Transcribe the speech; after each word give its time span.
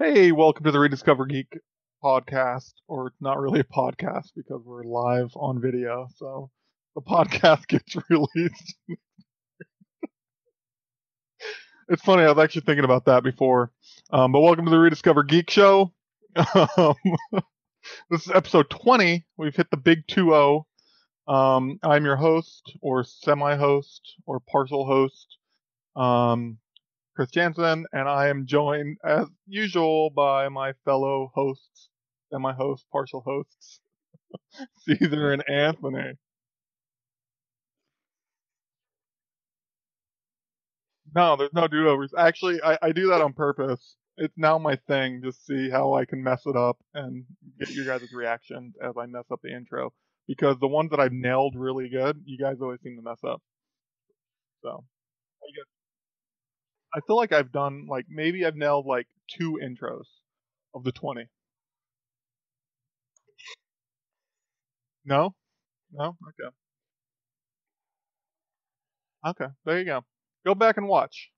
Hey, 0.00 0.30
welcome 0.30 0.62
to 0.62 0.70
the 0.70 0.78
Rediscover 0.78 1.26
Geek 1.26 1.58
podcast, 2.04 2.72
or 2.86 3.12
not 3.20 3.40
really 3.40 3.58
a 3.58 3.64
podcast 3.64 4.28
because 4.36 4.62
we're 4.64 4.84
live 4.84 5.32
on 5.34 5.60
video, 5.60 6.06
so 6.14 6.52
the 6.94 7.00
podcast 7.00 7.66
gets 7.66 7.96
released. 8.08 8.76
it's 11.88 12.02
funny, 12.02 12.22
I 12.22 12.30
was 12.30 12.38
actually 12.38 12.60
thinking 12.60 12.84
about 12.84 13.06
that 13.06 13.24
before. 13.24 13.72
Um, 14.12 14.30
but 14.30 14.40
welcome 14.40 14.66
to 14.66 14.70
the 14.70 14.78
Rediscover 14.78 15.24
Geek 15.24 15.50
Show. 15.50 15.92
Um, 16.54 16.94
this 18.08 18.24
is 18.24 18.30
episode 18.32 18.70
20. 18.70 19.26
We've 19.36 19.56
hit 19.56 19.68
the 19.72 19.76
big 19.76 20.06
2 20.06 20.26
0. 20.26 20.66
Um, 21.26 21.80
I'm 21.82 22.04
your 22.04 22.14
host, 22.14 22.72
or 22.80 23.02
semi 23.02 23.56
host, 23.56 24.14
or 24.26 24.38
partial 24.38 24.86
host, 24.86 25.38
um, 25.96 26.58
Chris 27.18 27.32
Jansen, 27.32 27.84
and 27.92 28.08
I 28.08 28.28
am 28.28 28.46
joined, 28.46 28.98
as 29.04 29.26
usual, 29.48 30.08
by 30.08 30.48
my 30.48 30.74
fellow 30.84 31.32
hosts, 31.34 31.88
and 32.30 32.40
my 32.40 32.52
host, 32.52 32.86
partial 32.92 33.22
hosts, 33.26 33.80
Caesar 34.86 35.32
and 35.32 35.42
Anthony. 35.50 36.12
No, 41.12 41.34
there's 41.34 41.52
no 41.52 41.66
do 41.66 41.88
overs. 41.88 42.14
Actually, 42.16 42.62
I, 42.62 42.78
I 42.80 42.92
do 42.92 43.08
that 43.08 43.20
on 43.20 43.32
purpose. 43.32 43.96
It's 44.16 44.34
now 44.36 44.56
my 44.58 44.76
thing, 44.86 45.20
just 45.24 45.44
see 45.44 45.70
how 45.70 45.94
I 45.94 46.04
can 46.04 46.22
mess 46.22 46.42
it 46.46 46.54
up 46.54 46.78
and 46.94 47.24
get 47.58 47.70
your 47.70 47.84
guys' 47.84 48.12
reactions 48.12 48.76
as 48.80 48.94
I 48.96 49.06
mess 49.06 49.24
up 49.32 49.40
the 49.42 49.52
intro 49.52 49.92
because 50.28 50.56
the 50.60 50.68
ones 50.68 50.90
that 50.90 51.00
I've 51.00 51.10
nailed 51.10 51.56
really 51.56 51.88
good, 51.88 52.22
you 52.26 52.38
guys 52.38 52.58
always 52.60 52.80
seem 52.80 52.94
to 52.94 53.02
mess 53.02 53.24
up. 53.24 53.42
So, 54.62 54.84
I 56.94 57.00
feel 57.06 57.16
like 57.16 57.32
I've 57.32 57.52
done 57.52 57.86
like 57.88 58.06
maybe 58.10 58.44
I've 58.44 58.56
nailed 58.56 58.86
like 58.86 59.06
two 59.28 59.58
intros 59.62 60.04
of 60.74 60.84
the 60.84 60.92
twenty. 60.92 61.28
No, 65.04 65.34
no, 65.92 66.16
okay, 66.28 66.50
okay. 69.26 69.46
There 69.64 69.78
you 69.78 69.84
go. 69.84 70.04
Go 70.44 70.54
back 70.54 70.76
and 70.76 70.88
watch. 70.88 71.30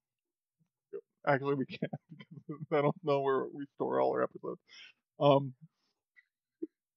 Actually, 1.27 1.55
we 1.55 1.67
can't 1.67 1.93
because 2.39 2.67
I 2.73 2.83
don't 2.83 2.97
know 3.05 3.21
where 3.21 3.45
we 3.53 3.67
store 3.77 4.01
all 4.01 4.13
our 4.13 4.23
episodes. 4.23 4.61
Um, 5.21 5.55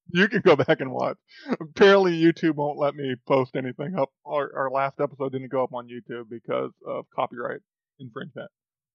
you 0.10 0.28
can 0.28 0.42
go 0.42 0.56
back 0.56 0.80
and 0.80 0.92
watch. 0.92 1.18
Apparently, 1.60 2.12
YouTube 2.14 2.56
won't 2.56 2.78
let 2.78 2.96
me 2.96 3.16
post 3.28 3.56
anything 3.56 3.96
up. 3.98 4.10
Our, 4.26 4.52
our 4.56 4.72
last 4.72 5.00
episode 5.00 5.32
didn't 5.32 5.50
go 5.52 5.64
up 5.64 5.74
on 5.74 5.88
YouTube 5.88 6.30
because 6.30 6.72
of 6.88 7.06
copyright 7.16 7.62
infringement. 8.00 8.50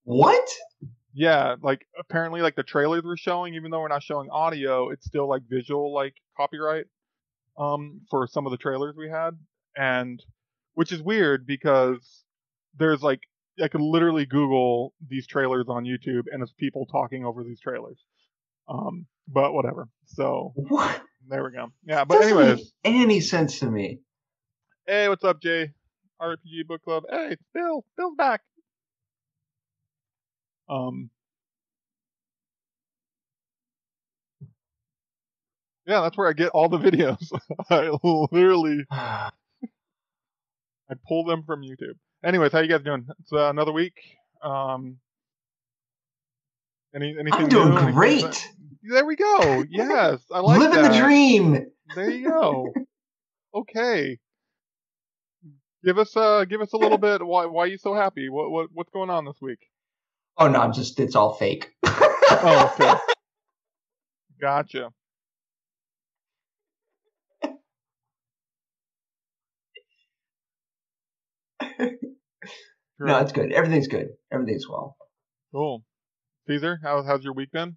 What? 0.04 0.48
Yeah, 1.14 1.56
like 1.62 1.86
apparently, 1.98 2.42
like 2.42 2.56
the 2.56 2.62
trailers 2.62 3.02
we're 3.04 3.16
showing, 3.16 3.54
even 3.54 3.70
though 3.70 3.80
we're 3.80 3.88
not 3.88 4.02
showing 4.02 4.30
audio, 4.30 4.90
it's 4.90 5.06
still 5.06 5.28
like 5.28 5.42
visual, 5.48 5.92
like 5.92 6.14
copyright, 6.36 6.86
um, 7.58 8.02
for 8.10 8.26
some 8.26 8.46
of 8.46 8.52
the 8.52 8.58
trailers 8.58 8.94
we 8.96 9.08
had, 9.08 9.36
and 9.76 10.22
which 10.74 10.92
is 10.92 11.02
weird 11.02 11.46
because 11.46 12.24
there's 12.78 13.02
like 13.02 13.20
I 13.62 13.68
could 13.68 13.80
literally 13.80 14.26
Google 14.26 14.92
these 15.08 15.26
trailers 15.26 15.66
on 15.68 15.84
YouTube 15.84 16.24
and 16.30 16.42
it's 16.42 16.52
people 16.52 16.86
talking 16.86 17.24
over 17.24 17.42
these 17.42 17.58
trailers. 17.60 17.98
Um, 18.68 19.06
but 19.26 19.52
whatever. 19.52 19.88
So 20.06 20.52
What? 20.54 21.02
there 21.28 21.42
we 21.42 21.50
go. 21.50 21.72
Yeah, 21.84 22.04
but 22.04 22.20
Doesn't 22.20 22.38
anyways, 22.38 22.58
make 22.58 22.94
any 22.94 23.20
sense 23.20 23.58
to 23.60 23.66
me. 23.70 24.00
hey, 24.86 25.08
what's 25.08 25.24
up, 25.24 25.40
Jay? 25.42 25.72
RPG 26.22 26.66
Book 26.68 26.82
Club. 26.82 27.04
Hey, 27.10 27.36
Bill. 27.54 27.84
Bill's 27.96 28.14
back. 28.16 28.42
Um. 30.68 31.10
Yeah, 35.86 36.02
that's 36.02 36.18
where 36.18 36.28
I 36.28 36.34
get 36.34 36.50
all 36.50 36.68
the 36.68 36.78
videos. 36.78 37.30
I 37.70 37.90
literally 38.30 38.84
I 38.90 39.30
pull 41.06 41.24
them 41.24 41.42
from 41.44 41.62
YouTube. 41.62 41.94
Anyways, 42.24 42.52
how 42.52 42.60
you 42.60 42.68
guys 42.68 42.82
doing? 42.82 43.06
It's 43.20 43.32
uh, 43.32 43.48
another 43.50 43.72
week. 43.72 43.94
Um. 44.42 44.98
Any 46.94 47.14
anything? 47.18 47.44
I'm 47.44 47.48
doing 47.48 47.74
new? 47.74 47.92
Great. 47.92 48.48
There 48.82 49.04
we 49.04 49.16
go. 49.16 49.64
Yes, 49.70 50.20
I 50.32 50.40
like 50.40 50.58
Living 50.60 50.82
that. 50.82 50.92
the 50.92 50.98
dream. 50.98 51.66
There 51.94 52.10
you 52.10 52.28
go. 52.28 52.72
okay. 53.54 54.18
Give 55.84 55.98
us 55.98 56.16
uh 56.16 56.44
give 56.44 56.60
us 56.60 56.72
a 56.72 56.76
little 56.76 56.98
bit 56.98 57.24
why 57.24 57.46
why 57.46 57.64
are 57.64 57.66
you 57.66 57.78
so 57.78 57.94
happy? 57.94 58.28
What 58.28 58.50
what 58.50 58.68
what's 58.72 58.90
going 58.90 59.10
on 59.10 59.24
this 59.24 59.36
week? 59.40 59.60
Oh 60.38 60.48
no, 60.48 60.60
I'm 60.60 60.72
just 60.72 60.98
it's 61.00 61.16
all 61.16 61.34
fake. 61.34 61.70
Oh, 62.40 62.70
okay. 62.74 62.94
Gotcha. 64.40 64.90
No, 73.00 73.18
it's 73.20 73.32
good. 73.32 73.52
Everything's 73.52 73.88
good. 73.88 74.08
Everything's 74.32 74.68
well. 74.68 74.96
cool. 75.52 75.82
Caesar, 76.46 76.80
how 76.82 77.02
how's 77.02 77.24
your 77.24 77.32
week 77.32 77.50
been? 77.52 77.76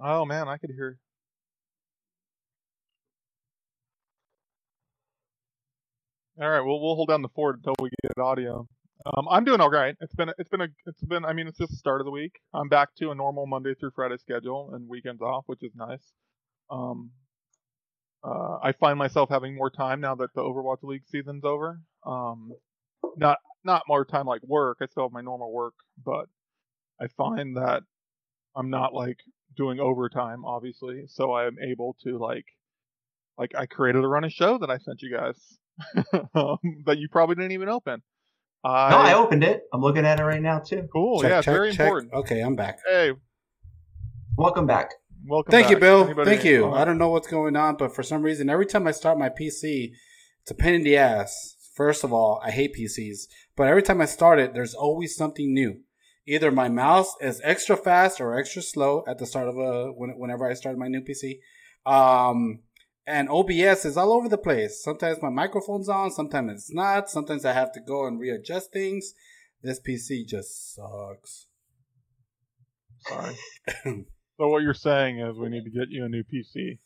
Oh 0.00 0.24
man, 0.24 0.48
I 0.48 0.58
could 0.58 0.70
hear. 0.70 0.98
All 6.40 6.50
right, 6.50 6.60
well 6.60 6.80
we'll 6.80 6.96
hold 6.96 7.08
down 7.10 7.22
the 7.22 7.28
fort 7.28 7.56
until 7.58 7.74
we 7.80 7.90
get 8.02 8.18
audio. 8.18 8.66
Um, 9.06 9.28
I'm 9.30 9.44
doing 9.44 9.60
all 9.60 9.70
right. 9.70 9.94
It's 10.00 10.14
been 10.16 10.30
it's 10.36 10.48
been 10.48 10.62
a 10.62 10.68
it's 10.86 11.04
been 11.04 11.24
I 11.24 11.32
mean 11.32 11.46
it's 11.46 11.58
just 11.58 11.70
the 11.70 11.76
start 11.76 12.00
of 12.00 12.06
the 12.06 12.10
week. 12.10 12.32
I'm 12.52 12.68
back 12.68 12.88
to 12.96 13.12
a 13.12 13.14
normal 13.14 13.46
Monday 13.46 13.74
through 13.74 13.92
Friday 13.94 14.16
schedule 14.16 14.70
and 14.74 14.88
weekends 14.88 15.22
off, 15.22 15.44
which 15.46 15.62
is 15.62 15.70
nice. 15.76 16.12
Um, 16.70 17.12
uh, 18.24 18.58
I 18.62 18.72
find 18.72 18.98
myself 18.98 19.28
having 19.28 19.54
more 19.54 19.70
time 19.70 20.00
now 20.00 20.16
that 20.16 20.30
the 20.34 20.40
Overwatch 20.40 20.82
League 20.82 21.06
season's 21.06 21.44
over. 21.44 21.80
Um, 22.04 22.50
not 23.16 23.38
not 23.62 23.82
more 23.86 24.04
time 24.04 24.26
like 24.26 24.42
work. 24.42 24.78
I 24.82 24.86
still 24.86 25.04
have 25.04 25.12
my 25.12 25.20
normal 25.20 25.52
work, 25.52 25.74
but 26.04 26.26
I 27.00 27.06
find 27.16 27.56
that 27.58 27.84
I'm 28.56 28.70
not 28.70 28.92
like 28.92 29.18
doing 29.56 29.78
overtime, 29.78 30.44
obviously. 30.44 31.04
So 31.06 31.30
I 31.30 31.46
am 31.46 31.58
able 31.62 31.94
to 32.02 32.18
like 32.18 32.46
like 33.38 33.52
I 33.56 33.66
created 33.66 34.02
a 34.02 34.08
running 34.08 34.30
show 34.30 34.58
that 34.58 34.70
I 34.70 34.78
sent 34.78 35.02
you 35.02 35.16
guys 35.16 35.36
um, 36.34 36.58
that 36.86 36.98
you 36.98 37.08
probably 37.10 37.34
didn't 37.36 37.52
even 37.52 37.68
open. 37.68 38.02
I, 38.64 38.90
No, 38.90 38.96
I 38.98 39.14
opened 39.14 39.44
it. 39.44 39.62
I'm 39.72 39.80
looking 39.80 40.06
at 40.06 40.20
it 40.20 40.24
right 40.24 40.40
now 40.42 40.58
too. 40.60 40.88
cool. 40.92 41.20
Check, 41.20 41.30
yeah, 41.30 41.38
it's 41.38 41.44
check, 41.44 41.54
very 41.54 41.70
check. 41.72 41.80
important. 41.80 42.12
Okay, 42.14 42.40
I'm 42.40 42.56
back. 42.56 42.78
Hey, 42.88 43.12
Welcome 44.36 44.66
back. 44.66 44.90
welcome. 45.26 45.50
Thank 45.52 45.70
you. 45.70 45.76
Bill. 45.76 46.04
Anybody- 46.04 46.30
Thank 46.30 46.44
you. 46.44 46.70
I 46.72 46.84
don't 46.84 46.98
know 46.98 47.08
what's 47.10 47.28
going 47.28 47.56
on, 47.56 47.76
but 47.76 47.94
for 47.94 48.02
some 48.02 48.22
reason, 48.22 48.48
every 48.50 48.66
time 48.66 48.86
I 48.86 48.90
start 48.92 49.18
my 49.18 49.28
PC, 49.28 49.90
it's 50.42 50.50
a 50.50 50.54
pain 50.54 50.74
in 50.74 50.82
the 50.82 50.96
ass. 50.96 51.54
First 51.76 52.04
of 52.04 52.12
all, 52.12 52.40
I 52.44 52.50
hate 52.50 52.74
PCs, 52.74 53.26
but 53.56 53.66
every 53.68 53.82
time 53.82 54.00
I 54.00 54.04
start 54.06 54.38
it, 54.38 54.54
there's 54.54 54.74
always 54.74 55.16
something 55.16 55.52
new. 55.52 55.80
Either 56.26 56.50
my 56.50 56.68
mouse 56.68 57.14
is 57.20 57.40
extra 57.44 57.76
fast 57.76 58.20
or 58.20 58.38
extra 58.38 58.62
slow 58.62 59.04
at 59.06 59.18
the 59.18 59.26
start 59.26 59.48
of 59.48 59.56
a 59.58 59.92
whenever 59.92 60.48
I 60.48 60.54
start 60.54 60.78
my 60.78 60.88
new 60.88 61.00
PC. 61.02 61.38
Um, 61.84 62.60
and 63.06 63.28
OBS 63.28 63.84
is 63.84 63.96
all 63.96 64.12
over 64.12 64.28
the 64.28 64.38
place. 64.38 64.82
Sometimes 64.82 65.18
my 65.22 65.30
microphone's 65.30 65.88
on, 65.88 66.10
sometimes 66.10 66.52
it's 66.52 66.74
not. 66.74 67.10
Sometimes 67.10 67.44
I 67.44 67.52
have 67.52 67.72
to 67.72 67.80
go 67.80 68.06
and 68.06 68.18
readjust 68.18 68.72
things. 68.72 69.14
This 69.62 69.80
PC 69.80 70.26
just 70.26 70.74
sucks. 70.74 71.46
Sorry. 73.06 73.36
so 73.84 74.48
what 74.48 74.62
you're 74.62 74.74
saying 74.74 75.20
is 75.20 75.38
we 75.38 75.48
need 75.48 75.64
to 75.64 75.70
get 75.70 75.90
you 75.90 76.04
a 76.04 76.08
new 76.08 76.22
PC. 76.22 76.78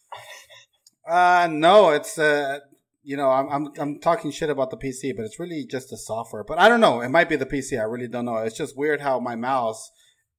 Uh 1.08 1.48
no, 1.50 1.90
it's 1.90 2.18
uh 2.18 2.58
you 3.02 3.16
know, 3.16 3.30
I'm 3.30 3.48
I'm 3.48 3.72
I'm 3.78 4.00
talking 4.00 4.30
shit 4.30 4.50
about 4.50 4.70
the 4.70 4.76
PC, 4.76 5.16
but 5.16 5.24
it's 5.24 5.40
really 5.40 5.64
just 5.64 5.90
the 5.90 5.96
software. 5.96 6.44
But 6.44 6.58
I 6.58 6.68
don't 6.68 6.80
know. 6.80 7.00
It 7.00 7.08
might 7.08 7.28
be 7.28 7.36
the 7.36 7.46
PC. 7.46 7.80
I 7.80 7.84
really 7.84 8.08
don't 8.08 8.26
know. 8.26 8.36
It's 8.36 8.56
just 8.56 8.76
weird 8.76 9.00
how 9.00 9.18
my 9.20 9.34
mouse 9.34 9.90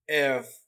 if 0.07 0.59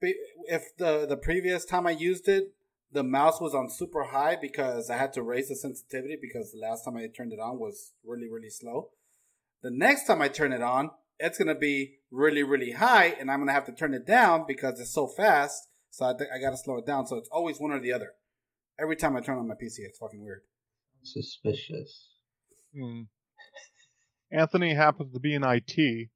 if 0.00 0.76
the 0.78 1.06
the 1.06 1.16
previous 1.16 1.64
time 1.64 1.86
I 1.86 1.92
used 1.92 2.28
it, 2.28 2.54
the 2.92 3.02
mouse 3.02 3.40
was 3.40 3.54
on 3.54 3.70
super 3.70 4.04
high 4.04 4.36
because 4.40 4.90
I 4.90 4.96
had 4.96 5.12
to 5.14 5.22
raise 5.22 5.48
the 5.48 5.56
sensitivity 5.56 6.16
because 6.20 6.52
the 6.52 6.58
last 6.58 6.84
time 6.84 6.96
I 6.96 7.06
turned 7.08 7.32
it 7.32 7.40
on 7.40 7.58
was 7.58 7.92
really 8.04 8.28
really 8.30 8.50
slow. 8.50 8.90
The 9.62 9.70
next 9.70 10.06
time 10.06 10.20
I 10.20 10.28
turn 10.28 10.52
it 10.52 10.62
on, 10.62 10.90
it's 11.18 11.38
going 11.38 11.48
to 11.48 11.54
be 11.54 11.98
really 12.10 12.42
really 12.42 12.72
high 12.72 13.16
and 13.18 13.30
I'm 13.30 13.38
going 13.38 13.48
to 13.48 13.54
have 13.54 13.66
to 13.66 13.72
turn 13.72 13.94
it 13.94 14.06
down 14.06 14.44
because 14.46 14.80
it's 14.80 14.92
so 14.92 15.06
fast. 15.06 15.68
So 15.90 16.06
I 16.06 16.14
think 16.16 16.30
I 16.34 16.40
got 16.40 16.50
to 16.50 16.56
slow 16.56 16.78
it 16.78 16.86
down. 16.86 17.06
So 17.06 17.16
it's 17.16 17.28
always 17.30 17.58
one 17.58 17.70
or 17.70 17.80
the 17.80 17.92
other. 17.92 18.12
Every 18.80 18.96
time 18.96 19.16
I 19.16 19.20
turn 19.20 19.38
on 19.38 19.46
my 19.46 19.54
PC, 19.54 19.80
it's 19.80 19.98
fucking 19.98 20.22
weird. 20.24 20.40
Suspicious. 21.04 22.08
Hmm. 22.76 23.02
Anthony 24.32 24.74
happens 24.74 25.12
to 25.12 25.20
be 25.20 25.34
in 25.34 25.44
IT. 25.44 26.08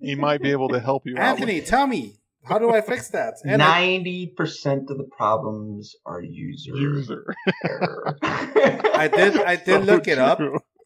He 0.00 0.14
might 0.14 0.40
be 0.40 0.52
able 0.52 0.68
to 0.68 0.80
help 0.80 1.06
you 1.06 1.16
out. 1.16 1.40
Anthony, 1.40 1.60
tell 1.60 1.86
me, 1.86 2.16
how 2.44 2.58
do 2.58 2.70
I 2.72 2.80
fix 2.80 3.08
that? 3.10 3.34
And 3.44 3.58
Ninety 3.58 4.26
percent 4.26 4.90
of 4.90 4.98
the 4.98 5.04
problems 5.04 5.96
are 6.06 6.20
user, 6.22 6.72
user. 6.76 7.34
error. 7.64 8.18
I 8.22 9.08
did 9.12 9.36
I 9.40 9.56
did 9.56 9.80
So 9.84 9.92
look 9.92 10.08
it 10.08 10.18
up. 10.18 10.40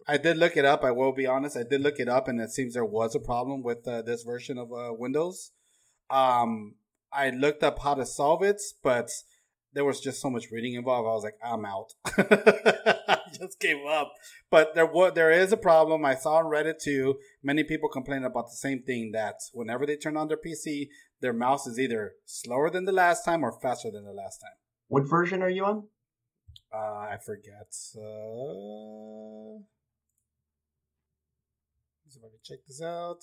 I 0.06 0.16
did 0.16 0.38
look 0.38 0.56
it 0.56 0.64
up. 0.64 0.84
I 0.84 0.90
will 0.92 1.12
be 1.12 1.26
honest. 1.26 1.56
I 1.56 1.64
did 1.64 1.82
look 1.82 1.98
it 2.00 2.08
up, 2.08 2.28
and 2.28 2.40
it 2.40 2.50
seems 2.50 2.74
there 2.74 2.84
was 2.84 3.14
a 3.14 3.20
problem 3.20 3.62
with 3.62 3.86
uh, 3.86 4.02
this 4.02 4.22
version 4.22 4.56
of 4.56 4.72
uh, 4.72 4.92
Windows. 4.92 5.50
Um, 6.10 6.76
I 7.12 7.30
looked 7.30 7.62
up 7.62 7.78
how 7.80 7.94
to 7.94 8.06
solve 8.06 8.42
it, 8.42 8.60
but 8.82 9.10
there 9.72 9.84
was 9.84 10.00
just 10.00 10.20
so 10.20 10.30
much 10.30 10.50
reading 10.50 10.74
involved. 10.74 11.06
I 11.06 11.12
was 11.12 11.24
like, 11.24 11.38
I'm 11.44 11.64
out. 11.64 11.92
I 12.06 13.18
just 13.32 13.60
gave 13.60 13.84
up. 13.86 14.12
But 14.50 14.74
there 14.74 14.86
was 14.86 15.12
there 15.14 15.30
is 15.30 15.52
a 15.52 15.56
problem. 15.56 16.04
I 16.04 16.14
saw 16.14 16.36
on 16.36 16.46
Reddit 16.46 16.80
too. 16.82 17.16
Many 17.42 17.64
people 17.64 17.88
complain 17.88 18.24
about 18.24 18.46
the 18.46 18.56
same 18.56 18.82
thing. 18.82 19.12
That 19.12 19.36
whenever 19.52 19.86
they 19.86 19.96
turn 19.96 20.16
on 20.16 20.28
their 20.28 20.38
PC, 20.38 20.88
their 21.20 21.32
mouse 21.32 21.66
is 21.66 21.78
either 21.78 22.12
slower 22.24 22.70
than 22.70 22.84
the 22.84 22.92
last 22.92 23.24
time 23.24 23.44
or 23.44 23.52
faster 23.52 23.90
than 23.90 24.04
the 24.04 24.12
last 24.12 24.38
time. 24.38 24.56
What 24.88 25.08
version 25.08 25.42
are 25.42 25.50
you 25.50 25.64
on? 25.64 25.88
Uh, 26.72 26.78
I 26.78 27.18
forget. 27.24 27.74
Uh, 27.96 29.60
let's 32.04 32.14
see 32.14 32.18
if 32.18 32.24
I 32.24 32.28
can 32.28 32.40
check 32.42 32.58
this 32.66 32.82
out. 32.82 33.22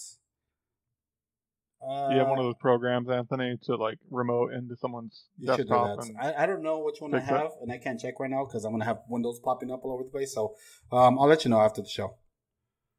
Uh, 1.82 2.10
you 2.12 2.18
have 2.20 2.28
one 2.28 2.40
of 2.40 2.46
those 2.46 2.56
programs, 2.60 3.10
Anthony, 3.10 3.58
to 3.64 3.76
like 3.76 3.98
remote 4.10 4.54
into 4.54 4.76
someone's 4.76 5.26
you 5.38 5.48
should 5.48 5.68
do 5.68 5.74
desktop. 5.74 5.98
that. 6.00 6.08
And 6.08 6.18
I, 6.18 6.44
I 6.44 6.46
don't 6.46 6.64
know 6.64 6.80
which 6.80 6.98
one 7.00 7.14
I 7.14 7.20
fix 7.20 7.32
it. 7.32 7.36
have, 7.36 7.52
and 7.62 7.72
I 7.72 7.78
can't 7.78 8.00
check 8.00 8.20
right 8.20 8.30
now 8.30 8.46
because 8.46 8.66
I'm 8.66 8.72
gonna 8.72 8.86
have 8.86 9.00
windows 9.10 9.40
popping 9.44 9.72
up 9.72 9.82
all 9.84 9.94
over 9.94 10.04
the 10.04 10.10
place. 10.10 10.34
So 10.34 10.56
um, 10.92 11.20
I'll 11.20 11.28
let 11.28 11.46
you 11.46 11.52
know 11.52 11.60
after 11.62 11.82
the 11.82 11.88
show. 11.90 12.16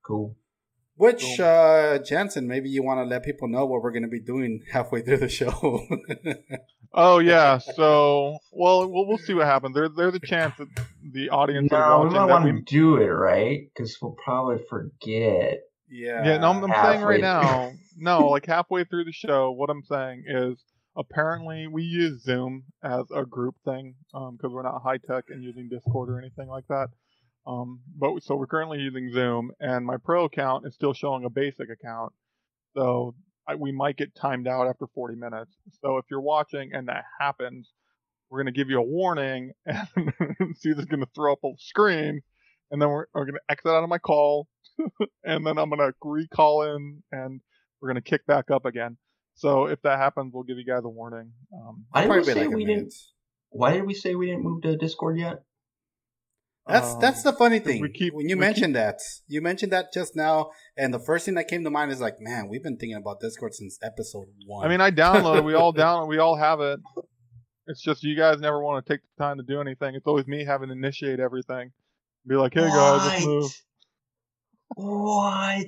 Cool. 0.04 0.36
Which 0.98 1.22
Cool. 1.36 1.44
uh, 1.44 1.98
Jansen, 1.98 2.46
maybe 2.48 2.70
you 2.70 2.82
want 2.82 3.00
to 3.00 3.04
let 3.04 3.22
people 3.24 3.48
know 3.48 3.66
what 3.66 3.82
we're 3.82 3.92
gonna 3.92 4.08
be 4.08 4.20
doing 4.20 4.62
halfway 4.72 5.02
through 5.02 5.18
the 5.18 5.28
show. 5.28 5.80
oh 6.94 7.18
yeah, 7.18 7.58
so 7.58 8.38
well, 8.52 8.90
we'll 8.90 9.06
we'll 9.06 9.18
see 9.18 9.34
what 9.34 9.46
happens. 9.46 9.74
There, 9.74 9.88
there's 9.88 10.14
a 10.14 10.20
chance 10.20 10.54
that 10.58 10.68
the 11.12 11.30
audience 11.30 11.70
No, 11.72 12.06
is 12.06 12.12
we 12.12 12.18
might 12.18 12.26
that 12.26 12.32
want 12.32 12.44
we 12.44 12.52
to 12.52 12.62
do 12.62 12.96
it 12.96 13.06
right 13.08 13.68
because 13.74 13.96
we'll 14.00 14.16
probably 14.24 14.58
forget. 14.70 15.58
yeah. 15.90 16.24
Yeah, 16.24 16.36
no, 16.38 16.50
I'm, 16.50 16.64
I'm 16.64 16.70
saying 16.70 17.00
halfway 17.00 17.04
right 17.04 17.20
now, 17.20 17.72
no, 17.96 18.28
like 18.28 18.46
halfway 18.46 18.84
through 18.84 19.04
the 19.04 19.12
show, 19.12 19.50
what 19.50 19.70
I'm 19.70 19.82
saying 19.82 20.24
is 20.26 20.62
apparently 20.96 21.66
we 21.66 21.82
use 21.82 22.22
Zoom 22.22 22.64
as 22.82 23.04
a 23.14 23.24
group 23.24 23.56
thing 23.64 23.94
because 24.12 24.50
we're 24.52 24.62
not 24.62 24.82
high 24.82 24.98
tech 24.98 25.24
and 25.28 25.42
using 25.42 25.68
Discord 25.68 26.10
or 26.10 26.18
anything 26.18 26.48
like 26.48 26.66
that. 26.68 26.88
Um, 27.46 27.80
but 27.96 28.22
so 28.22 28.34
we're 28.34 28.48
currently 28.48 28.78
using 28.80 29.12
Zoom, 29.12 29.52
and 29.60 29.86
my 29.86 29.98
pro 29.98 30.24
account 30.24 30.66
is 30.66 30.74
still 30.74 30.92
showing 30.92 31.24
a 31.24 31.30
basic 31.30 31.70
account, 31.70 32.12
so 32.74 33.14
I, 33.46 33.54
we 33.54 33.70
might 33.70 33.96
get 33.96 34.16
timed 34.16 34.48
out 34.48 34.66
after 34.66 34.86
40 34.92 35.14
minutes. 35.14 35.56
So 35.80 35.98
if 35.98 36.06
you're 36.10 36.20
watching 36.20 36.70
and 36.72 36.88
that 36.88 37.04
happens, 37.20 37.72
we're 38.28 38.40
gonna 38.40 38.50
give 38.50 38.68
you 38.68 38.80
a 38.80 38.82
warning, 38.82 39.52
and 39.66 40.56
Caesar's 40.56 40.86
gonna 40.86 41.06
throw 41.14 41.34
up 41.34 41.44
a 41.44 41.52
screen, 41.58 42.20
and 42.72 42.82
then 42.82 42.88
we're, 42.88 43.06
we're 43.14 43.26
gonna 43.26 43.38
exit 43.48 43.70
out 43.70 43.84
of 43.84 43.88
my 43.88 43.98
call, 43.98 44.48
and 45.24 45.46
then 45.46 45.56
I'm 45.56 45.70
gonna 45.70 45.92
recall 46.02 46.62
in, 46.74 47.02
and 47.12 47.40
we're 47.80 47.88
gonna 47.88 48.00
kick 48.00 48.26
back 48.26 48.50
up 48.50 48.64
again. 48.64 48.96
So 49.34 49.66
if 49.66 49.82
that 49.82 49.98
happens, 49.98 50.32
we'll 50.32 50.44
give 50.44 50.56
you 50.58 50.64
guys 50.64 50.82
a 50.84 50.88
warning. 50.88 51.32
Um, 51.52 51.84
Why 51.90 52.02
did 52.06 52.10
we 52.10 52.24
say 52.24 52.46
like 52.46 52.56
we 52.56 52.64
didn't? 52.64 52.94
Why 53.50 53.72
did 53.74 53.86
we 53.86 53.94
say 53.94 54.14
we 54.14 54.26
didn't 54.26 54.42
move 54.42 54.62
to 54.62 54.76
Discord 54.76 55.18
yet? 55.18 55.42
That's 56.66 56.94
um, 56.94 57.00
that's 57.00 57.22
the 57.22 57.32
funny 57.32 57.60
thing. 57.60 57.80
we 57.80 57.90
keep- 57.92 58.12
when 58.14 58.28
you 58.28 58.36
we 58.36 58.40
mentioned 58.40 58.74
that, 58.74 58.98
you 59.28 59.40
mentioned 59.40 59.72
that 59.72 59.92
just 59.92 60.16
now, 60.16 60.50
and 60.76 60.92
the 60.92 60.98
first 60.98 61.24
thing 61.24 61.34
that 61.34 61.46
came 61.48 61.62
to 61.62 61.70
mind 61.70 61.92
is 61.92 62.00
like, 62.00 62.14
man, 62.18 62.48
we've 62.48 62.62
been 62.62 62.76
thinking 62.76 62.96
about 62.96 63.20
Discord 63.20 63.54
since 63.54 63.78
episode 63.82 64.26
one. 64.46 64.66
I 64.66 64.68
mean, 64.68 64.80
I 64.80 64.90
downloaded. 64.90 65.44
We 65.44 65.54
all 65.54 65.72
download. 65.84 66.08
We 66.08 66.18
all 66.18 66.34
have 66.36 66.60
it. 66.60 66.80
It's 67.68 67.82
just 67.82 68.02
you 68.02 68.16
guys 68.16 68.40
never 68.40 68.60
want 68.60 68.84
to 68.84 68.92
take 68.92 69.00
the 69.02 69.22
time 69.22 69.36
to 69.36 69.42
do 69.44 69.60
anything. 69.60 69.94
It's 69.94 70.06
always 70.06 70.26
me 70.26 70.44
having 70.44 70.68
to 70.68 70.72
initiate 70.74 71.20
everything. 71.20 71.70
Be 72.26 72.34
like, 72.34 72.54
hey 72.54 72.68
guys, 72.68 73.06
let's 73.06 73.26
move. 73.26 73.62
What? 74.74 75.66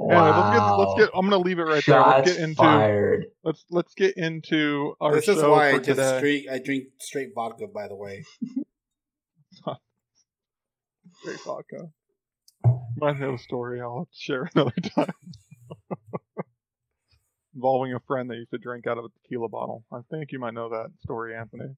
Anyway, 0.00 0.16
let's 0.16 0.56
get 0.56 0.62
let's 0.76 0.94
get. 0.98 1.10
I'm 1.14 1.24
gonna 1.28 1.38
leave 1.38 1.58
it 1.58 1.62
right 1.64 1.84
there. 1.86 2.00
Let's 2.00 2.30
get 2.32 2.40
into 2.40 2.54
fired. 2.56 3.26
let's 3.42 3.64
let's 3.70 3.94
get 3.94 4.16
into 4.16 4.94
our 5.00 5.14
this 5.16 5.24
show 5.24 5.32
is 5.32 5.42
why 5.42 5.68
I 5.70 5.72
for 5.72 5.78
just 5.80 5.98
today. 5.98 6.18
straight 6.18 6.46
I 6.50 6.58
drink 6.60 6.84
straight 7.00 7.30
vodka. 7.34 7.66
By 7.66 7.88
the 7.88 7.96
way, 7.96 8.24
Great 11.24 11.40
vodka. 11.44 11.90
Might 12.96 13.16
have 13.16 13.34
a 13.34 13.38
story 13.38 13.80
I'll 13.80 14.08
share 14.12 14.48
another 14.54 14.72
time. 14.94 15.12
Involving 17.54 17.92
a 17.92 17.98
friend 18.06 18.30
that 18.30 18.36
used 18.36 18.50
to 18.52 18.58
drink 18.58 18.86
out 18.86 18.98
of 18.98 19.04
a 19.04 19.08
tequila 19.22 19.48
bottle. 19.48 19.84
I 19.92 19.98
think 20.12 20.30
you 20.30 20.38
might 20.38 20.54
know 20.54 20.68
that 20.68 20.90
story, 21.02 21.34
Anthony. 21.36 21.74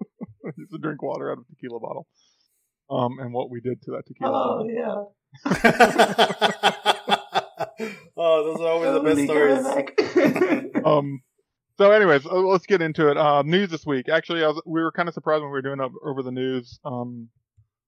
he 0.00 0.50
used 0.62 0.72
to 0.72 0.78
drink 0.78 1.00
water 1.00 1.30
out 1.30 1.38
of 1.38 1.44
a 1.48 1.54
tequila 1.54 1.78
bottle. 1.78 2.08
Um, 2.90 3.18
and 3.20 3.32
what 3.32 3.48
we 3.50 3.60
did 3.60 3.80
to 3.82 3.92
that 3.92 4.02
tequila 4.06 4.32
Oh 4.32 4.66
bottle. 4.66 5.14
yeah. 7.04 7.16
Oh, 8.16 8.44
those 8.44 8.60
are 8.60 8.68
always 8.68 8.92
the 8.92 9.00
best 9.00 9.24
stories. 9.24 10.70
Um, 10.84 11.22
so, 11.78 11.92
anyways, 11.92 12.26
uh, 12.26 12.34
let's 12.34 12.66
get 12.66 12.82
into 12.82 13.08
it. 13.08 13.16
Uh, 13.16 13.42
news 13.42 13.70
this 13.70 13.86
week. 13.86 14.08
Actually, 14.08 14.44
I 14.44 14.48
was, 14.48 14.60
we 14.66 14.82
were 14.82 14.92
kind 14.92 15.08
of 15.08 15.14
surprised 15.14 15.42
when 15.42 15.50
we 15.50 15.52
were 15.52 15.62
doing 15.62 15.80
up 15.80 15.92
over 16.04 16.22
the 16.22 16.32
news 16.32 16.80
um, 16.84 17.28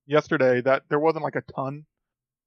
yesterday 0.06 0.60
that 0.60 0.82
there 0.88 1.00
wasn't 1.00 1.24
like 1.24 1.36
a 1.36 1.42
ton 1.52 1.84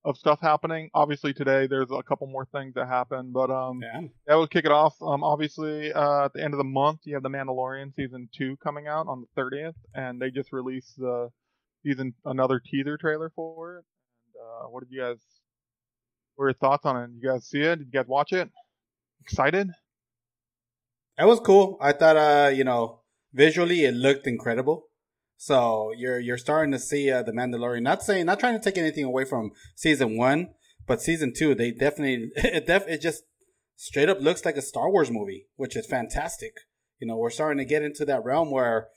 of 0.04 0.18
stuff 0.18 0.40
happening. 0.42 0.90
Obviously, 0.94 1.34
today 1.34 1.68
there's 1.68 1.92
a 1.92 2.02
couple 2.02 2.28
more 2.28 2.46
things 2.46 2.74
that 2.76 2.88
happen, 2.88 3.32
but 3.34 3.52
um, 3.52 3.82
yeah. 3.82 4.08
that 4.26 4.36
would 4.36 4.50
kick 4.50 4.66
it 4.66 4.72
off. 4.72 4.96
Um, 5.02 5.24
obviously, 5.24 5.92
uh, 5.92 6.26
at 6.26 6.34
the 6.34 6.44
end 6.44 6.54
of 6.54 6.58
the 6.58 6.64
month, 6.64 7.02
you 7.04 7.14
have 7.14 7.24
the 7.24 7.30
Mandalorian 7.30 7.94
season 7.94 8.30
two 8.36 8.58
coming 8.64 8.88
out 8.88 9.08
on 9.08 9.22
the 9.22 9.42
30th, 9.42 9.76
and 9.94 10.22
they 10.22 10.32
just 10.32 10.54
released 10.54 10.98
the 10.98 11.30
season 11.84 12.14
another 12.26 12.60
teaser 12.60 12.98
trailer 12.98 13.32
for 13.36 13.80
it. 13.80 13.86
And 14.36 14.66
uh, 14.66 14.70
what 14.70 14.82
did 14.82 14.92
you 14.92 15.02
guys? 15.02 15.18
What 16.38 16.44
were 16.44 16.50
your 16.50 16.54
thoughts 16.54 16.86
on 16.86 17.04
it? 17.04 17.10
You 17.20 17.30
guys 17.32 17.48
see 17.48 17.62
it? 17.62 17.80
Did 17.80 17.88
you 17.92 18.00
guys 18.00 18.08
watch 18.08 18.32
it? 18.32 18.52
Excited? 19.22 19.72
That 21.18 21.26
was 21.26 21.40
cool. 21.40 21.80
I 21.82 21.94
thought, 21.94 22.16
uh, 22.16 22.50
you 22.50 22.64
know, 22.64 23.00
visually 23.34 23.86
it 23.86 23.96
looked 23.96 24.28
incredible. 24.28 24.84
So 25.38 25.92
you're 25.98 26.20
you're 26.20 26.38
starting 26.38 26.72
to 26.74 26.80
see 26.80 27.10
uh, 27.10 27.24
the 27.24 27.32
Mandalorian. 27.32 27.82
Not 27.82 28.04
saying, 28.04 28.28
not 28.28 28.40
trying 28.40 28.54
to 28.54 28.64
take 28.64 28.78
anything 28.78 29.04
away 29.04 29.26
from 29.26 29.50
season 29.76 30.16
one, 30.16 30.50
but 30.86 31.02
season 31.02 31.34
two, 31.36 31.56
they 31.56 31.72
definitely 31.72 32.30
it 32.36 32.68
def 32.68 32.88
it 32.88 33.02
just 33.02 33.24
straight 33.76 34.10
up 34.10 34.22
looks 34.22 34.46
like 34.46 34.58
a 34.58 34.62
Star 34.62 34.92
Wars 34.92 35.10
movie, 35.10 35.48
which 35.56 35.76
is 35.76 35.88
fantastic. 35.88 36.54
You 37.00 37.08
know, 37.08 37.18
we're 37.18 37.32
starting 37.32 37.58
to 37.58 37.66
get 37.66 37.82
into 37.82 38.06
that 38.06 38.24
realm 38.24 38.52
where 38.52 38.90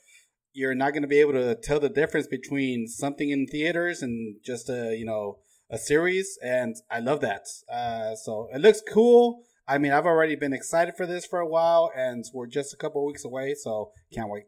you're 0.53 0.75
not 0.75 0.91
going 0.91 1.01
to 1.01 1.07
be 1.07 1.21
able 1.21 1.33
to 1.33 1.55
tell 1.55 1.79
the 1.79 1.89
difference 1.89 2.27
between 2.27 2.87
something 2.87 3.31
in 3.31 3.47
theaters 3.47 4.03
and 4.03 4.35
just 4.45 4.69
a 4.69 4.95
you 4.95 5.05
know 5.05 5.39
a 5.71 5.77
series, 5.77 6.37
and 6.43 6.75
I 6.91 6.99
love 6.99 7.21
that. 7.21 7.47
Uh, 7.71 8.15
so 8.15 8.49
it 8.53 8.59
looks 8.59 8.81
cool. 8.91 9.43
I 9.67 9.77
mean, 9.77 9.93
I've 9.93 10.05
already 10.05 10.35
been 10.35 10.53
excited 10.53 10.95
for 10.97 11.05
this 11.05 11.25
for 11.25 11.39
a 11.39 11.47
while, 11.47 11.91
and 11.95 12.25
we're 12.33 12.47
just 12.47 12.73
a 12.73 12.77
couple 12.77 13.05
weeks 13.05 13.23
away, 13.23 13.55
so 13.55 13.91
can't 14.13 14.29
wait. 14.29 14.43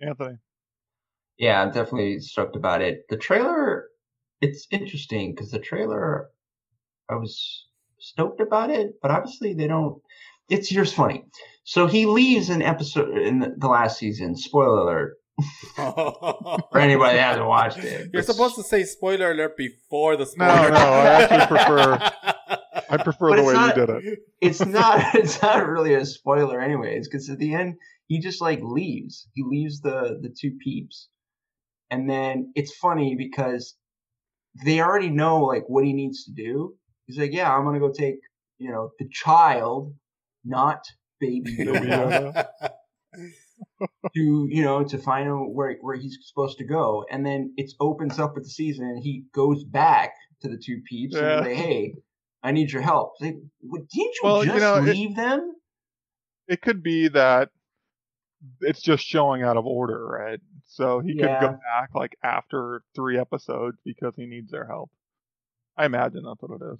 Anthony. 0.00 0.38
yeah, 1.38 1.62
I'm 1.62 1.70
definitely 1.70 2.18
stoked 2.20 2.56
about 2.56 2.82
it. 2.82 3.04
The 3.08 3.16
trailer, 3.16 3.88
it's 4.40 4.66
interesting 4.70 5.34
because 5.34 5.50
the 5.50 5.58
trailer, 5.58 6.30
I 7.08 7.14
was 7.14 7.66
stoked 7.98 8.40
about 8.40 8.70
it, 8.70 8.94
but 9.00 9.10
obviously 9.10 9.54
they 9.54 9.66
don't. 9.66 10.00
It's 10.50 10.68
here's 10.68 10.92
funny. 10.92 11.24
So 11.64 11.86
he 11.86 12.06
leaves 12.06 12.50
an 12.50 12.60
episode 12.60 13.16
in 13.16 13.38
the, 13.38 13.54
the 13.56 13.68
last 13.68 13.98
season. 13.98 14.36
Spoiler 14.36 14.80
alert 14.80 15.16
for 15.76 16.78
anybody 16.78 17.16
that 17.16 17.28
hasn't 17.30 17.46
watched 17.46 17.78
it. 17.78 18.10
You're 18.12 18.22
supposed 18.22 18.54
to 18.56 18.62
say 18.62 18.84
spoiler 18.84 19.32
alert 19.32 19.56
before 19.56 20.16
the 20.16 20.24
No, 20.24 20.30
spoiler. 20.30 20.70
no, 20.70 20.74
no, 20.74 20.76
I 20.78 21.06
actually 21.06 21.46
prefer- 21.56 21.98
I 22.90 22.96
prefer 23.02 23.30
But 23.30 23.36
the 23.36 23.42
way 23.44 23.52
not- 23.54 23.76
you 23.76 23.86
did 23.86 24.04
it. 24.04 24.18
it's 24.40 24.64
not 24.64 25.14
it's 25.14 25.40
not 25.42 25.66
really 25.66 25.94
a 25.94 26.04
spoiler 26.04 26.60
anyways 26.60 27.08
because 27.08 27.28
at 27.30 27.38
the 27.38 27.54
end 27.54 27.76
he 28.06 28.20
just 28.20 28.40
like 28.40 28.60
leaves 28.62 29.26
he 29.34 29.42
leaves 29.42 29.80
the 29.80 30.18
the 30.20 30.28
two 30.28 30.52
peeps 30.62 31.08
and 31.90 32.08
then 32.08 32.52
it's 32.54 32.74
funny 32.76 33.14
because 33.16 33.74
they 34.64 34.80
already 34.80 35.10
know 35.10 35.40
like 35.44 35.64
what 35.68 35.84
he 35.84 35.92
needs 35.92 36.24
to 36.24 36.32
do 36.32 36.74
he's 37.06 37.18
like 37.18 37.32
yeah 37.32 37.52
i'm 37.52 37.64
gonna 37.64 37.80
go 37.80 37.90
take 37.90 38.16
you 38.58 38.70
know 38.70 38.90
the 38.98 39.08
child 39.08 39.94
not 40.44 40.84
baby 41.20 41.56
Baby 41.56 41.70
Yoda, 41.70 42.46
Yoda. 42.62 42.70
to 44.14 44.46
you 44.50 44.62
know 44.62 44.84
to 44.84 44.98
find 44.98 45.28
out 45.28 45.52
where 45.54 45.76
where 45.80 45.96
he's 45.96 46.18
supposed 46.22 46.58
to 46.58 46.64
go 46.64 47.04
and 47.10 47.24
then 47.24 47.52
it 47.56 47.72
opens 47.80 48.18
up 48.18 48.34
with 48.34 48.44
the 48.44 48.50
season 48.50 48.84
and 48.84 49.02
he 49.02 49.24
goes 49.34 49.64
back 49.64 50.12
to 50.42 50.48
the 50.48 50.56
two 50.58 50.80
peeps 50.88 51.16
Yeah. 51.16 51.38
and 51.38 51.46
like 51.46 51.56
hey 51.56 51.94
i 52.42 52.50
need 52.52 52.70
your 52.70 52.82
help 52.82 53.14
what, 53.20 53.88
didn't 53.88 53.90
you 53.94 54.20
Well, 54.22 54.44
you 54.44 54.52
just 54.52 54.60
know, 54.60 54.76
it- 54.76 54.94
leave 54.94 55.16
them 55.16 55.52
It 56.48 56.60
could 56.60 56.82
be 56.82 57.08
that 57.08 57.50
it's 58.60 58.82
just 58.82 59.02
showing 59.06 59.42
out 59.42 59.56
of 59.56 59.64
order, 59.64 60.06
right? 60.06 60.38
So 60.66 61.00
he 61.00 61.14
could 61.16 61.30
go 61.40 61.48
back 61.48 61.94
like 61.94 62.14
after 62.22 62.82
three 62.94 63.18
episodes 63.18 63.78
because 63.86 64.14
he 64.16 64.26
needs 64.26 64.50
their 64.50 64.66
help. 64.66 64.90
I 65.78 65.86
imagine 65.86 66.24
that's 66.24 66.42
what 66.42 66.60
it 66.60 66.74
is. 66.74 66.78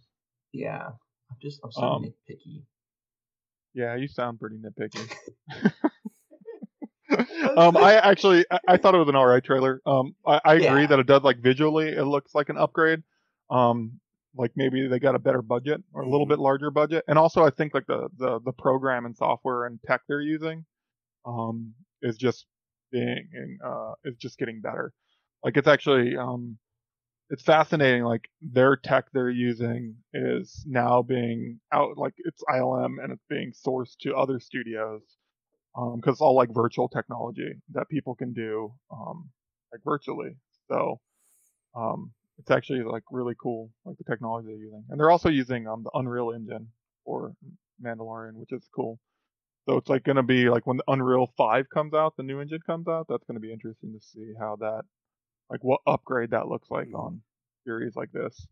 Yeah, 0.52 0.88
I'm 0.88 1.36
just 1.40 1.60
I'm 1.64 1.72
so 1.72 1.80
Um, 1.82 2.02
nitpicky. 2.04 2.64
Yeah, 3.72 3.96
you 3.96 4.08
sound 4.08 4.38
pretty 4.40 4.56
nitpicky. 4.58 5.10
Um, 7.56 7.76
I 7.76 7.94
actually 7.96 8.44
I, 8.50 8.58
I 8.68 8.76
thought 8.76 8.94
it 8.94 8.98
was 8.98 9.08
an 9.08 9.16
alright 9.16 9.44
trailer. 9.44 9.80
Um, 9.86 10.14
I, 10.26 10.40
I 10.44 10.54
agree 10.56 10.82
Yeah. 10.82 10.86
that 10.86 10.98
it 10.98 11.06
does 11.06 11.22
like 11.22 11.38
visually, 11.38 11.88
it 11.88 12.04
looks 12.04 12.34
like 12.34 12.48
an 12.48 12.56
upgrade. 12.58 13.02
Um, 13.50 14.00
like 14.36 14.52
maybe 14.56 14.88
they 14.88 14.98
got 14.98 15.14
a 15.14 15.18
better 15.18 15.42
budget 15.42 15.82
or 15.92 16.02
a 16.02 16.08
little 16.08 16.26
Mhm. 16.26 16.28
bit 16.28 16.38
larger 16.40 16.70
budget, 16.70 17.04
and 17.08 17.18
also 17.18 17.44
I 17.44 17.50
think 17.50 17.74
like 17.74 17.86
the 17.86 18.08
the 18.18 18.40
the 18.40 18.52
program 18.52 19.06
and 19.06 19.16
software 19.16 19.66
and 19.66 19.80
tech 19.86 20.02
they're 20.08 20.20
using, 20.20 20.64
um, 21.26 21.74
is 22.02 22.16
just 22.16 22.46
being 22.92 23.28
uh 23.64 23.92
is 24.04 24.16
just 24.16 24.38
getting 24.38 24.60
better. 24.60 24.92
Like 25.44 25.56
it's 25.56 25.68
actually 25.68 26.16
um, 26.16 26.58
it's 27.30 27.42
fascinating. 27.42 28.04
Like 28.04 28.28
their 28.42 28.76
tech 28.76 29.06
they're 29.12 29.30
using 29.30 29.96
is 30.12 30.64
now 30.66 31.02
being 31.02 31.60
out 31.72 31.96
like 31.98 32.14
it's 32.18 32.42
ILM 32.48 33.02
and 33.02 33.12
it's 33.12 33.24
being 33.28 33.52
sourced 33.52 33.96
to 34.02 34.14
other 34.16 34.40
studios 34.40 35.02
because 35.74 36.14
it's 36.14 36.20
all 36.20 36.34
like 36.36 36.50
virtual 36.52 36.88
technology 36.88 37.54
that 37.72 37.88
people 37.88 38.14
can 38.14 38.32
do 38.32 38.74
um, 38.90 39.30
like 39.72 39.80
virtually. 39.84 40.36
So 40.68 41.00
um, 41.74 42.12
it's 42.38 42.50
actually 42.50 42.82
like 42.82 43.02
really 43.10 43.34
cool, 43.40 43.72
like 43.84 43.98
the 43.98 44.04
technology 44.04 44.48
they're 44.48 44.56
using, 44.56 44.84
and 44.90 44.98
they're 45.00 45.10
also 45.10 45.28
using 45.28 45.66
um, 45.68 45.82
the 45.84 45.90
Unreal 45.94 46.32
Engine 46.32 46.68
for 47.04 47.34
Mandalorian, 47.82 48.34
which 48.34 48.52
is 48.52 48.68
cool. 48.74 49.00
So 49.68 49.76
it's 49.78 49.88
like 49.90 50.04
gonna 50.04 50.22
be 50.22 50.48
like 50.50 50.66
when 50.66 50.78
the 50.78 50.84
Unreal 50.88 51.32
Five 51.36 51.70
comes 51.70 51.94
out, 51.94 52.16
the 52.16 52.22
new 52.24 52.40
engine 52.40 52.60
comes 52.66 52.88
out. 52.88 53.06
That's 53.08 53.24
gonna 53.26 53.40
be 53.40 53.52
interesting 53.52 53.92
to 53.94 54.00
see 54.04 54.32
how 54.38 54.56
that, 54.56 54.84
like, 55.50 55.64
what 55.64 55.80
upgrade 55.86 56.30
that 56.30 56.48
looks 56.48 56.70
like 56.70 56.88
Mhm. 56.88 56.94
on 56.94 57.22
series 57.66 57.96
like 57.96 58.12
this. 58.12 58.46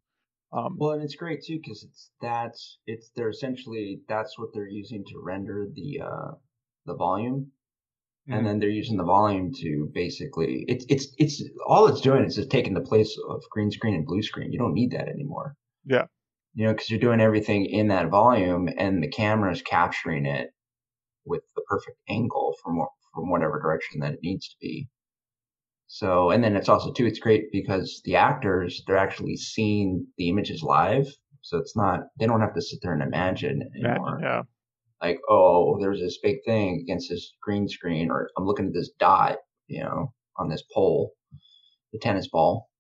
Um, 0.53 0.79
Well, 0.79 0.91
and 0.93 1.03
it's 1.03 1.15
great 1.17 1.43
too 1.43 1.59
because 1.59 1.83
it's 1.83 2.11
that's 2.21 2.79
it's 2.87 3.11
they're 3.17 3.31
essentially 3.31 4.03
that's 4.09 4.39
what 4.39 4.51
they're 4.53 4.67
using 4.69 5.03
to 5.07 5.19
render 5.19 5.67
the 5.73 6.01
uh 6.01 6.33
the 6.87 6.95
volume, 6.95 7.53
mhm. 8.29 8.37
and 8.37 8.47
then 8.47 8.59
they're 8.59 8.69
using 8.69 8.97
the 8.97 9.05
volume 9.05 9.53
to 9.55 9.91
basically 9.93 10.65
it's 10.69 10.85
it's 10.89 11.09
it's 11.19 11.43
all 11.67 11.87
it's 11.87 12.01
doing 12.01 12.25
is 12.25 12.37
just 12.37 12.51
taking 12.51 12.75
the 12.75 12.81
place 12.81 13.17
of 13.29 13.43
green 13.51 13.71
screen 13.71 13.95
and 13.95 14.07
blue 14.07 14.23
screen. 14.23 14.53
You 14.53 14.59
don't 14.59 14.75
need 14.75 14.93
that 14.93 15.09
anymore. 15.09 15.57
Yeah. 15.85 16.07
You 16.55 16.67
know, 16.67 16.73
because 16.73 16.91
you're 16.91 17.01
doing 17.01 17.21
everything 17.21 17.65
in 17.65 17.89
that 17.89 18.11
volume, 18.11 18.69
and 18.77 19.03
the 19.03 19.09
camera 19.09 19.53
is 19.53 19.63
capturing 19.63 20.27
it 20.27 20.51
with 21.25 21.43
the 21.57 21.63
perfect 21.69 21.99
angle 22.09 22.55
from 22.63 22.79
from 23.15 23.31
whatever 23.31 23.61
direction 23.61 24.01
that 24.01 24.15
it 24.15 24.21
needs 24.23 24.49
to 24.49 24.57
be. 24.61 24.89
So, 25.87 26.31
and 26.31 26.43
then 26.43 26.57
it's 26.57 26.71
also 26.71 26.91
too, 26.91 27.05
it's 27.05 27.19
great 27.19 27.53
because 27.53 28.01
the 28.07 28.17
actors, 28.17 28.83
they're 28.87 28.97
actually 28.97 29.37
seeing 29.37 30.07
the 30.17 30.31
images 30.31 30.63
live. 30.63 31.07
So 31.43 31.59
it's 31.59 31.77
not, 31.77 32.01
they 32.19 32.27
don't 32.27 32.41
have 32.41 32.55
to 32.55 32.63
sit 32.63 32.79
there 32.83 32.95
and 32.95 33.03
imagine 33.03 33.61
anymore. 33.75 34.19
Imagine, 34.19 34.23
yeah, 34.23 34.43
Like, 35.03 35.19
oh, 35.29 35.79
there's 35.81 36.01
this 36.01 36.19
big 36.23 36.39
thing 36.47 36.81
against 36.83 37.11
this 37.11 37.35
green 37.43 37.69
screen, 37.69 38.11
or 38.11 38.31
I'm 38.39 38.47
looking 38.47 38.69
at 38.69 38.75
this 38.75 38.91
dot, 39.01 39.39
you 39.69 39.83
know, 39.83 40.13
on 40.39 40.49
this 40.49 40.63
pole, 40.73 41.13
the 41.93 41.99
tennis 41.99 42.29
ball. 42.29 42.71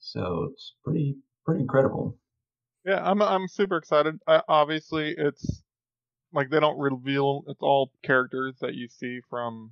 So 0.00 0.48
it's 0.52 0.74
pretty, 0.84 1.16
pretty 1.46 1.62
incredible. 1.62 2.18
yeah. 2.84 3.00
I'm 3.08 3.22
I'm 3.22 3.48
super 3.48 3.76
excited. 3.76 4.18
I, 4.26 4.42
obviously, 4.48 5.14
it's 5.16 5.62
like 6.32 6.50
they 6.50 6.60
don't 6.60 6.78
reveal. 6.78 7.44
It's 7.48 7.62
all 7.62 7.92
characters 8.04 8.56
that 8.60 8.74
you 8.74 8.88
see 8.88 9.20
from 9.30 9.70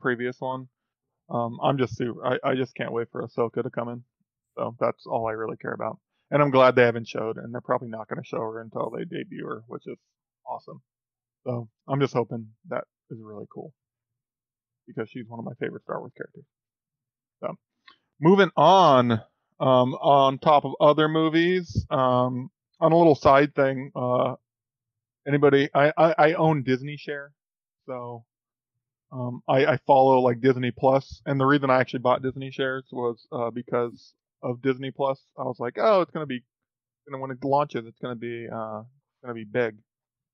previous 0.00 0.40
one. 0.40 0.68
Um, 1.30 1.58
I'm 1.62 1.78
just 1.78 1.96
super. 1.96 2.26
I, 2.26 2.38
I 2.44 2.54
just 2.56 2.74
can't 2.74 2.92
wait 2.92 3.08
for 3.12 3.22
Ahsoka 3.26 3.62
to 3.62 3.70
come 3.70 3.88
in. 3.88 4.04
So 4.56 4.76
that's 4.80 5.06
all 5.06 5.26
I 5.28 5.32
really 5.32 5.56
care 5.56 5.74
about. 5.74 5.98
And 6.30 6.42
I'm 6.42 6.50
glad 6.50 6.76
they 6.76 6.84
haven't 6.84 7.08
showed, 7.08 7.36
and 7.38 7.54
they're 7.54 7.60
probably 7.60 7.88
not 7.88 8.08
going 8.08 8.22
to 8.22 8.28
show 8.28 8.38
her 8.40 8.60
until 8.60 8.90
they 8.90 9.04
debut 9.04 9.46
her, 9.46 9.64
which 9.68 9.86
is 9.86 9.98
awesome. 10.46 10.80
So 11.44 11.68
I'm 11.88 12.00
just 12.00 12.14
hoping 12.14 12.48
that 12.68 12.84
is 13.10 13.18
really 13.20 13.46
cool 13.52 13.72
because 14.86 15.08
she's 15.10 15.26
one 15.28 15.38
of 15.38 15.44
my 15.44 15.54
favorite 15.60 15.82
Star 15.82 16.00
Wars 16.00 16.12
characters. 16.16 16.44
So 17.40 17.56
moving 18.20 18.50
on, 18.56 19.12
um, 19.60 19.94
on 19.94 20.38
top 20.38 20.64
of 20.64 20.72
other 20.80 21.08
movies, 21.08 21.86
um, 21.90 22.50
on 22.80 22.92
a 22.92 22.96
little 22.96 23.14
side 23.14 23.54
thing, 23.54 23.90
uh, 23.94 24.34
anybody, 25.26 25.68
I, 25.74 25.92
I, 25.96 26.14
I 26.18 26.32
own 26.34 26.62
Disney 26.62 26.96
Share, 26.96 27.32
so 27.86 28.24
um, 29.12 29.42
I, 29.48 29.66
I 29.66 29.78
follow 29.86 30.20
like 30.20 30.40
Disney 30.40 30.70
Plus, 30.70 31.20
and 31.26 31.38
the 31.38 31.44
reason 31.44 31.70
I 31.70 31.80
actually 31.80 32.00
bought 32.00 32.22
Disney 32.22 32.50
shares 32.50 32.84
was 32.90 33.26
uh, 33.30 33.50
because 33.50 34.14
of 34.42 34.62
Disney 34.62 34.90
Plus. 34.90 35.20
I 35.38 35.42
was 35.42 35.58
like, 35.60 35.76
oh, 35.78 36.00
it's 36.00 36.10
gonna 36.10 36.26
be, 36.26 36.42
you 37.06 37.12
know, 37.12 37.18
when 37.18 37.30
it 37.30 37.44
launches, 37.44 37.86
it's 37.86 37.98
gonna 37.98 38.16
be, 38.16 38.48
uh, 38.52 38.82
gonna 39.22 39.34
be 39.34 39.44
big. 39.44 39.76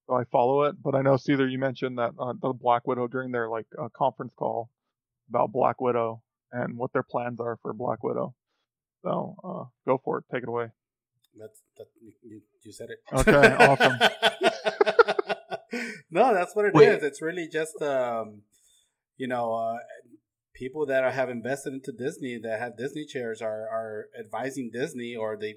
So 0.09 0.15
I 0.15 0.25
follow 0.25 0.63
it, 0.63 0.77
but 0.83 0.95
I 0.95 1.03
know 1.03 1.19
Caesar, 1.19 1.47
you 1.47 1.59
mentioned 1.59 1.99
that 1.99 2.13
uh, 2.19 2.33
the 2.41 2.55
Black 2.55 2.87
Widow 2.87 3.09
during 3.09 3.31
their 3.31 3.51
like 3.51 3.67
uh, 3.79 3.89
conference 3.95 4.33
call 4.37 4.71
about 5.29 5.53
Black 5.53 5.83
Widow 5.83 6.23
and 6.51 6.79
what 6.79 6.95
their 6.95 7.03
plans 7.03 7.41
are 7.41 7.59
for 7.61 7.75
Black 7.75 8.03
Widow. 8.03 8.35
So 9.03 9.37
uh, 9.45 9.65
go 9.87 10.01
for 10.03 10.19
it, 10.19 10.25
take 10.33 10.45
it 10.45 10.49
away. 10.49 10.69
That's 11.39 11.61
that 11.77 11.89
you, 12.25 12.41
you 12.63 12.73
said 12.73 12.89
it. 12.89 12.99
Okay, 13.13 13.55
awesome. 13.55 13.99
no, 16.11 16.33
that's 16.33 16.57
what 16.57 16.65
it 16.65 16.69
is. 16.69 16.75
Wait. 16.75 17.03
It's 17.03 17.21
really 17.21 17.47
just 17.47 17.81
um, 17.83 18.43
you 19.19 19.29
know, 19.29 19.53
uh, 19.53 19.77
people 20.55 20.87
that 20.87 21.05
are, 21.05 21.11
have 21.11 21.29
invested 21.29 21.75
into 21.75 21.93
Disney 21.93 22.39
that 22.43 22.59
have 22.59 22.79
Disney 22.79 23.05
chairs 23.05 23.43
are 23.43 23.69
are 23.69 24.07
advising 24.19 24.71
Disney, 24.73 25.15
or 25.15 25.37
they, 25.37 25.57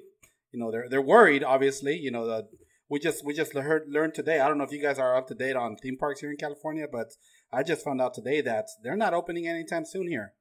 you 0.51 0.59
know, 0.59 0.71
they're 0.71 0.89
they're 0.89 1.01
worried. 1.01 1.41
Obviously, 1.41 1.95
you 1.95 2.11
know, 2.11 2.25
the, 2.27 2.49
we 2.91 2.99
just 2.99 3.23
we 3.25 3.33
just 3.33 3.53
heard 3.53 3.83
learned 3.87 4.13
today. 4.13 4.41
I 4.41 4.47
don't 4.49 4.57
know 4.57 4.65
if 4.65 4.71
you 4.73 4.81
guys 4.81 4.99
are 4.99 5.15
up 5.15 5.27
to 5.29 5.33
date 5.33 5.55
on 5.55 5.77
theme 5.77 5.97
parks 5.97 6.19
here 6.19 6.29
in 6.29 6.35
California, 6.35 6.87
but 6.91 7.07
I 7.51 7.63
just 7.63 7.85
found 7.85 8.01
out 8.01 8.13
today 8.13 8.41
that 8.41 8.65
they're 8.83 8.97
not 8.97 9.13
opening 9.13 9.47
anytime 9.47 9.85
soon 9.85 10.09
here. 10.09 10.33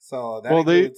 So 0.00 0.40
that 0.42 0.52
Well, 0.52 0.64
they- 0.64 0.92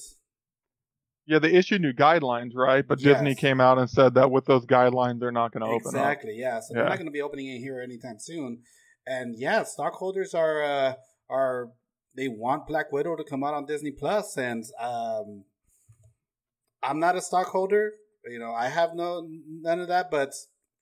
Yeah, 1.27 1.39
they 1.39 1.53
issued 1.53 1.81
new 1.83 1.93
guidelines, 1.93 2.53
right? 2.55 2.87
But 2.87 2.99
Disney 3.01 3.35
came 3.35 3.61
out 3.61 3.79
and 3.79 3.89
said 3.89 4.15
that 4.15 4.31
with 4.31 4.47
those 4.47 4.65
guidelines, 4.67 5.21
they're 5.21 5.31
not 5.43 5.53
going 5.53 5.63
to 5.63 5.67
open 5.67 5.89
up. 5.89 5.95
Exactly. 5.95 6.35
Yeah. 6.37 6.61
So 6.61 6.75
they're 6.75 6.85
not 6.85 6.97
going 6.99 7.07
to 7.07 7.19
be 7.19 7.23
opening 7.23 7.49
it 7.49 7.59
here 7.61 7.81
anytime 7.81 8.19
soon. 8.19 8.63
And 9.07 9.35
yeah, 9.39 9.63
stockholders 9.65 10.33
are 10.35 10.63
uh, 10.63 10.95
are 11.29 11.69
they 12.17 12.29
want 12.29 12.67
Black 12.67 12.93
Widow 12.93 13.17
to 13.17 13.25
come 13.25 13.43
out 13.45 13.53
on 13.55 13.67
Disney 13.67 13.91
Plus, 13.91 14.37
and 14.39 14.65
um, 14.81 15.45
I'm 16.83 16.99
not 16.99 17.17
a 17.17 17.21
stockholder. 17.21 17.93
You 18.27 18.39
know, 18.39 18.53
I 18.55 18.69
have 18.69 18.95
no 18.95 19.27
none 19.69 19.81
of 19.81 19.89
that. 19.89 20.11
But 20.11 20.33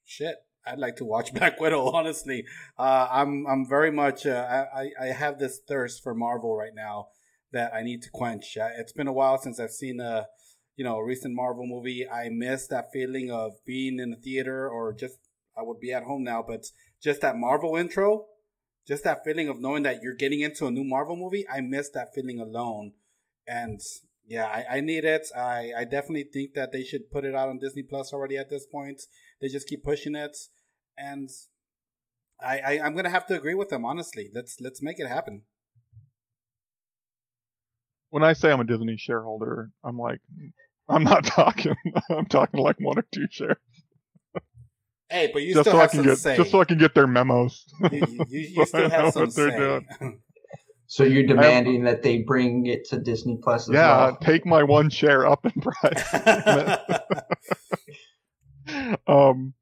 shit, 0.05 0.37
I'd 0.67 0.79
like 0.79 0.97
to 0.97 1.05
watch 1.05 1.35
Black 1.35 1.61
Widow. 1.61 1.91
Honestly, 1.91 2.45
uh, 2.79 3.09
I'm 3.11 3.47
I'm 3.47 3.69
very 3.69 3.91
much 3.91 4.27
uh, 4.27 4.67
I 4.75 4.91
I 5.01 5.07
have 5.07 5.39
this 5.39 5.61
thirst 5.67 6.03
for 6.03 6.15
Marvel 6.15 6.57
right 6.57 6.75
now 6.75 7.09
that 7.53 7.75
I 7.75 7.83
need 7.83 8.03
to 8.03 8.11
quench. 8.11 8.57
Uh, 8.57 8.69
it's 8.79 8.93
been 8.93 9.09
a 9.09 9.13
while 9.13 9.39
since 9.39 9.61
I've 9.61 9.71
seen 9.71 10.01
a 10.01 10.27
you 10.77 10.85
know 10.85 10.97
a 10.97 11.05
recent 11.05 11.35
Marvel 11.35 11.67
movie. 11.67 12.09
I 12.09 12.29
miss 12.31 12.67
that 12.69 12.93
feeling 12.93 13.31
of 13.31 13.53
being 13.67 13.99
in 13.99 14.11
the 14.11 14.17
theater 14.17 14.69
or 14.69 14.93
just 14.93 15.19
I 15.57 15.63
would 15.63 15.81
be 15.81 15.93
at 15.93 16.05
home 16.05 16.25
now, 16.25 16.45
but 16.47 16.67
just 17.03 17.21
that 17.21 17.37
Marvel 17.37 17.77
intro, 17.77 18.27
just 18.87 19.05
that 19.05 19.25
feeling 19.25 19.49
of 19.49 19.61
knowing 19.61 19.83
that 19.83 20.03
you're 20.03 20.15
getting 20.15 20.41
into 20.41 20.67
a 20.67 20.71
new 20.71 20.85
Marvel 20.85 21.17
movie. 21.17 21.47
I 21.49 21.61
miss 21.61 21.91
that 21.91 22.15
feeling 22.15 22.41
alone, 22.41 22.93
and 23.47 23.81
yeah, 24.27 24.47
I, 24.47 24.77
I 24.77 24.81
need 24.81 25.05
it. 25.05 25.27
I, 25.37 25.73
I 25.77 25.85
definitely 25.85 26.25
think 26.25 26.55
that 26.55 26.73
they 26.73 26.83
should 26.85 27.11
put 27.11 27.25
it 27.25 27.35
out 27.35 27.49
on 27.49 27.59
Disney 27.59 27.83
Plus 27.83 28.13
already 28.13 28.37
at 28.37 28.51
this 28.51 28.67
point. 28.67 29.03
They 29.41 29.49
just 29.49 29.69
keep 29.69 29.83
pushing 29.85 30.15
it, 30.15 30.37
and 30.97 31.29
I, 32.41 32.59
I 32.59 32.81
I'm 32.85 32.95
gonna 32.95 33.11
have 33.11 33.27
to 33.27 33.35
agree 33.35 33.55
with 33.55 33.69
them. 33.69 33.85
Honestly, 33.85 34.31
let's 34.35 34.61
let's 34.61 34.83
make 34.83 34.99
it 34.99 35.09
happen. 35.09 35.43
When 38.11 38.23
I 38.23 38.35
say 38.35 38.53
I'm 38.53 38.61
a 38.61 38.65
Disney 38.65 38.97
shareholder, 38.99 39.71
I'm 39.83 39.99
like, 39.99 40.21
I'm 40.89 41.05
not 41.05 41.25
talking. 41.27 41.75
I'm 42.11 42.27
talking 42.27 42.61
like 42.61 42.79
one 42.79 42.99
or 42.99 43.07
two 43.13 43.27
shares, 43.31 43.57
Hey, 45.13 45.31
but 45.33 45.43
you 45.43 45.53
just 45.53 45.65
still 45.69 45.75
so 45.75 45.81
I 45.81 45.87
can 45.89 45.99
some 45.99 46.07
get, 46.07 46.19
say. 46.19 46.37
just 46.37 46.51
so 46.51 46.61
I 46.61 46.65
can 46.65 46.79
get 46.79 46.95
their 46.95 47.07
memos. 47.07 47.67
you, 47.91 47.99
you, 48.07 48.25
you, 48.29 48.41
you 48.57 48.67
still 48.67 48.89
have 48.89 49.13
some 49.13 49.31
say. 49.31 49.81
So 50.93 51.05
you're 51.05 51.27
demanding 51.27 51.85
that 51.85 52.03
they 52.03 52.19
bring 52.19 52.67
it 52.67 52.85
to 52.91 52.99
Disney 52.99 53.39
Plus 53.43 53.67
as 53.67 53.73
yeah, 53.73 53.97
well? 53.97 54.19
take 54.21 54.45
my 54.45 54.63
one 54.63 54.91
share 54.91 55.27
up 55.27 55.47
in 55.47 55.53
price. 55.53 56.15
um, 59.07 59.55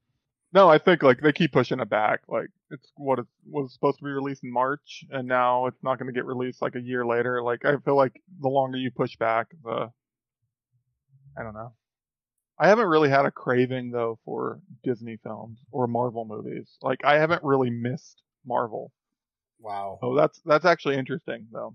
no, 0.52 0.68
I 0.68 0.78
think 0.78 1.04
like 1.04 1.20
they 1.20 1.30
keep 1.30 1.52
pushing 1.52 1.78
it 1.78 1.88
back. 1.88 2.22
Like 2.26 2.48
it's 2.72 2.90
what 2.96 3.20
it 3.20 3.26
was 3.48 3.72
supposed 3.72 3.98
to 3.98 4.04
be 4.04 4.10
released 4.10 4.42
in 4.42 4.52
March, 4.52 5.04
and 5.12 5.28
now 5.28 5.66
it's 5.66 5.80
not 5.84 6.00
going 6.00 6.08
to 6.08 6.12
get 6.12 6.24
released 6.24 6.60
like 6.62 6.74
a 6.74 6.80
year 6.80 7.06
later. 7.06 7.40
Like 7.44 7.64
I 7.64 7.76
feel 7.76 7.96
like 7.96 8.20
the 8.40 8.48
longer 8.48 8.78
you 8.78 8.90
push 8.90 9.14
back, 9.16 9.54
the 9.62 9.92
I 11.38 11.44
don't 11.44 11.54
know. 11.54 11.74
I 12.58 12.66
haven't 12.66 12.88
really 12.88 13.08
had 13.08 13.24
a 13.24 13.30
craving 13.30 13.92
though 13.92 14.18
for 14.24 14.58
Disney 14.82 15.16
films 15.22 15.60
or 15.70 15.86
Marvel 15.86 16.24
movies. 16.24 16.76
Like 16.82 17.04
I 17.04 17.18
haven't 17.18 17.44
really 17.44 17.70
missed 17.70 18.20
Marvel. 18.44 18.90
Wow. 19.60 19.98
Oh, 20.02 20.14
that's 20.14 20.40
that's 20.44 20.64
actually 20.64 20.96
interesting 20.96 21.46
though. 21.52 21.74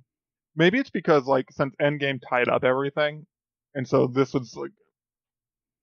Maybe 0.55 0.79
it's 0.79 0.89
because 0.89 1.25
like 1.25 1.47
since 1.51 1.75
Endgame 1.81 2.19
tied 2.27 2.49
up 2.49 2.63
everything, 2.63 3.25
and 3.73 3.87
so 3.87 4.07
this 4.07 4.33
was 4.33 4.55
like, 4.55 4.71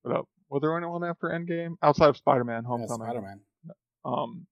what 0.02 0.16
up? 0.16 0.28
Was 0.50 0.60
there 0.60 0.76
anyone 0.76 1.04
after 1.04 1.28
Endgame 1.28 1.76
outside 1.82 2.08
of 2.08 2.16
Spider-Man: 2.16 2.64
Homecoming? 2.64 3.00
Yeah, 3.00 3.06
Spider-Man. 3.06 3.40
Um, 4.04 4.46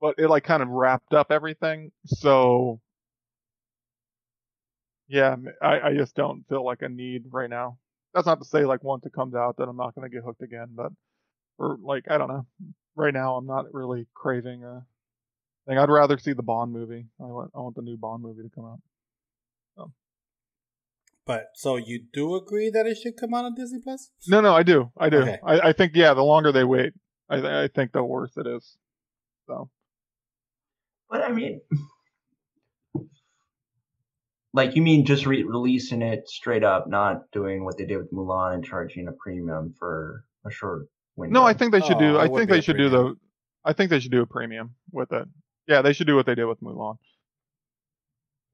but 0.00 0.16
it 0.18 0.28
like 0.28 0.44
kind 0.44 0.62
of 0.62 0.68
wrapped 0.68 1.14
up 1.14 1.30
everything. 1.30 1.92
So 2.06 2.80
yeah, 5.08 5.36
I, 5.62 5.80
I 5.80 5.94
just 5.94 6.14
don't 6.14 6.44
feel 6.48 6.64
like 6.64 6.82
a 6.82 6.88
need 6.88 7.24
right 7.30 7.50
now. 7.50 7.78
That's 8.14 8.26
not 8.26 8.40
to 8.40 8.46
say 8.46 8.64
like 8.64 8.82
once 8.82 9.06
it 9.06 9.12
comes 9.12 9.34
out 9.34 9.56
that 9.58 9.68
I'm 9.68 9.76
not 9.76 9.94
gonna 9.94 10.08
get 10.08 10.24
hooked 10.24 10.42
again, 10.42 10.68
but 10.74 10.92
or 11.58 11.78
like 11.82 12.04
I 12.10 12.18
don't 12.18 12.28
know. 12.28 12.46
Right 12.94 13.14
now, 13.14 13.36
I'm 13.36 13.46
not 13.46 13.72
really 13.72 14.06
craving 14.14 14.64
a 14.64 14.84
thing. 15.66 15.78
I'd 15.78 15.88
rather 15.90 16.18
see 16.18 16.32
the 16.32 16.42
Bond 16.42 16.72
movie. 16.72 17.06
I 17.20 17.24
want 17.24 17.50
I 17.54 17.60
want 17.60 17.76
the 17.76 17.82
new 17.82 17.96
Bond 17.96 18.22
movie 18.22 18.42
to 18.42 18.50
come 18.54 18.64
out. 18.66 18.78
But 21.24 21.50
so 21.54 21.76
you 21.76 22.00
do 22.12 22.34
agree 22.34 22.68
that 22.70 22.84
it 22.84 22.96
should 22.98 23.16
come 23.16 23.32
out 23.32 23.44
on 23.44 23.54
Disney 23.54 23.78
Plus? 23.80 24.10
No, 24.26 24.40
no, 24.40 24.52
I 24.54 24.64
do, 24.64 24.90
I 24.98 25.08
do. 25.08 25.18
Okay. 25.18 25.38
I, 25.46 25.68
I 25.68 25.72
think 25.72 25.92
yeah, 25.94 26.14
the 26.14 26.22
longer 26.24 26.50
they 26.50 26.64
wait, 26.64 26.94
I 27.30 27.62
I 27.62 27.68
think 27.68 27.92
the 27.92 28.02
worse 28.02 28.36
it 28.36 28.48
is. 28.48 28.76
So 29.46 29.70
But 31.08 31.22
I 31.22 31.30
mean, 31.30 31.60
like 34.52 34.74
you 34.74 34.82
mean 34.82 35.06
just 35.06 35.24
re- 35.24 35.44
releasing 35.44 36.02
it 36.02 36.28
straight 36.28 36.64
up, 36.64 36.88
not 36.88 37.30
doing 37.32 37.64
what 37.64 37.78
they 37.78 37.86
did 37.86 37.98
with 37.98 38.12
Mulan 38.12 38.54
and 38.54 38.64
charging 38.64 39.06
a 39.06 39.12
premium 39.12 39.74
for 39.78 40.24
a 40.44 40.50
short 40.50 40.88
window. 41.14 41.40
no, 41.40 41.46
I 41.46 41.54
think 41.54 41.70
they 41.70 41.80
should 41.82 41.98
Oh, 41.98 42.00
do. 42.00 42.18
I 42.18 42.26
think 42.28 42.50
they 42.50 42.58
a 42.58 42.62
should 42.62 42.76
do 42.78 42.88
the. 42.88 43.14
I 43.64 43.72
think 43.72 43.90
they 43.90 44.00
should 44.00 44.10
do 44.10 44.22
a 44.22 44.26
premium 44.26 44.74
with 44.90 45.12
it. 45.12 45.28
Yeah, 45.66 45.82
they 45.82 45.92
should 45.92 46.06
do 46.06 46.16
what 46.16 46.26
they 46.26 46.34
did 46.34 46.44
with 46.46 46.60
Mulan. 46.60 46.98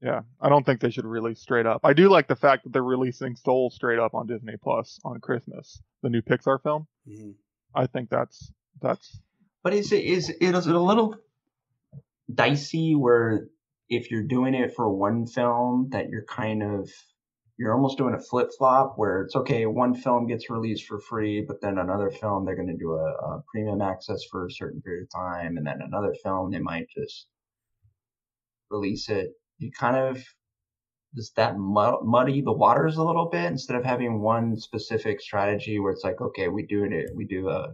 Yeah, 0.01 0.21
I 0.39 0.47
don't 0.47 0.65
think 0.65 0.79
they 0.79 0.91
should 0.91 1.05
release 1.05 1.41
straight 1.41 1.65
up. 1.65 1.81
I 1.83 1.93
do 1.93 2.09
like 2.09 2.27
the 2.27 2.35
fact 2.35 2.63
that 2.63 2.71
they're 2.71 2.83
releasing 2.83 3.35
Soul 3.35 3.69
straight 3.69 3.99
up 3.99 4.13
on 4.13 4.27
Disney 4.27 4.55
Plus 4.61 4.99
on 5.03 5.19
Christmas, 5.19 5.81
the 6.03 6.09
new 6.09 6.21
Pixar 6.21 6.61
film. 6.61 6.87
Mhm. 7.07 7.35
I 7.75 7.85
think 7.87 8.09
that's 8.09 8.51
that's 8.81 9.19
But 9.61 9.73
is 9.73 9.91
it 9.91 10.05
is 10.05 10.29
it 10.29 10.55
is 10.55 10.67
it 10.67 10.75
a 10.75 10.79
little 10.79 11.17
dicey 12.33 12.95
where 12.95 13.49
if 13.89 14.09
you're 14.09 14.23
doing 14.23 14.53
it 14.53 14.73
for 14.73 14.89
one 14.89 15.25
film 15.25 15.89
that 15.89 16.09
you're 16.09 16.25
kind 16.25 16.63
of 16.63 16.89
you're 17.59 17.75
almost 17.75 17.99
doing 17.99 18.15
a 18.15 18.19
flip 18.19 18.49
flop 18.57 18.93
where 18.97 19.23
it's 19.23 19.35
okay 19.37 19.67
one 19.67 19.95
film 19.95 20.27
gets 20.27 20.49
released 20.49 20.85
for 20.87 20.99
free 21.01 21.45
but 21.47 21.61
then 21.61 21.79
another 21.79 22.11
film 22.11 22.45
they're 22.45 22.57
going 22.57 22.67
to 22.69 22.77
do 22.77 22.93
a, 22.93 23.05
a 23.11 23.43
premium 23.53 23.81
access 23.81 24.23
for 24.31 24.47
a 24.47 24.51
certain 24.51 24.81
period 24.81 25.03
of 25.03 25.11
time 25.21 25.57
and 25.57 25.67
then 25.67 25.79
another 25.81 26.15
film 26.23 26.51
they 26.51 26.59
might 26.59 26.87
just 26.97 27.27
release 28.71 29.09
it 29.09 29.31
you 29.59 29.71
kind 29.79 29.97
of 29.97 30.23
does 31.15 31.31
that 31.37 31.57
mu- 31.57 32.01
muddy 32.03 32.41
the 32.41 32.53
waters 32.53 32.97
a 32.97 33.03
little 33.03 33.29
bit 33.29 33.45
instead 33.45 33.77
of 33.77 33.85
having 33.85 34.21
one 34.21 34.57
specific 34.57 35.21
strategy 35.21 35.79
where 35.79 35.93
it's 35.93 36.05
like 36.05 36.21
okay 36.21 36.49
we 36.49 36.65
do 36.65 36.85
it 36.85 37.11
we 37.15 37.25
do 37.25 37.49
a 37.49 37.67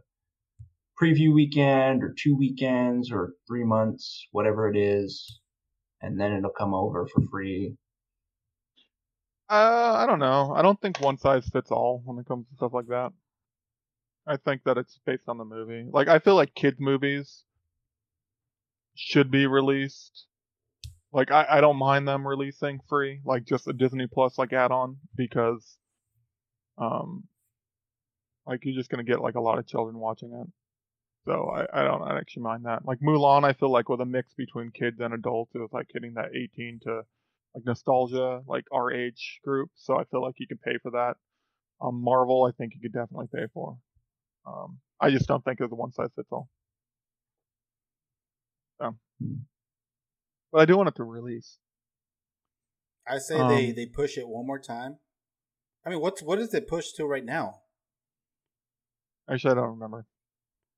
preview 1.02 1.34
weekend 1.34 2.04
or 2.04 2.14
two 2.18 2.36
weekends 2.38 3.12
or 3.12 3.34
three 3.48 3.66
months, 3.66 4.28
whatever 4.32 4.70
it 4.70 4.78
is, 4.78 5.40
and 6.02 6.20
then 6.20 6.34
it'll 6.34 6.52
come 6.52 6.74
over 6.74 7.08
for 7.08 7.24
free. 7.32 7.76
Uh, 9.50 9.94
I 9.96 10.06
don't 10.08 10.20
know. 10.20 10.54
I 10.56 10.62
don't 10.62 10.80
think 10.82 11.00
one 11.00 11.18
size 11.18 11.48
fits 11.50 11.72
all 11.72 12.02
when 12.06 12.18
it 12.20 12.26
comes 12.26 12.48
to 12.50 12.56
stuff 12.56 12.74
like 12.74 12.88
that. 12.88 13.12
I 14.28 14.38
think 14.38 14.64
that 14.64 14.78
it's 14.78 15.00
based 15.06 15.28
on 15.28 15.38
the 15.38 15.46
movie. 15.46 15.88
Like, 15.92 16.08
I 16.08 16.20
feel 16.20 16.36
like 16.36 16.54
kids' 16.56 16.80
movies 16.80 17.44
should 18.96 19.30
be 19.32 19.46
released. 19.48 20.26
Like, 21.12 21.32
I, 21.32 21.46
I 21.50 21.62
don't 21.62 21.78
mind 21.78 22.08
them 22.08 22.28
releasing 22.28 22.80
free, 22.90 23.22
like 23.26 23.46
just 23.46 23.68
a 23.68 23.74
Disney 23.74 24.08
Plus 24.08 24.38
like 24.38 24.54
add-on 24.54 24.98
because, 25.16 25.78
um, 26.78 27.26
like 28.46 28.62
you're 28.64 28.76
just 28.76 28.90
gonna 28.90 29.04
get 29.04 29.22
like 29.22 29.36
a 29.36 29.42
lot 29.42 29.60
of 29.60 29.68
children 29.68 29.98
watching 30.00 30.34
it. 30.34 30.48
So 31.26 31.50
I, 31.50 31.82
I 31.82 31.84
don't 31.84 32.08
actually 32.12 32.44
mind 32.44 32.66
that. 32.66 32.86
Like 32.86 33.00
Mulan, 33.00 33.44
I 33.44 33.54
feel 33.54 33.72
like 33.72 33.90
with 33.90 34.02
a 34.02 34.06
mix 34.06 34.34
between 34.34 34.72
kids 34.72 35.00
and 35.00 35.14
adults, 35.14 35.54
it 35.56 35.60
was 35.60 35.74
like 35.74 35.88
hitting 35.94 36.14
that 36.16 36.36
18 36.36 36.80
to 36.84 37.02
like 37.56 37.66
nostalgia, 37.66 38.42
like 38.48 38.66
our 38.72 38.92
age 38.92 39.40
group. 39.44 39.70
So 39.76 39.98
I 39.98 40.04
feel 40.06 40.22
like 40.22 40.36
you 40.38 40.48
could 40.48 40.62
pay 40.62 40.78
for 40.84 40.92
that. 40.92 41.16
Um, 41.82 42.02
Marvel, 42.04 42.44
I 42.46 42.52
think 42.52 42.74
you 42.76 42.82
could 42.82 42.94
definitely 42.94 43.28
pay 43.34 43.46
for. 43.54 43.78
Um, 44.46 44.80
I 45.00 45.10
just 45.10 45.28
don't 45.28 45.44
think 45.44 45.60
it's 45.62 45.72
a 45.72 45.76
one 45.76 45.92
size 45.92 46.10
fits 46.16 46.28
all. 46.32 46.50
So, 48.80 48.98
Hmm. 49.22 49.36
but 50.52 50.60
I 50.62 50.66
do 50.66 50.76
want 50.78 50.90
it 50.90 50.96
to 50.96 51.04
release. 51.04 51.58
I 53.08 53.20
say 53.20 53.38
they, 53.38 53.70
Um, 53.70 53.76
they 53.76 53.86
push 53.86 54.18
it 54.18 54.28
one 54.28 54.46
more 54.46 54.60
time. 54.60 54.98
I 55.86 55.90
mean, 55.90 56.02
what's 56.02 56.22
what 56.22 56.40
is 56.40 56.54
it 56.54 56.68
pushed 56.68 56.96
to 56.98 57.06
right 57.06 57.24
now? 57.24 57.62
Actually, 59.30 59.52
I 59.52 59.56
don't 59.56 59.70
remember. 59.72 60.06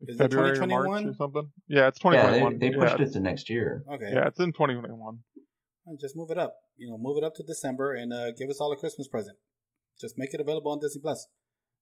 Like 0.01 0.09
Is 0.09 0.15
it 0.19 0.23
February 0.23 0.57
or 0.59 0.67
March 0.67 1.01
2021? 1.01 1.07
or 1.07 1.13
something? 1.15 1.51
Yeah, 1.67 1.87
it's 1.87 1.99
Yeah, 2.03 2.27
2021. 2.27 2.59
they, 2.59 2.69
they 2.69 2.75
pushed 2.77 2.99
yeah, 2.99 3.05
it 3.05 3.13
to 3.13 3.19
next 3.19 3.49
year. 3.49 3.83
Okay, 3.91 4.11
Yeah, 4.13 4.27
it's 4.27 4.39
in 4.39 4.51
2021. 4.53 5.19
Uh, 5.87 5.91
just 5.99 6.15
move 6.15 6.29
it 6.29 6.37
up. 6.37 6.55
You 6.77 6.89
know, 6.89 6.97
move 6.99 7.17
it 7.17 7.23
up 7.23 7.33
to 7.35 7.43
December 7.43 7.93
and 7.93 8.13
uh, 8.13 8.31
give 8.31 8.49
us 8.49 8.59
all 8.61 8.71
a 8.71 8.77
Christmas 8.77 9.07
present. 9.07 9.37
Just 9.99 10.15
make 10.17 10.33
it 10.33 10.39
available 10.39 10.71
on 10.71 10.79
Disney 10.79 11.01
Plus. 11.01 11.27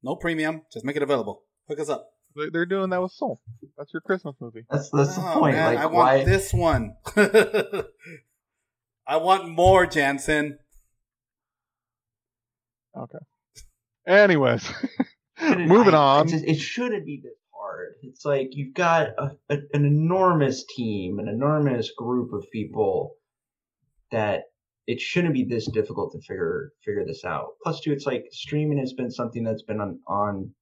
No 0.01 0.15
premium, 0.15 0.61
just 0.71 0.85
make 0.85 0.95
it 0.95 1.03
available. 1.03 1.43
Hook 1.67 1.79
us 1.79 1.89
up. 1.89 2.07
They- 2.35 2.49
They're 2.51 2.65
doing 2.65 2.89
that 2.91 3.01
with 3.01 3.11
Soul. 3.11 3.39
That's 3.77 3.91
your 3.93 4.01
Christmas 4.01 4.35
movie. 4.39 4.65
That's 4.69 4.89
that's 4.91 5.15
the 5.15 5.21
Oh, 5.21 5.39
point. 5.39 5.55
man, 5.55 5.75
like 5.75 5.83
I 5.83 5.85
want 5.87 5.95
why? 5.95 6.23
this 6.23 6.53
one. 6.53 6.95
I 9.07 9.17
want 9.17 9.49
more, 9.49 9.85
Jansen. 9.85 10.57
Okay. 12.97 13.17
Anyways, 14.07 14.71
shouldn't- 15.37 15.67
moving 15.67 15.93
I- 15.93 15.97
on. 16.19 16.27
It, 16.27 16.31
just, 16.31 16.45
it 16.45 16.55
shouldn't 16.55 17.05
be 17.05 17.19
this 17.23 17.33
hard. 17.53 17.95
It's 18.03 18.23
like 18.25 18.49
you've 18.51 18.73
got 18.73 19.09
a, 19.17 19.31
a, 19.49 19.57
an 19.73 19.85
enormous 19.85 20.63
team, 20.65 21.19
an 21.19 21.27
enormous 21.27 21.91
group 21.97 22.31
of 22.33 22.45
people 22.51 23.15
that 24.11 24.43
it 24.87 25.01
shouldn't 25.01 25.33
be 25.33 25.43
this 25.43 25.69
difficult 25.71 26.11
to 26.11 26.19
figure 26.21 26.71
figure 26.83 27.05
this 27.05 27.25
out. 27.25 27.53
Plus, 27.63 27.79
two, 27.81 27.91
it's 27.91 28.05
like 28.05 28.25
streaming 28.31 28.77
has 28.77 28.93
been 28.93 29.11
something 29.11 29.43
that's 29.43 29.63
been 29.63 29.81
on 29.81 29.99
on 30.07 30.53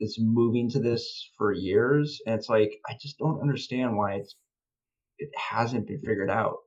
it's 0.00 0.18
moving 0.20 0.68
to 0.70 0.80
this 0.80 1.30
for 1.38 1.52
years, 1.52 2.20
and 2.26 2.34
it's 2.34 2.48
like 2.48 2.80
I 2.88 2.96
just 3.00 3.18
don't 3.18 3.40
understand 3.40 3.96
why 3.96 4.14
it's 4.14 4.36
it 5.18 5.30
hasn't 5.36 5.86
been 5.86 6.00
figured 6.00 6.30
out. 6.30 6.58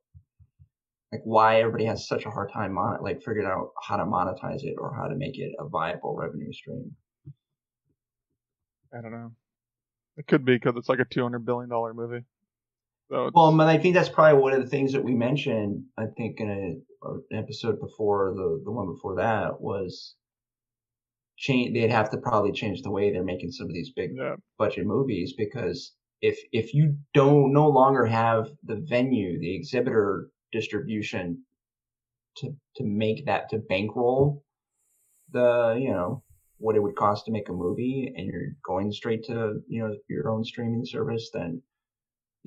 Like 1.12 1.22
why 1.24 1.60
everybody 1.60 1.86
has 1.86 2.08
such 2.08 2.26
a 2.26 2.30
hard 2.30 2.52
time 2.52 2.74
mon- 2.74 3.02
like 3.02 3.18
figuring 3.18 3.48
out 3.48 3.72
how 3.82 3.98
to 3.98 4.04
monetize 4.04 4.64
it 4.64 4.76
or 4.78 4.94
how 4.94 5.08
to 5.08 5.16
make 5.16 5.38
it 5.38 5.54
a 5.60 5.68
viable 5.68 6.16
revenue 6.16 6.52
stream. 6.52 6.96
I 8.94 9.02
don't 9.02 9.12
know. 9.12 9.32
It 10.18 10.28
could 10.28 10.46
be 10.46 10.56
because 10.56 10.76
it's 10.78 10.90
like 10.90 11.00
a 11.00 11.06
200 11.06 11.46
billion 11.46 11.70
dollar 11.70 11.94
movie. 11.94 12.24
So 13.10 13.30
Well, 13.34 13.56
but 13.56 13.68
I 13.68 13.78
think 13.78 13.96
that's 13.96 14.10
probably 14.10 14.42
one 14.42 14.54
of 14.54 14.62
the 14.62 14.70
things 14.70 14.94
that 14.94 15.04
we 15.04 15.14
mentioned. 15.14 15.84
I 15.98 16.06
think 16.18 16.40
in 16.40 16.50
a, 16.50 17.08
an 17.10 17.24
episode 17.32 17.80
before 17.80 18.34
the 18.36 18.62
the 18.64 18.72
one 18.72 18.88
before 18.88 19.16
that 19.16 19.62
was 19.62 20.16
change. 21.38 21.74
They'd 21.74 21.92
have 21.92 22.10
to 22.12 22.18
probably 22.18 22.52
change 22.52 22.82
the 22.82 22.92
way 22.92 23.12
they're 23.12 23.24
making 23.24 23.52
some 23.52 23.68
of 23.68 23.74
these 23.74 23.92
big 23.96 24.12
yeah, 24.16 24.36
budget 24.58 24.86
movies 24.86 25.34
because 25.38 25.94
if 26.22 26.38
if 26.52 26.74
you 26.74 26.98
don't 27.14 27.54
no 27.54 27.70
longer 27.70 28.06
have 28.06 28.50
the 28.64 28.84
venue, 28.90 29.40
the 29.40 29.56
exhibitor 29.56 30.30
distribution 30.52 31.44
to 32.38 32.56
to 32.76 32.84
make 32.84 33.26
that 33.26 33.50
to 33.50 33.58
bankroll 33.58 34.44
the 35.32 35.78
you 35.80 35.92
know 35.92 36.24
what 36.60 36.76
it 36.76 36.82
would 36.82 36.96
cost 36.96 37.26
to 37.26 37.32
make 37.32 37.50
a 37.50 37.54
movie 37.54 38.12
and 38.16 38.28
you're 38.28 38.50
going 38.66 38.92
straight 38.92 39.24
to 39.26 39.62
you 39.68 39.82
know 39.82 39.96
your 40.10 40.30
own 40.30 40.44
streaming 40.44 40.86
service 40.86 41.30
then 41.34 41.62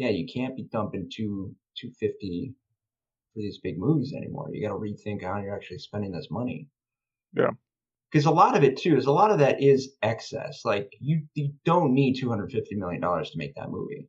yeah 0.00 0.08
you 0.08 0.26
can't 0.26 0.56
be 0.56 0.66
dumping 0.72 1.10
two 1.14 1.54
250 1.76 2.54
for 3.34 3.40
these 3.40 3.58
big 3.62 3.78
movies 3.78 4.12
anymore. 4.16 4.48
You 4.52 4.66
got 4.66 4.74
to 4.74 4.80
rethink 4.80 5.22
how 5.22 5.40
you're 5.40 5.54
actually 5.54 5.78
spending 5.78 6.12
this 6.12 6.28
money. 6.30 6.68
Yeah. 7.36 7.50
because 8.10 8.26
a 8.26 8.30
lot 8.30 8.56
of 8.56 8.64
it 8.64 8.76
too 8.76 8.96
is 8.96 9.06
a 9.06 9.12
lot 9.12 9.30
of 9.30 9.38
that 9.38 9.62
is 9.62 9.92
excess. 10.02 10.62
Like 10.64 10.90
you, 11.00 11.22
you 11.34 11.52
don't 11.64 11.94
need 11.94 12.14
250 12.14 12.74
million 12.76 13.00
dollars 13.00 13.30
to 13.30 13.38
make 13.38 13.54
that 13.54 13.70
movie. 13.70 14.08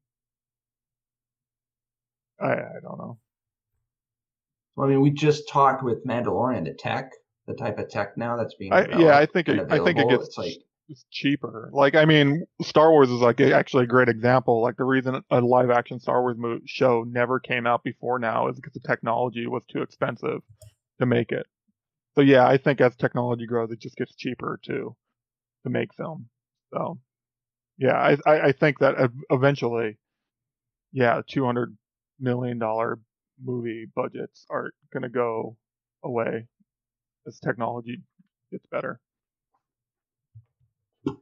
I, 2.39 2.54
I 2.54 2.80
don't 2.82 2.97
know. 2.97 3.19
I 4.82 4.88
mean, 4.88 5.01
we 5.01 5.12
just 5.12 5.47
talked 5.47 5.84
with 5.84 6.04
Mandalorian, 6.08 6.65
the 6.65 6.73
tech, 6.73 7.12
the 7.45 7.54
type 7.54 7.77
of 7.77 7.89
tech 7.89 8.17
now 8.17 8.38
that's 8.38 8.56
being 8.56 8.73
I, 8.73 8.88
yeah, 8.97 9.17
I 9.17 9.27
think 9.27 9.47
it, 9.49 9.60
I 9.69 9.77
think 9.84 9.99
it 9.99 10.10
gets 10.10 10.30
It's 10.30 10.38
like 10.39 10.58
it's 10.91 11.06
cheaper. 11.12 11.71
Like 11.73 11.95
I 11.95 12.06
mean, 12.06 12.45
Star 12.62 12.91
Wars 12.91 13.10
is 13.10 13.21
like 13.21 13.41
actually 13.41 13.86
a 13.86 13.88
great 13.88 14.10
example. 14.10 14.62
Like 14.62 14.77
the 14.77 14.86
reason 14.86 15.23
a 15.32 15.41
live 15.41 15.71
action 15.71 15.99
Star 15.99 16.21
Wars 16.21 16.38
movie 16.38 16.63
show 16.67 17.04
never 17.08 17.39
came 17.39 17.67
out 17.67 17.84
before 17.84 18.19
now 18.19 18.49
is 18.49 18.58
because 18.58 18.73
the 18.73 18.82
technology 18.88 19.47
was 19.47 19.63
too 19.67 19.84
expensive 19.84 20.41
to 20.99 21.08
make 21.08 21.32
it. 21.32 21.47
So 22.15 22.21
yeah, 22.21 22.47
I 22.47 22.58
think 22.58 22.82
as 22.82 22.95
technology 22.97 23.47
grows, 23.47 23.71
it 23.71 23.82
just 23.82 23.97
gets 23.97 24.15
cheaper 24.15 24.60
to 24.65 24.95
to 25.65 25.69
make 25.69 25.93
film. 25.95 26.30
So 26.73 26.99
yeah, 27.77 27.97
I 27.97 28.17
I, 28.25 28.41
I 28.47 28.54
think 28.54 28.80
that 28.80 28.95
eventually, 29.32 29.99
yeah, 30.93 31.21
two 31.27 31.45
hundred 31.45 31.77
million 32.19 32.60
dollar 32.60 32.99
movie 33.43 33.88
budgets 33.95 34.45
are 34.51 34.71
gonna 34.93 35.10
go 35.10 35.58
away 36.04 36.47
as 37.27 37.39
technology 37.39 38.01
gets 38.51 38.65
better. 38.71 38.99
But 41.06 41.15
who 41.15 41.15
knows? 41.15 41.21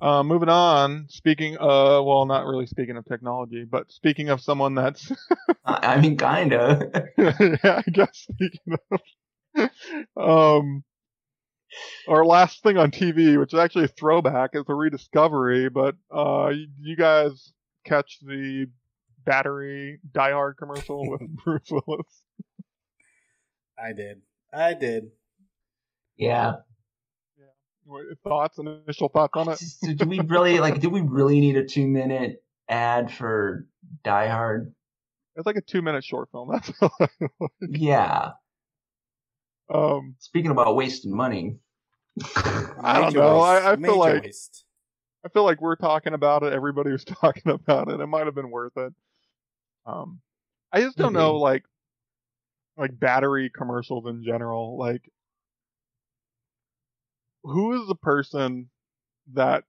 Uh, 0.00 0.22
moving 0.22 0.48
on. 0.48 1.06
Speaking, 1.08 1.56
uh, 1.58 2.02
well, 2.02 2.26
not 2.26 2.46
really 2.46 2.66
speaking 2.66 2.96
of 2.96 3.04
technology, 3.04 3.64
but 3.64 3.90
speaking 3.90 4.28
of 4.30 4.40
someone 4.40 4.74
that's, 4.74 5.12
I 5.64 5.94
I 5.94 6.00
mean, 6.00 6.16
kinda. 6.16 7.08
yeah, 7.18 7.82
I 7.86 7.90
guess 7.90 8.26
speaking 8.30 8.76
of, 8.90 9.70
um, 10.16 10.84
our 12.08 12.24
last 12.24 12.62
thing 12.62 12.76
on 12.78 12.90
TV, 12.90 13.38
which 13.38 13.52
is 13.52 13.58
actually 13.58 13.84
a 13.84 13.88
throwback, 13.88 14.50
is 14.54 14.64
a 14.68 14.74
rediscovery. 14.74 15.68
But 15.68 15.96
uh, 16.14 16.48
you, 16.48 16.66
you 16.80 16.96
guys 16.96 17.52
catch 17.84 18.18
the 18.20 18.66
battery 19.24 20.00
Die 20.12 20.32
Hard 20.32 20.56
commercial 20.56 21.08
with 21.10 21.22
Bruce 21.44 21.70
Willis? 21.70 22.22
I 23.78 23.92
did. 23.92 24.22
I 24.52 24.74
did. 24.74 25.10
yeah. 26.16 26.56
What- 27.84 28.04
Thoughts, 28.24 28.58
initial 28.58 29.08
thoughts 29.08 29.32
on 29.36 29.48
it? 29.48 29.58
Just- 29.58 29.80
Do 29.96 30.06
we 30.06 30.20
really 30.20 30.58
like? 30.60 30.80
Do 30.80 30.88
we 30.90 31.00
really 31.00 31.40
need 31.40 31.56
a 31.56 31.64
two 31.64 31.86
minute 31.86 32.42
ad 32.68 33.12
for 33.12 33.66
Die 34.04 34.28
Hard? 34.28 34.74
It's 35.34 35.46
like 35.46 35.56
a 35.56 35.62
two-minute 35.62 36.04
short 36.04 36.28
film. 36.30 36.50
That's 36.52 36.70
all. 36.82 36.92
I 37.00 37.08
know. 37.20 37.48
Yeah. 37.70 38.30
um, 39.72 40.14
Speaking 40.18 40.50
about 40.50 40.76
wasting 40.76 41.16
money. 41.16 41.56
I 42.36 43.00
don't 43.00 43.14
know. 43.14 43.38
waste. 43.40 43.64
I- 43.64 43.72
I 43.72 43.76
feel 43.76 43.98
like- 43.98 44.22
waste. 44.24 44.64
I 45.24 45.28
feel 45.28 45.44
like 45.44 45.60
we're 45.60 45.76
talking 45.76 46.14
about 46.14 46.42
it. 46.42 46.52
Everybody 46.52 46.90
was 46.90 47.04
talking 47.04 47.50
about 47.52 47.88
it. 47.88 48.00
It 48.00 48.06
might 48.08 48.26
have 48.26 48.34
been 48.34 48.50
worth 48.50 48.76
it. 48.76 48.92
Um, 49.86 50.20
I 50.72 50.80
just 50.80 50.96
don't 50.96 51.12
know, 51.12 51.36
like, 51.36 51.62
like 52.76 52.98
battery 52.98 53.48
commercials 53.48 54.04
in 54.06 54.24
general. 54.24 54.76
Like, 54.76 55.02
who 57.44 57.80
is 57.80 57.88
the 57.88 57.94
person 57.94 58.70
that, 59.34 59.64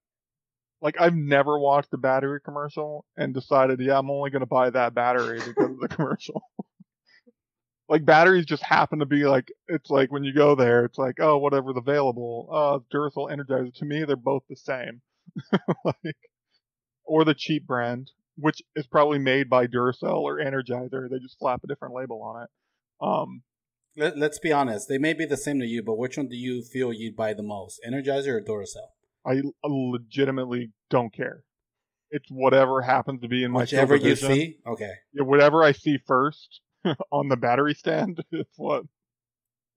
like, 0.82 1.00
I've 1.00 1.16
never 1.16 1.58
watched 1.60 1.94
a 1.94 1.98
battery 1.98 2.40
commercial 2.42 3.06
and 3.18 3.34
decided, 3.34 3.80
yeah, 3.80 3.98
I'm 3.98 4.12
only 4.12 4.30
gonna 4.32 4.46
buy 4.46 4.70
that 4.72 4.94
battery 4.94 5.40
because 5.40 5.72
of 5.72 5.80
the 5.80 5.88
commercial. 5.90 6.44
like 7.90 8.06
batteries 8.06 8.46
just 8.46 8.64
happen 8.64 9.00
to 9.00 9.06
be 9.06 9.26
like 9.26 9.52
it's 9.68 9.90
like 9.90 10.12
when 10.12 10.24
you 10.24 10.34
go 10.34 10.56
there, 10.56 10.86
it's 10.86 10.98
like 10.98 11.20
oh 11.20 11.38
whatever's 11.38 11.78
available. 11.78 12.48
Uh, 12.52 12.80
Duracell 12.96 13.32
Energizer. 13.32 13.74
To 13.76 13.86
me, 13.86 14.04
they're 14.06 14.16
both 14.16 14.44
the 14.50 14.56
same. 14.56 15.02
like, 15.86 16.18
or 17.06 17.26
the 17.26 17.34
cheap 17.34 17.66
brand, 17.68 18.12
which 18.38 18.62
is 18.76 18.88
probably 18.88 19.20
made 19.20 19.50
by 19.50 19.68
Duracell 19.68 20.22
or 20.22 20.38
Energizer. 20.38 21.10
They 21.10 21.20
just 21.20 21.40
slap 21.40 21.62
a 21.64 21.68
different 21.68 21.96
label 21.96 22.22
on 22.22 22.44
it. 22.44 22.50
Um, 23.02 23.44
Let, 23.96 24.18
let's 24.18 24.40
be 24.40 24.52
honest. 24.52 24.88
They 24.90 24.98
may 24.98 25.14
be 25.14 25.26
the 25.26 25.38
same 25.38 25.60
to 25.60 25.66
you, 25.66 25.84
but 25.84 25.98
which 25.98 26.18
one 26.18 26.28
do 26.28 26.36
you 26.36 26.64
feel 26.64 26.92
you'd 26.92 27.16
buy 27.16 27.34
the 27.34 27.44
most? 27.44 27.80
Energizer 27.88 28.40
or 28.40 28.42
Duracell? 28.42 28.90
I 29.26 29.42
legitimately 29.64 30.72
don't 30.90 31.14
care. 31.14 31.44
It's 32.12 32.30
whatever 32.30 32.82
happens 32.82 33.22
to 33.22 33.28
be 33.28 33.44
in 33.44 33.52
my 33.52 33.62
Whichever 33.62 33.96
you 33.96 34.16
see. 34.16 34.58
Okay. 34.68 34.92
Yeah, 35.14 35.24
whatever 35.24 35.64
I 35.64 35.72
see 35.72 35.98
first 36.06 36.62
on 37.12 37.30
the 37.30 37.38
battery 37.38 37.74
stand 37.74 38.24
is 38.32 38.46
what 38.58 38.84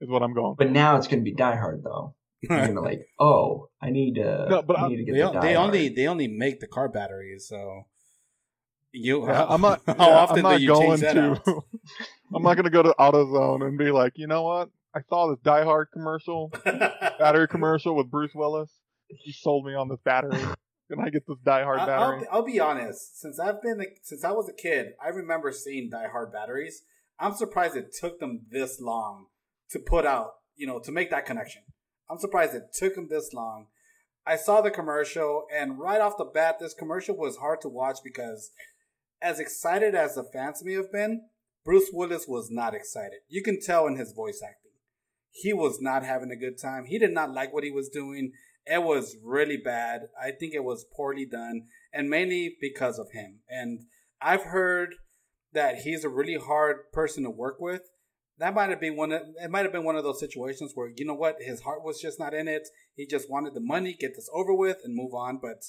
is 0.00 0.08
what 0.08 0.22
I'm 0.22 0.34
going. 0.34 0.56
But 0.58 0.70
now 0.70 0.96
it's 0.96 1.06
gonna 1.06 1.22
be 1.22 1.32
Die 1.32 1.56
Hard 1.56 1.82
though. 1.84 2.14
You're 2.42 2.66
gonna 2.66 2.80
like, 2.82 3.06
oh, 3.18 3.68
I 3.80 3.90
need 3.90 4.16
to. 4.16 4.46
No, 4.50 4.62
but 4.62 4.78
I 4.78 4.84
I- 4.84 4.88
need 4.88 4.96
to 4.96 5.04
get 5.04 5.12
they, 5.14 5.22
the 5.22 5.30
Die 5.30 5.40
they 5.40 5.56
only 5.56 5.88
they 5.88 6.06
only 6.06 6.28
make 6.28 6.60
the 6.60 6.66
car 6.66 6.88
batteries, 6.88 7.46
so 7.48 7.86
you. 8.96 9.26
Yeah, 9.26 9.44
I'm 9.48 9.64
oh, 9.64 9.68
not. 9.68 9.82
How 9.98 10.08
yeah, 10.08 10.16
often 10.16 10.46
I'm 10.46 10.56
do 10.56 10.62
you 10.62 10.68
going 10.68 11.00
change 11.00 11.00
that 11.00 11.14
to. 11.14 11.62
I'm 12.34 12.42
not 12.42 12.54
going 12.54 12.64
to 12.64 12.70
go 12.70 12.82
to 12.82 12.94
AutoZone 12.98 13.66
and 13.66 13.78
be 13.78 13.90
like, 13.90 14.14
you 14.16 14.26
know 14.26 14.42
what? 14.42 14.70
I 14.94 15.00
saw 15.08 15.28
this 15.28 15.38
Die 15.42 15.64
Hard 15.64 15.88
commercial, 15.92 16.52
battery 17.18 17.48
commercial 17.48 17.94
with 17.94 18.10
Bruce 18.10 18.32
Willis. 18.34 18.70
He 19.08 19.32
sold 19.32 19.66
me 19.66 19.74
on 19.74 19.88
this 19.88 20.00
battery. 20.04 20.40
Can 20.90 21.00
I 21.00 21.10
get 21.10 21.26
this 21.26 21.38
Die 21.44 21.62
Hard 21.62 21.80
I- 21.80 21.82
I'll, 21.82 22.10
battery? 22.12 22.28
I'll 22.32 22.44
be 22.44 22.60
honest. 22.60 23.20
Since 23.20 23.38
I've 23.38 23.62
been 23.62 23.80
a- 23.80 23.98
since 24.02 24.24
I 24.24 24.32
was 24.32 24.48
a 24.48 24.52
kid, 24.52 24.94
I 25.04 25.08
remember 25.08 25.52
seeing 25.52 25.90
Die 25.90 26.08
Hard 26.08 26.32
batteries. 26.32 26.82
I'm 27.18 27.34
surprised 27.34 27.76
it 27.76 27.94
took 27.98 28.20
them 28.20 28.46
this 28.50 28.80
long 28.80 29.26
to 29.70 29.78
put 29.78 30.06
out, 30.06 30.32
you 30.56 30.66
know, 30.66 30.78
to 30.80 30.92
make 30.92 31.10
that 31.10 31.26
connection. 31.26 31.62
I'm 32.10 32.18
surprised 32.18 32.54
it 32.54 32.72
took 32.72 32.94
them 32.94 33.08
this 33.08 33.32
long. 33.32 33.66
I 34.26 34.36
saw 34.36 34.60
the 34.60 34.70
commercial, 34.70 35.46
and 35.54 35.78
right 35.78 36.00
off 36.00 36.18
the 36.18 36.24
bat, 36.24 36.58
this 36.58 36.74
commercial 36.74 37.16
was 37.16 37.36
hard 37.36 37.60
to 37.60 37.68
watch 37.68 37.98
because, 38.02 38.50
as 39.22 39.40
excited 39.40 39.94
as 39.94 40.14
the 40.14 40.24
fans 40.24 40.62
may 40.64 40.74
have 40.74 40.92
been, 40.92 41.22
Bruce 41.64 41.90
Willis 41.92 42.26
was 42.28 42.48
not 42.50 42.74
excited. 42.74 43.18
You 43.28 43.42
can 43.42 43.60
tell 43.60 43.86
in 43.86 43.96
his 43.96 44.12
voice 44.12 44.40
acting. 44.42 44.72
He 45.32 45.52
was 45.52 45.80
not 45.80 46.04
having 46.04 46.30
a 46.30 46.36
good 46.36 46.58
time. 46.60 46.84
He 46.86 46.98
did 46.98 47.12
not 47.12 47.32
like 47.32 47.52
what 47.52 47.64
he 47.64 47.70
was 47.70 47.88
doing. 47.88 48.32
It 48.64 48.82
was 48.82 49.16
really 49.22 49.56
bad. 49.56 50.02
I 50.20 50.30
think 50.30 50.54
it 50.54 50.64
was 50.64 50.86
poorly 50.96 51.26
done, 51.26 51.64
and 51.92 52.08
mainly 52.08 52.56
because 52.60 52.98
of 52.98 53.10
him. 53.12 53.40
And 53.48 53.82
I've 54.20 54.44
heard 54.44 54.94
that 55.52 55.80
he's 55.80 56.04
a 56.04 56.08
really 56.08 56.36
hard 56.36 56.92
person 56.92 57.24
to 57.24 57.30
work 57.30 57.56
with. 57.60 57.82
That 58.38 58.54
might 58.54 58.70
have 58.70 58.80
been 58.80 58.96
one. 58.96 59.12
Of, 59.12 59.22
it 59.42 59.50
might 59.50 59.64
have 59.64 59.72
been 59.72 59.84
one 59.84 59.96
of 59.96 60.04
those 60.04 60.20
situations 60.20 60.72
where 60.74 60.90
you 60.94 61.04
know 61.04 61.14
what, 61.14 61.36
his 61.40 61.62
heart 61.62 61.84
was 61.84 62.00
just 62.00 62.18
not 62.18 62.34
in 62.34 62.48
it. 62.48 62.68
He 62.94 63.06
just 63.06 63.30
wanted 63.30 63.54
the 63.54 63.60
money, 63.60 63.96
get 63.98 64.14
this 64.14 64.28
over 64.32 64.54
with, 64.54 64.78
and 64.84 64.94
move 64.94 65.14
on. 65.14 65.38
But 65.40 65.64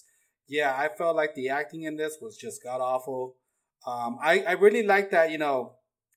yeah, 0.48 0.76
I 0.78 0.90
felt 0.96 1.16
like 1.16 1.36
the 1.36 1.50
acting 1.50 1.84
in 1.84 1.98
this 1.98 2.18
was 2.22 2.38
just 2.38 2.64
god 2.64 2.82
awful. 2.82 3.36
Um, 3.86 4.18
I 4.22 4.40
I 4.48 4.52
really 4.54 4.84
like 4.84 5.12
that. 5.12 5.32
You 5.32 5.38
know, 5.38 5.74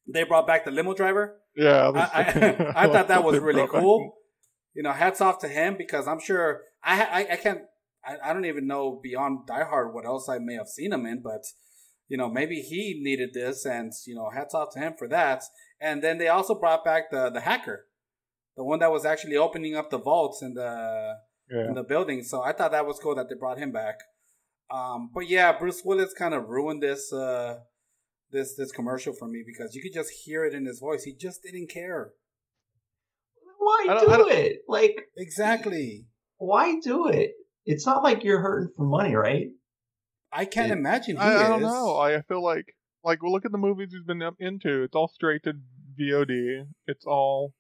they 0.07 0.25
brought 0.25 0.47
back 0.47 0.65
the 0.65 0.71
limo 0.71 0.95
driver. 0.95 1.37
yeah, 1.57 1.91
I, 1.95 2.01
I, 2.01 2.73
I 2.85 2.89
thought 2.89 3.09
that 3.09 3.25
was 3.25 3.39
really 3.39 3.63
brought 3.63 3.73
back- 3.73 3.83
cool. 3.83 4.17
You 4.75 4.83
know, 4.85 4.93
hats 4.93 5.21
off 5.21 5.39
to 5.41 5.49
him 5.49 5.77
because 5.77 6.07
I'm 6.07 6.21
sure 6.21 6.63
I 6.83 7.03
I, 7.03 7.33
I 7.33 7.37
can't 7.37 7.63
I, 8.05 8.31
I 8.31 8.33
don't 8.33 8.45
even 8.47 8.67
know 8.67 9.01
beyond 9.03 9.47
Die 9.47 9.65
Hard 9.65 9.93
what 9.93 10.07
else 10.07 10.29
I 10.29 10.39
may 10.39 10.55
have 10.55 10.69
seen 10.69 10.93
him 10.93 11.07
in, 11.07 11.23
but 11.23 11.43
you 12.09 12.17
know 12.17 12.29
maybe 12.31 12.61
he 12.61 13.01
needed 13.03 13.31
this, 13.35 13.67
and 13.67 13.93
you 14.07 14.15
know 14.15 14.31
hats 14.31 14.55
off 14.55 14.73
to 14.75 14.79
him 14.81 14.95
for 14.99 15.09
that. 15.09 15.43
And 15.81 16.03
then 16.03 16.19
they 16.19 16.29
also 16.29 16.55
brought 16.55 16.85
back 16.85 17.11
the 17.11 17.31
the 17.31 17.41
hacker, 17.41 17.87
the 18.57 18.65
one 18.65 18.79
that 18.81 18.93
was 18.93 19.05
actually 19.05 19.37
opening 19.37 19.75
up 19.77 19.91
the 19.91 19.99
vaults 19.99 20.41
in 20.43 20.55
the 20.55 21.15
Yeah. 21.51 21.67
in 21.69 21.75
the 21.75 21.83
building. 21.83 22.23
So 22.23 22.43
I 22.43 22.53
thought 22.53 22.71
that 22.73 22.87
was 22.87 22.99
cool 23.03 23.15
that 23.17 23.29
they 23.29 23.35
brought 23.35 23.59
him 23.59 23.73
back. 23.73 23.97
Um, 24.71 25.11
but 25.13 25.29
yeah, 25.29 25.59
Bruce 25.59 25.83
Willis 25.85 26.15
kind 26.15 26.35
of 26.35 26.49
ruined 26.49 26.83
this 26.83 27.13
uh, 27.13 27.59
this 28.31 28.55
this 28.55 28.71
commercial 28.73 29.13
for 29.13 29.27
me 29.27 29.43
because 29.47 29.75
you 29.75 29.83
could 29.83 29.93
just 29.93 30.11
hear 30.25 30.45
it 30.45 30.55
in 30.55 30.65
his 30.67 30.79
voice. 30.79 31.03
He 31.05 31.15
just 31.15 31.43
didn't 31.43 31.69
care. 31.71 32.13
Why 33.59 33.87
I 33.89 33.95
don't- 33.95 34.07
do 34.07 34.13
I 34.13 34.17
don't- 34.17 34.33
it? 34.33 34.63
Like, 34.69 35.09
Exactly. 35.17 36.07
why 36.39 36.79
do 36.81 37.09
it? 37.09 37.33
It's 37.67 37.87
not 37.87 38.03
like 38.03 38.25
you're 38.25 38.41
hurting 38.41 38.73
for 38.77 38.85
money, 38.85 39.15
right? 39.15 39.49
I 40.33 40.45
can't 40.45 40.71
It- 40.71 40.79
imagine 40.79 41.17
he 41.17 41.23
I, 41.23 41.45
I 41.47 41.49
don't 41.49 41.63
know. 41.63 41.97
I 41.97 42.17
I 42.17 42.23
feel 42.23 42.43
like 42.43 42.77
like 43.03 43.23
well, 43.23 43.33
look 43.33 43.45
at 43.45 43.53
the 43.53 43.59
movies 43.59 43.89
he's 43.93 44.05
been 44.05 44.23
up 44.23 44.37
into. 44.39 44.83
It's 44.83 44.95
all 44.95 45.09
straight 45.09 45.43
to 45.45 45.55
VOD. 45.99 46.67
It's 46.87 47.05
all 47.07 47.55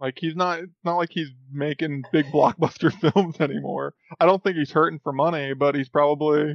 like 0.00 0.14
he's 0.18 0.36
not. 0.36 0.60
It's 0.60 0.72
not 0.84 0.96
like 0.96 1.10
he's 1.12 1.28
making 1.52 2.04
big 2.12 2.26
blockbuster 2.26 2.92
films 3.12 3.40
anymore. 3.40 3.94
I 4.20 4.26
don't 4.26 4.42
think 4.42 4.56
he's 4.56 4.70
hurting 4.72 5.00
for 5.02 5.12
money, 5.12 5.54
but 5.54 5.74
he's 5.74 5.88
probably 5.88 6.54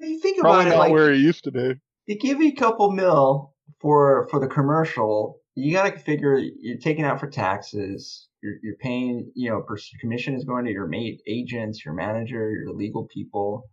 You 0.00 0.18
think 0.20 0.38
probably 0.40 0.62
about 0.62 0.66
it, 0.66 0.70
not 0.70 0.78
like 0.78 0.92
where 0.92 1.12
he 1.12 1.20
used 1.20 1.44
to 1.44 1.52
be. 1.52 1.74
they 2.08 2.14
give 2.16 2.40
you 2.40 2.48
a 2.48 2.56
couple 2.56 2.90
mil 2.90 3.54
for 3.80 4.28
for 4.30 4.40
the 4.40 4.48
commercial. 4.48 5.38
You 5.54 5.72
got 5.72 5.92
to 5.92 5.98
figure 5.98 6.38
you're 6.38 6.78
taking 6.78 7.04
out 7.04 7.20
for 7.20 7.28
taxes. 7.28 8.28
You're, 8.42 8.54
you're 8.62 8.76
paying, 8.80 9.30
you 9.34 9.50
know, 9.50 9.60
per- 9.60 9.76
commission 10.00 10.34
is 10.34 10.44
going 10.44 10.64
to 10.64 10.70
your 10.72 10.88
mate 10.88 11.20
agents, 11.28 11.84
your 11.84 11.94
manager, 11.94 12.50
your 12.50 12.72
legal 12.74 13.06
people. 13.12 13.64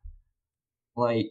Like, 0.98 1.28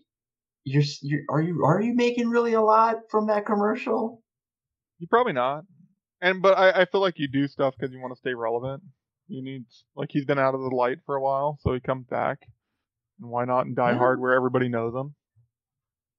you're, 0.64 0.82
you're 1.02 1.20
are 1.30 1.42
you 1.42 1.62
are 1.64 1.80
you 1.82 1.94
making 1.94 2.30
really 2.30 2.54
a 2.54 2.62
lot 2.62 2.96
from 3.10 3.26
that 3.26 3.44
commercial? 3.46 4.22
You 4.98 5.06
probably 5.06 5.34
not. 5.34 5.64
And 6.20 6.42
but 6.42 6.58
I, 6.58 6.82
I 6.82 6.84
feel 6.86 7.00
like 7.00 7.18
you 7.18 7.28
do 7.28 7.46
stuff 7.46 7.74
because 7.78 7.92
you 7.92 8.00
want 8.00 8.12
to 8.14 8.18
stay 8.18 8.34
relevant. 8.34 8.82
You 9.28 9.42
need 9.42 9.64
like 9.94 10.08
he's 10.12 10.24
been 10.24 10.38
out 10.38 10.54
of 10.54 10.60
the 10.60 10.74
light 10.74 10.98
for 11.06 11.14
a 11.16 11.20
while, 11.22 11.58
so 11.62 11.72
he 11.74 11.80
comes 11.80 12.06
back. 12.06 12.38
And 13.20 13.30
why 13.30 13.44
not 13.44 13.66
in 13.66 13.74
Die 13.74 13.90
Yeah. 13.92 13.98
Hard 13.98 14.20
where 14.20 14.32
everybody 14.34 14.68
knows 14.68 14.94
him? 14.94 15.14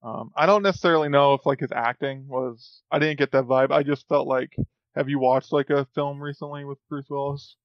Um, 0.02 0.30
I 0.36 0.46
don't 0.46 0.62
necessarily 0.62 1.08
know 1.10 1.34
if 1.34 1.44
like 1.44 1.60
his 1.60 1.72
acting 1.74 2.26
was. 2.28 2.82
I 2.90 2.98
didn't 2.98 3.18
get 3.18 3.32
that 3.32 3.44
vibe. 3.44 3.70
I 3.72 3.82
just 3.82 4.06
felt 4.08 4.26
like. 4.26 4.54
Have 4.96 5.08
you 5.08 5.20
watched 5.20 5.52
like 5.52 5.70
a 5.70 5.86
film 5.94 6.20
recently 6.20 6.64
with 6.64 6.78
Bruce 6.88 7.06
Willis? 7.08 7.56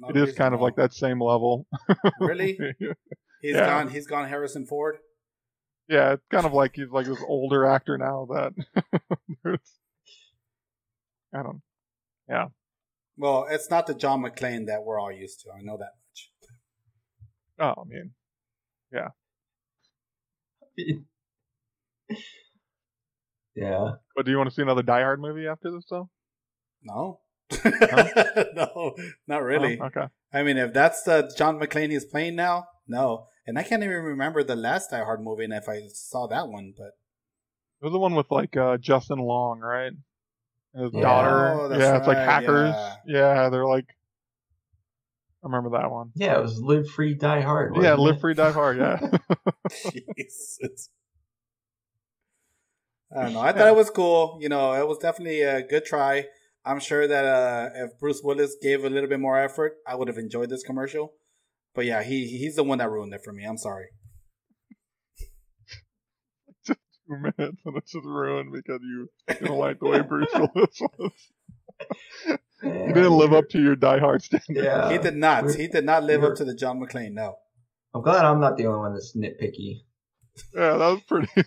Not 0.00 0.16
it 0.16 0.28
is 0.28 0.34
kind 0.34 0.52
of 0.52 0.60
like 0.60 0.74
that 0.76 0.92
same 0.92 1.20
level. 1.22 1.66
Really? 2.20 2.58
He's 3.40 3.54
Yeah. 3.54 3.66
gone. 3.66 3.88
He's 3.88 4.06
gone. 4.08 4.28
Harrison 4.28 4.66
Ford. 4.66 4.96
yeah, 5.88 6.14
it's 6.14 6.26
kind 6.30 6.44
of 6.44 6.52
like 6.54 6.72
he's 6.74 6.88
like 6.90 7.06
this 7.06 7.22
older 7.26 7.64
actor 7.66 7.96
now 7.98 8.26
that. 8.30 8.52
I 11.34 11.42
don't. 11.42 11.62
Well, 13.16 13.46
it's 13.50 13.70
not 13.70 13.86
the 13.86 13.94
John 13.94 14.22
McClane 14.22 14.66
that 14.66 14.84
we're 14.84 14.98
all 14.98 15.12
used 15.12 15.40
to. 15.40 15.50
I 15.50 15.62
know 15.62 15.76
that 15.76 15.92
much. 15.98 16.30
Oh, 17.58 17.82
I 17.82 17.84
mean, 17.86 18.12
yeah. 18.92 19.08
Yeah. 23.54 23.92
But 24.16 24.24
do 24.24 24.30
you 24.30 24.38
want 24.38 24.48
to 24.50 24.54
see 24.54 24.62
another 24.62 24.82
Die 24.82 25.00
Hard 25.00 25.20
movie 25.20 25.46
after 25.46 25.70
this 25.70 25.84
though? 25.88 26.08
No. 26.82 27.20
no, 27.64 28.94
not 29.26 29.42
really. 29.42 29.78
Oh, 29.80 29.86
okay. 29.86 30.06
I 30.32 30.42
mean, 30.42 30.56
if 30.56 30.72
that's 30.72 31.02
the 31.02 31.32
John 31.36 31.58
McClane 31.60 31.90
he's 31.90 32.04
playing 32.04 32.36
now, 32.36 32.66
no. 32.88 33.26
And 33.46 33.58
I 33.58 33.62
can't 33.62 33.82
even 33.82 33.96
remember 33.96 34.42
the 34.42 34.56
last 34.56 34.90
Die 34.90 35.04
Hard 35.04 35.22
movie, 35.22 35.44
and 35.44 35.52
if 35.52 35.68
I 35.68 35.82
saw 35.92 36.26
that 36.28 36.48
one, 36.48 36.72
but 36.76 36.92
It 37.80 37.84
was 37.84 37.92
the 37.92 37.98
one 37.98 38.14
with 38.14 38.30
like 38.30 38.56
uh, 38.56 38.78
Justin 38.78 39.18
Long, 39.18 39.60
right? 39.60 39.92
And 40.74 40.84
his 40.84 40.94
Yeah. 40.94 41.00
daughter. 41.02 41.60
Oh, 41.60 41.68
that's 41.68 41.80
yeah, 41.80 41.96
it's 41.98 42.06
like 42.06 42.16
hackers. 42.16 42.74
yeah. 42.74 42.96
Yeah. 43.06 43.48
they're 43.50 43.66
like. 43.66 43.86
I 45.44 45.48
remember 45.48 45.70
that 45.78 45.90
one. 45.90 46.12
Yeah, 46.14 46.38
it 46.38 46.42
was 46.42 46.60
Live 46.60 46.88
Free 46.88 47.14
Die 47.14 47.40
Hard. 47.40 47.72
Yeah, 47.74 47.80
wasn't 47.94 47.98
live 48.00 48.14
it? 48.16 48.20
free, 48.20 48.34
die 48.34 48.52
hard. 48.52 48.78
Yeah. 48.78 49.00
Jesus. 50.16 50.88
I 53.14 53.24
don't 53.24 53.32
know. 53.34 53.40
I 53.40 53.52
thought 53.52 53.66
it 53.66 53.74
was 53.74 53.90
cool. 53.90 54.38
You 54.40 54.48
know, 54.48 54.72
it 54.74 54.86
was 54.86 54.98
definitely 54.98 55.40
a 55.42 55.60
good 55.66 55.84
try. 55.84 56.26
I'm 56.64 56.78
sure 56.78 57.08
that 57.08 57.24
uh, 57.24 57.70
if 57.74 57.98
Bruce 57.98 58.20
Willis 58.22 58.54
gave 58.62 58.84
a 58.84 58.88
little 58.88 59.08
bit 59.08 59.18
more 59.18 59.36
effort, 59.36 59.74
I 59.84 59.96
would 59.96 60.06
have 60.06 60.16
enjoyed 60.16 60.48
this 60.48 60.62
commercial. 60.62 61.12
But 61.74 61.86
yeah, 61.86 62.04
he 62.04 62.26
he's 62.38 62.54
the 62.54 62.62
one 62.62 62.78
that 62.78 62.88
ruined 62.90 63.12
it 63.12 63.22
for 63.24 63.32
me. 63.32 63.42
I'm 63.44 63.58
sorry. 63.58 63.86
Two 66.64 66.74
minutes 67.18 67.60
and 67.64 67.76
it's 67.76 67.92
just 67.92 68.04
ruined 68.04 68.52
because 68.52 68.80
you 68.82 69.08
didn't 69.28 69.54
like 69.56 69.78
the 69.80 69.86
way 69.88 70.00
Bruce 70.00 70.28
Willis 70.34 70.80
was. 70.98 71.12
Yeah, 72.26 72.36
You 72.86 72.92
didn't 72.94 73.16
live 73.18 73.32
up 73.32 73.48
to 73.50 73.60
your 73.60 73.74
Die 73.76 73.98
Hard 73.98 74.22
standard. 74.22 74.64
Yeah. 74.64 74.90
he 74.92 74.98
did 74.98 75.16
not. 75.16 75.44
we're- 75.44 75.56
He 75.56 75.68
did 75.68 75.84
not 75.84 76.04
live 76.04 76.22
up 76.24 76.34
to 76.36 76.44
the 76.44 76.54
John 76.54 76.80
McClane. 76.80 77.12
No. 77.12 77.36
I'm 77.94 78.02
glad 78.02 78.24
I'm 78.24 78.40
not 78.40 78.56
the 78.56 78.66
only 78.66 78.78
one 78.78 78.94
that's 78.94 79.16
nitpicky. 79.16 79.82
Yeah, 80.54 80.76
that 80.78 80.78
was 80.78 81.00
pretty. 81.06 81.28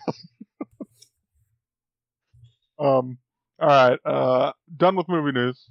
um. 2.78 3.18
All 3.58 3.68
right. 3.68 3.98
Uh. 4.04 4.52
Done 4.76 4.96
with 4.96 5.08
movie 5.08 5.32
news. 5.32 5.70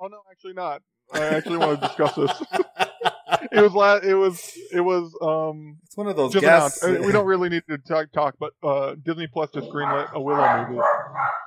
Oh 0.00 0.06
no, 0.06 0.18
actually 0.30 0.52
not. 0.52 0.82
I 1.12 1.20
actually 1.24 1.56
want 1.56 1.80
to 1.80 1.86
discuss 1.86 2.14
this. 2.14 2.42
It 3.52 3.60
was 3.60 3.72
la- 3.72 3.96
It 4.02 4.14
was. 4.14 4.52
It 4.72 4.80
was. 4.80 5.14
Um. 5.20 5.78
it's 5.84 5.96
one 5.96 6.06
of 6.06 6.16
those 6.16 6.32
Just 6.32 6.42
guests. 6.44 6.82
announced. 6.82 7.02
Uh, 7.02 7.06
We 7.06 7.12
don't 7.12 7.26
really 7.26 7.48
need 7.48 7.62
to 7.68 7.78
talk, 7.78 8.10
talk, 8.12 8.34
but 8.40 8.52
uh, 8.62 8.94
Disney 9.04 9.26
Plus 9.26 9.50
just 9.52 9.68
greenlit 9.68 10.12
a 10.12 10.20
Willow 10.20 10.66
movie. 10.68 10.80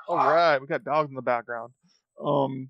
All 0.07 0.17
right, 0.17 0.59
we 0.59 0.67
got 0.67 0.83
dogs 0.83 1.09
in 1.09 1.15
the 1.15 1.21
background. 1.21 1.73
Um, 2.23 2.69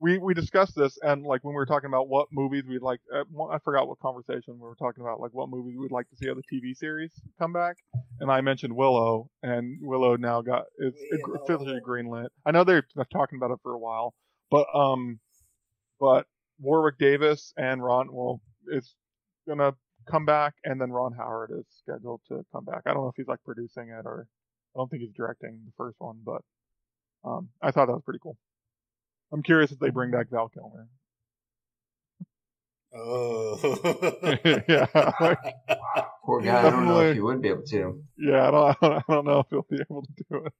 we 0.00 0.18
we 0.18 0.34
discussed 0.34 0.74
this, 0.74 0.96
and 1.02 1.22
like 1.24 1.44
when 1.44 1.52
we 1.54 1.56
were 1.56 1.66
talking 1.66 1.88
about 1.88 2.08
what 2.08 2.28
movies 2.32 2.64
we'd 2.68 2.82
like, 2.82 3.00
uh, 3.14 3.24
I 3.50 3.58
forgot 3.64 3.88
what 3.88 3.98
conversation 4.00 4.54
we 4.54 4.60
were 4.60 4.74
talking 4.76 5.02
about, 5.02 5.20
like 5.20 5.32
what 5.32 5.48
movies 5.48 5.76
we'd 5.78 5.90
like 5.92 6.08
to 6.10 6.16
see 6.16 6.28
other 6.30 6.42
TV 6.52 6.74
series 6.74 7.10
come 7.38 7.52
back, 7.52 7.76
and 8.20 8.30
I 8.30 8.40
mentioned 8.40 8.74
Willow, 8.74 9.28
and 9.42 9.78
Willow 9.82 10.16
now 10.16 10.42
got 10.42 10.64
it's 10.78 10.98
Willow. 11.26 11.40
officially 11.42 11.80
greenlit. 11.86 12.28
I 12.46 12.50
know 12.50 12.64
they're 12.64 12.84
talking 13.12 13.36
about 13.38 13.50
it 13.52 13.58
for 13.62 13.72
a 13.72 13.78
while, 13.78 14.14
but 14.50 14.66
um, 14.74 15.20
but 16.00 16.26
Warwick 16.60 16.98
Davis 16.98 17.52
and 17.56 17.82
Ron, 17.82 18.08
well, 18.12 18.40
is 18.68 18.94
gonna 19.46 19.74
come 20.10 20.24
back, 20.24 20.54
and 20.64 20.80
then 20.80 20.90
Ron 20.92 21.12
Howard 21.12 21.50
is 21.58 21.64
scheduled 21.82 22.20
to 22.28 22.44
come 22.52 22.64
back. 22.64 22.82
I 22.86 22.92
don't 22.92 23.02
know 23.02 23.08
if 23.08 23.16
he's 23.16 23.28
like 23.28 23.42
producing 23.44 23.88
it 23.88 24.06
or 24.06 24.26
I 24.74 24.78
don't 24.78 24.90
think 24.90 25.02
he's 25.02 25.12
directing 25.16 25.60
the 25.64 25.72
first 25.76 25.96
one, 26.00 26.18
but 26.24 26.42
um, 27.24 27.48
I 27.62 27.70
thought 27.70 27.86
that 27.86 27.92
was 27.94 28.02
pretty 28.04 28.20
cool. 28.22 28.36
I'm 29.32 29.42
curious 29.42 29.72
if 29.72 29.78
they 29.78 29.90
bring 29.90 30.10
back 30.10 30.30
Val 30.30 30.48
Kilmer. 30.48 30.88
oh. 32.94 33.58
yeah, 34.68 34.86
like, 35.20 35.38
Poor 36.24 36.40
guy. 36.40 36.58
I 36.66 36.70
don't 36.70 36.86
know 36.86 37.00
if 37.00 37.14
he 37.14 37.20
would 37.20 37.42
be 37.42 37.48
able 37.48 37.64
to. 37.64 38.02
yeah. 38.16 38.48
I 38.48 38.50
don't, 38.50 38.76
I 38.82 39.02
don't 39.08 39.26
know 39.26 39.40
if 39.40 39.46
he'll 39.50 39.66
be 39.68 39.80
able 39.80 40.02
to 40.02 40.24
do 40.30 40.46
it. 40.46 40.52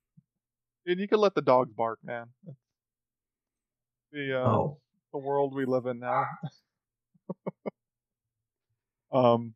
And 0.86 1.00
you 1.00 1.08
can 1.08 1.18
let 1.18 1.34
the 1.34 1.40
dogs 1.42 1.72
bark, 1.72 1.98
man. 2.04 2.26
The 4.12 4.38
uh, 4.38 4.46
Oh, 4.46 4.78
the 5.14 5.18
world 5.18 5.54
we 5.54 5.64
live 5.64 5.86
in 5.86 6.00
now. 6.00 6.26
um, 9.12 9.54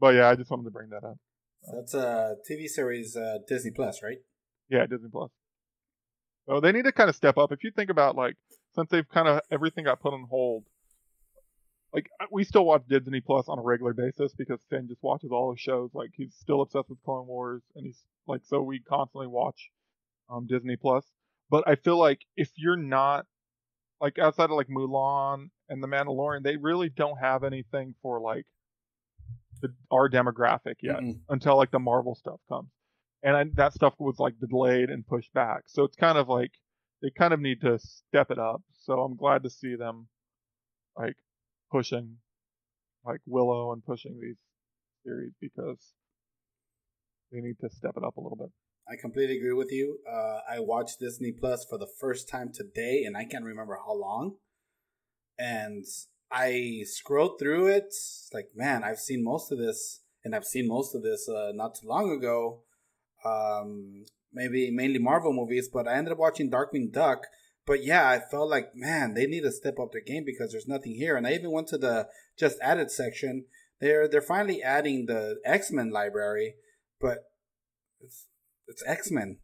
but 0.00 0.14
yeah, 0.14 0.28
I 0.28 0.36
just 0.36 0.50
wanted 0.50 0.64
to 0.64 0.70
bring 0.70 0.90
that 0.90 1.04
up. 1.04 1.18
That's 1.74 1.94
a 1.94 2.36
TV 2.48 2.68
series, 2.68 3.16
uh, 3.16 3.38
Disney 3.46 3.72
Plus, 3.72 4.02
right? 4.02 4.18
Yeah, 4.70 4.86
Disney 4.86 5.08
Plus. 5.10 5.30
So 6.46 6.60
they 6.60 6.72
need 6.72 6.84
to 6.84 6.92
kind 6.92 7.10
of 7.10 7.16
step 7.16 7.36
up. 7.36 7.52
If 7.52 7.64
you 7.64 7.72
think 7.72 7.90
about 7.90 8.14
like 8.16 8.36
since 8.74 8.88
they've 8.88 9.08
kind 9.08 9.28
of 9.28 9.40
everything 9.50 9.84
got 9.84 10.00
put 10.00 10.14
on 10.14 10.26
hold, 10.30 10.64
like 11.92 12.08
we 12.30 12.44
still 12.44 12.64
watch 12.64 12.84
Disney 12.88 13.20
Plus 13.20 13.48
on 13.48 13.58
a 13.58 13.62
regular 13.62 13.92
basis 13.92 14.32
because 14.32 14.60
Finn 14.70 14.86
just 14.88 15.02
watches 15.02 15.30
all 15.32 15.50
the 15.50 15.58
shows. 15.58 15.90
Like 15.92 16.10
he's 16.14 16.34
still 16.40 16.62
obsessed 16.62 16.88
with 16.88 17.02
Clone 17.04 17.26
Wars, 17.26 17.62
and 17.74 17.84
he's 17.84 18.00
like 18.28 18.42
so 18.46 18.62
we 18.62 18.78
constantly 18.78 19.26
watch 19.26 19.70
um, 20.30 20.46
Disney 20.46 20.76
Plus. 20.76 21.04
But 21.50 21.64
I 21.66 21.74
feel 21.74 21.98
like 21.98 22.20
if 22.36 22.50
you're 22.56 22.76
not 22.76 23.26
like 24.00 24.18
outside 24.18 24.50
of 24.50 24.56
like 24.56 24.68
Mulan 24.68 25.50
and 25.68 25.82
The 25.82 25.88
Mandalorian, 25.88 26.42
they 26.42 26.56
really 26.56 26.88
don't 26.88 27.18
have 27.18 27.44
anything 27.44 27.94
for 28.02 28.20
like 28.20 28.46
the, 29.60 29.68
our 29.90 30.08
demographic 30.08 30.76
yet 30.82 31.00
Mm-mm. 31.00 31.20
until 31.28 31.56
like 31.56 31.70
the 31.70 31.78
Marvel 31.78 32.14
stuff 32.14 32.40
comes. 32.48 32.68
And 33.22 33.36
I, 33.36 33.44
that 33.54 33.74
stuff 33.74 33.94
was 33.98 34.18
like 34.18 34.34
delayed 34.38 34.90
and 34.90 35.06
pushed 35.06 35.32
back. 35.32 35.64
So 35.66 35.82
it's 35.84 35.96
kind 35.96 36.18
of 36.18 36.28
like 36.28 36.52
they 37.02 37.10
kind 37.10 37.34
of 37.34 37.40
need 37.40 37.60
to 37.62 37.78
step 37.78 38.30
it 38.30 38.38
up. 38.38 38.62
So 38.84 39.00
I'm 39.00 39.16
glad 39.16 39.42
to 39.42 39.50
see 39.50 39.74
them 39.74 40.06
like 40.96 41.16
pushing 41.70 42.16
like 43.04 43.20
Willow 43.26 43.72
and 43.72 43.84
pushing 43.84 44.18
these 44.20 44.36
series 45.04 45.32
because 45.40 45.78
they 47.32 47.40
need 47.40 47.56
to 47.60 47.70
step 47.70 47.94
it 47.96 48.04
up 48.04 48.16
a 48.16 48.20
little 48.20 48.36
bit. 48.36 48.50
I 48.90 48.96
completely 48.96 49.36
agree 49.36 49.52
with 49.52 49.70
you. 49.70 49.98
Uh, 50.10 50.40
I 50.50 50.60
watched 50.60 51.00
Disney 51.00 51.30
Plus 51.30 51.66
for 51.68 51.76
the 51.78 51.86
first 52.00 52.28
time 52.28 52.50
today, 52.52 53.04
and 53.04 53.16
I 53.16 53.24
can't 53.24 53.44
remember 53.44 53.76
how 53.84 53.94
long. 53.94 54.36
And 55.38 55.84
I 56.32 56.82
scrolled 56.84 57.38
through 57.38 57.68
it, 57.68 57.94
like, 58.32 58.48
man, 58.54 58.82
I've 58.84 58.98
seen 58.98 59.22
most 59.22 59.52
of 59.52 59.58
this, 59.58 60.00
and 60.24 60.34
I've 60.34 60.46
seen 60.46 60.66
most 60.66 60.94
of 60.94 61.02
this 61.02 61.28
uh, 61.28 61.52
not 61.54 61.74
too 61.74 61.86
long 61.86 62.10
ago. 62.10 62.62
Um, 63.24 64.06
maybe 64.32 64.70
mainly 64.70 64.98
Marvel 64.98 65.32
movies, 65.34 65.68
but 65.70 65.86
I 65.86 65.94
ended 65.94 66.12
up 66.12 66.18
watching 66.18 66.50
Darkwing 66.50 66.90
Duck. 66.90 67.26
But 67.66 67.84
yeah, 67.84 68.08
I 68.08 68.20
felt 68.20 68.48
like, 68.48 68.74
man, 68.74 69.12
they 69.12 69.26
need 69.26 69.42
to 69.42 69.52
step 69.52 69.78
up 69.78 69.92
their 69.92 70.00
game 70.00 70.24
because 70.24 70.52
there's 70.52 70.66
nothing 70.66 70.94
here. 70.94 71.16
And 71.16 71.26
I 71.26 71.32
even 71.32 71.50
went 71.50 71.68
to 71.68 71.78
the 71.78 72.08
just 72.38 72.56
added 72.62 72.90
section. 72.90 73.44
They're 73.80 74.08
they're 74.08 74.22
finally 74.22 74.62
adding 74.62 75.06
the 75.06 75.36
X 75.44 75.70
Men 75.70 75.90
library, 75.90 76.54
but 76.98 77.18
it's 78.68 78.82
X 78.86 79.10
Men. 79.10 79.38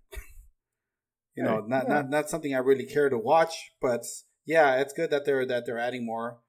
you 1.35 1.43
know, 1.43 1.63
Hey, 1.63 1.69
not 1.69 1.85
yeah. 1.89 1.95
not 1.95 2.11
not 2.11 2.31
something 2.31 2.55
I 2.55 2.59
really 2.59 2.87
care 2.87 3.09
to 3.09 3.19
watch, 3.19 3.55
but 3.81 4.05
yeah, 4.47 4.81
it's 4.81 4.93
good 4.93 5.11
that 5.11 5.25
they're 5.25 5.47
that 5.47 5.65
they're 5.67 5.79
adding 5.79 6.05
more. 6.07 6.41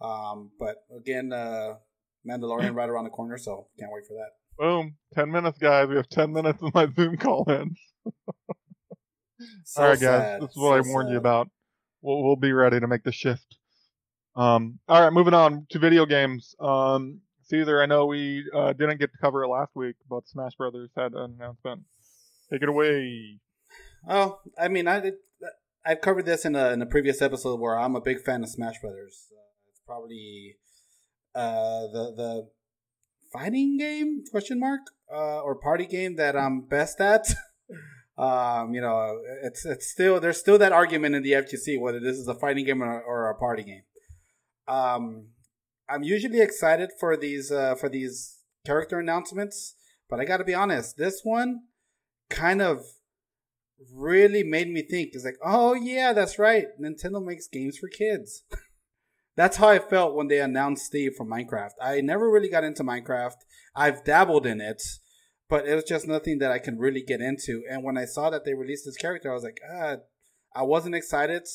Um, 0.00 0.50
but 0.58 0.76
again, 0.96 1.32
uh, 1.32 1.74
Mandalorian 2.28 2.74
right 2.80 2.88
around 2.88 3.04
the 3.04 3.10
corner, 3.10 3.38
so 3.38 3.68
can't 3.78 3.92
wait 3.92 4.04
for 4.06 4.14
that. 4.14 4.30
Boom. 4.58 4.96
10 5.14 5.30
minutes, 5.30 5.58
guys. 5.58 5.88
We 5.88 5.96
have 5.96 6.08
10 6.08 6.32
minutes 6.32 6.60
in 6.62 6.70
my 6.74 6.86
Zoom 6.96 7.16
call 7.16 7.44
in. 7.50 7.74
So 9.64 9.82
all 9.82 9.88
right, 9.88 9.98
guys. 10.00 10.00
sad, 10.00 10.42
This 10.42 10.50
is 10.50 10.56
what 10.56 10.84
so 10.84 10.88
I 10.90 10.92
warned 10.92 11.10
you 11.10 11.16
about. 11.16 11.48
We'll, 12.00 12.22
we'll 12.22 12.36
be 12.36 12.52
ready 12.52 12.78
to 12.78 12.86
make 12.86 13.02
the 13.02 13.12
shift. 13.12 13.56
Um, 14.36 14.78
all 14.88 15.00
right, 15.02 15.12
moving 15.12 15.34
on 15.34 15.66
to 15.70 15.78
video 15.78 16.04
games. 16.06 16.54
Um, 16.60 17.20
Caesar, 17.44 17.80
I 17.82 17.86
know 17.86 18.06
we 18.06 18.44
uh, 18.54 18.72
didn't 18.72 18.98
get 18.98 19.10
to 19.12 19.18
cover 19.20 19.42
it 19.42 19.48
last 19.48 19.70
week, 19.74 19.96
but 20.08 20.28
Smash 20.28 20.54
Brothers 20.56 20.90
had 20.96 21.12
an 21.14 21.36
announcement. 21.38 21.82
Take 22.52 22.62
it 22.62 22.68
away. 22.68 23.38
Oh, 24.06 24.40
I 24.58 24.68
mean, 24.68 24.86
I 24.86 25.00
did. 25.00 25.14
I've 25.86 26.02
covered 26.02 26.26
this 26.26 26.44
in 26.44 26.54
a 26.54 26.68
in 26.72 26.82
a 26.82 26.86
previous 26.86 27.22
episode 27.22 27.58
where 27.58 27.78
I'm 27.78 27.96
a 27.96 28.00
big 28.00 28.20
fan 28.20 28.42
of 28.42 28.50
Smash 28.50 28.78
Brothers. 28.78 29.28
Uh, 29.32 29.70
it's 29.70 29.80
probably 29.86 30.56
uh, 31.34 31.86
the 31.92 32.12
the 32.14 32.48
fighting 33.32 33.78
game 33.78 34.22
question 34.30 34.60
mark 34.60 34.80
uh, 35.10 35.40
or 35.40 35.54
party 35.54 35.86
game 35.86 36.16
that 36.16 36.36
I'm 36.36 36.60
best 36.60 37.00
at. 37.00 37.26
um, 38.18 38.74
you 38.74 38.82
know, 38.82 39.22
it's 39.42 39.64
it's 39.64 39.90
still 39.90 40.20
there's 40.20 40.38
still 40.38 40.58
that 40.58 40.72
argument 40.72 41.14
in 41.14 41.22
the 41.22 41.32
FGC 41.32 41.80
whether 41.80 42.00
this 42.00 42.18
is 42.18 42.28
a 42.28 42.34
fighting 42.34 42.66
game 42.66 42.82
or, 42.82 43.00
or 43.00 43.30
a 43.30 43.34
party 43.34 43.62
game. 43.62 43.82
Um, 44.68 45.28
I'm 45.88 46.02
usually 46.02 46.42
excited 46.42 46.90
for 47.00 47.16
these 47.16 47.50
uh, 47.50 47.76
for 47.76 47.88
these 47.88 48.40
character 48.66 48.98
announcements, 48.98 49.74
but 50.10 50.20
I 50.20 50.26
got 50.26 50.36
to 50.36 50.44
be 50.44 50.54
honest, 50.54 50.98
this 50.98 51.22
one 51.24 51.62
kind 52.32 52.60
of 52.60 52.84
really 53.94 54.42
made 54.42 54.68
me 54.68 54.82
think. 54.82 55.10
It's 55.12 55.24
like, 55.24 55.38
oh 55.44 55.74
yeah, 55.74 56.12
that's 56.12 56.38
right. 56.38 56.66
Nintendo 56.80 57.24
makes 57.24 57.46
games 57.46 57.78
for 57.78 57.88
kids. 57.88 58.42
that's 59.36 59.56
how 59.56 59.68
I 59.68 59.78
felt 59.78 60.14
when 60.14 60.28
they 60.28 60.40
announced 60.40 60.86
Steve 60.86 61.14
from 61.16 61.28
Minecraft. 61.28 61.72
I 61.80 62.00
never 62.00 62.30
really 62.30 62.48
got 62.48 62.64
into 62.64 62.82
Minecraft. 62.82 63.36
I've 63.74 64.04
dabbled 64.04 64.46
in 64.46 64.60
it, 64.60 64.82
but 65.48 65.66
it 65.66 65.74
was 65.74 65.84
just 65.84 66.06
nothing 66.06 66.38
that 66.38 66.52
I 66.52 66.58
can 66.58 66.78
really 66.78 67.02
get 67.02 67.20
into. 67.20 67.62
And 67.70 67.82
when 67.82 67.96
I 67.96 68.04
saw 68.04 68.30
that 68.30 68.44
they 68.44 68.54
released 68.54 68.84
this 68.84 68.96
character, 68.96 69.30
I 69.30 69.34
was 69.34 69.44
like, 69.44 69.60
ah, 69.72 69.96
I 70.54 70.62
wasn't 70.62 70.94
excited, 70.94 71.46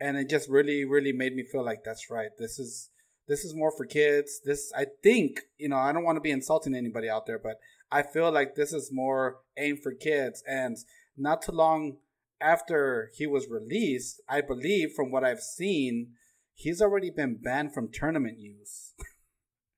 and 0.00 0.16
it 0.16 0.28
just 0.28 0.48
really, 0.48 0.84
really 0.84 1.12
made 1.12 1.34
me 1.34 1.44
feel 1.44 1.64
like 1.64 1.84
that's 1.84 2.10
right. 2.10 2.30
This 2.38 2.58
is 2.58 2.90
this 3.28 3.44
is 3.44 3.54
more 3.54 3.72
for 3.76 3.86
kids. 3.86 4.40
This 4.44 4.72
I 4.76 4.86
think, 5.04 5.42
you 5.56 5.68
know, 5.68 5.76
I 5.76 5.92
don't 5.92 6.02
want 6.02 6.16
to 6.16 6.20
be 6.20 6.32
insulting 6.32 6.74
anybody 6.74 7.08
out 7.08 7.26
there, 7.26 7.38
but 7.38 7.56
I 7.92 8.02
feel 8.02 8.30
like 8.30 8.54
this 8.54 8.72
is 8.72 8.90
more 8.92 9.38
aimed 9.56 9.82
for 9.82 9.92
kids 9.92 10.42
and 10.46 10.76
not 11.16 11.42
too 11.42 11.52
long 11.52 11.98
after 12.40 13.10
he 13.14 13.26
was 13.26 13.48
released, 13.48 14.20
I 14.28 14.40
believe 14.40 14.92
from 14.94 15.10
what 15.10 15.24
I've 15.24 15.40
seen, 15.40 16.12
he's 16.54 16.80
already 16.80 17.10
been 17.10 17.38
banned 17.42 17.74
from 17.74 17.90
tournament 17.92 18.38
use. 18.38 18.94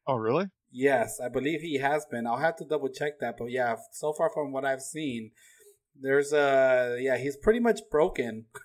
Oh, 0.04 0.16
really? 0.16 0.46
Yes, 0.72 1.20
I 1.24 1.28
believe 1.28 1.60
he 1.60 1.78
has 1.78 2.04
been. 2.10 2.26
I'll 2.26 2.38
have 2.38 2.56
to 2.56 2.64
double 2.64 2.88
check 2.88 3.20
that, 3.20 3.36
but 3.38 3.52
yeah, 3.52 3.76
so 3.92 4.12
far 4.12 4.30
from 4.30 4.50
what 4.50 4.64
I've 4.64 4.82
seen, 4.82 5.30
there's 5.94 6.32
a 6.32 6.98
yeah, 7.00 7.18
he's 7.18 7.36
pretty 7.36 7.60
much 7.60 7.80
broken. 7.90 8.46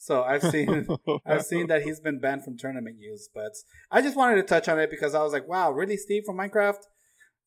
So 0.00 0.22
I've 0.22 0.42
seen 0.42 0.86
I've 1.26 1.44
seen 1.44 1.66
that 1.66 1.82
he's 1.82 1.98
been 1.98 2.20
banned 2.20 2.44
from 2.44 2.56
tournament 2.56 2.98
use, 3.00 3.28
but 3.34 3.52
I 3.90 4.00
just 4.00 4.16
wanted 4.16 4.36
to 4.36 4.42
touch 4.44 4.68
on 4.68 4.78
it 4.78 4.90
because 4.90 5.12
I 5.12 5.24
was 5.24 5.32
like, 5.32 5.48
wow, 5.48 5.72
really, 5.72 5.96
Steve 5.96 6.22
from 6.24 6.36
Minecraft? 6.36 6.84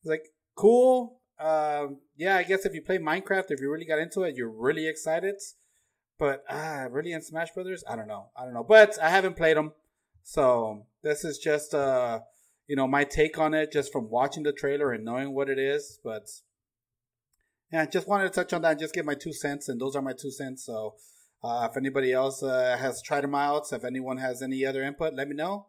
It's 0.00 0.06
like 0.06 0.24
cool. 0.54 1.21
Um, 1.42 1.98
yeah, 2.16 2.36
I 2.36 2.44
guess 2.44 2.64
if 2.64 2.72
you 2.72 2.82
play 2.82 2.98
Minecraft, 2.98 3.46
if 3.50 3.60
you 3.60 3.70
really 3.70 3.84
got 3.84 3.98
into 3.98 4.22
it, 4.22 4.36
you're 4.36 4.48
really 4.48 4.86
excited. 4.86 5.34
But 6.18 6.44
ah, 6.48 6.86
really 6.90 7.12
in 7.12 7.22
Smash 7.22 7.50
Brothers, 7.52 7.82
I 7.88 7.96
don't 7.96 8.06
know, 8.06 8.28
I 8.36 8.44
don't 8.44 8.54
know. 8.54 8.64
But 8.64 8.96
I 9.02 9.10
haven't 9.10 9.36
played 9.36 9.56
them, 9.56 9.72
so 10.22 10.86
this 11.02 11.24
is 11.24 11.38
just 11.38 11.74
uh, 11.74 12.20
you 12.68 12.76
know, 12.76 12.86
my 12.86 13.04
take 13.04 13.38
on 13.38 13.54
it 13.54 13.72
just 13.72 13.92
from 13.92 14.08
watching 14.08 14.44
the 14.44 14.52
trailer 14.52 14.92
and 14.92 15.04
knowing 15.04 15.34
what 15.34 15.48
it 15.48 15.58
is. 15.58 15.98
But 16.04 16.28
yeah, 17.72 17.86
just 17.86 18.06
wanted 18.06 18.24
to 18.24 18.30
touch 18.30 18.52
on 18.52 18.62
that, 18.62 18.72
and 18.72 18.80
just 18.80 18.94
give 18.94 19.04
my 19.04 19.14
two 19.14 19.32
cents, 19.32 19.68
and 19.68 19.80
those 19.80 19.96
are 19.96 20.02
my 20.02 20.12
two 20.12 20.30
cents. 20.30 20.64
So 20.64 20.94
uh, 21.42 21.66
if 21.68 21.76
anybody 21.76 22.12
else 22.12 22.42
uh, 22.42 22.76
has 22.78 23.02
tried 23.02 23.24
them 23.24 23.34
out, 23.34 23.72
if 23.72 23.84
anyone 23.84 24.18
has 24.18 24.42
any 24.42 24.64
other 24.64 24.82
input, 24.82 25.14
let 25.14 25.28
me 25.28 25.34
know. 25.34 25.66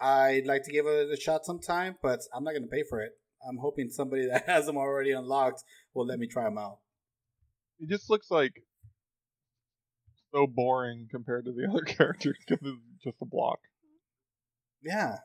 I'd 0.00 0.46
like 0.46 0.64
to 0.64 0.72
give 0.72 0.86
it 0.86 1.12
a 1.12 1.20
shot 1.20 1.44
sometime, 1.44 1.96
but 2.02 2.20
I'm 2.34 2.42
not 2.42 2.52
going 2.52 2.62
to 2.62 2.68
pay 2.68 2.84
for 2.88 3.02
it. 3.02 3.12
I'm 3.48 3.58
hoping 3.58 3.90
somebody 3.90 4.26
that 4.30 4.46
has 4.46 4.66
them 4.66 4.76
already 4.76 5.12
unlocked 5.12 5.62
will 5.94 6.06
let 6.06 6.18
me 6.18 6.26
try 6.26 6.44
them 6.44 6.58
out. 6.58 6.78
It 7.78 7.88
just 7.88 8.10
looks 8.10 8.30
like 8.30 8.52
so 10.32 10.46
boring 10.46 11.08
compared 11.10 11.44
to 11.46 11.52
the 11.52 11.68
other 11.70 11.82
characters 11.82 12.36
because 12.46 12.66
it's 12.66 13.04
just 13.04 13.16
a 13.22 13.26
block. 13.26 13.58
Yeah. 14.82 15.16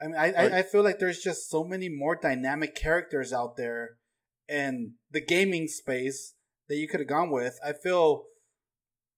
I 0.00 0.06
mean, 0.06 0.16
I, 0.16 0.32
I, 0.32 0.58
I 0.58 0.62
feel 0.62 0.84
like 0.84 0.98
there's 0.98 1.18
just 1.18 1.50
so 1.50 1.64
many 1.64 1.88
more 1.88 2.16
dynamic 2.16 2.76
characters 2.76 3.32
out 3.32 3.56
there 3.56 3.96
in 4.48 4.94
the 5.10 5.20
gaming 5.20 5.66
space 5.66 6.34
that 6.68 6.76
you 6.76 6.88
could 6.88 7.00
have 7.00 7.08
gone 7.08 7.30
with. 7.30 7.58
I 7.64 7.72
feel 7.72 8.24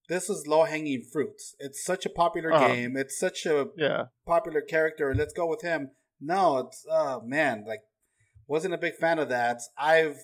this 0.08 0.30
is 0.30 0.46
low 0.46 0.64
hanging 0.64 1.04
fruits. 1.12 1.54
It's 1.58 1.84
such 1.84 2.06
a 2.06 2.10
popular 2.10 2.52
uh-huh. 2.52 2.68
game. 2.68 2.96
It's 2.96 3.18
such 3.18 3.46
a 3.46 3.68
yeah. 3.76 4.04
popular 4.26 4.60
character. 4.60 5.14
Let's 5.14 5.34
go 5.34 5.46
with 5.46 5.62
him. 5.62 5.90
No, 6.20 6.58
it's 6.58 6.84
oh 6.90 7.22
man, 7.24 7.64
like 7.66 7.80
wasn't 8.50 8.74
a 8.74 8.78
big 8.78 8.96
fan 8.96 9.20
of 9.20 9.28
that. 9.28 9.62
I've 9.78 10.18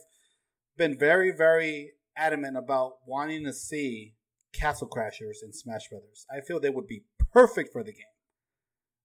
been 0.77 0.99
very, 0.99 1.31
very 1.31 1.93
adamant 2.17 2.57
about 2.57 2.95
wanting 3.07 3.45
to 3.45 3.53
see 3.53 4.15
Castle 4.53 4.89
Crashers 4.89 5.45
in 5.45 5.53
Smash 5.53 5.89
Brothers. 5.89 6.27
I 6.29 6.41
feel 6.41 6.59
they 6.59 6.71
would 6.71 6.89
be 6.89 7.05
perfect 7.33 7.73
for 7.73 7.85
the 7.85 7.93
game. 7.93 8.03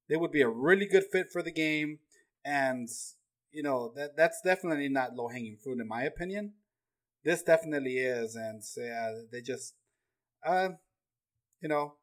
They 0.09 0.15
would 0.17 0.31
be 0.31 0.41
a 0.41 0.49
really 0.49 0.87
good 0.87 1.03
fit 1.11 1.27
for 1.31 1.43
the 1.43 1.51
game, 1.51 1.99
and 2.43 2.89
you 3.51 3.61
know 3.61 3.93
that 3.95 4.17
that's 4.17 4.41
definitely 4.43 4.89
not 4.89 5.13
low 5.13 5.27
hanging 5.27 5.57
fruit 5.63 5.79
in 5.79 5.87
my 5.87 6.01
opinion. 6.01 6.53
This 7.23 7.43
definitely 7.43 7.99
is, 7.99 8.35
and 8.35 8.63
yeah, 8.75 9.11
they 9.31 9.41
just 9.41 9.75
uh, 10.43 10.69
you 11.61 11.69
know, 11.69 11.93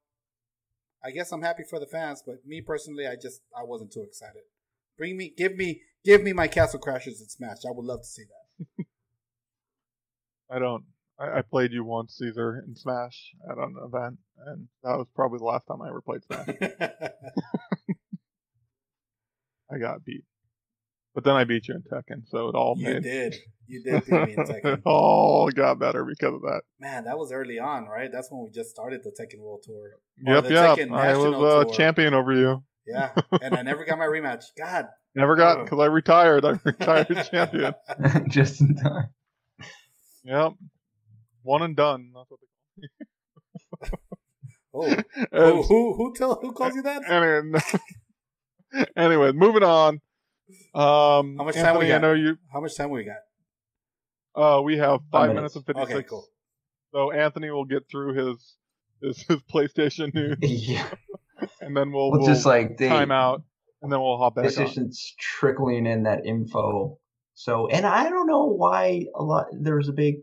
I 1.05 1.11
guess 1.11 1.33
I'm 1.33 1.43
happy 1.43 1.65
for 1.69 1.81
the 1.81 1.87
fans, 1.87 2.23
but 2.25 2.47
me 2.47 2.61
personally, 2.61 3.09
I 3.09 3.17
just 3.17 3.41
I 3.59 3.65
wasn't 3.65 3.93
too 3.93 4.03
excited. 4.03 4.43
Bring 4.97 5.17
me, 5.17 5.33
give 5.37 5.57
me, 5.57 5.83
give 6.05 6.23
me 6.23 6.33
my 6.33 6.49
Castle 6.49 6.81
Crashers 6.81 7.21
in 7.21 7.29
Smash. 7.29 7.59
I 7.67 7.71
would 7.73 7.85
love 7.85 8.01
to 8.01 8.07
see 8.07 8.25
that. 8.25 8.87
I 10.51 10.59
don't. 10.59 10.85
I, 11.19 11.39
I, 11.39 11.43
played 11.43 11.73
you 11.73 11.85
once, 11.85 12.17
Caesar, 12.19 12.65
in 12.67 12.75
Smash 12.77 13.33
at 13.51 13.59
an 13.59 13.75
event, 13.85 14.19
and 14.47 14.69
that 14.85 14.97
was 14.97 15.09
probably 15.15 15.39
the 15.39 15.45
last 15.45 15.67
time 15.67 15.83
I 15.83 15.89
ever 15.89 16.01
played 16.01 16.25
Smash. 16.25 16.49
I 19.71 19.79
got 19.79 20.05
beat. 20.05 20.25
But 21.15 21.25
then 21.25 21.35
I 21.35 21.45
beat 21.45 21.69
you 21.69 21.75
in 21.75 21.83
Tekken, 21.83 22.29
so 22.29 22.49
it 22.49 22.55
all 22.55 22.77
you 22.79 22.85
made. 22.85 23.03
did. 23.03 23.35
You 23.67 23.83
did 23.83 24.05
beat 24.07 24.13
me 24.13 24.35
in 24.35 24.39
Tekken. 24.47 24.75
it 24.75 24.83
all 24.85 25.51
got 25.51 25.79
better 25.81 26.05
because 26.05 26.35
of 26.35 26.43
that. 26.43 26.63
Man, 26.79 27.05
that 27.05 27.19
was 27.19 27.33
early 27.33 27.59
on, 27.59 27.87
right? 27.87 28.11
That's 28.11 28.31
when 28.31 28.45
we 28.45 28.51
just 28.51 28.71
started 28.71 29.03
the 29.03 29.11
Tekken 29.11 29.41
World 29.41 29.65
Tour. 29.65 29.91
Yep, 30.25 30.49
yep. 30.51 30.91
I 30.93 31.17
was 31.17 31.67
uh, 31.67 31.73
champion 31.73 32.15
over 32.15 32.33
you. 32.33 32.63
Yeah, 32.89 33.11
and 33.43 33.55
I 33.55 33.63
never 33.63 33.85
got 33.85 33.99
my 33.99 34.07
rematch. 34.07 34.45
God. 34.57 34.87
Never 35.15 35.37
got 35.37 35.65
because 35.65 35.79
I 35.79 35.87
retired. 35.87 36.45
I 36.45 36.59
retired 36.65 37.27
champion. 37.31 37.75
just 38.29 38.61
in 38.61 38.77
time. 38.77 39.09
Yep. 40.25 40.53
One 41.43 41.63
and 41.63 41.77
done. 41.77 42.13
That's 42.15 42.31
what 42.31 42.41
they 43.81 43.89
call 44.73 44.89
me. 44.89 45.03
oh. 45.33 45.63
who, 45.63 45.63
who 45.63 45.95
who 45.97 46.15
tell 46.15 46.39
who 46.41 46.53
calls 46.53 46.75
you 46.75 46.83
that? 46.83 47.03
Anyway, 47.11 47.61
anyway, 48.97 49.33
moving 49.33 49.63
on. 49.63 50.01
Um, 50.75 51.37
How 51.37 51.45
much 51.45 51.57
Anthony, 51.57 51.63
time 51.63 51.79
we 51.79 51.89
got? 51.89 51.95
I 51.97 51.99
know 51.99 52.13
you. 52.15 52.39
How 52.53 52.61
much 52.61 52.77
time 52.77 52.91
we 52.91 53.05
got? 53.05 53.17
Uh, 54.35 54.63
we 54.63 54.79
have 54.79 55.01
five 55.11 55.29
minutes. 55.29 55.37
minutes 55.37 55.57
and 55.57 55.67
fifty 55.67 55.83
six. 55.83 55.93
Okay, 55.95 56.07
cool. 56.09 56.27
So 56.93 57.11
Anthony 57.11 57.51
will 57.51 57.65
get 57.65 57.89
through 57.91 58.15
his 58.15 58.57
his, 59.03 59.23
his 59.23 59.39
PlayStation 59.53 60.15
news. 60.15 60.39
yeah. 60.43 60.89
And 61.69 61.77
then 61.77 61.93
we'll, 61.93 62.11
we'll, 62.11 62.27
just 62.27 62.47
like 62.47 62.77
they, 62.77 62.89
time 62.89 63.11
out, 63.11 63.43
and 63.83 63.93
then 63.93 64.01
we'll 64.01 64.19
hop 64.19 64.35
back. 64.35 64.47
PlayStation's 64.47 65.15
on. 65.15 65.17
trickling 65.21 65.87
in 65.87 66.03
that 66.05 66.27
info. 66.27 66.99
So, 67.35 67.69
and 67.69 67.87
I 67.87 68.09
don't 68.09 68.27
know 68.27 68.47
why 68.47 69.07
a 69.15 69.23
lot 69.23 69.47
there 69.53 69.77
was 69.77 69.89
a 69.89 69.93
big 69.93 70.17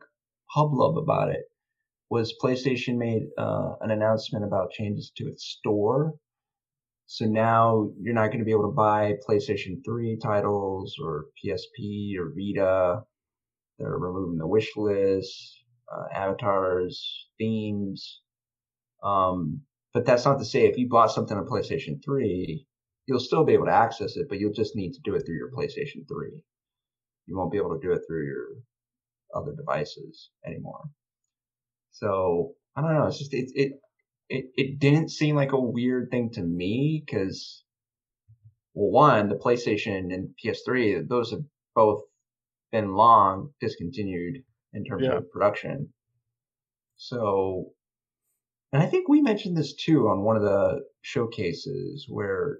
hubbub 0.48 0.98
about 0.98 1.30
it. 1.30 1.44
Was 2.10 2.34
PlayStation 2.44 2.98
made 2.98 3.24
uh, 3.38 3.74
an 3.82 3.92
announcement 3.92 4.46
about 4.46 4.72
changes 4.72 5.12
to 5.18 5.28
its 5.28 5.46
store 5.46 6.16
so 7.08 7.26
now 7.26 7.92
you're 8.02 8.16
not 8.16 8.28
going 8.28 8.40
to 8.40 8.46
be 8.46 8.52
able 8.52 8.70
to 8.70 8.76
buy 8.76 9.14
PlayStation 9.28 9.84
3 9.86 10.18
titles 10.18 10.96
or 11.02 11.26
PSP 11.44 12.18
or 12.18 12.34
Vita. 12.36 13.04
They're 13.78 13.98
removing 13.98 14.38
the 14.38 14.48
wish 14.48 14.76
list, 14.76 15.64
uh, 15.92 16.06
avatars, 16.14 17.28
themes. 17.38 18.22
Um, 19.04 19.62
but 19.96 20.06
that's 20.06 20.26
not 20.26 20.40
to 20.40 20.46
say 20.46 20.66
if 20.66 20.78
you 20.78 20.90
bought 20.90 21.10
something 21.10 21.38
on 21.38 21.48
PlayStation 21.48 22.04
3, 22.04 22.68
you'll 23.06 23.20
still 23.22 23.46
be 23.46 23.54
able 23.54 23.68
to 23.68 23.72
access 23.72 24.18
it, 24.18 24.28
but 24.28 24.40
you'll 24.40 24.52
just 24.52 24.76
need 24.76 24.92
to 24.92 25.00
do 25.06 25.16
it 25.16 25.24
through 25.26 25.38
your 25.38 25.52
PlayStation 25.52 26.06
3. 26.06 26.32
You 27.28 27.38
won't 27.38 27.50
be 27.50 27.58
able 27.58 27.80
to 27.80 27.82
do 27.82 27.94
it 27.94 28.02
through 28.06 28.26
your 28.26 28.48
other 29.34 29.54
devices 29.56 30.32
anymore. 30.46 30.84
So 31.92 32.56
I 32.76 32.82
don't 32.82 32.94
know. 32.94 33.08
It's 33.08 33.20
just 33.20 33.34
it 33.34 33.52
it 33.56 33.72
it, 34.28 34.46
it 34.56 34.80
didn't 34.80 35.12
seem 35.12 35.38
like 35.38 35.54
a 35.54 35.60
weird 35.60 36.12
thing 36.12 36.32
to 36.34 36.42
me 36.42 37.02
because, 37.06 37.64
well, 38.74 38.92
one, 38.92 39.30
the 39.30 39.36
PlayStation 39.36 40.14
and 40.14 40.36
PS3, 40.44 41.08
those 41.08 41.32
have 41.32 41.44
both 41.74 42.02
been 42.70 42.96
long 42.96 43.52
discontinued 43.62 44.44
in 44.74 44.84
terms 44.84 45.04
yeah. 45.06 45.18
of 45.18 45.32
production. 45.32 45.94
So, 46.98 47.72
and 48.74 48.82
I 48.82 48.86
think 48.88 49.08
we 49.08 49.22
mentioned 49.22 49.58
this 49.58 49.74
too 49.74 50.08
on 50.08 50.24
one 50.24 50.36
of 50.36 50.44
the 50.44 50.82
showcases 51.02 52.06
where 52.10 52.60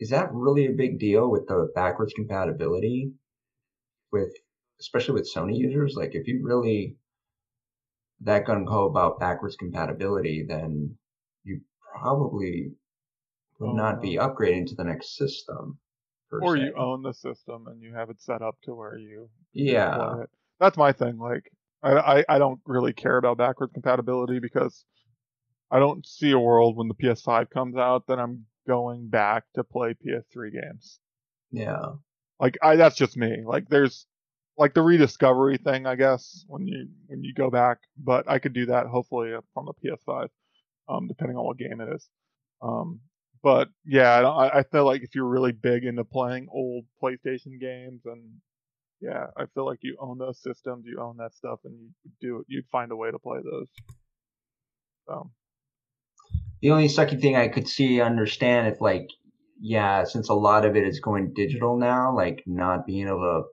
is 0.00 0.10
that 0.10 0.32
really 0.32 0.66
a 0.66 0.72
big 0.72 0.98
deal 0.98 1.30
with 1.30 1.46
the 1.46 1.70
backwards 1.76 2.12
compatibility 2.12 3.12
with, 4.10 4.32
especially 4.80 5.14
with 5.14 5.32
Sony 5.32 5.56
users? 5.56 5.94
Like 5.94 6.16
if 6.16 6.26
you 6.26 6.40
really 6.42 6.96
that 8.22 8.44
gun 8.46 8.66
ho 8.66 8.86
about 8.86 9.20
backwards 9.20 9.56
compatibility, 9.56 10.44
then 10.48 10.96
you 11.44 11.60
probably 11.94 12.72
would 13.60 13.70
oh, 13.70 13.74
not 13.74 14.02
be 14.02 14.16
upgrading 14.16 14.66
to 14.68 14.74
the 14.74 14.84
next 14.84 15.16
system. 15.16 15.78
Or 16.32 16.56
se. 16.56 16.64
you 16.64 16.74
own 16.76 17.02
the 17.02 17.12
system 17.12 17.66
and 17.68 17.80
you 17.80 17.94
have 17.94 18.10
it 18.10 18.20
set 18.20 18.42
up 18.42 18.56
to 18.64 18.74
where 18.74 18.96
you 18.96 19.28
yeah. 19.52 20.24
That's 20.58 20.76
my 20.76 20.92
thing. 20.92 21.18
Like 21.18 21.52
I, 21.82 21.92
I 21.92 22.24
I 22.28 22.38
don't 22.38 22.60
really 22.66 22.92
care 22.92 23.16
about 23.16 23.38
backward 23.38 23.72
compatibility 23.74 24.38
because 24.38 24.84
I 25.70 25.78
don't 25.78 26.06
see 26.06 26.30
a 26.32 26.38
world 26.38 26.76
when 26.76 26.88
the 26.88 26.94
PS5 26.94 27.50
comes 27.50 27.76
out 27.76 28.06
that 28.08 28.18
I'm 28.18 28.44
going 28.66 29.08
back 29.08 29.44
to 29.54 29.64
play 29.64 29.94
PS3 29.94 30.52
games. 30.52 31.00
Yeah. 31.50 31.94
Like 32.38 32.58
I 32.62 32.76
that's 32.76 32.96
just 32.96 33.16
me. 33.16 33.42
Like 33.44 33.68
there's 33.68 34.06
like 34.58 34.74
the 34.74 34.82
rediscovery 34.82 35.58
thing, 35.58 35.86
I 35.86 35.94
guess, 35.96 36.44
when 36.46 36.66
you 36.66 36.88
when 37.06 37.24
you 37.24 37.34
go 37.34 37.50
back. 37.50 37.78
But 37.96 38.28
I 38.28 38.38
could 38.38 38.52
do 38.52 38.66
that 38.66 38.86
hopefully 38.86 39.32
from 39.54 39.66
the 39.66 39.90
PS5, 39.90 40.28
um, 40.88 41.08
depending 41.08 41.36
on 41.36 41.44
what 41.44 41.58
game 41.58 41.80
it 41.80 41.88
is. 41.94 42.08
Um, 42.60 43.00
but 43.42 43.68
yeah, 43.84 44.20
I, 44.20 44.58
I 44.58 44.62
feel 44.62 44.84
like 44.84 45.02
if 45.02 45.14
you're 45.14 45.24
really 45.24 45.52
big 45.52 45.84
into 45.84 46.04
playing 46.04 46.48
old 46.50 46.84
PlayStation 47.02 47.60
games, 47.60 48.02
and 48.04 48.22
yeah, 49.02 49.26
I 49.36 49.46
feel 49.52 49.66
like 49.66 49.80
you 49.82 49.96
own 50.00 50.18
those 50.18 50.40
systems, 50.40 50.84
you 50.86 51.00
own 51.00 51.16
that 51.18 51.34
stuff, 51.34 51.58
and 51.64 51.74
you 51.74 52.10
do 52.20 52.44
you'd 52.46 52.68
find 52.70 52.92
a 52.92 52.96
way 52.96 53.10
to 53.10 53.18
play 53.18 53.38
those. 53.42 53.68
So. 55.08 55.30
The 56.62 56.70
only 56.70 56.86
second 56.86 57.20
thing 57.20 57.34
I 57.34 57.48
could 57.48 57.68
see 57.68 58.00
understand 58.00 58.68
if 58.68 58.80
like 58.80 59.08
yeah, 59.60 60.04
since 60.04 60.28
a 60.28 60.34
lot 60.34 60.64
of 60.64 60.76
it 60.76 60.86
is 60.86 61.00
going 61.00 61.32
digital 61.34 61.76
now, 61.76 62.14
like 62.14 62.42
not 62.46 62.86
being 62.86 63.08
able 63.08 63.44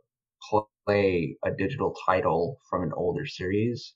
to 0.51 0.61
play 0.85 1.35
a 1.43 1.51
digital 1.51 1.95
title 2.05 2.57
from 2.69 2.83
an 2.83 2.91
older 2.95 3.25
series 3.25 3.93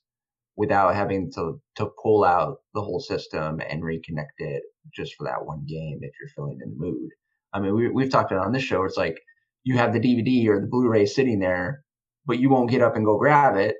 without 0.56 0.94
having 0.94 1.30
to 1.34 1.60
to 1.76 1.90
pull 2.02 2.24
out 2.24 2.58
the 2.74 2.80
whole 2.80 3.00
system 3.00 3.60
and 3.68 3.82
reconnect 3.82 4.38
it 4.38 4.62
just 4.94 5.14
for 5.14 5.24
that 5.24 5.44
one 5.44 5.64
game 5.66 5.98
if 6.02 6.12
you're 6.20 6.28
feeling 6.34 6.58
in 6.62 6.70
the 6.70 6.76
mood. 6.76 7.10
I 7.52 7.60
mean, 7.60 7.74
we, 7.74 7.88
we've 7.88 8.10
talked 8.10 8.32
about 8.32 8.46
on 8.46 8.52
this 8.52 8.64
show. 8.64 8.84
It's 8.84 8.96
like 8.96 9.16
you 9.64 9.78
have 9.78 9.92
the 9.92 10.00
DVD 10.00 10.46
or 10.48 10.60
the 10.60 10.66
Blu-ray 10.66 11.06
sitting 11.06 11.40
there, 11.40 11.82
but 12.26 12.38
you 12.38 12.50
won't 12.50 12.70
get 12.70 12.82
up 12.82 12.96
and 12.96 13.04
go 13.04 13.18
grab 13.18 13.56
it 13.56 13.76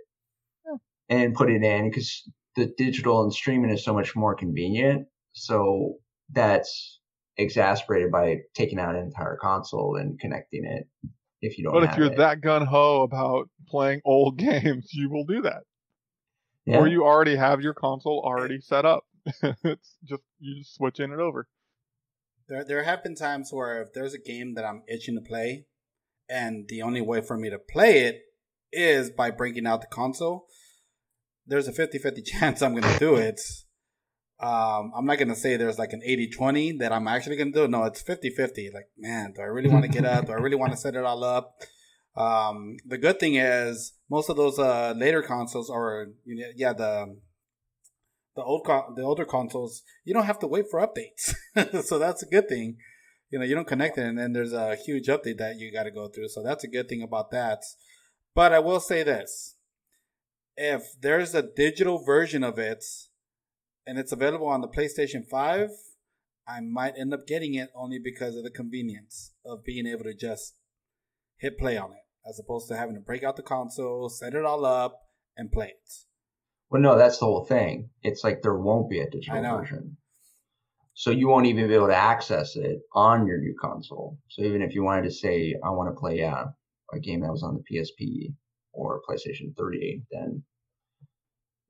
yeah. 0.66 0.76
and 1.08 1.34
put 1.34 1.50
it 1.50 1.62
in 1.62 1.90
because 1.90 2.28
the 2.56 2.72
digital 2.76 3.22
and 3.22 3.32
streaming 3.32 3.70
is 3.70 3.84
so 3.84 3.94
much 3.94 4.16
more 4.16 4.34
convenient. 4.34 5.06
So 5.32 5.94
that's 6.32 7.00
exasperated 7.36 8.10
by 8.10 8.38
taking 8.54 8.78
out 8.78 8.94
an 8.94 9.02
entire 9.02 9.36
console 9.40 9.96
and 9.96 10.18
connecting 10.18 10.64
it 10.64 10.88
if 11.42 11.58
you 11.58 11.64
don't. 11.64 11.74
But 11.74 11.90
if 11.90 11.96
you're 11.96 12.12
it. 12.12 12.16
that 12.16 12.40
gun 12.40 12.64
ho 12.64 13.02
about 13.02 13.50
playing 13.68 14.00
old 14.04 14.38
games, 14.38 14.88
you 14.92 15.10
will 15.10 15.24
do 15.24 15.42
that. 15.42 15.62
Yeah. 16.64 16.78
Or 16.78 16.88
you 16.88 17.04
already 17.04 17.36
have 17.36 17.60
your 17.60 17.74
console 17.74 18.22
already 18.24 18.58
set 18.60 18.86
up. 18.86 19.04
it's 19.42 19.96
just 20.04 20.22
you 20.38 20.56
just 20.58 20.74
switching 20.74 21.12
it 21.12 21.18
over. 21.18 21.46
There, 22.48 22.64
there 22.64 22.84
have 22.84 23.02
been 23.02 23.14
times 23.14 23.50
where 23.52 23.82
if 23.82 23.92
there's 23.92 24.14
a 24.14 24.18
game 24.18 24.54
that 24.54 24.64
I'm 24.64 24.82
itching 24.88 25.14
to 25.14 25.20
play, 25.20 25.66
and 26.28 26.66
the 26.68 26.82
only 26.82 27.00
way 27.00 27.20
for 27.20 27.36
me 27.36 27.50
to 27.50 27.58
play 27.58 28.00
it 28.00 28.22
is 28.72 29.10
by 29.10 29.30
breaking 29.30 29.66
out 29.66 29.80
the 29.80 29.86
console, 29.86 30.46
there's 31.46 31.68
a 31.68 31.72
50-50 31.72 32.24
chance 32.26 32.62
I'm 32.62 32.72
going 32.74 32.92
to 32.92 32.98
do 32.98 33.16
it. 33.16 33.40
Um, 34.40 34.92
I'm 34.96 35.06
not 35.06 35.18
going 35.18 35.28
to 35.28 35.36
say 35.36 35.56
there's 35.56 35.78
like 35.78 35.92
an 35.92 36.02
80-20 36.06 36.80
that 36.80 36.92
I'm 36.92 37.06
actually 37.06 37.36
going 37.36 37.52
to 37.52 37.60
do. 37.60 37.68
No, 37.68 37.84
it's 37.84 38.02
50-50. 38.02 38.74
Like, 38.74 38.88
man, 38.98 39.32
do 39.34 39.42
I 39.42 39.46
really 39.46 39.70
want 39.70 39.84
to 39.84 39.90
get 39.90 40.04
up? 40.04 40.26
Do 40.26 40.32
I 40.32 40.36
really 40.36 40.56
want 40.56 40.72
to 40.72 40.76
set 40.78 40.96
it 40.96 41.04
all 41.04 41.22
up? 41.22 41.54
Um, 42.16 42.76
the 42.86 42.98
good 42.98 43.18
thing 43.18 43.34
is 43.36 43.92
most 44.08 44.28
of 44.28 44.36
those 44.36 44.58
uh, 44.58 44.94
later 44.96 45.22
consoles 45.22 45.68
or 45.68 46.08
yeah 46.24 46.72
the 46.72 47.16
the 48.36 48.42
old 48.42 48.66
the 48.66 49.02
older 49.02 49.24
consoles 49.24 49.82
you 50.04 50.14
don't 50.14 50.26
have 50.26 50.38
to 50.38 50.46
wait 50.46 50.66
for 50.70 50.80
updates 50.80 51.34
so 51.84 51.98
that's 51.98 52.22
a 52.22 52.26
good 52.26 52.48
thing 52.48 52.76
you 53.34 53.40
know 53.40 53.44
you 53.44 53.56
don't 53.56 53.66
connect 53.66 53.98
it 53.98 54.06
and 54.06 54.16
then 54.16 54.32
there's 54.32 54.52
a 54.52 54.76
huge 54.76 55.08
update 55.08 55.38
that 55.38 55.58
you 55.58 55.72
got 55.72 55.82
to 55.82 55.90
go 55.90 56.06
through 56.06 56.28
so 56.28 56.40
that's 56.40 56.62
a 56.62 56.68
good 56.68 56.88
thing 56.88 57.02
about 57.02 57.32
that 57.32 57.64
but 58.32 58.52
i 58.52 58.60
will 58.60 58.78
say 58.78 59.02
this 59.02 59.56
if 60.56 60.82
there's 61.00 61.34
a 61.34 61.42
digital 61.42 61.98
version 61.98 62.44
of 62.44 62.60
it 62.60 62.84
and 63.84 63.98
it's 63.98 64.12
available 64.12 64.46
on 64.46 64.60
the 64.60 64.68
playstation 64.68 65.26
5 65.28 65.70
i 66.46 66.60
might 66.60 66.94
end 66.96 67.12
up 67.12 67.26
getting 67.26 67.54
it 67.54 67.70
only 67.74 67.98
because 67.98 68.36
of 68.36 68.44
the 68.44 68.50
convenience 68.50 69.32
of 69.44 69.64
being 69.64 69.84
able 69.84 70.04
to 70.04 70.14
just 70.14 70.54
hit 71.38 71.58
play 71.58 71.76
on 71.76 71.90
it 71.90 72.04
as 72.24 72.38
opposed 72.38 72.68
to 72.68 72.76
having 72.76 72.94
to 72.94 73.00
break 73.00 73.22
out 73.22 73.36
the 73.36 73.42
console, 73.42 74.08
set 74.08 74.34
it 74.34 74.44
all 74.44 74.64
up, 74.64 75.02
and 75.36 75.52
play 75.52 75.66
it. 75.66 75.92
Well, 76.70 76.80
no, 76.80 76.96
that's 76.96 77.18
the 77.18 77.26
whole 77.26 77.44
thing. 77.44 77.90
It's 78.02 78.24
like 78.24 78.42
there 78.42 78.56
won't 78.56 78.88
be 78.88 79.00
a 79.00 79.10
digital 79.10 79.42
version. 79.42 79.98
So 80.94 81.10
you 81.10 81.28
won't 81.28 81.46
even 81.46 81.68
be 81.68 81.74
able 81.74 81.88
to 81.88 81.96
access 81.96 82.56
it 82.56 82.78
on 82.92 83.26
your 83.26 83.38
new 83.38 83.54
console. 83.60 84.18
So 84.28 84.42
even 84.42 84.62
if 84.62 84.74
you 84.74 84.82
wanted 84.82 85.04
to 85.04 85.10
say, 85.10 85.54
I 85.64 85.70
want 85.70 85.94
to 85.94 85.98
play 85.98 86.22
uh, 86.22 86.44
a 86.92 87.00
game 87.00 87.20
that 87.20 87.30
was 87.30 87.42
on 87.42 87.56
the 87.56 87.78
PSP 87.78 88.32
or 88.72 89.02
PlayStation 89.08 89.56
3, 89.56 90.02
then 90.10 90.42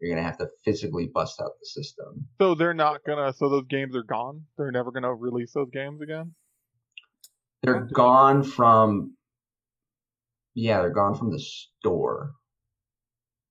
you're 0.01 0.11
going 0.15 0.23
to 0.23 0.29
have 0.29 0.39
to 0.39 0.49
physically 0.65 1.11
bust 1.13 1.41
out 1.41 1.53
the 1.59 1.67
system. 1.67 2.27
So 2.41 2.55
they're 2.55 2.75
not 2.75 3.05
going 3.05 3.19
to, 3.19 3.37
so 3.37 3.49
those 3.49 3.67
games 3.69 3.97
are 3.97 4.03
gone? 4.03 4.43
They're 4.59 4.71
never 4.71 4.91
going 4.91 5.05
to 5.05 5.15
release 5.15 5.53
those 5.53 5.71
games 5.73 6.03
again? 6.03 6.35
They're 7.63 7.89
gone 7.95 8.43
from 8.43 9.17
yeah, 10.55 10.81
they're 10.81 10.91
gone 10.91 11.15
from 11.15 11.31
the 11.31 11.41
store. 11.41 12.33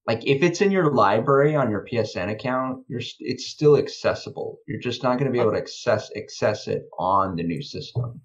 Like 0.05 0.27
if 0.27 0.43
it's 0.43 0.59
in 0.59 0.71
your 0.71 0.91
library 0.93 1.55
on 1.55 1.71
your 1.71 1.85
PSN 1.89 2.29
account, 2.29 2.83
you're 2.89 3.01
it's 3.19 3.47
still 3.47 3.77
accessible. 3.77 4.59
You're 4.67 4.81
just 4.81 5.01
not 5.01 5.17
going 5.17 5.31
to 5.31 5.31
be 5.31 5.39
oh. 5.39 5.43
able 5.43 5.53
to 5.53 5.59
access 5.59 6.09
access 6.17 6.67
it 6.67 6.83
on 6.99 7.37
the 7.37 7.43
new 7.43 7.61
system. 7.61 8.19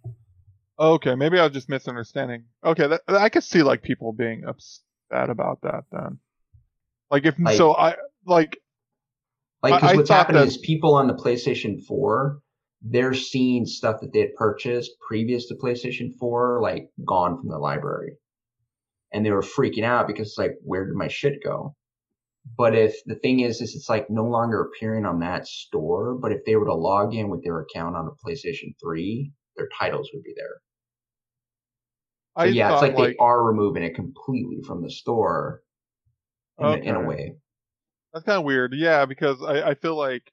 Oh, 0.79 0.95
okay, 0.95 1.15
maybe 1.15 1.39
I 1.39 1.45
was 1.45 1.53
just 1.53 1.69
misunderstanding. 1.69 2.45
Okay, 2.65 2.87
that, 2.87 3.03
I 3.09 3.29
could 3.29 3.45
see 3.45 3.63
like 3.63 3.83
people 3.83 4.13
being 4.13 4.45
upset 4.45 5.31
about 5.31 5.61
that 5.63 5.85
then. 5.93 6.19
Like 7.11 7.27
if 7.27 7.35
like, 7.39 7.57
so, 7.57 7.75
I 7.75 7.95
like. 8.27 8.59
Like 9.63 9.81
because 9.81 9.97
what's 9.97 10.11
happening 10.11 10.41
that... 10.41 10.49
is 10.49 10.57
people 10.59 10.95
on 10.95 11.09
the 11.09 11.15
PlayStation 11.15 11.85
4, 11.85 12.41
they're 12.83 13.15
seeing 13.15 13.67
stuff 13.67 14.01
that 14.01 14.13
they 14.13 14.21
had 14.21 14.35
purchased 14.37 14.93
previous 15.07 15.47
to 15.47 15.57
PlayStation 15.57 16.17
4, 16.19 16.61
like 16.61 16.91
gone 17.05 17.39
from 17.41 17.49
the 17.49 17.59
library 17.59 18.13
and 19.13 19.25
they 19.25 19.31
were 19.31 19.43
freaking 19.43 19.85
out 19.85 20.07
because 20.07 20.29
it's 20.29 20.39
like, 20.39 20.57
where 20.63 20.85
did 20.85 20.95
my 20.95 21.09
shit 21.09 21.43
go? 21.45 21.75
But 22.57 22.75
if 22.75 22.97
the 23.05 23.17
thing 23.17 23.41
is, 23.41 23.61
is 23.61 23.75
it's 23.75 23.89
like 23.89 24.09
no 24.09 24.25
longer 24.25 24.63
appearing 24.63 25.05
on 25.05 25.21
that 25.21 25.47
store, 25.47 26.15
but 26.15 26.33
if 26.33 26.45
they 26.47 26.57
were 26.57 26.67
to 26.67 26.75
log 26.75 27.15
in 27.15 27.29
with 27.29 27.45
their 27.45 27.61
account 27.61 27.97
on 27.97 28.07
a 28.07 28.29
PlayStation 28.29 28.75
3, 28.83 29.33
their 29.57 29.69
titles 29.79 30.09
would 30.15 30.23
be 30.23 30.35
there. 30.37 30.61
So 32.39 32.45
yeah, 32.45 32.73
it's 32.73 32.83
like, 32.83 32.95
like, 32.95 33.11
they 33.11 33.17
are 33.19 33.45
removing 33.45 33.83
it 33.83 33.95
completely 33.95 34.61
from 34.67 34.83
the 34.83 34.91
store 34.91 35.63
in, 36.59 36.67
okay. 36.67 36.87
a, 36.87 36.91
in 36.91 36.95
a 36.95 37.03
way. 37.03 37.35
That's 38.13 38.25
kind 38.25 38.39
of 38.39 38.45
weird. 38.45 38.73
Yeah, 38.75 39.05
because 39.07 39.43
I, 39.43 39.71
I 39.71 39.75
feel 39.75 39.97
like, 39.97 40.33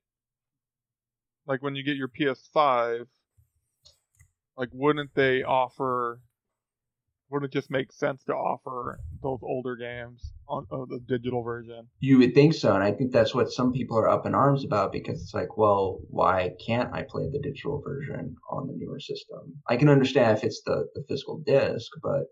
like 1.48 1.64
when 1.64 1.76
you 1.76 1.84
get 1.84 1.98
your 1.98 2.10
PS5, 2.10 3.08
like 4.58 4.70
wouldn't 4.72 5.14
they 5.16 5.44
offer 5.44 6.22
would 7.30 7.44
it 7.44 7.52
just 7.52 7.72
make 7.72 7.92
sense 7.92 8.24
to 8.26 8.34
offer 8.34 9.00
those 9.22 9.40
older 9.42 9.76
games 9.76 10.34
on 10.48 10.66
uh, 10.72 10.86
the 10.88 11.00
digital 11.08 11.42
version? 11.44 11.88
You 12.00 12.20
would 12.20 12.34
think 12.36 12.54
so, 12.54 12.74
and 12.74 12.84
I 12.84 12.92
think 12.92 13.12
that's 13.12 13.34
what 13.34 13.52
some 13.52 13.74
people 13.74 13.98
are 13.98 14.10
up 14.10 14.26
in 14.26 14.36
arms 14.36 14.64
about 14.64 14.92
because 14.92 15.22
it's 15.22 15.34
like, 15.34 15.58
well, 15.58 16.00
why 16.10 16.52
can't 16.66 16.94
I 16.94 17.04
play 17.04 17.30
the 17.32 17.40
digital 17.40 17.82
version 17.82 18.36
on 18.50 18.68
the 18.68 18.74
newer 18.74 19.00
system? 19.00 19.62
I 19.68 19.78
can 19.78 19.90
understand 19.90 20.38
if 20.38 20.44
it's 20.44 20.62
the 20.66 20.88
the 20.94 21.04
physical 21.08 21.42
disc, 21.46 21.92
but 22.04 22.26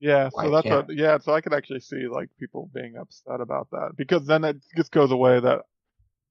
yeah, 0.00 0.28
so 0.30 0.50
that's 0.50 0.66
a, 0.66 0.86
yeah, 0.90 1.18
so 1.18 1.32
I 1.32 1.40
could 1.40 1.54
actually 1.54 1.80
see 1.80 2.08
like 2.08 2.28
people 2.38 2.68
being 2.74 2.96
upset 2.96 3.40
about 3.40 3.68
that 3.70 3.92
because 3.96 4.26
then 4.26 4.44
it 4.44 4.56
just 4.76 4.90
goes 4.90 5.12
away 5.12 5.40
that 5.40 5.60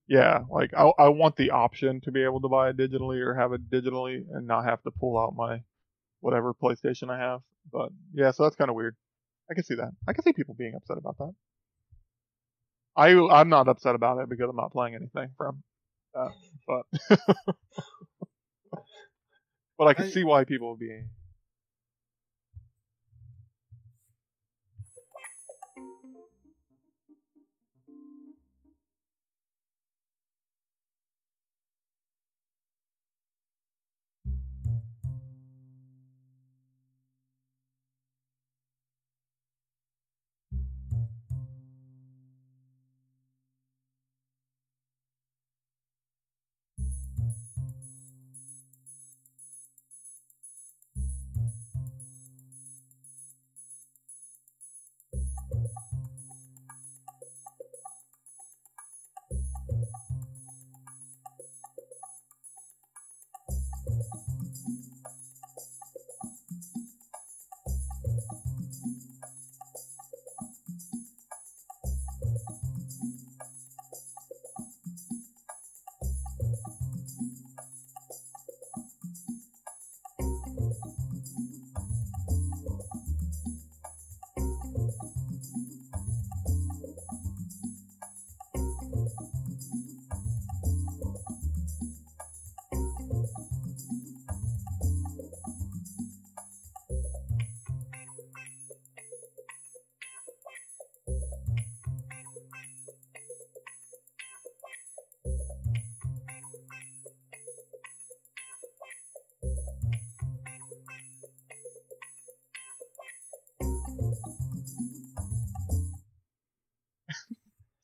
yeah, 0.07 0.41
like 0.49 0.71
I 0.77 0.91
I 0.99 1.09
want 1.09 1.37
the 1.37 1.51
option 1.51 2.01
to 2.01 2.11
be 2.11 2.23
able 2.23 2.41
to 2.41 2.49
buy 2.49 2.69
it 2.69 2.77
digitally 2.77 3.25
or 3.25 3.33
have 3.33 3.53
it 3.53 3.69
digitally 3.69 4.25
and 4.31 4.45
not 4.45 4.65
have 4.65 4.83
to 4.83 4.91
pull 4.91 5.17
out 5.17 5.35
my 5.35 5.61
whatever 6.19 6.53
PlayStation 6.53 7.09
I 7.09 7.17
have. 7.17 7.41
But 7.71 7.89
yeah, 8.13 8.31
so 8.31 8.43
that's 8.43 8.55
kind 8.55 8.69
of 8.69 8.75
weird. 8.75 8.95
I 9.49 9.53
can 9.53 9.63
see 9.63 9.75
that. 9.75 9.91
I 10.07 10.13
can 10.13 10.23
see 10.23 10.33
people 10.33 10.55
being 10.57 10.75
upset 10.75 10.97
about 10.97 11.17
that. 11.17 11.33
I 12.95 13.09
I'm 13.13 13.49
not 13.49 13.67
upset 13.67 13.95
about 13.95 14.19
it 14.19 14.29
because 14.29 14.49
I'm 14.49 14.55
not 14.55 14.71
playing 14.71 14.95
anything 14.95 15.29
from 15.37 15.63
that, 16.13 16.31
but 16.67 16.85
but 19.77 19.87
I 19.87 19.93
can 19.93 20.05
I, 20.05 20.09
see 20.09 20.23
why 20.23 20.43
people 20.43 20.69
would 20.71 20.79
be 20.79 21.03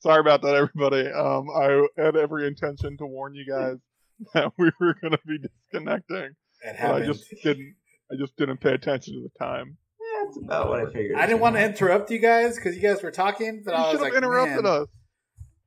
Sorry 0.08 0.20
about 0.20 0.40
that, 0.40 0.54
everybody. 0.54 1.06
Um, 1.06 1.50
I 1.50 1.86
had 1.98 2.16
every 2.16 2.46
intention 2.46 2.96
to 2.96 3.04
warn 3.04 3.34
you 3.34 3.44
guys 3.44 3.76
that 4.34 4.54
we 4.56 4.70
were 4.80 4.94
going 5.02 5.12
to 5.12 5.20
be 5.26 5.36
disconnecting. 5.38 6.34
It 6.62 6.76
But 6.80 7.02
I 7.02 7.04
just 7.04 7.26
didn't. 7.42 7.74
I 8.10 8.16
just 8.18 8.34
didn't 8.38 8.56
pay 8.56 8.72
attention 8.72 9.12
to 9.12 9.20
the 9.20 9.44
time. 9.44 9.76
Yeah, 10.00 10.24
that's 10.24 10.38
about 10.38 10.70
what 10.70 10.80
I 10.80 10.86
figured. 10.86 11.16
I 11.18 11.26
didn't 11.26 11.40
want 11.40 11.56
to 11.56 11.62
interrupt 11.62 12.10
you 12.10 12.20
guys 12.20 12.56
because 12.56 12.74
you 12.74 12.80
guys 12.80 13.02
were 13.02 13.10
talking, 13.10 13.60
but 13.62 13.72
you 13.72 13.76
I 13.76 13.82
was 13.82 13.90
should 13.90 14.00
like, 14.00 14.14
have 14.14 14.22
interrupted 14.22 14.64
man, 14.64 14.72
us. 14.80 14.88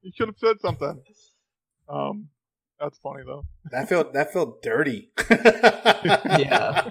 You 0.02 0.12
should 0.16 0.28
have 0.28 0.38
said 0.40 0.60
something. 0.60 1.04
Um, 1.88 2.30
that's 2.80 2.98
funny 2.98 3.22
though. 3.24 3.46
that 3.70 3.90
felt 3.90 4.14
that 4.14 4.34
felt 4.34 4.64
dirty. 4.64 5.12
Yeah. 5.30 6.90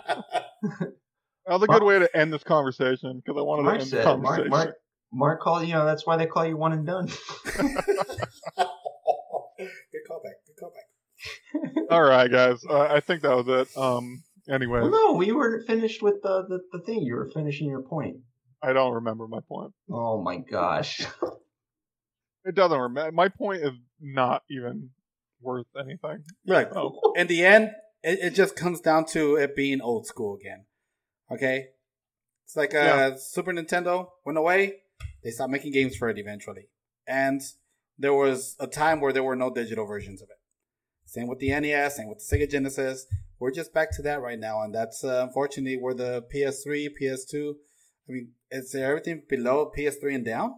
That 1.46 1.59
was 1.59 1.62
a 1.64 1.66
good 1.66 1.82
way 1.82 1.98
to 1.98 2.16
end 2.16 2.32
this 2.32 2.44
conversation 2.44 3.20
because 3.24 3.36
I 3.36 3.42
wanted 3.42 3.64
Mark 3.64 3.78
to 3.78 3.82
end 3.82 3.90
the 3.90 4.03
conversation. 4.05 4.51
Mark, 4.51 4.66
Mark, 4.68 4.76
Mark 5.12 5.40
called, 5.40 5.66
you 5.66 5.74
know, 5.74 5.84
that's 5.84 6.06
why 6.06 6.16
they 6.16 6.26
call 6.26 6.46
you 6.46 6.56
one 6.56 6.72
and 6.72 6.86
done. 6.86 7.06
good 7.46 7.56
callback. 10.08 10.36
Good 10.46 10.56
callback. 10.62 11.90
All 11.90 12.02
right, 12.02 12.30
guys. 12.30 12.64
Uh, 12.68 12.82
I 12.82 13.00
think 13.00 13.22
that 13.22 13.36
was 13.36 13.48
it. 13.48 13.76
Um, 13.76 14.22
anyways, 14.48 14.82
well, 14.82 14.90
no, 14.90 15.12
we 15.14 15.32
weren't 15.32 15.66
finished 15.66 16.02
with 16.02 16.22
the, 16.22 16.44
the, 16.48 16.61
the 16.78 16.84
thing. 16.84 17.02
You 17.02 17.16
were 17.16 17.28
finishing 17.34 17.68
your 17.68 17.82
point. 17.82 18.18
I 18.62 18.72
don't 18.72 18.94
remember 18.94 19.26
my 19.26 19.40
point. 19.48 19.72
Oh 19.90 20.20
my 20.22 20.36
gosh. 20.38 21.04
It 22.42 22.54
doesn't 22.54 22.78
remember. 22.78 23.12
My 23.12 23.28
point 23.28 23.62
is 23.62 23.72
not 24.00 24.44
even 24.50 24.90
worth 25.42 25.66
anything. 25.78 26.24
Right. 26.48 26.68
Oh, 26.74 27.12
in 27.14 27.26
the 27.26 27.44
end, 27.44 27.70
it, 28.02 28.18
it 28.20 28.34
just 28.34 28.56
comes 28.56 28.80
down 28.80 29.04
to 29.08 29.36
it 29.36 29.54
being 29.54 29.82
old 29.82 30.06
school 30.06 30.36
again. 30.40 30.64
Okay, 31.30 31.66
it's 32.46 32.56
like 32.56 32.74
uh, 32.74 32.78
Yeah. 32.78 33.11
Super 33.18 33.52
Nintendo 33.52 34.08
went 34.24 34.38
away. 34.38 34.76
They 35.22 35.30
stopped 35.30 35.51
making 35.53 35.72
games 35.72 35.96
for 35.96 36.09
it 36.09 36.18
eventually, 36.18 36.68
and 37.07 37.40
there 37.98 38.14
was 38.14 38.57
a 38.59 38.66
time 38.66 39.01
where 39.01 39.12
there 39.12 39.22
were 39.22 39.36
no 39.36 39.51
digital 39.53 39.86
versions 39.86 40.22
of 40.22 40.28
it. 40.30 40.36
Same 41.05 41.26
with 41.26 41.38
the 41.40 41.51
NES, 41.51 41.96
same 41.96 42.09
with 42.09 42.18
the 42.18 42.36
Sega 42.36 42.51
Genesis. 42.51 43.07
We're 43.38 43.51
just 43.51 43.72
back 43.74 43.90
to 43.96 44.03
that 44.03 44.20
right 44.22 44.38
now, 44.38 44.62
and 44.62 44.74
that's 44.74 45.03
uh, 45.05 45.24
unfortunately 45.26 45.76
where 45.76 45.94
the 45.94 46.22
PS3, 46.34 46.88
PS2. 47.01 47.55
I 48.09 48.12
mean, 48.12 48.32
is 48.51 48.72
there 48.72 48.88
everything 48.90 49.22
below 49.28 49.70
PS3 49.76 50.14
and 50.14 50.24
down? 50.24 50.55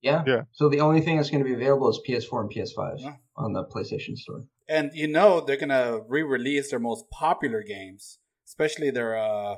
Yeah. 0.00 0.24
Yeah. 0.26 0.42
So 0.52 0.68
the 0.68 0.80
only 0.80 1.00
thing 1.00 1.16
that's 1.16 1.30
going 1.30 1.42
to 1.44 1.48
be 1.48 1.54
available 1.54 1.88
is 1.88 2.00
PS4 2.06 2.40
and 2.40 2.50
PS5 2.50 3.00
Yeah. 3.00 3.14
on 3.36 3.52
the 3.52 3.64
PlayStation 3.64 4.16
Store. 4.16 4.42
And 4.68 4.90
you 4.94 5.06
know 5.08 5.40
they're 5.40 5.56
gonna 5.56 6.00
re-release 6.08 6.70
their 6.70 6.78
most 6.78 7.10
popular 7.10 7.62
games, 7.62 8.18
especially 8.46 8.90
their 8.90 9.16
uh 9.18 9.56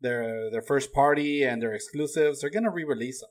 their 0.00 0.50
their 0.50 0.62
first 0.62 0.92
party 0.92 1.42
and 1.42 1.60
their 1.62 1.74
exclusives. 1.74 2.40
They're 2.40 2.50
gonna 2.50 2.70
re-release 2.70 3.20
them. 3.20 3.30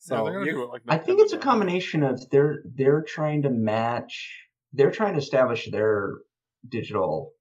yeah, 0.00 0.16
So 0.18 0.24
they're 0.24 0.32
gonna 0.34 0.50
do 0.50 0.62
it 0.62 0.68
like 0.68 0.82
I 0.88 0.98
think 0.98 1.20
it's 1.20 1.32
a 1.32 1.38
combination 1.38 2.02
of 2.02 2.28
they're 2.30 2.62
they're 2.64 3.02
trying 3.02 3.42
to 3.42 3.50
match 3.50 4.30
they're 4.72 4.90
trying 4.90 5.14
to 5.14 5.18
establish 5.18 5.70
their 5.70 6.18
digital 6.68 7.32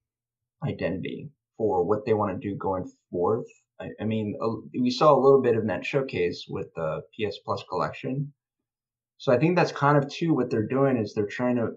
identity 0.64 1.30
for 1.58 1.84
what 1.84 2.06
they 2.06 2.14
want 2.14 2.40
to 2.40 2.50
do 2.50 2.56
going 2.56 2.92
forth. 3.12 3.46
I, 3.80 3.90
I 4.02 4.06
mean, 4.06 4.36
a, 4.42 4.80
we 4.80 4.90
saw 4.90 5.14
a 5.14 5.22
little 5.22 5.42
bit 5.42 5.56
of 5.56 5.68
that 5.68 5.86
showcase 5.86 6.46
with 6.50 6.68
the 6.76 7.02
PS 7.14 7.38
Plus 7.46 7.64
collection. 7.70 8.34
So 9.18 9.32
I 9.32 9.38
think 9.38 9.56
that's 9.56 9.72
kind 9.72 9.98
of 9.98 10.10
too 10.10 10.34
what 10.34 10.50
they're 10.50 10.68
doing 10.68 10.98
is 10.98 11.14
they're 11.14 11.28
trying 11.28 11.58
to 11.58 11.70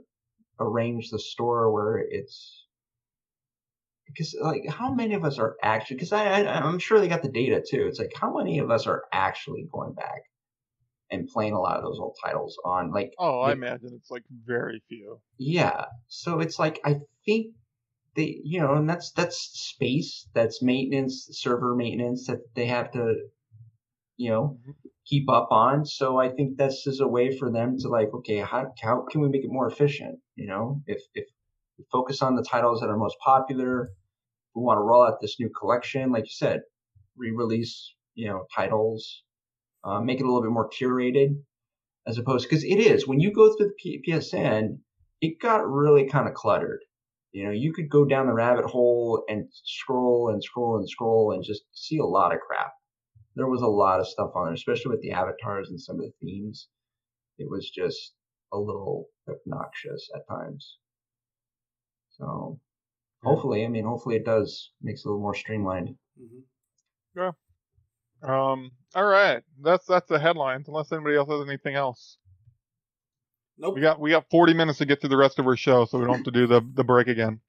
arrange 0.58 1.10
the 1.10 1.18
store 1.18 1.72
where 1.72 1.98
it's 1.98 2.63
because 4.06 4.34
like 4.40 4.66
how 4.68 4.92
many 4.94 5.14
of 5.14 5.24
us 5.24 5.38
are 5.38 5.56
actually 5.62 5.96
because 5.96 6.12
I, 6.12 6.42
I 6.42 6.60
I'm 6.60 6.78
sure 6.78 7.00
they 7.00 7.08
got 7.08 7.22
the 7.22 7.30
data 7.30 7.62
too. 7.66 7.86
It's 7.88 7.98
like 7.98 8.12
how 8.16 8.36
many 8.36 8.58
of 8.58 8.70
us 8.70 8.86
are 8.86 9.04
actually 9.12 9.68
going 9.72 9.94
back 9.94 10.22
and 11.10 11.28
playing 11.28 11.54
a 11.54 11.60
lot 11.60 11.78
of 11.78 11.84
those 11.84 11.98
old 12.00 12.16
titles 12.24 12.58
on 12.64 12.92
like 12.92 13.12
Oh, 13.18 13.40
I 13.40 13.52
imagine 13.52 13.92
it's 13.94 14.10
like 14.10 14.24
very 14.30 14.80
few. 14.88 15.20
yeah 15.38 15.86
so 16.06 16.40
it's 16.40 16.58
like 16.58 16.80
i 16.84 17.00
think 17.24 17.54
they 18.16 18.40
you 18.44 18.60
know 18.60 18.74
and 18.74 18.88
that's 18.88 19.12
that's 19.12 19.38
space 19.38 20.28
that's 20.34 20.62
maintenance 20.62 21.28
server 21.32 21.74
maintenance 21.76 22.26
that 22.28 22.40
they 22.54 22.66
have 22.66 22.90
to 22.92 23.14
you 24.16 24.30
know 24.30 24.58
Mhm. 24.66 24.74
keep 25.06 25.28
up 25.30 25.48
on 25.50 25.84
so 25.84 26.18
i 26.18 26.28
think 26.28 26.56
this 26.56 26.86
is 26.86 27.00
a 27.00 27.08
way 27.08 27.36
for 27.36 27.50
them 27.50 27.76
to 27.78 27.88
like 27.88 28.08
okay 28.14 28.38
how, 28.38 28.72
how 28.82 29.04
can 29.10 29.20
we 29.20 29.28
make 29.28 29.44
it 29.44 29.50
more 29.50 29.68
efficient 29.68 30.20
you 30.36 30.46
know 30.46 30.82
if 30.86 31.02
if 31.14 31.26
we 31.78 31.84
focus 31.90 32.22
on 32.22 32.36
the 32.36 32.42
titles 32.42 32.80
that 32.80 32.90
are 32.90 32.96
most 32.96 33.16
popular 33.24 33.90
we 34.54 34.62
want 34.62 34.78
to 34.78 34.82
roll 34.82 35.04
out 35.04 35.20
this 35.20 35.36
new 35.40 35.50
collection 35.50 36.10
like 36.10 36.24
you 36.24 36.32
said 36.32 36.60
re-release 37.16 37.94
you 38.14 38.28
know 38.28 38.44
titles 38.54 39.22
uh, 39.84 40.00
make 40.00 40.18
it 40.18 40.24
a 40.24 40.26
little 40.26 40.42
bit 40.42 40.50
more 40.50 40.68
curated 40.70 41.36
as 42.06 42.18
opposed 42.18 42.48
because 42.48 42.64
it 42.64 42.78
is 42.78 43.06
when 43.06 43.20
you 43.20 43.32
go 43.32 43.54
through 43.54 43.68
the 43.68 43.74
P- 43.78 44.02
PSN, 44.06 44.78
it 45.20 45.40
got 45.40 45.66
really 45.66 46.06
kind 46.08 46.28
of 46.28 46.34
cluttered. 46.34 46.80
You 47.32 47.44
know, 47.44 47.50
you 47.50 47.72
could 47.72 47.88
go 47.88 48.04
down 48.04 48.26
the 48.26 48.32
rabbit 48.32 48.64
hole 48.64 49.24
and 49.28 49.48
scroll 49.52 50.30
and 50.30 50.42
scroll 50.42 50.76
and 50.76 50.88
scroll 50.88 51.32
and 51.32 51.42
just 51.42 51.62
see 51.72 51.98
a 51.98 52.04
lot 52.04 52.32
of 52.32 52.40
crap. 52.40 52.72
There 53.34 53.48
was 53.48 53.62
a 53.62 53.66
lot 53.66 54.00
of 54.00 54.06
stuff 54.06 54.30
on 54.36 54.46
there, 54.46 54.54
especially 54.54 54.90
with 54.90 55.02
the 55.02 55.12
avatars 55.12 55.70
and 55.70 55.80
some 55.80 55.96
of 55.96 56.02
the 56.02 56.12
themes. 56.20 56.68
It 57.38 57.48
was 57.50 57.68
just 57.68 58.12
a 58.52 58.58
little 58.58 59.06
obnoxious 59.28 60.08
at 60.14 60.28
times. 60.28 60.76
So 62.18 62.60
Yeah. 63.22 63.30
hopefully, 63.30 63.64
I 63.64 63.68
mean, 63.68 63.84
hopefully 63.84 64.16
it 64.16 64.24
does 64.24 64.70
makes 64.82 65.00
it 65.00 65.06
a 65.06 65.10
little 65.10 65.22
more 65.22 65.34
streamlined. 65.34 65.96
Mhm. 66.20 67.34
Um. 68.22 68.70
All 68.94 69.04
right. 69.04 69.42
That's 69.62 69.86
that's 69.86 70.08
the 70.08 70.18
headlines. 70.18 70.66
Unless 70.68 70.92
anybody 70.92 71.16
else 71.16 71.28
has 71.28 71.46
anything 71.46 71.74
else, 71.74 72.16
Nope. 73.58 73.74
we 73.74 73.80
got 73.82 74.00
we 74.00 74.10
got 74.10 74.30
40 74.30 74.54
minutes 74.54 74.78
to 74.78 74.86
get 74.86 75.00
through 75.00 75.10
the 75.10 75.16
rest 75.16 75.38
of 75.38 75.46
our 75.46 75.56
show, 75.56 75.84
so 75.84 75.98
we 75.98 76.06
don't 76.06 76.16
have 76.16 76.24
to 76.24 76.30
do 76.30 76.46
the 76.46 76.60
the 76.74 76.84
break 76.84 77.06
again. 77.08 77.40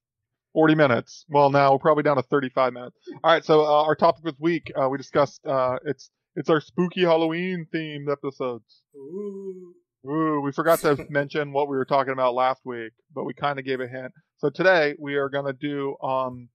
40 0.54 0.76
minutes. 0.76 1.26
Well, 1.30 1.50
now 1.50 1.72
we're 1.74 1.80
probably 1.80 2.04
down 2.04 2.16
to 2.16 2.24
35 2.24 2.74
minutes. 2.74 2.96
All 3.24 3.32
right. 3.32 3.44
So 3.44 3.62
uh, 3.62 3.84
our 3.84 3.96
topic 3.96 4.24
this 4.24 4.36
week, 4.40 4.72
uh, 4.76 4.88
we 4.90 4.98
discussed. 4.98 5.46
Uh, 5.46 5.78
it's 5.86 6.10
it's 6.36 6.50
our 6.50 6.60
spooky 6.62 7.02
Halloween 7.02 7.68
themed 7.74 8.12
episodes. 8.12 8.82
Ooh. 8.96 9.74
Ooh, 10.08 10.42
we 10.42 10.52
forgot 10.52 10.80
to 10.80 11.06
mention 11.10 11.52
what 11.54 11.68
we 11.70 11.78
were 11.78 11.86
talking 11.86 12.14
about 12.14 12.36
last 12.36 12.62
week, 12.66 12.92
but 13.14 13.24
we 13.24 13.34
kind 13.34 13.60
of 13.60 13.66
gave 13.66 13.80
a 13.82 13.88
hint. 13.88 14.12
So 14.46 14.52
today 14.52 14.94
we 15.00 15.16
are 15.16 15.28
gonna 15.28 15.54
do 15.54 15.98
um 16.04 16.50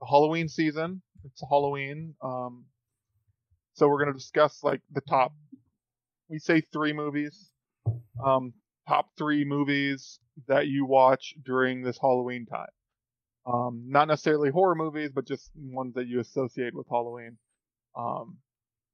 Halloween 0.00 0.48
season. 0.48 1.02
It's 1.26 1.42
Halloween. 1.46 2.14
Um, 2.22 2.64
so 3.74 3.86
we're 3.86 3.98
gonna 3.98 4.16
discuss 4.16 4.60
like 4.62 4.80
the 4.90 5.02
top. 5.02 5.34
We 6.30 6.38
say 6.38 6.62
three 6.62 6.94
movies. 6.94 7.50
Um, 8.24 8.54
top 8.88 9.10
three 9.18 9.44
movies 9.44 10.18
that 10.46 10.68
you 10.68 10.86
watch 10.86 11.34
during 11.44 11.82
this 11.82 11.98
Halloween 12.00 12.46
time. 12.46 12.72
Um, 13.46 13.84
not 13.88 14.08
necessarily 14.08 14.48
horror 14.48 14.74
movies, 14.74 15.10
but 15.14 15.26
just 15.26 15.50
ones 15.54 15.96
that 15.96 16.06
you 16.06 16.20
associate 16.20 16.74
with 16.74 16.86
Halloween. 16.88 17.36
Um, 17.94 18.38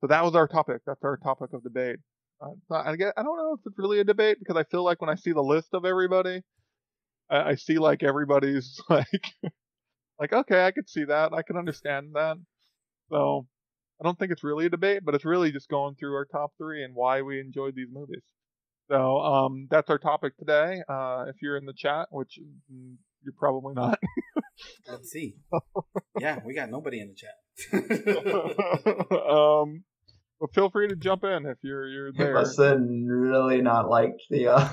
so 0.00 0.08
that 0.08 0.24
was 0.24 0.34
our 0.34 0.48
topic. 0.48 0.82
That's 0.88 1.04
our 1.04 1.18
topic 1.18 1.52
of 1.52 1.62
debate. 1.62 2.00
Uh, 2.40 2.74
I, 2.74 2.96
get, 2.96 3.14
I 3.16 3.22
don't 3.22 3.36
know 3.36 3.54
if 3.54 3.60
it's 3.64 3.78
really 3.78 4.00
a 4.00 4.04
debate 4.04 4.38
because 4.40 4.56
I 4.56 4.64
feel 4.64 4.82
like 4.82 5.00
when 5.00 5.08
I 5.08 5.14
see 5.14 5.30
the 5.30 5.40
list 5.40 5.68
of 5.72 5.84
everybody, 5.84 6.42
I, 7.30 7.50
I 7.50 7.54
see 7.54 7.78
like 7.78 8.02
everybody's 8.02 8.80
like, 8.90 9.32
like 10.18 10.32
okay, 10.32 10.64
I 10.66 10.70
could 10.70 10.88
see 10.88 11.04
that, 11.04 11.32
I 11.32 11.42
can 11.42 11.56
understand 11.56 12.10
that. 12.14 12.36
So 13.10 13.46
I 14.00 14.04
don't 14.04 14.18
think 14.18 14.32
it's 14.32 14.44
really 14.44 14.66
a 14.66 14.70
debate, 14.70 15.04
but 15.04 15.14
it's 15.14 15.24
really 15.24 15.52
just 15.52 15.68
going 15.68 15.94
through 15.94 16.14
our 16.14 16.24
top 16.26 16.52
three 16.58 16.84
and 16.84 16.94
why 16.94 17.22
we 17.22 17.40
enjoyed 17.40 17.74
these 17.76 17.88
movies. 17.92 18.22
So 18.90 19.18
um, 19.18 19.66
that's 19.70 19.88
our 19.88 19.98
topic 19.98 20.36
today. 20.36 20.82
Uh, 20.88 21.24
if 21.28 21.36
you're 21.40 21.56
in 21.56 21.64
the 21.64 21.72
chat, 21.72 22.08
which 22.10 22.38
mm, 22.72 22.96
you're 23.22 23.34
probably 23.38 23.74
not, 23.74 23.98
Let's 24.88 25.10
see. 25.10 25.36
yeah, 26.18 26.40
we 26.44 26.54
got 26.54 26.70
nobody 26.70 27.00
in 27.00 27.08
the 27.08 27.14
chat. 27.14 27.34
um, 29.28 29.84
but 30.40 30.54
feel 30.54 30.70
free 30.70 30.88
to 30.88 30.96
jump 30.96 31.24
in 31.24 31.46
if 31.46 31.58
you're 31.62 31.86
you're 31.86 32.12
They 32.12 32.24
there. 32.24 32.34
must 32.34 32.58
have 32.58 32.80
really 32.80 33.60
not 33.62 33.88
liked 33.88 34.22
the 34.30 34.48
uh, 34.48 34.68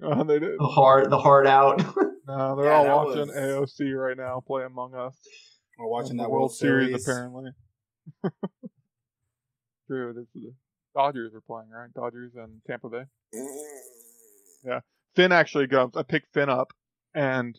Uh, 0.00 0.22
they 0.24 0.38
did. 0.38 0.58
the 0.58 0.66
hard 0.66 1.10
the 1.10 1.18
hard 1.18 1.46
out. 1.46 1.82
No, 2.24 2.54
they're 2.54 2.66
Yeah, 2.66 2.92
all 2.92 3.06
watching 3.06 3.26
was- 3.26 3.36
AOC 3.36 3.92
right 3.98 4.16
now, 4.16 4.40
play 4.46 4.62
Among 4.62 4.94
Us. 4.94 5.18
We're 5.76 5.88
watching 5.88 6.18
that 6.18 6.30
World 6.30 6.54
Series. 6.54 7.02
apparently. 7.02 7.50
True, 9.88 10.10
it 10.10 10.16
is 10.20 10.26
the 10.34 10.52
Dodgers 10.94 11.34
are 11.34 11.40
playing, 11.40 11.70
right? 11.70 11.92
Dodgers 11.92 12.32
and 12.36 12.60
Tampa 12.66 12.88
Bay. 12.88 13.02
Yeah, 14.64 14.80
Finn 15.16 15.32
actually 15.32 15.66
comes. 15.66 15.96
I 15.96 16.02
picked 16.04 16.32
Finn 16.32 16.48
up, 16.48 16.72
and 17.14 17.58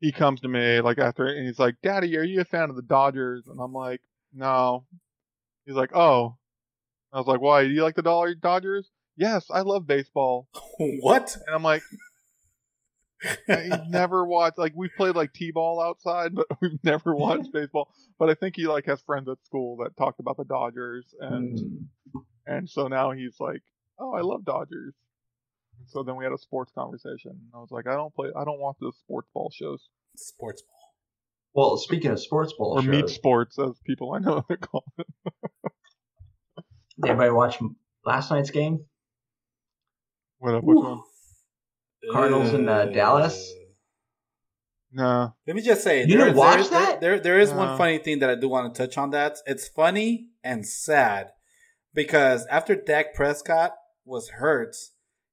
he 0.00 0.12
comes 0.12 0.40
to 0.42 0.48
me 0.48 0.80
like 0.82 0.98
after, 0.98 1.26
and 1.26 1.46
he's 1.46 1.58
like, 1.58 1.76
"Daddy, 1.82 2.16
are 2.18 2.22
you 2.22 2.40
a 2.42 2.44
fan 2.44 2.68
of 2.70 2.76
the 2.76 2.82
Dodgers?" 2.82 3.44
And 3.46 3.58
I'm 3.60 3.72
like, 3.72 4.02
"No." 4.34 4.84
He's 5.64 5.74
like, 5.76 5.94
"Oh." 5.96 6.36
I 7.12 7.18
was 7.18 7.26
like, 7.26 7.40
"Why? 7.40 7.62
Do 7.64 7.70
you 7.70 7.82
like 7.82 7.94
the 7.96 8.02
Dollar 8.02 8.34
Dodgers?" 8.34 8.90
Yes, 9.20 9.44
I 9.50 9.60
love 9.60 9.86
baseball. 9.86 10.48
what? 10.78 11.36
And 11.46 11.54
I'm 11.54 11.62
like, 11.62 11.82
he's 13.46 13.88
never 13.90 14.24
watched 14.24 14.56
like 14.56 14.72
we've 14.74 14.94
played 14.96 15.14
like 15.14 15.34
t-ball 15.34 15.78
outside, 15.78 16.34
but 16.34 16.46
we've 16.62 16.82
never 16.82 17.14
watched 17.14 17.52
baseball. 17.52 17.92
But 18.18 18.30
I 18.30 18.34
think 18.34 18.56
he 18.56 18.66
like 18.66 18.86
has 18.86 19.02
friends 19.02 19.28
at 19.28 19.36
school 19.44 19.76
that 19.84 19.94
talked 19.98 20.20
about 20.20 20.38
the 20.38 20.44
Dodgers, 20.44 21.14
and 21.20 21.58
Mm. 21.58 22.24
and 22.46 22.68
so 22.68 22.88
now 22.88 23.10
he's 23.10 23.38
like, 23.38 23.60
"Oh, 23.98 24.14
I 24.14 24.22
love 24.22 24.42
Dodgers." 24.46 24.94
So 25.88 26.02
then 26.02 26.16
we 26.16 26.24
had 26.24 26.32
a 26.32 26.38
sports 26.38 26.72
conversation. 26.74 27.38
I 27.54 27.58
was 27.58 27.70
like, 27.70 27.86
"I 27.86 27.92
don't 27.92 28.14
play. 28.14 28.30
I 28.34 28.44
don't 28.46 28.58
watch 28.58 28.76
the 28.80 28.90
sports 29.04 29.28
ball 29.34 29.52
shows 29.54 29.86
Sports 30.16 30.62
ball. 30.62 30.94
Well, 31.52 31.76
speaking 31.76 32.10
of 32.10 32.20
sports 32.20 32.54
ball 32.56 32.78
or 32.78 32.82
meat 32.82 33.10
sports, 33.10 33.58
as 33.58 33.78
people 33.84 34.14
I 34.14 34.18
know 34.20 34.46
they 34.48 34.56
call 34.56 34.84
it." 34.96 35.06
did 37.02 37.10
anybody 37.10 37.30
watch 37.30 37.58
last 38.06 38.30
night's 38.30 38.50
game? 38.50 38.86
What? 40.40 40.64
Which 40.64 40.76
Ooh. 40.76 40.80
one? 40.82 41.00
Cardinals 42.12 42.52
in, 42.54 42.68
uh, 42.68 42.86
Dallas? 42.86 43.52
Nah. 44.92 45.30
Let 45.46 45.54
me 45.54 45.62
just 45.62 45.84
say, 45.84 46.00
You 46.00 46.16
there- 46.16 46.26
didn't 46.26 46.36
watch 46.36 46.68
there- 46.68 46.80
that? 46.80 47.00
There, 47.00 47.20
there 47.20 47.38
is 47.38 47.50
No. 47.52 47.58
one 47.58 47.78
funny 47.78 47.98
thing 47.98 48.18
that 48.18 48.30
I 48.30 48.34
do 48.34 48.48
want 48.48 48.74
to 48.74 48.82
touch 48.86 48.98
on. 48.98 49.10
That 49.10 49.36
it's 49.46 49.68
funny 49.68 50.30
and 50.42 50.66
sad 50.66 51.30
because 51.94 52.46
after 52.46 52.74
Dak 52.74 53.14
Prescott 53.14 53.76
was 54.04 54.30
hurt, 54.30 54.74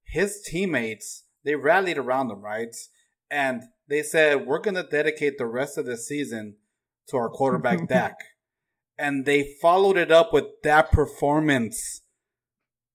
his 0.05 0.41
teammates 0.45 1.23
they 1.43 1.55
rallied 1.55 1.97
around 1.97 2.29
him, 2.29 2.41
right? 2.41 2.75
And 3.31 3.63
they 3.87 4.03
said, 4.03 4.45
"We're 4.45 4.59
going 4.59 4.75
to 4.75 4.83
dedicate 4.83 5.37
the 5.37 5.45
rest 5.47 5.77
of 5.77 5.85
the 5.85 5.97
season 5.97 6.57
to 7.07 7.17
our 7.17 7.29
quarterback 7.29 7.79
Dak," 7.87 8.15
and 8.97 9.25
they 9.25 9.55
followed 9.61 9.97
it 9.97 10.11
up 10.11 10.33
with 10.33 10.45
that 10.63 10.91
performance. 10.91 12.01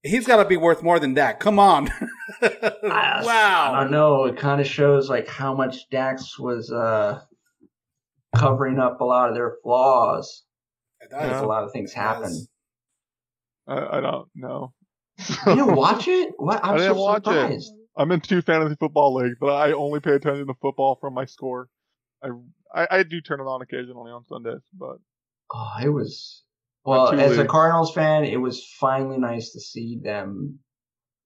He's 0.02 0.26
got 0.26 0.42
to 0.42 0.48
be 0.48 0.56
worth 0.56 0.82
more 0.82 0.98
than 0.98 1.14
that. 1.14 1.38
Come 1.38 1.58
on! 1.58 1.88
I 2.42 3.22
wow. 3.24 3.80
don't 3.80 3.90
know. 3.92 4.24
It 4.24 4.36
kind 4.36 4.60
of 4.60 4.66
shows 4.66 5.08
like 5.08 5.28
how 5.28 5.54
much 5.54 5.88
Dak's 5.90 6.38
was 6.38 6.72
uh, 6.72 7.20
covering 8.36 8.78
up 8.78 9.00
a 9.00 9.04
lot 9.04 9.28
of 9.28 9.34
their 9.34 9.54
flaws. 9.62 10.42
That 11.10 11.22
Because 11.22 11.42
a 11.42 11.46
lot 11.46 11.64
of 11.64 11.72
things 11.72 11.92
happen. 11.92 12.46
I, 13.68 13.98
I 13.98 14.00
don't 14.00 14.28
know. 14.34 14.72
You 15.46 15.54
didn't 15.54 15.76
watch 15.76 16.08
it? 16.08 16.32
What? 16.36 16.64
I'm 16.64 16.74
I 16.74 16.78
didn't 16.78 16.94
so 16.94 17.00
watch 17.00 17.24
surprised. 17.24 17.72
it. 17.72 17.78
I'm 17.96 18.10
in 18.10 18.20
two 18.20 18.42
fantasy 18.42 18.74
football 18.80 19.14
leagues, 19.14 19.36
but 19.40 19.54
I 19.54 19.72
only 19.72 20.00
pay 20.00 20.12
attention 20.12 20.46
to 20.46 20.54
football 20.60 20.96
from 21.00 21.14
my 21.14 21.26
score. 21.26 21.68
I, 22.22 22.28
I, 22.74 22.88
I 22.90 23.02
do 23.02 23.20
turn 23.20 23.40
it 23.40 23.44
on 23.44 23.62
occasionally 23.62 24.10
on 24.10 24.24
Sundays, 24.26 24.62
but 24.76 24.96
Oh, 25.52 25.74
it 25.82 25.90
was. 25.90 26.42
Well, 26.84 27.12
as 27.12 27.38
a. 27.38 27.44
Cardinals 27.44 27.92
fan, 27.92 28.24
it 28.24 28.40
was 28.40 28.66
finally 28.80 29.18
nice 29.18 29.52
to 29.52 29.60
see 29.60 30.00
them. 30.02 30.58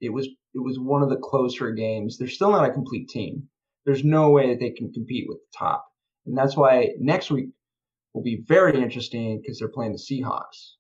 It 0.01 0.11
was 0.11 0.27
it 0.55 0.59
was 0.59 0.79
one 0.79 1.03
of 1.03 1.09
the 1.09 1.17
closer 1.17 1.71
games. 1.73 2.19
They're 2.19 2.29
still 2.29 2.51
not 2.51 2.69
a 2.69 2.73
complete 2.73 3.09
team. 3.09 3.49
There's 3.85 4.05
no 4.05 4.31
way 4.31 4.51
that 4.51 4.61
they 4.61 4.71
can 4.71 4.93
compete 4.93 5.27
with 5.29 5.39
the 5.39 5.59
top, 5.59 5.87
and 6.27 6.37
that's 6.37 6.57
why 6.57 6.91
next 6.99 7.31
week 7.31 7.49
will 8.13 8.23
be 8.23 8.43
very 8.47 8.81
interesting 8.81 9.41
because 9.41 9.59
they're 9.59 9.69
playing 9.69 9.93
the 9.93 9.99
Seahawks 9.99 10.73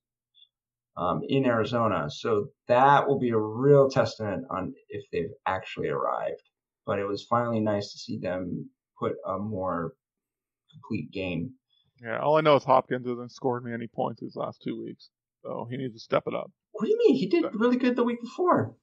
um, 0.96 1.20
in 1.28 1.46
Arizona. 1.46 2.10
So 2.10 2.48
that 2.68 3.06
will 3.06 3.18
be 3.18 3.30
a 3.30 3.38
real 3.38 3.88
testament 3.88 4.44
on 4.50 4.74
if 4.88 5.04
they've 5.12 5.32
actually 5.46 5.88
arrived. 5.88 6.42
But 6.86 6.98
it 6.98 7.06
was 7.06 7.24
finally 7.24 7.60
nice 7.60 7.92
to 7.92 7.98
see 7.98 8.18
them 8.18 8.70
put 8.98 9.16
a 9.26 9.38
more 9.38 9.92
complete 10.70 11.10
game 11.10 11.52
yeah, 12.02 12.18
all 12.20 12.36
I 12.36 12.40
know 12.40 12.56
is 12.56 12.64
Hopkins 12.64 13.06
hasn't 13.06 13.32
scored 13.32 13.64
me 13.64 13.72
any 13.72 13.86
points 13.86 14.20
these 14.20 14.36
last 14.36 14.60
two 14.62 14.80
weeks, 14.80 15.10
so 15.42 15.66
he 15.70 15.76
needs 15.76 15.94
to 15.94 16.00
step 16.00 16.24
it 16.26 16.34
up. 16.34 16.50
What 16.72 16.84
do 16.84 16.90
you 16.90 16.98
mean? 16.98 17.16
He 17.16 17.26
did 17.28 17.44
really 17.54 17.76
good 17.76 17.96
the 17.96 18.04
week 18.04 18.20
before. 18.20 18.74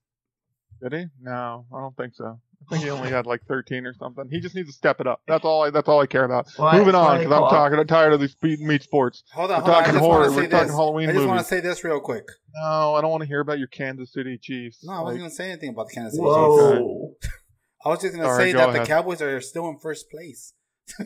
Did 0.82 0.94
he? 0.94 1.06
No, 1.22 1.66
I 1.74 1.80
don't 1.80 1.96
think 1.96 2.14
so. 2.16 2.40
I 2.66 2.70
think 2.72 2.84
he 2.84 2.90
only 2.90 3.10
had 3.18 3.26
like 3.26 3.42
13 3.48 3.86
or 3.86 3.94
something. 3.94 4.28
He 4.32 4.40
just 4.40 4.56
needs 4.56 4.68
to 4.70 4.74
step 4.74 5.00
it 5.00 5.08
up. 5.08 5.22
That's 5.28 5.46
all. 5.46 5.64
I, 5.64 5.70
that's 5.70 5.88
all 5.88 6.02
I 6.02 6.08
care 6.08 6.24
about. 6.26 6.48
Well, 6.58 6.74
Moving 6.78 6.96
on, 6.96 7.20
because 7.20 7.32
I'm 7.32 7.50
talking. 7.50 7.80
I'm 7.80 7.88
tired 7.88 8.14
of 8.14 8.20
these 8.20 8.36
beat 8.36 8.60
meat 8.60 8.84
sports. 8.84 9.24
Hold 9.34 9.52
on, 9.52 9.64
We're 9.64 9.64
hold 9.64 9.70
on. 9.70 9.76
I 9.76 9.80
talking 9.80 9.94
just 9.94 10.04
horror. 10.04 10.20
want 10.22 10.32
to 10.32 10.36
We're 10.38 10.44
say 10.44 10.50
talking 10.50 10.68
this. 10.68 10.76
Halloween 10.76 11.10
I 11.10 11.14
just 11.14 11.28
want 11.28 11.40
to 11.40 11.46
say 11.46 11.60
this 11.60 11.84
real 11.84 12.00
quick. 12.00 12.26
No, 12.56 12.96
I 12.96 13.02
don't 13.02 13.12
want 13.12 13.22
to 13.22 13.28
hear 13.28 13.40
about 13.42 13.60
your 13.60 13.68
Kansas 13.68 14.12
City 14.12 14.38
Chiefs. 14.42 14.80
No, 14.84 14.94
I 14.94 15.02
wasn't 15.02 15.08
Like, 15.08 15.18
going 15.20 15.30
to 15.30 15.36
say 15.36 15.52
anything 15.52 15.70
about 15.70 15.88
the 15.90 15.94
Kansas 15.94 16.14
City 16.14 16.24
Chiefs. 16.26 16.36
Whoa. 16.36 17.14
I 17.86 17.90
was 17.90 18.00
just 18.02 18.14
going 18.14 18.24
to 18.24 18.30
All 18.30 18.38
right, 18.38 18.44
say 18.46 18.52
go 18.54 18.58
that 18.60 18.70
ahead. 18.70 18.82
the 18.84 18.88
Cowboys 18.88 19.22
are 19.22 19.40
still 19.42 19.68
in 19.70 19.78
first 19.78 20.10
place. 20.10 20.54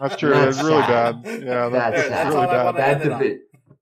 that's 0.00 0.16
true. 0.20 0.30
That's 0.30 0.56
it's 0.56 0.64
really 0.66 0.80
bad. 0.82 1.20
Yeah, 1.24 1.68
That's 1.68 1.72
that's, 1.72 2.02
sad. 2.02 2.10
that's 2.10 2.10
That's 2.10 2.34
really 2.34 2.36
all 2.36 2.42
I 2.42 2.46
bad. 2.52 2.64
wanna 2.64 2.78
That, 2.78 2.88
end 2.94 3.02
it 3.02 3.12
on. 3.12 3.20
divi- 3.22 3.40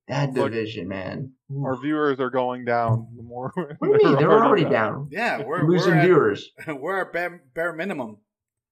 that 0.09 0.33
Look, 0.35 0.53
division, 0.53 0.89
man. 0.89 1.33
Our 1.65 1.77
viewers 1.81 2.19
are 2.21 2.31
going 2.31 2.65
down. 2.65 3.09
The 3.17 3.23
more 3.23 3.53
What 3.55 3.79
do 3.81 3.99
you 4.03 4.09
mean? 4.11 4.19
They're 4.19 4.45
already 4.45 4.65
down. 4.65 5.09
yeah, 5.11 5.43
we're, 5.45 5.63
Losing 5.69 5.97
we're, 5.97 6.03
viewers. 6.03 6.51
we're 6.67 7.01
at 7.03 7.13
bare, 7.13 7.43
bare 7.55 7.73
minimum. 7.75 8.19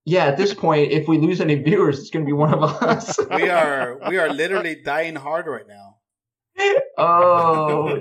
Yeah, 0.04 0.26
at 0.26 0.36
this 0.36 0.54
point, 0.54 0.92
if 0.92 1.08
we 1.08 1.18
lose 1.18 1.40
any 1.40 1.56
viewers, 1.56 1.98
it's 1.98 2.10
going 2.10 2.24
to 2.24 2.28
be 2.28 2.32
one 2.32 2.54
of 2.54 2.62
us. 2.62 3.18
We 3.34 3.48
are 3.50 3.98
we 4.08 4.18
are 4.18 4.28
literally 4.32 4.76
dying 4.82 5.16
hard 5.16 5.46
right 5.46 5.66
now. 5.66 5.96
oh, 6.98 8.00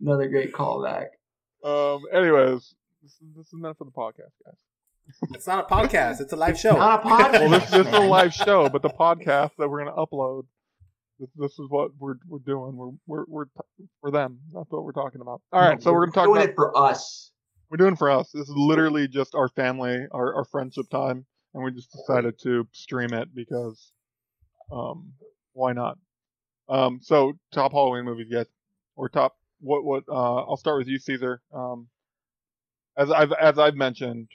another 0.00 0.28
great 0.28 0.52
callback. 0.52 1.06
Um. 1.64 2.02
Anyways, 2.12 2.74
this 3.02 3.12
is, 3.12 3.18
this 3.36 3.46
is 3.46 3.54
meant 3.54 3.78
for 3.78 3.84
the 3.84 3.90
podcast, 3.90 4.32
guys. 4.44 4.56
It's 5.34 5.46
not 5.46 5.70
a 5.70 5.74
podcast. 5.74 6.20
It's 6.20 6.32
a 6.32 6.36
live 6.36 6.58
show. 6.58 6.76
Not 6.76 7.04
a 7.04 7.08
podcast. 7.08 7.32
Well, 7.40 7.50
this, 7.50 7.70
this 7.70 7.86
is 7.86 7.92
a 7.92 8.00
live 8.00 8.32
show, 8.32 8.68
but 8.68 8.82
the 8.82 8.90
podcast 8.90 9.50
that 9.58 9.68
we're 9.68 9.84
gonna 9.84 9.96
upload, 9.96 10.44
this, 11.18 11.28
this 11.36 11.52
is 11.52 11.66
what 11.68 11.90
we're 11.98 12.14
we're 12.28 12.38
doing. 12.38 12.76
We're 12.76 12.90
we're 13.06 13.24
we're 13.28 13.44
t- 13.46 13.84
for 14.00 14.10
them. 14.10 14.38
That's 14.54 14.70
what 14.70 14.84
we're 14.84 14.92
talking 14.92 15.20
about. 15.20 15.42
All 15.52 15.60
right, 15.60 15.78
No, 15.78 15.80
so 15.84 15.92
we're 15.92 16.06
gonna 16.06 16.12
talk 16.12 16.26
doing 16.26 16.38
about 16.42 16.50
it 16.50 16.54
for 16.54 16.76
us. 16.76 17.32
we're 17.70 17.76
doing 17.76 17.96
for 17.96 18.10
us. 18.10 18.30
This 18.32 18.48
is 18.48 18.54
literally 18.56 19.08
just 19.08 19.34
our 19.34 19.48
family, 19.48 20.06
our 20.12 20.34
our 20.36 20.44
friendship 20.44 20.88
time, 20.90 21.26
and 21.54 21.64
we 21.64 21.72
just 21.72 21.90
decided 21.92 22.38
to 22.44 22.66
stream 22.72 23.12
it 23.12 23.34
because, 23.34 23.92
um, 24.72 25.12
why 25.52 25.72
not? 25.72 25.98
Um, 26.68 27.00
so 27.02 27.32
top 27.52 27.72
Halloween 27.72 28.04
movies, 28.04 28.28
yes, 28.30 28.46
or 28.96 29.08
top 29.08 29.36
what 29.60 29.84
what? 29.84 30.04
Uh, 30.08 30.36
I'll 30.44 30.56
start 30.56 30.78
with 30.78 30.86
you, 30.88 30.98
Caesar. 30.98 31.42
Um, 31.52 31.88
as 32.96 33.10
I've 33.10 33.32
as 33.32 33.58
I've 33.58 33.74
mentioned, 33.74 34.28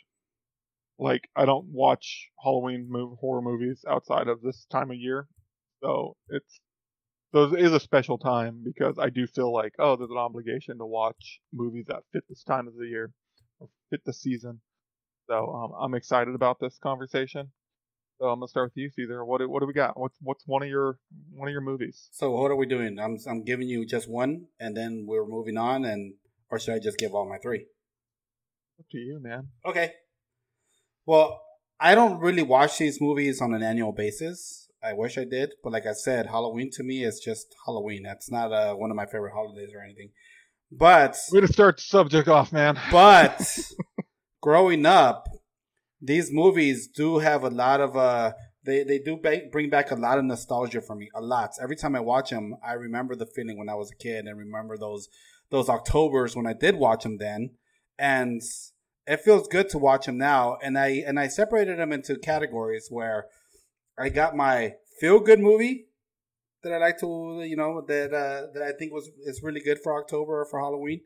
like 0.99 1.27
I 1.35 1.45
don't 1.45 1.67
watch 1.67 2.29
Halloween 2.41 2.87
move, 2.89 3.17
horror 3.19 3.41
movies 3.41 3.83
outside 3.89 4.27
of 4.27 4.41
this 4.41 4.65
time 4.71 4.91
of 4.91 4.97
year, 4.97 5.27
so 5.83 6.15
it's 6.29 6.59
so 7.33 7.53
it 7.53 7.61
is 7.65 7.73
a 7.73 7.79
special 7.79 8.17
time 8.17 8.61
because 8.63 8.97
I 8.97 9.09
do 9.09 9.27
feel 9.27 9.53
like 9.53 9.73
oh, 9.79 9.95
there's 9.95 10.11
an 10.11 10.17
obligation 10.17 10.77
to 10.77 10.85
watch 10.85 11.39
movies 11.53 11.85
that 11.87 12.03
fit 12.13 12.23
this 12.29 12.43
time 12.43 12.67
of 12.67 12.75
the 12.75 12.87
year 12.87 13.11
or 13.59 13.69
fit 13.89 14.01
the 14.05 14.13
season. 14.13 14.61
So 15.27 15.53
um, 15.53 15.71
I'm 15.79 15.95
excited 15.95 16.35
about 16.35 16.59
this 16.59 16.77
conversation. 16.81 17.51
So 18.19 18.27
I'm 18.27 18.39
gonna 18.39 18.47
start 18.47 18.71
with 18.71 18.77
you, 18.77 18.89
Caesar. 18.95 19.25
What 19.25 19.39
do, 19.39 19.49
what 19.49 19.59
do 19.59 19.65
we 19.65 19.73
got? 19.73 19.99
What's 19.99 20.17
what's 20.21 20.43
one 20.45 20.63
of 20.63 20.69
your 20.69 20.97
one 21.33 21.49
of 21.49 21.51
your 21.51 21.61
movies? 21.61 22.07
So 22.13 22.31
what 22.31 22.49
are 22.51 22.55
we 22.55 22.65
doing? 22.65 22.97
I'm 22.99 23.17
I'm 23.27 23.43
giving 23.43 23.67
you 23.67 23.85
just 23.85 24.09
one, 24.09 24.45
and 24.59 24.75
then 24.75 25.05
we're 25.05 25.25
moving 25.25 25.57
on, 25.57 25.83
and 25.83 26.13
or 26.49 26.57
should 26.59 26.75
I 26.75 26.79
just 26.79 26.97
give 26.97 27.13
all 27.13 27.27
my 27.27 27.37
three? 27.37 27.65
Up 28.79 28.85
to 28.91 28.97
you, 28.97 29.19
man. 29.21 29.49
Okay. 29.65 29.91
Well, 31.05 31.41
I 31.79 31.93
don't 31.93 32.19
really 32.19 32.41
watch 32.41 32.77
these 32.77 32.99
movies 32.99 33.41
on 33.41 33.53
an 33.53 33.61
annual 33.61 33.91
basis. 33.91 34.69
I 34.83 34.93
wish 34.93 35.17
I 35.17 35.25
did, 35.25 35.53
but 35.63 35.73
like 35.73 35.85
I 35.85 35.93
said, 35.93 36.27
Halloween 36.27 36.69
to 36.73 36.83
me 36.83 37.03
is 37.03 37.19
just 37.19 37.55
Halloween. 37.65 38.03
That's 38.03 38.31
not 38.31 38.51
uh, 38.51 38.75
one 38.75 38.91
of 38.91 38.97
my 38.97 39.05
favorite 39.05 39.33
holidays 39.33 39.69
or 39.73 39.81
anything. 39.81 40.11
But 40.71 41.17
Way 41.31 41.41
to 41.41 41.47
start 41.47 41.77
the 41.77 41.83
subject 41.83 42.27
off, 42.27 42.51
man. 42.51 42.79
but 42.91 43.41
growing 44.41 44.85
up, 44.85 45.27
these 46.01 46.31
movies 46.31 46.87
do 46.87 47.19
have 47.19 47.43
a 47.43 47.49
lot 47.49 47.81
of 47.81 47.95
uh 47.95 48.33
they 48.63 48.83
they 48.83 48.99
do 48.99 49.17
ba- 49.17 49.43
bring 49.51 49.69
back 49.69 49.91
a 49.91 49.95
lot 49.95 50.17
of 50.17 50.25
nostalgia 50.25 50.81
for 50.81 50.95
me. 50.95 51.09
A 51.15 51.21
lot. 51.21 51.51
Every 51.61 51.75
time 51.75 51.95
I 51.95 51.99
watch 51.99 52.31
them, 52.31 52.55
I 52.65 52.73
remember 52.73 53.15
the 53.15 53.25
feeling 53.25 53.57
when 53.57 53.69
I 53.69 53.75
was 53.75 53.91
a 53.91 53.95
kid 53.95 54.25
and 54.25 54.37
remember 54.37 54.77
those 54.77 55.07
those 55.49 55.69
Octobers 55.69 56.35
when 56.35 56.47
I 56.47 56.53
did 56.53 56.75
watch 56.75 57.03
them 57.03 57.17
then, 57.17 57.51
and 57.97 58.41
it 59.07 59.21
feels 59.21 59.47
good 59.47 59.69
to 59.69 59.77
watch 59.77 60.05
them 60.05 60.17
now. 60.17 60.57
And 60.61 60.77
I 60.77 61.03
and 61.05 61.19
I 61.19 61.27
separated 61.27 61.79
them 61.79 61.91
into 61.91 62.17
categories 62.17 62.87
where 62.89 63.27
I 63.97 64.09
got 64.09 64.35
my 64.35 64.75
feel 64.99 65.19
good 65.19 65.39
movie 65.39 65.87
that 66.63 66.73
I 66.73 66.77
like 66.77 66.99
to 66.99 67.43
you 67.45 67.55
know 67.55 67.81
that 67.87 68.13
uh, 68.13 68.47
that 68.53 68.63
I 68.63 68.71
think 68.77 68.91
was 68.91 69.09
is 69.25 69.43
really 69.43 69.61
good 69.61 69.79
for 69.83 69.99
October 70.01 70.41
or 70.41 70.45
for 70.45 70.59
Halloween. 70.59 71.01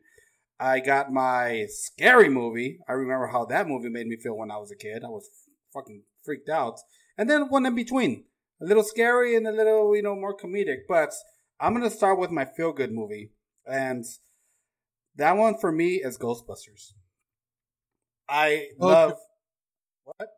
I 0.58 0.80
got 0.80 1.12
my 1.12 1.66
scary 1.68 2.28
movie. 2.28 2.78
I 2.88 2.92
remember 2.92 3.28
how 3.28 3.46
that 3.46 3.66
movie 3.68 3.88
made 3.88 4.06
me 4.06 4.16
feel 4.16 4.36
when 4.36 4.50
I 4.50 4.58
was 4.58 4.70
a 4.70 4.76
kid. 4.76 5.04
I 5.04 5.08
was 5.08 5.28
fucking 5.72 6.02
freaked 6.22 6.50
out. 6.50 6.80
And 7.16 7.30
then 7.30 7.48
one 7.48 7.64
in 7.64 7.74
between, 7.74 8.24
a 8.60 8.66
little 8.66 8.82
scary 8.82 9.34
and 9.36 9.46
a 9.46 9.52
little, 9.52 9.96
you 9.96 10.02
know, 10.02 10.14
more 10.14 10.36
comedic. 10.36 10.80
But 10.88 11.12
I'm 11.58 11.74
gonna 11.74 11.90
start 11.90 12.18
with 12.18 12.30
my 12.30 12.44
feel 12.44 12.72
good 12.72 12.92
movie, 12.92 13.32
and 13.66 14.04
that 15.16 15.36
one 15.36 15.56
for 15.58 15.72
me 15.72 15.96
is 15.96 16.18
Ghostbusters. 16.18 16.92
I 18.30 18.68
love. 18.78 19.18
What? 20.04 20.28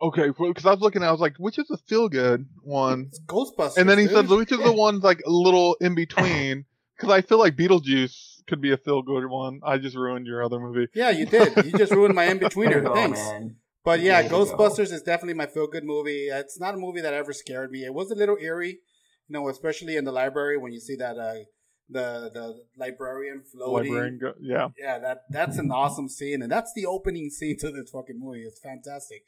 Okay, 0.00 0.28
because 0.28 0.66
I 0.66 0.70
was 0.70 0.80
looking, 0.80 1.02
at 1.02 1.08
I 1.08 1.12
was 1.12 1.20
like, 1.20 1.36
which 1.36 1.58
is 1.58 1.68
the 1.68 1.76
feel 1.76 2.08
good 2.08 2.46
one? 2.62 3.06
It's 3.08 3.20
Ghostbusters. 3.20 3.76
And 3.76 3.88
then 3.88 3.98
he 3.98 4.06
dude. 4.06 4.14
said, 4.14 4.28
which 4.28 4.50
is 4.50 4.58
the 4.58 4.72
one 4.72 4.98
like 5.00 5.20
a 5.24 5.30
little 5.30 5.76
in 5.80 5.94
between? 5.94 6.64
Because 6.94 7.14
I 7.14 7.22
feel 7.22 7.38
like 7.38 7.56
Beetlejuice 7.56 8.44
could 8.46 8.60
be 8.60 8.70
a 8.70 8.76
feel 8.76 9.02
good 9.02 9.26
one. 9.26 9.60
I 9.64 9.78
just 9.78 9.96
ruined 9.96 10.26
your 10.26 10.44
other 10.44 10.60
movie. 10.60 10.86
Yeah, 10.94 11.10
you 11.10 11.26
did. 11.26 11.56
You 11.64 11.72
just 11.72 11.90
ruined 11.90 12.14
my 12.14 12.24
in 12.26 12.38
betweener. 12.38 12.80
go, 12.84 12.94
Thanks. 12.94 13.18
man. 13.18 13.56
But 13.84 14.00
yeah, 14.00 14.22
There 14.22 14.24
you 14.24 14.44
go. 14.46 14.56
Ghostbusters 14.56 14.92
is 14.92 15.02
definitely 15.02 15.34
my 15.34 15.46
feel 15.46 15.66
good 15.66 15.82
movie. 15.82 16.28
It's 16.28 16.60
not 16.60 16.74
a 16.74 16.76
movie 16.76 17.00
that 17.00 17.12
ever 17.12 17.32
scared 17.32 17.72
me. 17.72 17.84
It 17.84 17.92
was 17.92 18.12
a 18.12 18.14
little 18.14 18.36
eerie, 18.40 18.78
you 19.26 19.30
know, 19.30 19.48
especially 19.48 19.96
in 19.96 20.04
the 20.04 20.12
library 20.12 20.58
when 20.58 20.72
you 20.72 20.78
see 20.78 20.94
that 20.96 21.18
uh 21.18 21.40
the 21.88 22.30
the 22.32 22.62
librarian 22.76 23.42
floating. 23.42 23.92
Librarian, 23.92 24.18
go, 24.18 24.32
yeah. 24.40 24.68
Yeah, 24.78 24.98
that 24.98 25.22
that's 25.30 25.58
an 25.58 25.70
awesome 25.70 26.08
scene, 26.08 26.42
and 26.42 26.50
that's 26.50 26.72
the 26.74 26.86
opening 26.86 27.30
scene 27.30 27.58
to 27.58 27.70
this 27.70 27.90
fucking 27.90 28.18
movie. 28.18 28.42
It's 28.42 28.60
fantastic. 28.60 29.26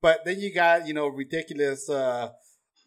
But 0.00 0.24
then 0.24 0.38
you 0.40 0.52
got 0.54 0.86
you 0.86 0.94
know 0.94 1.08
ridiculous 1.08 1.88
uh, 1.90 2.30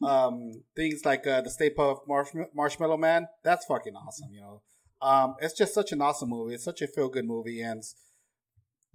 um, 0.03 0.63
things 0.75 1.03
like 1.05 1.27
uh, 1.27 1.41
the 1.41 1.49
Stay 1.49 1.69
Puft 1.69 2.07
Marshmallow, 2.07 2.47
Marshmallow 2.55 2.97
Man. 2.97 3.27
That's 3.43 3.65
fucking 3.65 3.93
awesome. 3.95 4.29
You 4.33 4.41
know, 4.41 4.61
um, 5.01 5.35
it's 5.39 5.53
just 5.57 5.73
such 5.73 5.91
an 5.91 6.01
awesome 6.01 6.29
movie. 6.29 6.55
It's 6.55 6.63
such 6.63 6.81
a 6.81 6.87
feel 6.87 7.09
good 7.09 7.25
movie, 7.25 7.61
and 7.61 7.83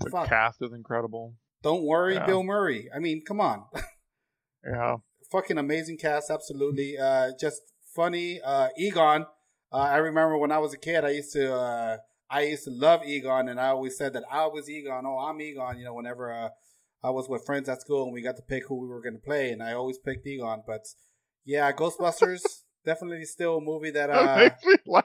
The 0.01 0.11
fuck, 0.11 0.29
cast 0.29 0.63
is 0.63 0.73
incredible. 0.73 1.35
don't 1.63 1.85
worry, 1.85 2.15
Yeah. 2.15 2.27
Bill 2.27 2.43
Murray. 2.43 2.89
I 2.95 2.99
mean, 2.99 3.23
come 3.27 3.41
on, 3.41 3.65
Yeah. 4.67 4.97
fucking 5.31 5.59
amazing 5.59 5.99
cast. 5.99 6.31
Absolutely, 6.31 6.97
uh, 6.99 7.31
just 7.39 7.61
funny. 7.95 8.41
Uh, 8.43 8.69
Egon. 8.79 9.27
Uh, 9.73 9.77
I 9.77 9.97
remember 9.99 10.39
when 10.39 10.53
I 10.53 10.59
was 10.59 10.73
a 10.75 10.79
kid, 10.79 11.05
I 11.05 11.11
used 11.11 11.33
to. 11.33 11.55
Uh, 11.55 11.97
I 12.29 12.43
used 12.43 12.65
to 12.65 12.71
love 12.71 13.05
Egon, 13.05 13.49
and 13.49 13.61
I 13.61 13.69
always 13.69 13.97
said 13.97 14.13
that 14.15 14.25
I 14.31 14.47
was 14.47 14.69
Egon. 14.69 15.05
Oh, 15.07 15.19
I'm 15.19 15.41
Egon. 15.41 15.79
You 15.79 15.85
know, 15.85 15.95
whenever 15.95 16.33
uh, 16.33 16.49
I 17.03 17.11
was 17.11 17.29
with 17.29 17.47
friends 17.47 17.69
at 17.69 17.81
school 17.83 18.05
and 18.05 18.13
we 18.13 18.21
got 18.23 18.37
to 18.37 18.43
pick 18.43 18.67
who 18.67 18.77
we 18.81 18.89
were 18.89 19.01
going 19.01 19.15
to 19.15 19.21
play, 19.21 19.51
and 19.53 19.63
I 19.63 19.73
always 19.75 19.99
picked 19.99 20.27
Egon. 20.27 20.63
But 20.67 20.83
yeah, 21.45 21.71
Ghostbusters 21.73 22.43
definitely 22.85 23.25
still 23.27 23.59
a 23.59 23.61
movie 23.61 23.91
that. 23.93 24.09
That 24.09 24.29
Uh, 24.29 24.39
makes 24.39 24.65
me 24.65 24.77
laugh. 24.87 25.05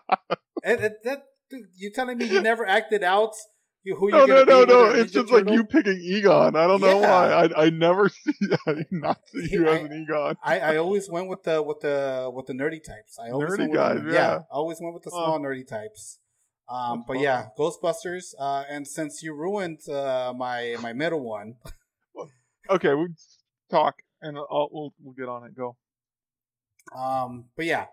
and, 0.63 0.79
and 0.81 0.95
that 1.03 1.23
dude, 1.49 1.67
you 1.75 1.91
telling 1.91 2.17
me 2.17 2.25
you 2.25 2.41
never 2.41 2.65
acted 2.65 3.03
out 3.03 3.33
you, 3.83 3.95
who 3.95 4.09
No, 4.11 4.25
no, 4.25 4.43
no, 4.43 4.63
no. 4.63 4.85
It's 4.91 5.11
just 5.11 5.31
like 5.31 5.49
you 5.49 5.63
picking 5.63 5.99
Egon. 5.99 6.55
I 6.55 6.67
don't 6.67 6.81
know 6.81 6.97
why. 6.97 7.31
I 7.31 7.65
I 7.65 7.69
never 7.69 8.09
see 8.09 8.33
I 8.67 8.85
not 8.91 9.19
see 9.27 9.47
you 9.51 9.67
I- 9.69 9.77
as 9.77 9.83
an 9.85 9.93
Egon. 10.03 10.35
I, 10.43 10.59
I 10.59 10.75
always 10.77 11.09
went 11.09 11.27
with 11.27 11.43
the 11.43 11.61
with 11.61 11.79
the 11.81 12.29
with 12.33 12.45
the 12.47 12.53
nerdy 12.53 12.83
types. 12.83 13.17
I 13.19 13.31
always 13.31 13.51
Nerdy 13.51 13.59
went 13.59 13.71
with 13.71 13.79
guys, 13.79 14.03
the, 14.03 14.13
yeah. 14.13 14.35
I 14.51 14.55
always 14.55 14.79
went 14.81 14.93
with 14.93 15.03
the 15.03 15.11
small 15.11 15.39
nerdy 15.39 15.67
types. 15.67 16.19
Um, 16.69 17.03
but 17.07 17.19
yeah, 17.19 17.47
Ghostbusters. 17.57 18.33
Uh, 18.39 18.63
and 18.69 18.87
since 18.87 19.21
you 19.23 19.33
ruined 19.33 19.79
uh, 19.89 20.33
my 20.35 20.77
my 20.81 20.93
middle 20.93 21.21
one, 21.21 21.55
Okay, 22.69 22.93
we 22.93 23.07
talk 23.69 23.95
and 24.21 24.37
I'll, 24.37 24.69
we'll 24.71 24.93
we'll 25.01 25.13
get 25.15 25.27
on 25.27 25.43
it. 25.45 25.55
Go. 25.55 25.75
Um, 26.95 27.45
but 27.55 27.65
yeah, 27.65 27.85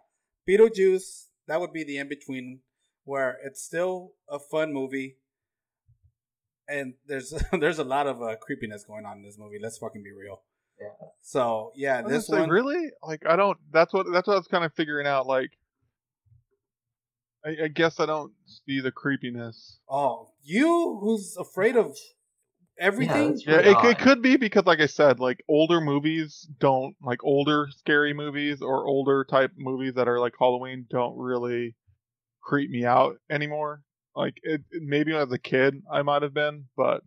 Beetlejuice. 0.49 1.27
That 1.47 1.61
would 1.61 1.73
be 1.73 1.83
the 1.83 1.97
in 1.97 2.09
between, 2.09 2.61
where 3.05 3.39
it's 3.43 3.63
still 3.63 4.13
a 4.29 4.39
fun 4.39 4.73
movie, 4.75 5.17
and 6.69 6.95
there's 7.07 7.33
there's 7.61 7.79
a 7.79 7.85
lot 7.85 8.07
of 8.07 8.23
uh, 8.23 8.37
creepiness 8.37 8.85
going 8.85 9.07
on 9.07 9.19
in 9.19 9.23
this 9.23 9.39
movie. 9.39 9.59
Let's 9.61 9.79
fucking 9.79 10.03
be 10.03 10.13
real. 10.13 10.43
Yeah. 10.81 11.09
So 11.23 11.73
yeah, 11.75 12.03
I 12.05 12.09
this 12.09 12.29
say, 12.29 12.39
one. 12.39 12.51
really 12.51 12.91
like 13.03 13.23
I 13.27 13.37
don't. 13.37 13.59
That's 13.73 13.93
what 13.93 14.07
that's 14.13 14.29
what 14.29 14.35
I 14.35 14.39
was 14.39 14.47
kind 14.47 14.65
of 14.65 14.73
figuring 14.75 15.07
out. 15.07 15.27
Like, 15.27 15.51
I, 17.45 17.65
I 17.65 17.69
guess 17.69 17.99
I 17.99 18.07
don't 18.07 18.33
see 18.47 18.81
the 18.81 18.93
creepiness. 18.93 19.81
Oh, 19.89 20.29
you 20.43 20.99
who's 21.01 21.37
afraid 21.37 21.77
of 21.77 21.97
everything? 22.79 23.31
that's 23.31 23.47
Yeah, 23.47 23.59
it, 23.59 23.91
it 23.91 23.99
could 23.99 24.23
be 24.23 24.37
because, 24.37 24.67
like 24.67 24.81
I 24.81 24.87
said, 24.87 25.19
like 25.19 25.43
older 25.49 25.81
movies 25.81 26.49
don't 26.61 26.95
like 27.03 27.25
older 27.25 27.69
scary 27.77 28.15
movies 28.15 28.63
or 28.63 28.87
older 28.87 29.25
type 29.25 29.53
movies 29.57 29.95
that 29.95 30.07
are 30.07 30.21
like 30.21 30.35
Halloween 30.39 30.87
don't 30.89 31.19
really 31.19 31.75
creep 32.41 32.71
me 32.71 32.85
out 32.85 33.17
anymore. 33.29 33.83
Like 34.19 34.41
it, 34.43 34.63
maybe 34.73 35.15
as 35.15 35.31
a 35.31 35.39
kid 35.39 35.81
I 35.91 36.03
might 36.03 36.23
have 36.23 36.35
been, 36.35 36.65
but 36.77 37.03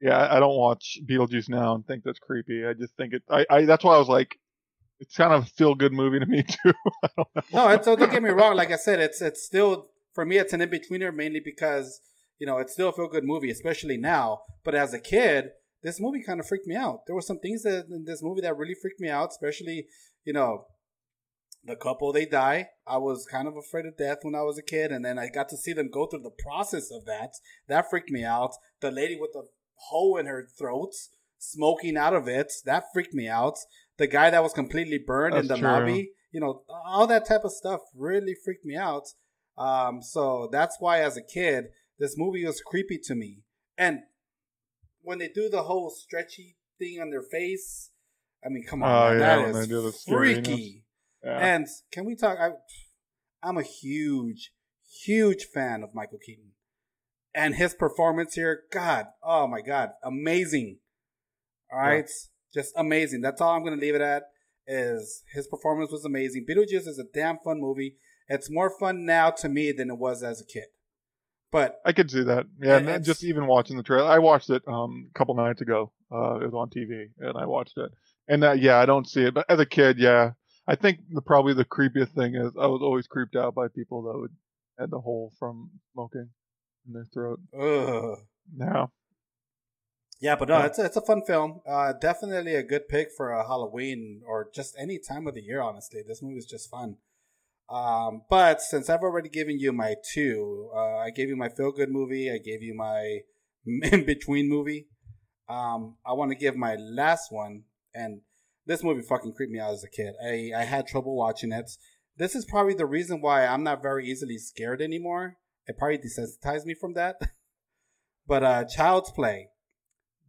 yeah, 0.00 0.34
I 0.34 0.40
don't 0.40 0.56
watch 0.56 0.98
Beetlejuice 1.04 1.50
now 1.50 1.74
and 1.74 1.86
think 1.86 2.04
that's 2.04 2.18
creepy. 2.18 2.64
I 2.64 2.72
just 2.72 2.96
think 2.96 3.12
it. 3.12 3.22
I, 3.28 3.44
I 3.50 3.64
that's 3.66 3.84
why 3.84 3.96
I 3.96 3.98
was 3.98 4.08
like, 4.08 4.38
it's 4.98 5.14
kind 5.14 5.34
of 5.34 5.42
a 5.42 5.46
feel 5.46 5.74
good 5.74 5.92
movie 5.92 6.18
to 6.18 6.24
me 6.24 6.42
too. 6.64 6.72
No, 7.52 7.68
it's, 7.68 7.84
don't 7.84 8.10
get 8.10 8.22
me 8.22 8.30
wrong. 8.30 8.56
Like 8.56 8.72
I 8.72 8.76
said, 8.76 8.98
it's 8.98 9.20
it's 9.20 9.44
still 9.44 9.88
for 10.14 10.24
me. 10.24 10.38
It's 10.38 10.54
an 10.54 10.62
in 10.62 10.70
betweener 10.70 11.14
mainly 11.14 11.42
because 11.44 12.00
you 12.38 12.46
know 12.46 12.56
it's 12.56 12.72
still 12.72 12.88
a 12.88 12.92
feel 12.92 13.08
good 13.08 13.24
movie, 13.24 13.50
especially 13.50 13.98
now. 13.98 14.40
But 14.64 14.74
as 14.74 14.94
a 14.94 14.98
kid, 14.98 15.50
this 15.82 16.00
movie 16.00 16.22
kind 16.22 16.40
of 16.40 16.46
freaked 16.46 16.66
me 16.66 16.76
out. 16.76 17.00
There 17.06 17.14
were 17.14 17.20
some 17.20 17.40
things 17.40 17.64
that 17.64 17.88
in 17.90 18.06
this 18.06 18.22
movie 18.22 18.40
that 18.40 18.56
really 18.56 18.74
freaked 18.80 19.00
me 19.00 19.10
out, 19.10 19.28
especially 19.32 19.84
you 20.24 20.32
know 20.32 20.64
the 21.64 21.76
couple 21.76 22.12
they 22.12 22.26
die. 22.26 22.68
I 22.86 22.98
was 22.98 23.26
kind 23.30 23.46
of 23.46 23.56
afraid 23.56 23.86
of 23.86 23.96
death 23.96 24.18
when 24.22 24.34
I 24.34 24.42
was 24.42 24.58
a 24.58 24.62
kid, 24.62 24.92
and 24.92 25.04
then 25.04 25.18
I 25.18 25.28
got 25.28 25.48
to 25.50 25.56
see 25.56 25.72
them 25.72 25.90
go 25.90 26.06
through 26.06 26.22
the 26.22 26.30
process 26.30 26.90
of 26.90 27.04
that. 27.06 27.34
That 27.68 27.90
freaked 27.90 28.10
me 28.10 28.24
out. 28.24 28.52
The 28.80 28.90
lady 28.90 29.16
with 29.20 29.32
the 29.32 29.44
hole 29.88 30.16
in 30.16 30.26
her 30.26 30.46
throat, 30.58 30.92
smoking 31.38 31.96
out 31.96 32.14
of 32.14 32.28
it, 32.28 32.52
that 32.64 32.84
freaked 32.92 33.14
me 33.14 33.28
out. 33.28 33.58
The 33.98 34.06
guy 34.06 34.30
that 34.30 34.42
was 34.42 34.52
completely 34.52 34.98
burned 34.98 35.36
in 35.36 35.46
the 35.46 35.56
true. 35.56 35.68
lobby, 35.68 36.10
you 36.32 36.40
know, 36.40 36.62
all 36.68 37.06
that 37.06 37.26
type 37.26 37.44
of 37.44 37.52
stuff 37.52 37.80
really 37.94 38.34
freaked 38.44 38.64
me 38.64 38.76
out. 38.76 39.08
Um, 39.58 40.00
so 40.02 40.48
that's 40.50 40.76
why, 40.80 41.00
as 41.00 41.16
a 41.16 41.22
kid, 41.22 41.66
this 41.98 42.16
movie 42.16 42.46
was 42.46 42.62
creepy 42.62 42.98
to 43.04 43.14
me. 43.14 43.42
And 43.76 44.00
when 45.02 45.18
they 45.18 45.28
do 45.28 45.50
the 45.50 45.64
whole 45.64 45.90
stretchy 45.90 46.56
thing 46.78 46.98
on 47.00 47.10
their 47.10 47.22
face, 47.22 47.90
I 48.44 48.48
mean, 48.48 48.64
come 48.66 48.82
on, 48.82 48.90
Oh, 48.90 49.18
man, 49.18 49.44
yeah, 49.44 49.52
that 49.52 49.70
is 49.70 50.02
freaky. 50.04 50.84
Yeah. 51.24 51.38
And 51.38 51.66
can 51.92 52.04
we 52.04 52.16
talk? 52.16 52.38
I, 52.38 52.50
I'm 53.46 53.58
a 53.58 53.62
huge, 53.62 54.52
huge 55.04 55.44
fan 55.44 55.82
of 55.82 55.94
Michael 55.94 56.18
Keaton, 56.24 56.52
and 57.34 57.54
his 57.54 57.74
performance 57.74 58.34
here. 58.34 58.62
God, 58.72 59.06
oh 59.22 59.46
my 59.46 59.60
God, 59.60 59.90
amazing! 60.02 60.78
All 61.72 61.78
right, 61.78 62.08
just 62.52 62.72
amazing. 62.76 63.20
That's 63.20 63.40
all 63.40 63.54
I'm 63.54 63.64
gonna 63.64 63.76
leave 63.76 63.94
it 63.94 64.00
at. 64.00 64.24
Is 64.66 65.24
his 65.34 65.48
performance 65.48 65.90
was 65.90 66.04
amazing. 66.04 66.46
Beetlejuice 66.48 66.86
is 66.86 66.98
a 66.98 67.12
damn 67.12 67.38
fun 67.44 67.60
movie. 67.60 67.96
It's 68.28 68.50
more 68.50 68.70
fun 68.78 69.04
now 69.04 69.30
to 69.30 69.48
me 69.48 69.72
than 69.72 69.90
it 69.90 69.98
was 69.98 70.22
as 70.22 70.40
a 70.40 70.44
kid. 70.44 70.66
But 71.50 71.80
I 71.84 71.92
could 71.92 72.10
see 72.10 72.22
that. 72.22 72.46
Yeah, 72.62 72.76
and 72.76 73.04
just 73.04 73.24
even 73.24 73.46
watching 73.46 73.76
the 73.76 73.82
trailer. 73.82 74.08
I 74.08 74.18
watched 74.18 74.50
it 74.50 74.62
um 74.68 75.10
a 75.12 75.18
couple 75.18 75.34
nights 75.34 75.60
ago. 75.60 75.92
Uh, 76.12 76.36
it 76.36 76.50
was 76.50 76.54
on 76.54 76.70
TV, 76.70 77.06
and 77.18 77.36
I 77.36 77.46
watched 77.46 77.76
it. 77.76 77.90
And 78.28 78.44
uh, 78.44 78.52
yeah, 78.52 78.78
I 78.78 78.86
don't 78.86 79.08
see 79.08 79.24
it. 79.24 79.34
But 79.34 79.46
as 79.48 79.58
a 79.58 79.66
kid, 79.66 79.98
yeah, 79.98 80.32
I 80.70 80.76
think 80.76 81.00
the 81.10 81.20
probably 81.22 81.54
the 81.54 81.64
creepiest 81.64 82.10
thing 82.14 82.34
is 82.36 82.52
I 82.58 82.66
was 82.66 82.80
always 82.82 83.06
creeped 83.08 83.34
out 83.34 83.54
by 83.54 83.66
people 83.68 84.02
that 84.04 84.18
would 84.18 84.34
had 84.78 84.90
the 84.90 85.00
hole 85.00 85.32
from 85.38 85.70
smoking 85.92 86.28
in 86.86 86.92
their 86.92 87.06
throat. 87.12 87.40
ugh. 87.58 88.18
Now, 88.56 88.92
Yeah, 90.20 90.36
but 90.36 90.48
no, 90.48 90.58
Yeah. 90.58 90.66
it's 90.66 90.78
a, 90.78 90.84
it's 90.84 90.96
a 90.96 91.00
fun 91.00 91.22
film. 91.26 91.60
Uh, 91.66 91.92
definitely 91.94 92.54
a 92.54 92.62
good 92.62 92.88
pick 92.88 93.08
for 93.16 93.30
a 93.32 93.46
Halloween 93.46 94.22
or 94.26 94.48
just 94.54 94.74
any 94.78 94.98
time 94.98 95.26
of 95.26 95.34
the 95.34 95.42
year. 95.42 95.60
Honestly, 95.60 96.02
this 96.06 96.22
movie 96.22 96.38
is 96.38 96.46
just 96.46 96.70
fun. 96.70 96.96
Um, 97.68 98.22
but 98.28 98.60
since 98.60 98.88
I've 98.90 99.02
already 99.02 99.28
given 99.28 99.58
you 99.58 99.72
my 99.72 99.94
two, 100.14 100.70
uh, 100.74 100.96
I 100.98 101.10
gave 101.10 101.28
you 101.28 101.36
my 101.36 101.48
feel 101.48 101.72
good 101.72 101.90
movie. 101.90 102.30
I 102.30 102.38
gave 102.38 102.62
you 102.62 102.74
my 102.74 103.20
in 103.66 104.04
between 104.04 104.48
movie. 104.48 104.86
Um, 105.48 105.96
I 106.06 106.12
want 106.12 106.30
to 106.32 106.36
give 106.36 106.54
my 106.56 106.74
last 106.76 107.32
one, 107.32 107.64
and 107.94 108.20
this 108.70 108.84
movie 108.84 109.02
fucking 109.02 109.32
creeped 109.32 109.52
me 109.52 109.58
out 109.58 109.72
as 109.72 109.82
a 109.82 109.90
kid. 109.90 110.14
I 110.24 110.52
I 110.56 110.62
had 110.62 110.86
trouble 110.86 111.16
watching 111.16 111.50
it. 111.50 111.68
This 112.16 112.36
is 112.36 112.44
probably 112.44 112.74
the 112.74 112.86
reason 112.86 113.20
why 113.20 113.44
I'm 113.44 113.64
not 113.64 113.82
very 113.82 114.06
easily 114.06 114.38
scared 114.38 114.80
anymore. 114.80 115.38
It 115.66 115.76
probably 115.76 115.98
desensitized 115.98 116.66
me 116.66 116.74
from 116.74 116.94
that. 116.94 117.16
but 118.28 118.44
uh, 118.44 118.64
Child's 118.64 119.10
Play 119.10 119.48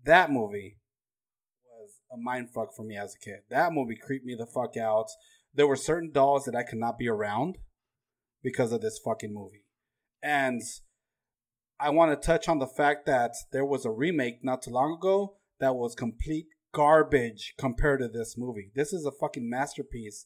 that 0.05 0.31
movie 0.31 0.77
was 1.63 1.91
a 2.11 2.17
mind 2.17 2.49
fuck 2.49 2.75
for 2.75 2.83
me 2.83 2.97
as 2.97 3.13
a 3.13 3.23
kid. 3.23 3.41
That 3.51 3.73
movie 3.73 3.95
creeped 3.95 4.25
me 4.25 4.33
the 4.35 4.47
fuck 4.47 4.75
out. 4.75 5.09
There 5.53 5.67
were 5.67 5.75
certain 5.75 6.11
dolls 6.11 6.45
that 6.45 6.55
I 6.55 6.63
could 6.63 6.79
not 6.79 6.97
be 6.97 7.07
around 7.07 7.59
because 8.41 8.71
of 8.71 8.81
this 8.81 8.99
fucking 9.05 9.33
movie. 9.33 9.65
And 10.23 10.61
I 11.79 11.91
want 11.91 12.19
to 12.19 12.25
touch 12.25 12.49
on 12.49 12.57
the 12.57 12.65
fact 12.65 13.05
that 13.05 13.33
there 13.51 13.65
was 13.65 13.85
a 13.85 13.91
remake 13.91 14.43
not 14.43 14.63
too 14.63 14.71
long 14.71 14.93
ago 14.93 15.37
that 15.59 15.75
was 15.75 15.93
complete 15.93 16.47
garbage 16.73 17.53
compared 17.57 17.99
to 17.99 18.07
this 18.07 18.37
movie. 18.37 18.71
This 18.75 18.93
is 18.93 19.05
a 19.05 19.11
fucking 19.11 19.49
masterpiece 19.49 20.25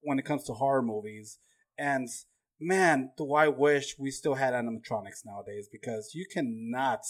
when 0.00 0.18
it 0.18 0.24
comes 0.24 0.44
to 0.44 0.54
horror 0.54 0.82
movies. 0.82 1.38
And 1.78 2.08
man, 2.60 3.10
do 3.16 3.34
I 3.34 3.48
wish 3.48 3.96
we 3.98 4.10
still 4.10 4.34
had 4.34 4.54
animatronics 4.54 5.24
nowadays 5.24 5.68
because 5.70 6.12
you 6.14 6.26
cannot 6.30 7.00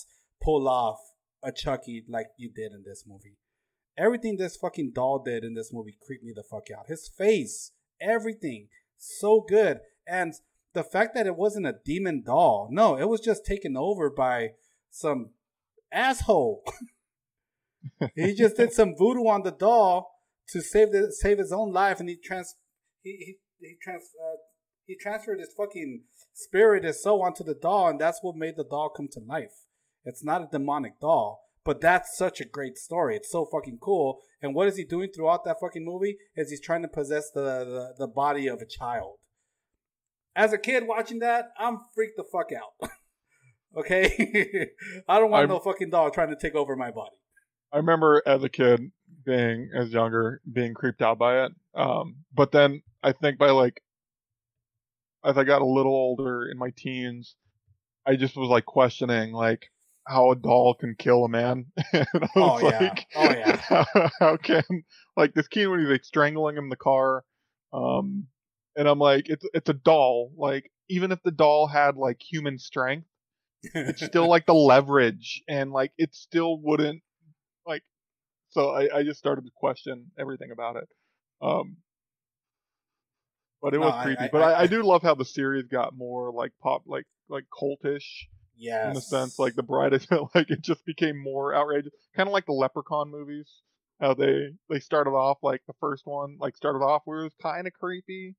pull 0.42 0.68
off 0.68 0.98
a 1.42 1.52
Chucky 1.52 2.04
like 2.08 2.28
you 2.36 2.50
did 2.54 2.72
in 2.72 2.82
this 2.84 3.04
movie. 3.06 3.36
Everything 3.96 4.36
this 4.36 4.56
fucking 4.56 4.92
doll 4.94 5.22
did 5.22 5.44
in 5.44 5.54
this 5.54 5.72
movie 5.72 5.96
creeped 6.00 6.24
me 6.24 6.32
the 6.34 6.42
fuck 6.42 6.66
out. 6.76 6.86
His 6.86 7.08
face, 7.08 7.72
everything, 8.00 8.68
so 8.96 9.44
good. 9.46 9.80
And 10.06 10.34
the 10.72 10.84
fact 10.84 11.14
that 11.14 11.26
it 11.26 11.36
wasn't 11.36 11.66
a 11.66 11.76
demon 11.84 12.22
doll, 12.24 12.68
no, 12.70 12.96
it 12.96 13.08
was 13.08 13.20
just 13.20 13.44
taken 13.44 13.76
over 13.76 14.08
by 14.11 14.50
some 14.90 15.30
asshole. 15.92 16.62
he 18.14 18.35
just 18.35 18.57
did 18.57 18.72
some 18.72 18.95
voodoo 18.97 19.26
on 19.28 19.43
the 19.43 19.51
doll 19.51 20.11
to 20.51 20.61
save 20.61 20.93
the 20.93 21.12
save 21.12 21.39
his 21.39 21.53
own 21.53 21.72
life, 21.72 22.01
and 22.01 22.09
he 22.09 22.16
trans 22.16 22.55
he 23.03 23.11
he, 23.11 23.37
he 23.61 23.76
trans 23.83 24.03
uh, 24.22 24.37
he 24.87 24.97
transferred 25.01 25.39
his 25.41 25.53
fucking 25.57 26.03
spirit, 26.35 26.85
his 26.85 27.03
soul 27.03 27.22
onto 27.22 27.45
the 27.45 27.55
doll, 27.55 27.89
and 27.89 28.01
that's 28.01 28.20
what 28.22 28.37
made 28.37 28.57
the 28.57 28.64
doll 28.64 28.91
come 28.95 29.09
to 29.12 29.20
life. 29.20 29.53
It's 30.05 30.24
not 30.24 30.43
a 30.43 30.49
demonic 30.51 30.99
doll, 31.01 31.41
but 31.64 31.81
that's 31.81 32.16
such 32.16 32.41
a 32.41 32.45
great 32.47 32.76
story. 32.76 33.16
It's 33.16 33.31
so 33.31 33.47
fucking 33.47 33.78
cool. 33.81 34.20
And 34.43 34.55
what 34.55 34.68
is 34.68 34.76
he 34.76 34.85
doing 34.85 35.11
throughout 35.14 35.45
that 35.45 35.57
fucking 35.61 35.85
movie? 35.85 36.16
Is 36.35 36.51
he's 36.51 36.61
trying 36.62 36.83
to 36.83 36.89
possess 36.89 37.31
the 37.31 37.41
the, 37.41 37.95
the 37.99 38.09
body 38.09 38.47
of 38.49 38.61
a 38.61 38.66
child. 38.66 39.16
as 40.35 40.53
a 40.53 40.59
kid 40.59 40.87
watching 40.87 41.18
that, 41.20 41.51
I'm 41.59 41.78
freaked 41.95 42.16
the 42.16 42.24
fuck 42.33 42.51
out. 42.53 42.91
okay, 43.76 44.05
I 45.09 45.18
don't 45.18 45.31
want 45.31 45.41
I'm- 45.43 45.49
no 45.51 45.59
fucking 45.61 45.91
dog 45.91 46.14
trying 46.14 46.31
to 46.31 46.37
take 46.41 46.55
over 46.55 46.74
my 46.76 46.91
body. 46.91 47.16
I 47.73 47.79
remember 47.79 48.23
as 48.27 48.43
a 48.43 48.49
kid 48.49 48.91
being 49.25 49.71
as 49.75 49.91
younger 49.91 50.41
being 50.51 50.75
creeped 50.75 51.03
out 51.03 51.18
by 51.18 51.45
it. 51.45 51.53
Um, 51.75 52.16
but 52.35 52.53
then 52.53 52.83
I 53.03 53.12
think 53.12 53.39
by 53.39 53.51
like 53.51 53.83
as 55.25 55.37
I 55.37 55.45
got 55.45 55.62
a 55.62 55.66
little 55.66 55.93
older 55.95 56.49
in 56.51 56.59
my 56.59 56.71
teens, 56.77 57.37
I 58.07 58.16
just 58.16 58.37
was 58.37 58.49
like 58.49 58.64
questioning 58.64 59.33
like 59.33 59.71
how 60.07 60.31
a 60.33 60.37
doll 60.37 60.75
can 60.75 60.95
kill 60.99 61.25
a 61.25 61.29
man. 61.29 61.66
and 61.93 62.09
I 62.14 62.29
Oh, 62.37 62.55
was 62.55 62.62
yeah. 62.62 62.95
Oh, 63.14 63.31
yeah. 63.31 63.57
How, 63.57 64.11
how 64.18 64.37
can 64.37 64.64
like 65.16 65.35
this 65.35 65.49
kid 65.49 65.66
when 65.68 65.81
he's 65.81 65.89
like 65.89 66.05
strangling 66.05 66.57
him 66.57 66.64
in 66.64 66.71
the 66.71 66.77
car, 66.77 67.25
um, 67.73 68.27
and 68.77 68.89
I'm 68.89 68.99
like, 68.99 69.29
it's 69.29 69.45
it's 69.55 69.68
a 69.68 69.75
doll. 69.75 70.33
Like 70.37 70.73
even 70.89 71.12
if 71.12 71.23
the 71.23 71.31
doll 71.31 71.66
had 71.68 71.97
like 71.97 72.21
human 72.21 72.59
strength 72.59 73.07
it's 73.62 74.05
still 74.05 74.27
like 74.29 74.47
the 74.47 74.55
leverage 74.55 75.43
and 75.49 75.71
like 75.71 75.93
it 75.99 76.14
still 76.14 76.59
wouldn't 76.59 76.95
like 76.95 77.03
so 78.51 78.70
I, 78.70 78.98
I 78.98 79.03
just 79.03 79.18
started 79.18 79.44
to 79.44 79.51
question 79.55 80.11
everything 80.18 80.51
about 80.51 80.76
it. 80.76 80.88
Um 81.42 81.76
but 83.62 83.74
it 83.74 83.78
No, 83.78 83.86
was 83.86 84.03
creepy. 84.05 84.24
I- 84.24 84.28
but 84.32 84.42
I- 84.42 84.53
I, 84.53 84.61
I 84.62 84.66
do 84.66 84.82
love 84.82 85.03
how 85.03 85.14
the 85.14 85.24
series 85.24 85.66
got 85.66 85.96
more 85.96 86.32
like 86.32 86.53
pop 86.62 86.82
like 86.86 87.07
like 87.28 87.44
cultish 87.51 88.26
yes. 88.57 88.86
in 88.88 88.94
the 88.94 89.01
sense 89.01 89.38
like 89.38 89.55
the 89.55 89.62
bride 89.62 89.92
is 89.94 90.07
like 90.34 90.51
it 90.51 90.62
just 90.62 90.84
became 90.86 91.16
more 91.22 91.55
outrageous. 91.55 91.92
Kind 92.16 92.28
of 92.28 92.32
like 92.32 92.46
the 92.46 92.53
leprechaun 92.53 93.11
movies 93.11 93.48
how 94.01 94.14
they 94.14 94.55
they 94.70 94.80
started 94.80 95.11
off 95.11 95.38
like 95.42 95.61
the 95.66 95.74
first 95.80 96.07
one 96.07 96.36
like 96.40 96.57
started 96.57 96.78
off 96.78 97.03
where 97.05 97.20
it 97.20 97.24
was 97.24 97.34
kind 97.42 97.66
of 97.66 97.72
creepy 97.74 98.34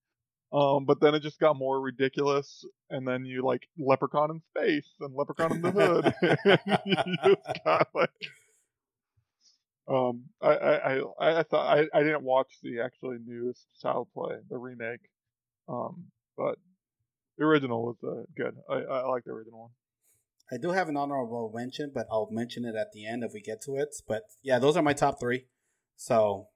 um 0.51 0.85
but 0.85 0.99
then 0.99 1.13
it 1.13 1.19
just 1.21 1.39
got 1.39 1.55
more 1.55 1.79
ridiculous 1.79 2.65
and 2.89 3.07
then 3.07 3.23
you 3.25 3.43
like 3.43 3.67
leprechaun 3.77 4.31
in 4.31 4.41
space 4.49 4.89
and 4.99 5.13
leprechaun 5.15 5.51
in 5.51 5.61
the 5.61 5.71
hood. 5.71 6.13
You 6.85 6.95
just 7.35 7.63
got 7.65 7.87
like 7.93 8.09
um 9.91 10.23
I 10.41 10.49
I 10.49 10.97
I, 11.19 11.39
I 11.39 11.43
thought 11.43 11.77
I, 11.77 11.87
I 11.93 12.03
didn't 12.03 12.23
watch 12.23 12.51
the 12.63 12.81
actually 12.81 13.17
newest 13.25 13.67
child 13.81 14.07
play 14.13 14.35
the 14.49 14.57
remake 14.57 15.01
um 15.67 16.05
but 16.37 16.55
the 17.37 17.45
original 17.45 17.85
was 17.85 17.97
uh, 18.03 18.23
good 18.35 18.55
I 18.69 18.75
I 18.75 19.07
like 19.07 19.23
the 19.25 19.31
original 19.31 19.59
one 19.61 19.71
I 20.51 20.57
do 20.57 20.71
have 20.71 20.89
an 20.89 20.97
honorable 20.97 21.49
mention, 21.55 21.91
but 21.93 22.07
I'll 22.11 22.27
mention 22.29 22.65
it 22.65 22.75
at 22.75 22.91
the 22.91 23.07
end 23.07 23.23
if 23.23 23.31
we 23.33 23.39
get 23.39 23.61
to 23.63 23.77
it. 23.77 23.95
But 24.05 24.23
yeah, 24.41 24.59
those 24.59 24.75
are 24.75 24.83
my 24.83 24.91
top 24.91 25.17
three. 25.17 25.45
So 25.95 26.49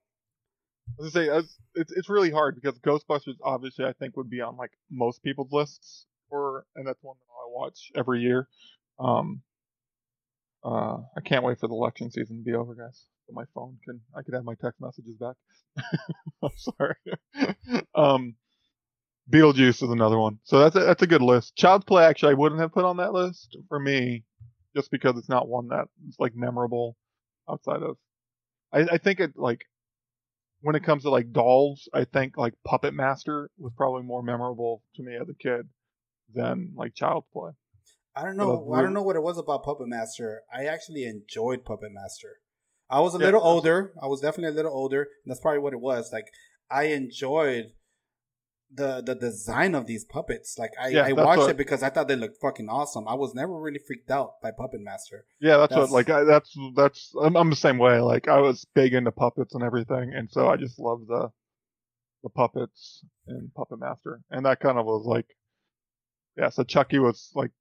I 1.00 1.04
was 1.04 1.14
say 1.14 1.28
it's 1.28 1.92
it's 1.92 2.10
really 2.10 2.32
hard 2.32 2.56
because 2.56 2.78
Ghostbusters 2.80 3.38
obviously 3.44 3.86
I 3.86 3.94
think 3.94 4.18
would 4.18 4.30
be 4.30 4.42
on 4.42 4.58
like 4.58 4.72
most 4.92 5.24
people's 5.24 5.52
lists 5.52 6.06
for 6.30 6.66
and 6.76 6.86
that's 6.86 7.02
one 7.02 7.16
that 7.18 7.32
I 7.32 7.46
watch 7.50 7.92
every 7.96 8.20
year. 8.22 8.50
Um 9.00 9.42
uh 10.64 10.98
I 11.16 11.22
can't 11.24 11.44
wait 11.44 11.60
for 11.60 11.68
the 11.68 11.74
election 11.74 12.12
season 12.12 12.38
to 12.38 12.44
be 12.44 12.54
over, 12.54 12.76
guys. 12.76 13.06
My 13.32 13.46
phone 13.54 13.78
can 13.84 14.02
I 14.16 14.22
could 14.22 14.34
have 14.34 14.44
my 14.44 14.56
text 14.56 14.80
messages 14.80 15.16
back. 15.18 15.36
I'm 16.44 16.50
sorry. 16.58 17.86
um 17.96 18.36
Beetlejuice 19.32 19.82
is 19.82 19.90
another 19.90 20.20
one. 20.20 20.40
So 20.44 20.60
that's 20.60 20.76
a, 20.76 20.82
that's 20.82 21.02
a 21.02 21.08
good 21.08 21.24
list. 21.24 21.56
Child's 21.56 21.86
Play 21.86 22.06
actually 22.06 22.32
I 22.32 22.36
wouldn't 22.36 22.62
have 22.62 22.74
put 22.74 22.86
on 22.86 22.98
that 22.98 23.14
list 23.14 23.58
for 23.68 23.80
me 23.80 24.24
just 24.76 24.92
because 24.92 25.18
it's 25.18 25.30
not 25.30 25.48
one 25.48 25.70
that 25.70 25.88
is 26.08 26.16
like 26.20 26.36
memorable 26.36 26.96
outside 27.50 27.82
of 27.82 27.98
I, 28.72 28.82
I 28.82 28.98
think 28.98 29.20
it 29.20 29.32
like 29.36 29.66
when 30.62 30.76
it 30.76 30.84
comes 30.84 31.04
to 31.04 31.10
like 31.10 31.32
dolls, 31.32 31.88
I 31.94 32.06
think 32.06 32.38
like 32.38 32.54
Puppet 32.66 32.94
Master 32.94 33.50
was 33.58 33.72
probably 33.78 34.04
more 34.04 34.24
memorable 34.24 34.82
to 34.96 35.04
me 35.04 35.16
as 35.16 35.30
a 35.30 35.36
kid 35.36 35.68
than 36.34 36.74
like 36.76 36.96
Child's 36.96 37.28
Play. 37.32 37.52
I 38.16 38.24
don't 38.24 38.38
know. 38.38 38.72
I 38.74 38.82
don't 38.82 38.94
know 38.94 39.04
what 39.04 39.18
it 39.18 39.24
was 39.24 39.38
about 39.38 39.64
Puppet 39.64 39.88
Master. 39.88 40.42
I 40.52 40.66
actually 40.66 41.04
enjoyed 41.04 41.66
Puppet 41.66 41.92
Master. 41.92 42.38
I 42.90 43.00
was 43.00 43.16
a 43.16 43.20
Yeah, 43.20 43.26
little 43.26 43.42
older. 43.44 43.94
I 44.02 44.08
was 44.08 44.22
definitely 44.22 44.52
a 44.54 44.56
little 44.56 44.74
older. 44.74 45.02
And 45.02 45.32
that's 45.32 45.40
probably 45.42 45.60
what 45.60 45.74
it 45.74 45.80
was. 45.82 46.12
Like 46.14 46.28
I 46.70 46.86
enjoyed 46.86 47.72
the 48.74 49.02
the 49.02 49.16
design 49.16 49.74
of 49.76 49.86
these 49.86 50.04
puppets. 50.04 50.58
Like 50.60 50.72
I, 50.82 50.90
Yeah, 50.90 51.06
I 51.06 51.14
watched 51.14 51.40
what- 51.40 51.50
it 51.52 51.58
because 51.58 51.82
I 51.84 51.90
thought 51.90 52.08
they 52.08 52.16
looked 52.16 52.38
fucking 52.42 52.68
awesome. 52.70 53.08
I 53.08 53.14
was 53.14 53.34
never 53.34 53.60
really 53.60 53.80
freaked 53.80 54.12
out 54.12 54.42
by 54.42 54.52
Puppet 54.52 54.82
Master. 54.82 55.26
Yeah, 55.40 55.58
that's, 55.58 55.70
That's- 55.72 55.90
what 55.92 55.96
like 55.96 56.10
I, 56.10 56.24
that's 56.24 56.54
that's 56.76 57.14
I'm, 57.22 57.36
I'm 57.38 57.50
the 57.50 57.56
same 57.56 57.78
way. 57.78 58.00
Like 58.00 58.28
I 58.28 58.40
was 58.40 58.66
big 58.76 58.94
into 58.94 59.12
puppets 59.12 59.54
and 59.54 59.64
everything, 59.64 60.14
and 60.14 60.30
so 60.32 60.48
I 60.50 60.58
just 60.58 60.80
love 60.80 61.08
the 61.08 61.30
the 62.24 62.30
puppets 62.30 63.06
and 63.28 63.54
Puppet 63.54 63.80
Master, 63.80 64.22
and 64.32 64.46
that 64.48 64.60
kind 64.60 64.78
of 64.80 64.86
was 64.86 65.06
like 65.06 65.28
yeah. 66.38 66.50
So 66.50 66.64
Chucky 66.64 66.98
was 67.00 67.32
like 67.36 67.52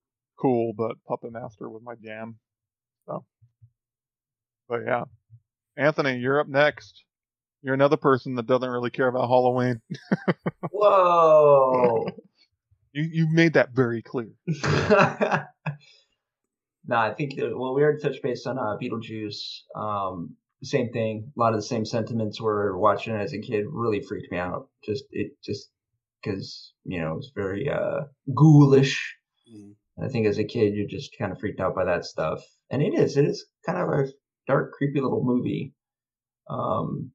cool, 0.41 0.73
but 0.73 0.97
Puppet 1.07 1.33
Master 1.33 1.69
was 1.69 1.83
my 1.85 1.95
jam. 2.03 2.39
So, 3.07 3.25
but 4.69 4.81
yeah, 4.87 5.05
Anthony, 5.77 6.19
you're 6.19 6.41
up 6.41 6.49
next. 6.49 7.05
You're 7.63 7.75
another 7.75 7.97
person 7.97 8.35
that 8.35 8.47
doesn't 8.47 8.69
really 8.69 8.91
care 8.91 9.09
about 9.09 9.29
Halloween. 9.29 9.81
Whoa. 10.71 12.07
You 12.97 13.09
you 13.13 13.27
made 13.29 13.55
that 13.55 13.73
very 13.73 14.03
clear. 14.03 14.29
no, 14.47 15.49
I 16.97 17.13
think 17.13 17.35
that, 17.35 17.59
well, 17.59 17.75
we 17.75 17.83
already 17.83 18.01
touched 18.01 18.23
base 18.23 18.47
on 18.47 18.57
uh, 18.57 18.77
Beetlejuice. 18.81 19.63
Um, 19.75 20.37
same 20.63 20.93
thing. 20.93 21.33
A 21.37 21.41
lot 21.41 21.55
of 21.55 21.59
the 21.59 21.67
same 21.67 21.85
sentiments 21.85 22.41
were 22.41 22.79
watching 22.79 23.15
it 23.15 23.21
as 23.21 23.33
a 23.33 23.41
kid 23.41 23.65
really 23.69 24.01
freaked 24.01 24.31
me 24.31 24.39
out. 24.39 24.69
Just 24.85 25.05
it 25.11 25.33
just 25.45 25.71
because 26.23 26.73
you 26.85 27.01
know 27.01 27.15
it 27.15 27.17
was 27.17 27.33
very 27.35 27.69
uh, 27.69 28.03
ghoulish. 28.33 29.17
And 29.97 30.07
I 30.07 30.09
think 30.09 30.29
as 30.29 30.39
a 30.39 30.45
kid 30.45 30.75
you're 30.75 30.87
just 30.87 31.17
kind 31.19 31.33
of 31.33 31.41
freaked 31.41 31.61
out 31.61 31.75
by 31.75 31.85
that 31.85 32.05
stuff. 32.05 32.45
And 32.71 32.81
it 32.81 32.95
is. 32.95 33.17
It 33.17 33.25
is 33.25 33.45
kind 33.67 33.79
of 33.79 33.89
a 33.89 34.07
dark, 34.47 34.73
creepy 34.73 35.01
little 35.01 35.25
movie. 35.25 35.73
Um, 36.49 37.11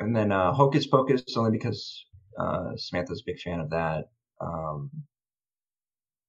and 0.00 0.14
then 0.14 0.32
uh, 0.32 0.52
Hocus 0.52 0.86
Pocus 0.86 1.22
only 1.36 1.50
because 1.50 2.06
uh, 2.38 2.76
Samantha's 2.76 3.20
a 3.20 3.30
big 3.30 3.40
fan 3.40 3.60
of 3.60 3.70
that. 3.70 4.04
Um, 4.40 4.90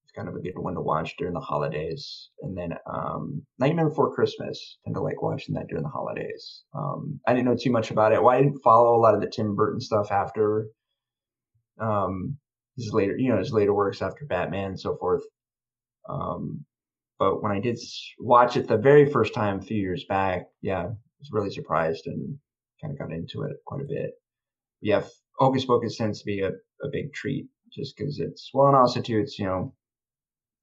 it's 0.03 0.11
kind 0.15 0.27
of 0.27 0.35
a 0.35 0.39
good 0.39 0.57
one 0.57 0.73
to 0.73 0.81
watch 0.81 1.15
during 1.17 1.35
the 1.35 1.39
holidays. 1.39 2.29
And 2.41 2.57
then 2.57 2.73
um, 2.91 3.43
Nightmare 3.59 3.89
Before 3.89 4.13
Christmas. 4.13 4.77
Tend 4.83 4.95
to 4.95 5.01
like 5.01 5.21
watching 5.21 5.53
that 5.55 5.67
during 5.67 5.83
the 5.83 5.89
holidays. 5.89 6.63
Um, 6.73 7.19
I 7.27 7.33
didn't 7.33 7.45
know 7.45 7.55
too 7.55 7.71
much 7.71 7.91
about 7.91 8.11
it. 8.11 8.21
Well, 8.23 8.35
I 8.35 8.41
didn't 8.41 8.63
follow 8.63 8.95
a 8.95 9.01
lot 9.01 9.13
of 9.13 9.21
the 9.21 9.29
Tim 9.29 9.55
Burton 9.55 9.79
stuff 9.79 10.11
after 10.11 10.67
um, 11.79 12.37
his 12.75 12.91
later, 12.91 13.17
you 13.17 13.29
know, 13.29 13.37
his 13.37 13.53
later 13.53 13.73
works 13.73 14.01
after 14.01 14.25
Batman 14.25 14.69
and 14.69 14.79
so 14.79 14.97
forth. 14.97 15.23
Um, 16.09 16.65
but 17.19 17.43
when 17.43 17.51
I 17.51 17.59
did 17.59 17.77
watch 18.19 18.55
it 18.57 18.67
the 18.67 18.77
very 18.77 19.11
first 19.11 19.33
time 19.33 19.59
a 19.59 19.61
few 19.61 19.77
years 19.77 20.05
back, 20.07 20.47
yeah, 20.61 20.83
I 20.83 20.85
was 20.85 21.29
really 21.31 21.51
surprised 21.51 22.07
and 22.07 22.37
kind 22.81 22.93
of 22.93 22.97
got 22.97 23.11
into 23.11 23.43
it 23.43 23.57
quite 23.65 23.81
a 23.81 23.87
bit. 23.87 24.11
Yeah, 24.81 25.03
Hocus 25.37 25.65
Pocus 25.65 25.97
tends 25.97 26.19
to 26.19 26.25
be 26.25 26.39
a, 26.39 26.47
a 26.47 26.89
big 26.91 27.13
treat 27.13 27.47
just 27.71 27.95
because 27.97 28.19
it's, 28.19 28.49
well, 28.53 28.67
and 28.67 28.75
also 28.77 29.01
too, 29.01 29.19
it's, 29.19 29.37
you 29.37 29.45
know, 29.45 29.73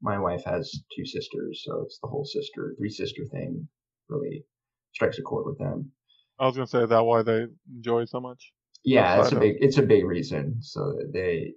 my 0.00 0.18
wife 0.18 0.42
has 0.44 0.72
two 0.96 1.04
sisters, 1.04 1.62
so 1.64 1.82
it's 1.82 1.98
the 2.02 2.08
whole 2.08 2.24
sister, 2.24 2.74
three 2.78 2.90
sister 2.90 3.22
thing 3.30 3.68
really 4.08 4.44
strikes 4.94 5.18
a 5.18 5.22
chord 5.22 5.46
with 5.46 5.58
them. 5.58 5.90
I 6.38 6.46
was 6.46 6.54
gonna 6.56 6.66
say 6.66 6.82
is 6.82 6.88
that 6.88 7.04
why 7.04 7.22
they 7.22 7.46
enjoy 7.74 8.02
it 8.02 8.08
so 8.08 8.20
much. 8.20 8.52
Yeah, 8.84 9.20
it's 9.20 9.32
a 9.32 9.36
of- 9.36 9.40
big, 9.40 9.56
it's 9.60 9.78
a 9.78 9.82
big 9.82 10.04
reason. 10.04 10.56
So 10.60 10.98
they, 11.12 11.52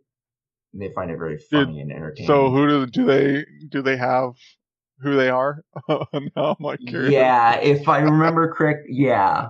they 0.74 0.90
find 0.94 1.10
it 1.12 1.18
very 1.18 1.38
funny 1.52 1.80
and 1.80 1.92
entertaining. 1.92 2.28
So 2.28 2.50
who 2.52 2.68
do 2.68 2.86
do 2.86 3.06
they 3.06 3.46
do 3.70 3.82
they 3.82 3.98
have 3.98 4.32
who 5.02 5.16
they 5.16 5.30
are? 5.30 5.64
now 5.90 6.02
I'm 6.14 6.56
like 6.60 6.80
curious. 6.86 7.12
Yeah, 7.12 7.56
if 7.56 7.88
I 7.88 8.00
remember 8.00 8.54
correct, 8.54 8.88
yeah. 8.90 9.50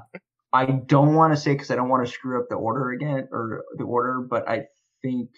I 0.52 0.66
don't 0.66 1.14
want 1.16 1.34
to 1.34 1.38
say 1.38 1.54
because 1.54 1.70
I 1.70 1.76
don't 1.76 1.89
want 1.89 2.06
to 2.06 2.12
screw 2.12 2.39
up 2.39 2.47
the 2.50 2.56
order 2.56 2.91
again 2.91 3.28
or 3.32 3.64
the 3.78 3.84
order, 3.84 4.22
but 4.22 4.50
I 4.50 4.66
think, 5.02 5.30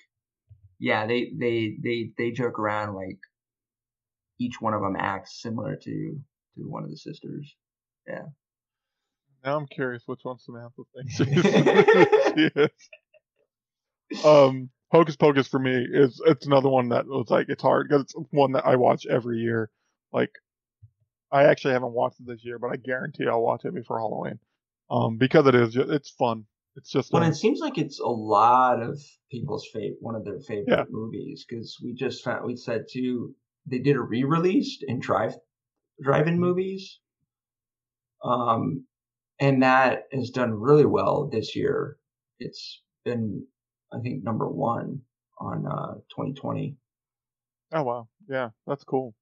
yeah, 0.79 1.05
they 1.05 1.31
they 1.37 1.77
they 1.81 2.11
they 2.17 2.31
joke 2.31 2.59
around 2.59 2.95
like 2.95 3.19
each 4.39 4.61
one 4.61 4.73
of 4.73 4.81
them 4.81 4.95
acts 4.97 5.41
similar 5.41 5.75
to 5.75 6.19
to 6.55 6.61
one 6.61 6.83
of 6.83 6.89
the 6.89 6.97
sisters. 6.97 7.53
Yeah. 8.07 8.23
Now 9.43 9.57
I'm 9.57 9.67
curious 9.67 10.03
which 10.05 10.21
one 10.23 10.37
Samantha 10.39 10.83
thinks 10.95 11.15
she 12.35 12.49
is. 12.55 14.25
Um, 14.25 14.69
Hocus 14.91 15.15
Pocus 15.15 15.47
for 15.47 15.59
me 15.59 15.85
is 15.93 16.21
it's 16.25 16.45
another 16.45 16.69
one 16.69 16.89
that 16.89 17.07
was 17.07 17.29
like 17.29 17.47
it's 17.49 17.61
hard 17.63 17.87
because 17.87 18.03
it's 18.03 18.15
one 18.31 18.51
that 18.53 18.65
I 18.65 18.75
watch 18.75 19.05
every 19.05 19.39
year. 19.39 19.69
Like, 20.13 20.31
I 21.31 21.43
actually 21.45 21.73
haven't 21.73 21.93
watched 21.93 22.19
it 22.19 22.27
this 22.27 22.43
year, 22.45 22.59
but 22.59 22.71
I 22.71 22.75
guarantee 22.77 23.27
I'll 23.27 23.41
watch 23.41 23.65
it 23.65 23.73
before 23.73 23.99
Halloween. 23.99 24.39
Um, 24.89 25.17
because 25.17 25.47
it 25.47 25.55
is 25.55 25.73
ju- 25.73 25.89
it's 25.89 26.09
fun. 26.09 26.45
It's 26.75 26.89
just 26.91 27.13
Well, 27.13 27.23
a- 27.23 27.27
it 27.27 27.35
seems 27.35 27.59
like 27.59 27.77
it's 27.77 27.99
a 27.99 28.07
lot 28.07 28.81
of 28.81 28.99
people's 29.29 29.67
favorite, 29.67 30.01
one 30.01 30.15
of 30.15 30.25
their 30.25 30.39
favorite 30.41 30.67
Yeah. 30.67 30.85
movies 30.89 31.45
because 31.47 31.79
we 31.83 31.93
just 31.93 32.23
found 32.23 32.45
we 32.45 32.55
said 32.55 32.85
too 32.89 33.35
they 33.65 33.79
did 33.79 33.95
a 33.95 34.01
re-release 34.01 34.81
in 34.83 34.99
drive 34.99 35.35
drive-in 36.01 36.39
movies, 36.39 36.99
um, 38.23 38.85
and 39.39 39.63
that 39.63 40.03
has 40.11 40.29
done 40.29 40.53
really 40.53 40.85
well 40.85 41.27
this 41.27 41.55
year. 41.55 41.97
It's 42.39 42.81
been 43.05 43.45
I 43.93 43.99
think 43.99 44.23
number 44.23 44.47
one 44.49 45.01
on 45.39 45.65
uh, 45.67 45.95
2020. 46.15 46.77
Oh 47.73 47.83
wow, 47.83 48.07
yeah, 48.29 48.51
that's 48.65 48.83
cool. 48.85 49.13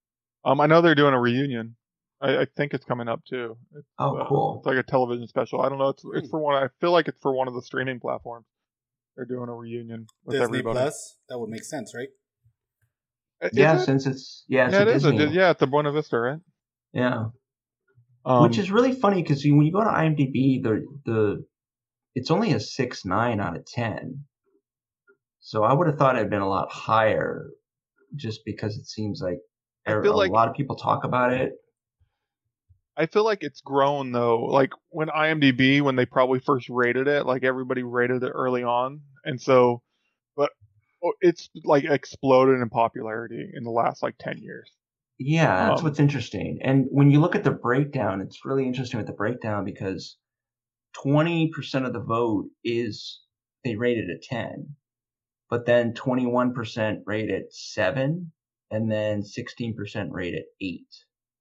Um, 0.46 0.62
I 0.62 0.68
know 0.68 0.82
they're 0.82 0.96
doing 0.96 1.14
a 1.14 1.20
reunion. 1.20 1.76
I, 2.22 2.40
I 2.42 2.48
think 2.58 2.74
it's 2.74 2.86
coming 2.86 3.08
up 3.08 3.22
too. 3.26 3.58
It's, 3.76 3.88
Oh, 3.98 4.18
uh, 4.18 4.28
cool. 4.28 4.58
It's 4.60 4.68
like 4.68 4.78
a 4.78 4.84
television 4.84 5.28
special. 5.28 5.62
I 5.62 5.70
don't 5.70 5.78
know. 5.80 5.90
It's 5.90 6.04
it's 6.14 6.28
Hmm. 6.28 6.32
for 6.32 6.40
one. 6.40 6.62
I 6.64 6.68
feel 6.82 6.92
like 6.92 7.08
it's 7.08 7.20
for 7.22 7.34
one 7.34 7.48
of 7.48 7.54
the 7.54 7.62
streaming 7.62 8.00
platforms. 8.00 8.46
They're 9.16 9.26
doing 9.26 9.50
a 9.50 9.54
reunion 9.54 10.08
with 10.24 10.36
Disney 10.36 10.60
everybody. 10.60 10.80
Plus. 10.80 11.18
That 11.30 11.40
would 11.40 11.50
make 11.50 11.64
sense, 11.64 11.94
right? 11.96 12.10
Is 13.42 13.52
yeah, 13.58 13.76
it? 13.82 13.86
since 13.86 14.06
it's 14.06 14.44
yeah, 14.50 14.66
it's 14.66 14.74
yeah, 14.74 14.80
a 14.80 14.82
it 14.84 14.88
is. 14.90 15.06
a 15.06 15.12
Disney. 15.12 15.26
Di- 15.28 15.34
yeah, 15.34 15.52
it's 15.52 15.62
a 15.62 15.68
Buena 15.68 15.92
Vista, 15.92 16.20
right? 16.20 16.40
yeah. 16.94 17.26
Um, 18.26 18.44
Which 18.44 18.58
is 18.58 18.70
really 18.70 18.92
funny 18.94 19.22
because 19.24 19.44
when 19.46 19.62
you 19.62 19.72
go 19.72 19.80
to 19.82 19.90
IMDb, 19.90 20.62
the 20.62 20.86
the 21.06 21.46
it's 22.16 22.30
only 22.32 22.52
a 22.52 22.60
six 22.60 23.06
nine 23.06 23.40
out 23.40 23.56
of 23.56 23.66
ten. 23.66 24.26
So 25.40 25.64
I 25.64 25.74
would 25.74 25.88
have 25.88 25.98
thought 25.98 26.18
it'd 26.18 26.30
been 26.30 26.42
a 26.42 26.50
lot 26.50 26.70
higher, 26.70 27.46
just 28.16 28.42
because 28.46 28.78
it 28.78 28.88
seems 28.88 29.22
like 29.24 29.38
I 29.90 30.00
a, 30.00 30.02
feel 30.04 30.14
a 30.14 30.18
like- 30.18 30.32
a 30.32 30.34
lot 30.34 30.48
of 30.50 30.56
people 30.56 30.76
talk 30.76 31.04
about 31.04 31.34
it. 31.34 31.54
I 32.98 33.06
feel 33.06 33.24
like 33.24 33.44
it's 33.44 33.62
grown 33.62 34.12
though. 34.12 34.44
Like 34.44 34.72
when 34.90 35.08
IMDb, 35.08 35.82
when 35.82 35.96
they 35.96 36.06
probably 36.06 36.40
first 36.40 36.68
rated 36.70 37.08
it, 37.08 37.26
like 37.26 37.44
everybody 37.46 37.82
rated 37.82 38.24
it 38.24 38.30
early 38.30 38.64
on, 38.64 39.02
and 39.24 39.42
so, 39.42 39.82
but 40.36 40.50
oh, 41.02 41.14
it's 41.22 41.50
like 41.64 41.86
exploded 41.86 42.60
in 42.62 42.70
popularity 42.70 43.52
in 43.54 43.64
the 43.64 43.70
last 43.72 44.04
like 44.04 44.16
ten 44.20 44.38
years. 44.40 44.70
Yeah, 45.18 45.70
that's 45.70 45.80
Um, 45.82 45.86
what's 45.86 46.00
interesting. 46.00 46.60
And 46.62 46.88
when 46.92 47.10
you 47.10 47.22
look 47.22 47.36
at 47.36 47.44
the 47.46 47.52
breakdown, 47.52 48.20
it's 48.22 48.44
really 48.44 48.66
interesting 48.66 48.98
with 48.98 49.08
the 49.08 49.14
breakdown 49.14 49.64
because 49.64 50.18
20% 51.06 51.86
of 51.86 51.94
the 51.94 52.00
vote 52.02 52.48
is 52.64 53.22
they 53.64 53.76
rated 53.76 54.10
it 54.10 54.24
10, 54.24 54.76
but 55.50 55.66
then 55.66 55.94
21% 55.94 57.02
rated 57.06 57.32
it 57.32 57.54
7, 57.54 58.32
and 58.72 58.92
then 58.92 59.24
16% 59.24 60.12
rate 60.12 60.36
at 60.36 60.44
8. 60.62 60.82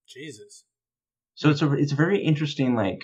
Jesus. 0.09 0.64
So 1.35 1.51
it's 1.51 1.62
a 1.62 1.72
it's 1.74 1.93
a 1.93 1.97
very 1.97 2.18
interesting 2.20 2.74
like 2.74 2.99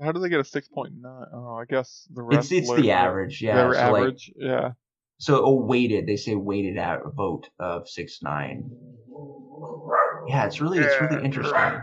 How 0.00 0.12
do 0.12 0.20
they 0.20 0.28
get 0.28 0.40
a 0.40 0.44
six 0.44 0.68
point 0.68 0.92
nine? 0.98 1.26
Oh, 1.34 1.58
I 1.60 1.64
guess 1.66 2.08
the 2.10 2.22
rest. 2.22 2.52
it's 2.52 2.70
it's 2.70 2.80
the 2.80 2.92
average, 2.92 3.42
yeah. 3.42 3.56
Their 3.56 3.74
so 3.74 3.92
like 3.92 4.02
average, 4.02 4.32
yeah. 4.36 4.70
so 5.18 5.44
a 5.44 5.54
weighted, 5.54 6.06
they 6.06 6.16
say 6.16 6.36
weighted 6.36 6.78
out 6.78 7.00
a 7.04 7.10
vote 7.10 7.48
of 7.58 7.88
6 7.88 8.18
9. 8.22 8.70
Yeah, 10.28 10.46
it's 10.46 10.60
really 10.60 10.78
it's 10.78 11.00
really 11.00 11.24
interesting. 11.24 11.82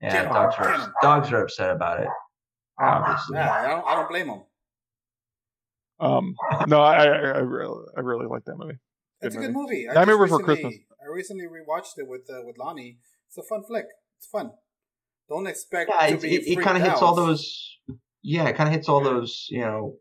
Yeah, 0.00 0.24
dogs 0.24 0.56
are 0.58 0.92
dogs 1.00 1.32
are 1.32 1.42
upset 1.42 1.70
about 1.70 2.00
it. 2.00 2.08
Obviously. 2.80 3.36
Yeah, 3.36 3.52
I 3.52 3.68
don't. 3.68 3.86
I 3.86 3.94
don't 3.94 4.08
blame 4.08 4.26
them. 4.26 4.42
Um, 6.00 6.34
no, 6.66 6.80
I, 6.80 7.04
I, 7.04 7.06
I 7.06 7.38
really, 7.38 7.84
I 7.96 8.00
really 8.00 8.26
like 8.26 8.44
that 8.46 8.56
movie. 8.56 8.78
It's 9.22 9.34
a 9.34 9.38
Good 9.38 9.46
good 9.48 9.54
movie. 9.54 9.88
I 9.88 9.94
Nightmare 9.94 10.16
just 10.16 10.24
Before 10.32 10.38
recently- 10.40 10.62
Christmas. 10.62 10.74
I 11.02 11.12
recently 11.12 11.44
rewatched 11.46 11.98
it 11.98 12.08
with 12.08 12.22
uh, 12.30 12.42
with 12.44 12.58
Lonnie. 12.58 12.98
It's 13.28 13.38
a 13.38 13.42
fun 13.42 13.62
flick. 13.64 13.86
It's 14.18 14.26
fun. 14.26 14.50
Don't 15.28 15.46
expect 15.46 15.90
Yeah, 15.90 16.06
to 16.08 16.14
it, 16.14 16.22
be. 16.22 16.34
it, 16.34 16.58
it 16.58 16.62
kind 16.62 16.76
of 16.76 16.82
hits 16.82 17.00
all 17.02 17.14
those. 17.14 17.78
Yeah, 18.22 18.46
it 18.48 18.56
kind 18.56 18.68
of 18.68 18.74
hits 18.74 18.88
all 18.88 19.00
those. 19.02 19.46
You 19.50 19.60
know, 19.62 19.94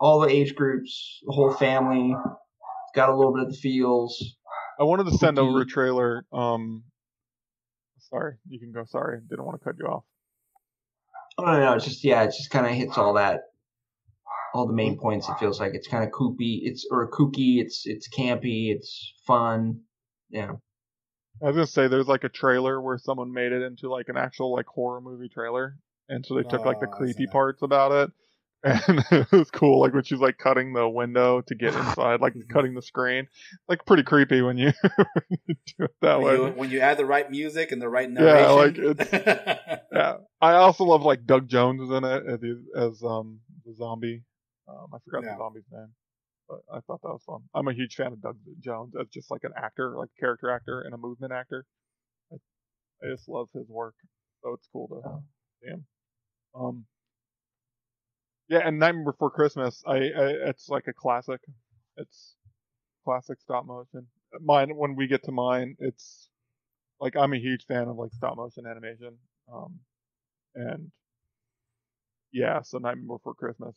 all 0.00 0.20
the 0.20 0.28
age 0.28 0.54
groups, 0.54 1.20
the 1.26 1.32
whole 1.32 1.52
family. 1.52 2.14
Got 2.94 3.08
a 3.08 3.16
little 3.16 3.32
bit 3.34 3.44
of 3.44 3.50
the 3.52 3.56
feels. 3.58 4.36
I 4.78 4.84
wanted 4.84 5.04
to 5.04 5.16
send 5.18 5.38
over 5.38 5.62
a 5.62 5.66
trailer. 5.66 6.24
Um, 6.32 6.84
sorry, 8.10 8.34
you 8.48 8.58
can 8.60 8.72
go. 8.72 8.84
Sorry, 8.84 9.20
didn't 9.28 9.44
want 9.44 9.60
to 9.60 9.64
cut 9.64 9.76
you 9.78 9.86
off. 9.86 10.04
Oh 11.38 11.44
no, 11.44 11.58
no, 11.58 11.72
it's 11.74 11.84
just 11.84 12.04
yeah, 12.04 12.22
it 12.22 12.26
just 12.26 12.50
kind 12.50 12.66
of 12.66 12.72
hits 12.72 12.96
all 12.98 13.14
that, 13.14 13.40
all 14.54 14.66
the 14.66 14.72
main 14.72 14.98
points. 14.98 15.28
It 15.28 15.36
feels 15.38 15.60
like 15.60 15.74
it's 15.74 15.88
kind 15.88 16.04
of 16.04 16.10
koopy. 16.12 16.60
It's 16.62 16.86
or 16.90 17.10
kooky. 17.10 17.60
It's 17.60 17.82
it's 17.86 18.08
campy. 18.08 18.74
It's 18.74 19.12
fun. 19.26 19.80
Yeah. 20.30 20.52
I 21.42 21.46
was 21.46 21.56
gonna 21.56 21.66
say 21.66 21.88
there's 21.88 22.06
like 22.08 22.24
a 22.24 22.28
trailer 22.28 22.80
where 22.80 22.96
someone 22.96 23.32
made 23.32 23.52
it 23.52 23.62
into 23.62 23.90
like 23.90 24.08
an 24.08 24.16
actual 24.16 24.52
like 24.52 24.66
horror 24.66 25.00
movie 25.00 25.28
trailer, 25.28 25.76
and 26.08 26.24
so 26.24 26.34
they 26.36 26.44
took 26.44 26.64
like 26.64 26.78
the 26.80 26.86
Oh, 26.86 26.96
creepy 26.96 27.26
parts 27.26 27.62
about 27.62 27.90
it, 27.92 28.12
and 28.88 29.04
it 29.10 29.32
was 29.32 29.50
cool. 29.50 29.80
Like 29.80 29.92
when 29.92 30.04
she's 30.04 30.20
like 30.20 30.38
cutting 30.38 30.72
the 30.72 30.88
window 30.88 31.40
to 31.42 31.54
get 31.54 31.74
inside, 31.74 32.20
like 32.20 32.34
cutting 32.50 32.74
the 32.74 32.82
screen, 32.82 33.26
like 33.68 33.84
pretty 33.84 34.04
creepy 34.04 34.40
when 34.42 34.56
you, 34.56 34.72
when 34.82 35.06
you 35.48 35.54
do 35.78 35.84
it 35.84 35.94
that 36.02 36.20
when 36.20 36.26
way. 36.26 36.34
you, 36.34 36.46
when 36.52 36.70
you 36.70 36.80
add 36.80 36.96
the 36.96 37.04
right 37.04 37.28
music 37.30 37.72
and 37.72 37.82
the 37.82 37.88
right 37.88 38.08
Yeah, 38.16 38.50
like, 38.50 38.76
narration. 38.76 38.96
Yeah, 39.92 40.16
I 40.40 40.52
also 40.54 40.84
love 40.84 41.02
like 41.02 41.26
Doug 41.26 41.48
Jones 41.48 41.80
is 41.82 41.90
in 41.90 42.04
it 42.04 42.22
as 42.26 42.40
as 42.76 43.02
um 43.02 43.40
the 43.66 43.74
zombie. 43.74 44.22
Um, 44.68 44.88
I 44.94 44.98
forgot 45.04 45.22
Yeah. 45.24 45.32
the 45.32 45.38
zombie's 45.38 45.64
name, 45.70 45.94
but 46.48 46.60
I 46.72 46.80
thought 46.80 47.02
that 47.02 47.08
was 47.08 47.22
fun. 47.24 47.42
I'm 47.54 47.68
a 47.68 47.74
huge 47.74 47.94
fan 47.96 48.12
of 48.12 48.20
Doug 48.22 48.38
Jones 48.60 48.94
as 49.00 49.08
just 49.08 49.30
like 49.30 49.44
an 49.44 49.52
actor, 49.56 49.96
like 49.96 50.10
character 50.18 50.50
actor 50.50 50.82
and 50.82 50.94
a 50.94 50.98
movement 50.98 51.32
actor. 51.32 51.66
I, 52.32 52.36
I 53.02 53.10
just 53.10 53.28
love 53.28 53.48
his 53.54 53.68
work, 53.68 53.94
so 54.42 54.52
it's 54.54 54.68
cool 54.72 54.88
to 54.88 55.02
Oh. 55.08 55.24
see 55.62 55.68
him. 55.70 55.86
Um, 56.54 56.86
yeah, 58.48 58.60
and 58.66 58.78
Nightmare 58.78 59.04
Before 59.12 59.30
Christmas, 59.30 59.82
I, 59.86 59.96
I 59.96 60.26
it's 60.50 60.68
like 60.68 60.86
a 60.86 60.92
classic. 60.92 61.40
It's 61.96 62.36
classic 63.04 63.40
stop 63.40 63.66
motion. 63.66 64.06
Mine 64.42 64.76
when 64.76 64.96
we 64.96 65.06
get 65.06 65.24
to 65.24 65.32
mine, 65.32 65.76
it's 65.78 66.28
like 67.00 67.16
I'm 67.16 67.32
a 67.32 67.38
huge 67.38 67.64
fan 67.66 67.88
of 67.88 67.96
like 67.96 68.12
stop 68.12 68.36
motion 68.36 68.66
animation. 68.66 69.18
Um, 69.52 69.80
and 70.54 70.90
yeah, 72.32 72.62
so 72.62 72.78
Nightmare 72.78 73.16
Before 73.18 73.34
Christmas. 73.34 73.76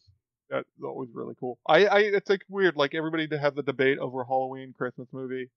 That's 0.50 0.68
always 0.84 1.10
really 1.14 1.36
cool. 1.40 1.60
I, 1.68 1.86
I, 1.86 2.00
it's 2.00 2.30
like 2.30 2.42
weird. 2.50 2.76
Like 2.76 2.96
everybody 2.96 3.28
to 3.30 3.38
have 3.40 3.56
the 3.56 3.64
debate 3.64 3.98
over 4.00 4.24
Halloween 4.24 4.74
Christmas 4.78 5.08
movie. 5.12 5.50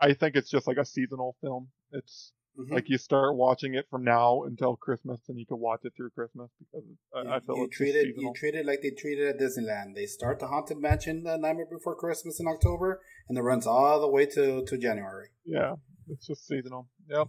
I 0.00 0.14
think 0.14 0.34
it's 0.34 0.50
just 0.50 0.66
like 0.66 0.78
a 0.78 0.84
seasonal 0.84 1.36
film. 1.40 1.68
It's 1.92 2.32
Mhm. 2.58 2.70
like 2.70 2.90
you 2.90 2.98
start 2.98 3.34
watching 3.34 3.74
it 3.76 3.86
from 3.88 4.04
now 4.04 4.42
until 4.42 4.76
Christmas, 4.76 5.20
and 5.28 5.38
you 5.38 5.46
can 5.46 5.58
watch 5.58 5.80
it 5.84 5.94
through 5.96 6.10
Christmas 6.10 6.50
because 6.58 6.84
it's, 6.90 7.00
I, 7.14 7.36
I 7.36 7.40
feel 7.40 7.56
you 7.56 7.64
it's 7.64 7.76
treat 7.78 7.94
it. 7.94 8.04
seasonal. 8.04 8.24
You 8.24 8.32
treat 8.36 8.54
it 8.54 8.66
like 8.66 8.80
they 8.82 8.90
treat 8.90 9.18
it 9.18 9.28
at 9.28 9.38
Disneyland. 9.40 9.94
They 9.94 10.04
start 10.04 10.38
the 10.38 10.48
Haunted 10.48 10.76
Mansion 10.78 11.22
the 11.22 11.38
Nightmare 11.38 11.64
Before 11.70 11.94
Christmas 11.96 12.38
in 12.40 12.46
October, 12.46 13.00
and 13.28 13.38
it 13.38 13.42
runs 13.42 13.66
all 13.66 14.00
the 14.02 14.08
way 14.08 14.26
to 14.26 14.64
to 14.66 14.76
January. 14.76 15.28
yeah, 15.46 15.76
it's 16.08 16.26
just 16.26 16.46
seasonal. 16.46 16.88
Yep. 17.08 17.28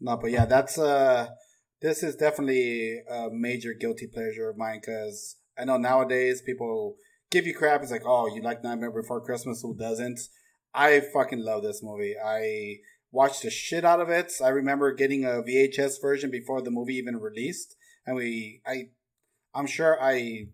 No, 0.00 0.16
but 0.18 0.30
yeah, 0.30 0.44
that's 0.44 0.76
uh, 0.78 1.28
this 1.80 2.02
is 2.02 2.16
definitely 2.16 3.00
a 3.08 3.28
major 3.32 3.72
guilty 3.72 4.06
pleasure 4.06 4.50
of 4.50 4.58
mine 4.58 4.80
because 4.80 5.36
I 5.58 5.64
know 5.64 5.76
nowadays 5.76 6.42
people 6.42 6.96
give 7.30 7.46
you 7.46 7.54
crap. 7.54 7.82
It's 7.82 7.90
like, 7.90 8.06
oh, 8.06 8.34
you 8.34 8.42
like 8.42 8.62
Nightmare 8.62 8.90
Before 8.90 9.20
Christmas? 9.20 9.62
Who 9.62 9.76
doesn't? 9.76 10.20
I 10.74 11.00
fucking 11.00 11.44
love 11.44 11.62
this 11.62 11.82
movie. 11.82 12.14
I 12.22 12.76
watched 13.10 13.42
the 13.42 13.50
shit 13.50 13.84
out 13.84 14.00
of 14.00 14.08
it. 14.08 14.32
I 14.42 14.48
remember 14.48 14.92
getting 14.92 15.24
a 15.24 15.42
VHS 15.42 16.00
version 16.00 16.30
before 16.30 16.62
the 16.62 16.70
movie 16.70 16.94
even 16.94 17.16
released, 17.16 17.76
and 18.06 18.16
we, 18.16 18.62
I, 18.66 18.88
I'm 19.54 19.66
sure 19.66 20.02
I, 20.02 20.46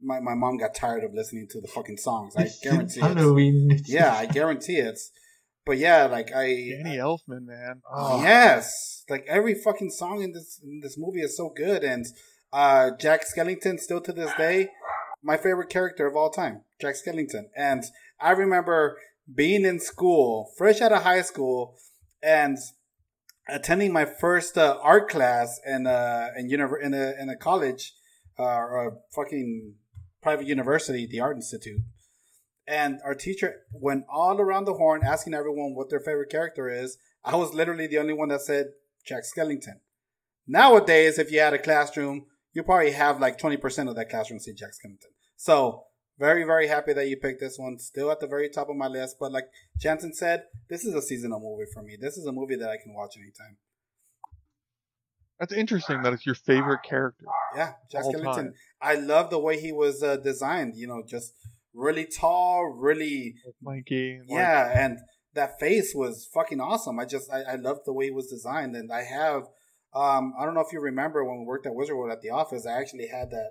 my 0.00 0.20
my 0.20 0.34
mom 0.34 0.58
got 0.58 0.74
tired 0.74 1.04
of 1.04 1.12
listening 1.12 1.48
to 1.50 1.60
the 1.60 1.68
fucking 1.68 1.96
songs. 1.96 2.36
I 2.36 2.48
guarantee 2.62 3.00
it. 3.00 3.82
Yeah, 3.86 4.12
I 4.14 4.26
guarantee 4.26 4.76
it. 4.76 4.98
But 5.64 5.78
yeah, 5.78 6.06
like 6.06 6.32
I, 6.34 6.46
Danny 6.46 6.96
Elfman, 6.96 7.46
man. 7.46 7.82
Oh, 7.92 8.20
Yes, 8.22 9.04
like 9.08 9.24
every 9.28 9.54
fucking 9.54 9.90
song 9.90 10.22
in 10.22 10.32
this 10.32 10.60
in 10.62 10.80
this 10.80 10.96
movie 10.96 11.20
is 11.20 11.36
so 11.36 11.52
good, 11.54 11.84
and 11.84 12.06
uh, 12.52 12.90
Jack 12.98 13.24
Skellington 13.24 13.78
still 13.78 14.00
to 14.00 14.12
this 14.12 14.32
day 14.36 14.68
my 15.22 15.36
favorite 15.36 15.68
character 15.68 16.06
of 16.06 16.16
all 16.16 16.30
time, 16.30 16.62
Jack 16.80 16.96
Skellington. 16.96 17.44
And 17.56 17.84
I 18.20 18.32
remember 18.32 18.98
being 19.32 19.64
in 19.64 19.80
school, 19.80 20.50
fresh 20.58 20.80
out 20.80 20.92
of 20.92 21.04
high 21.04 21.22
school, 21.22 21.76
and 22.22 22.58
attending 23.48 23.92
my 23.92 24.04
first 24.04 24.58
uh, 24.58 24.78
art 24.82 25.08
class 25.08 25.60
in 25.66 25.86
uh 25.86 26.28
in 26.36 26.50
in 26.50 26.94
a 26.94 27.14
in 27.20 27.28
a 27.28 27.36
college 27.36 27.94
uh, 28.38 28.42
or 28.42 28.88
a 28.88 28.90
fucking 29.14 29.74
private 30.22 30.46
university, 30.46 31.06
the 31.06 31.20
Art 31.20 31.36
Institute. 31.36 31.80
And 32.66 33.00
our 33.04 33.14
teacher 33.14 33.62
went 33.72 34.04
all 34.08 34.40
around 34.40 34.64
the 34.66 34.74
horn 34.74 35.02
asking 35.04 35.34
everyone 35.34 35.74
what 35.74 35.90
their 35.90 36.00
favorite 36.00 36.30
character 36.30 36.68
is. 36.68 36.96
I 37.24 37.36
was 37.36 37.52
literally 37.52 37.88
the 37.88 37.98
only 37.98 38.12
one 38.12 38.28
that 38.28 38.40
said 38.40 38.66
Jack 39.04 39.24
Skellington. 39.24 39.80
Nowadays, 40.46 41.18
if 41.18 41.30
you 41.30 41.40
had 41.40 41.54
a 41.54 41.58
classroom, 41.58 42.26
you 42.52 42.62
probably 42.62 42.92
have 42.92 43.20
like 43.20 43.38
20% 43.38 43.88
of 43.88 43.96
that 43.96 44.10
classroom 44.10 44.40
say 44.40 44.52
Jack 44.52 44.70
Skellington. 44.70 45.12
So, 45.36 45.84
very, 46.18 46.44
very 46.44 46.68
happy 46.68 46.92
that 46.92 47.08
you 47.08 47.16
picked 47.16 47.40
this 47.40 47.58
one. 47.58 47.78
Still 47.78 48.10
at 48.10 48.20
the 48.20 48.26
very 48.26 48.48
top 48.48 48.68
of 48.68 48.76
my 48.76 48.86
list. 48.86 49.16
But 49.18 49.32
like 49.32 49.46
Jansen 49.80 50.12
said, 50.14 50.44
this 50.68 50.84
is 50.84 50.94
a 50.94 51.02
seasonal 51.02 51.40
movie 51.40 51.68
for 51.72 51.82
me. 51.82 51.96
This 52.00 52.16
is 52.16 52.26
a 52.26 52.32
movie 52.32 52.56
that 52.56 52.68
I 52.68 52.76
can 52.82 52.94
watch 52.94 53.14
anytime. 53.16 53.56
That's 55.40 55.52
interesting 55.52 56.02
that 56.02 56.12
it's 56.12 56.24
your 56.24 56.36
favorite 56.36 56.84
character. 56.84 57.24
Yeah, 57.56 57.72
Jack 57.90 58.04
Skellington. 58.04 58.34
time. 58.34 58.54
I 58.80 58.94
love 58.94 59.30
the 59.30 59.40
way 59.40 59.60
he 59.60 59.72
was 59.72 60.02
uh, 60.02 60.16
designed. 60.16 60.74
You 60.76 60.86
know, 60.86 61.02
just 61.08 61.32
really 61.74 62.06
tall, 62.06 62.66
really 62.66 63.34
Lanky. 63.60 64.20
like- 64.20 64.28
yeah, 64.28 64.84
and 64.84 64.98
that 65.34 65.58
face 65.58 65.94
was 65.94 66.28
fucking 66.32 66.60
awesome. 66.60 67.00
I 67.00 67.06
just 67.06 67.28
I, 67.32 67.54
I 67.54 67.54
loved 67.56 67.80
the 67.86 67.92
way 67.92 68.04
he 68.04 68.10
was 68.12 68.28
designed, 68.28 68.76
and 68.76 68.92
I 68.92 69.02
have 69.02 69.44
um 69.94 70.34
I 70.38 70.44
don't 70.44 70.54
know 70.54 70.60
if 70.60 70.72
you 70.72 70.80
remember 70.80 71.24
when 71.24 71.38
we 71.40 71.44
worked 71.44 71.66
at 71.66 71.74
Wizard 71.74 71.96
World 71.96 72.12
at 72.12 72.22
the 72.22 72.30
office. 72.30 72.66
I 72.66 72.72
actually 72.80 73.06
had 73.08 73.30
that 73.30 73.50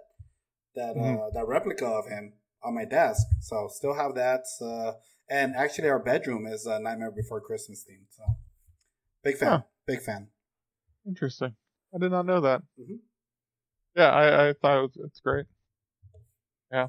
that 0.75 0.91
uh, 0.91 0.99
Mhm. 0.99 1.33
that 1.33 1.47
replica 1.47 1.85
of 1.85 2.07
him 2.07 2.33
on 2.63 2.73
my 2.75 2.85
desk. 2.85 3.27
So 3.41 3.67
still 3.67 3.93
have 3.93 4.15
that. 4.15 4.45
Uh, 4.61 4.93
and 5.29 5.55
actually, 5.55 5.89
our 5.89 5.99
bedroom 5.99 6.45
is 6.45 6.65
a 6.65 6.79
Nightmare 6.79 7.11
Before 7.11 7.41
Christmas 7.41 7.85
themed. 7.89 8.07
So 8.11 8.23
big 9.23 9.37
fan. 9.37 9.49
Huh. 9.49 9.61
Big 9.85 10.01
fan. 10.01 10.29
Interesting. 11.05 11.55
I 11.93 11.97
did 11.97 12.11
not 12.11 12.25
know 12.25 12.41
that. 12.41 12.61
Mhm. 12.79 12.99
Yeah, 13.95 14.09
I, 14.11 14.49
I 14.49 14.53
thought 14.53 14.77
it 14.77 14.81
was 14.81 14.97
it's 15.05 15.19
great. 15.19 15.45
Yeah. 16.71 16.87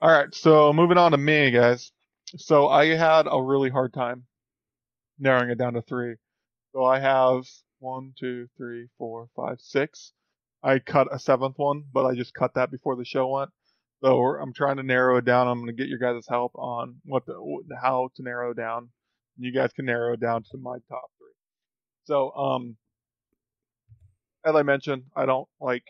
All 0.00 0.10
right, 0.10 0.32
so 0.34 0.72
moving 0.72 0.98
on 0.98 1.12
to 1.12 1.18
me, 1.18 1.50
guys. 1.50 1.92
So 2.36 2.68
I 2.68 2.86
had 2.94 3.26
a 3.30 3.42
really 3.42 3.70
hard 3.70 3.92
time 3.94 4.26
narrowing 5.18 5.50
it 5.50 5.58
down 5.58 5.72
to 5.74 5.82
three. 5.82 6.16
So 6.72 6.84
I 6.84 6.98
have 7.00 7.44
one, 7.78 8.12
two, 8.18 8.48
three, 8.56 8.88
four, 8.98 9.28
five, 9.36 9.60
six. 9.60 10.12
I 10.62 10.78
cut 10.80 11.08
a 11.12 11.18
seventh 11.18 11.54
one, 11.56 11.84
but 11.92 12.04
I 12.04 12.14
just 12.14 12.34
cut 12.34 12.54
that 12.54 12.70
before 12.70 12.96
the 12.96 13.04
show 13.04 13.28
went. 13.28 13.50
So 14.02 14.22
I'm 14.40 14.52
trying 14.52 14.76
to 14.76 14.82
narrow 14.82 15.16
it 15.16 15.24
down. 15.24 15.48
I'm 15.48 15.58
going 15.58 15.66
to 15.68 15.72
get 15.72 15.88
your 15.88 15.98
guys' 15.98 16.26
help 16.28 16.52
on 16.54 16.96
what 17.04 17.26
the, 17.26 17.34
how 17.80 18.10
to 18.16 18.22
narrow 18.22 18.54
down. 18.54 18.90
You 19.38 19.52
guys 19.52 19.72
can 19.72 19.86
narrow 19.86 20.14
it 20.14 20.20
down 20.20 20.42
to 20.50 20.58
my 20.58 20.78
top 20.88 21.10
three. 21.18 21.34
So, 22.04 22.30
um, 22.32 22.76
as 24.44 24.54
I 24.54 24.62
mentioned, 24.62 25.04
I 25.16 25.26
don't 25.26 25.48
like 25.60 25.84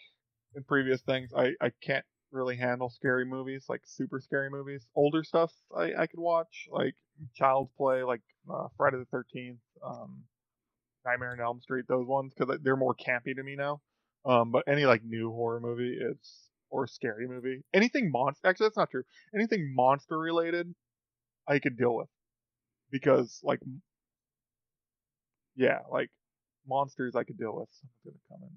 in 0.55 0.65
previous 0.65 1.01
things. 1.03 1.33
I 1.37 1.53
I 1.61 1.71
can't 1.83 2.05
really 2.33 2.57
handle 2.57 2.91
scary 2.91 3.25
movies, 3.25 3.67
like 3.69 3.83
super 3.85 4.21
scary 4.21 4.51
movies. 4.51 4.87
Older 4.95 5.23
stuff 5.23 5.53
I 5.77 5.95
I 5.95 6.07
could 6.07 6.21
watch, 6.21 6.69
like 6.71 6.95
Child's 7.35 7.71
Play, 7.77 8.03
like 8.03 8.23
uh, 8.53 8.69
Friday 8.77 8.99
the 8.99 9.07
Thirteenth, 9.07 9.61
um, 9.85 10.23
Nightmare 11.09 11.33
on 11.33 11.41
Elm 11.41 11.61
Street, 11.61 11.87
those 11.89 12.07
ones 12.07 12.33
because 12.37 12.59
they're 12.63 12.77
more 12.77 12.95
campy 12.95 13.35
to 13.35 13.43
me 13.43 13.57
now. 13.57 13.81
Um, 14.25 14.51
but 14.51 14.65
any 14.69 14.85
like 14.85 15.03
new 15.05 15.31
horror 15.31 15.61
movie, 15.61 15.97
it's 16.01 16.49
or 16.71 16.87
scary 16.87 17.27
movie, 17.27 17.63
anything 17.73 18.11
monster. 18.11 18.47
Actually, 18.47 18.67
that's 18.67 18.77
not 18.77 18.91
true. 18.91 19.05
Anything 19.35 19.73
monster 19.75 20.19
related, 20.19 20.75
I 21.47 21.59
could 21.61 21.79
deal 21.79 21.95
with 21.97 22.09
because 22.91 23.41
like 23.43 23.61
yeah, 25.57 25.79
like 25.91 26.11
monsters 26.67 27.17
I 27.17 27.25
could 27.25 27.39
deal 27.39 27.55
with. 27.57 27.69
Someone's 27.73 28.01
gonna 28.05 28.41
come 28.41 28.49
in. 28.49 28.57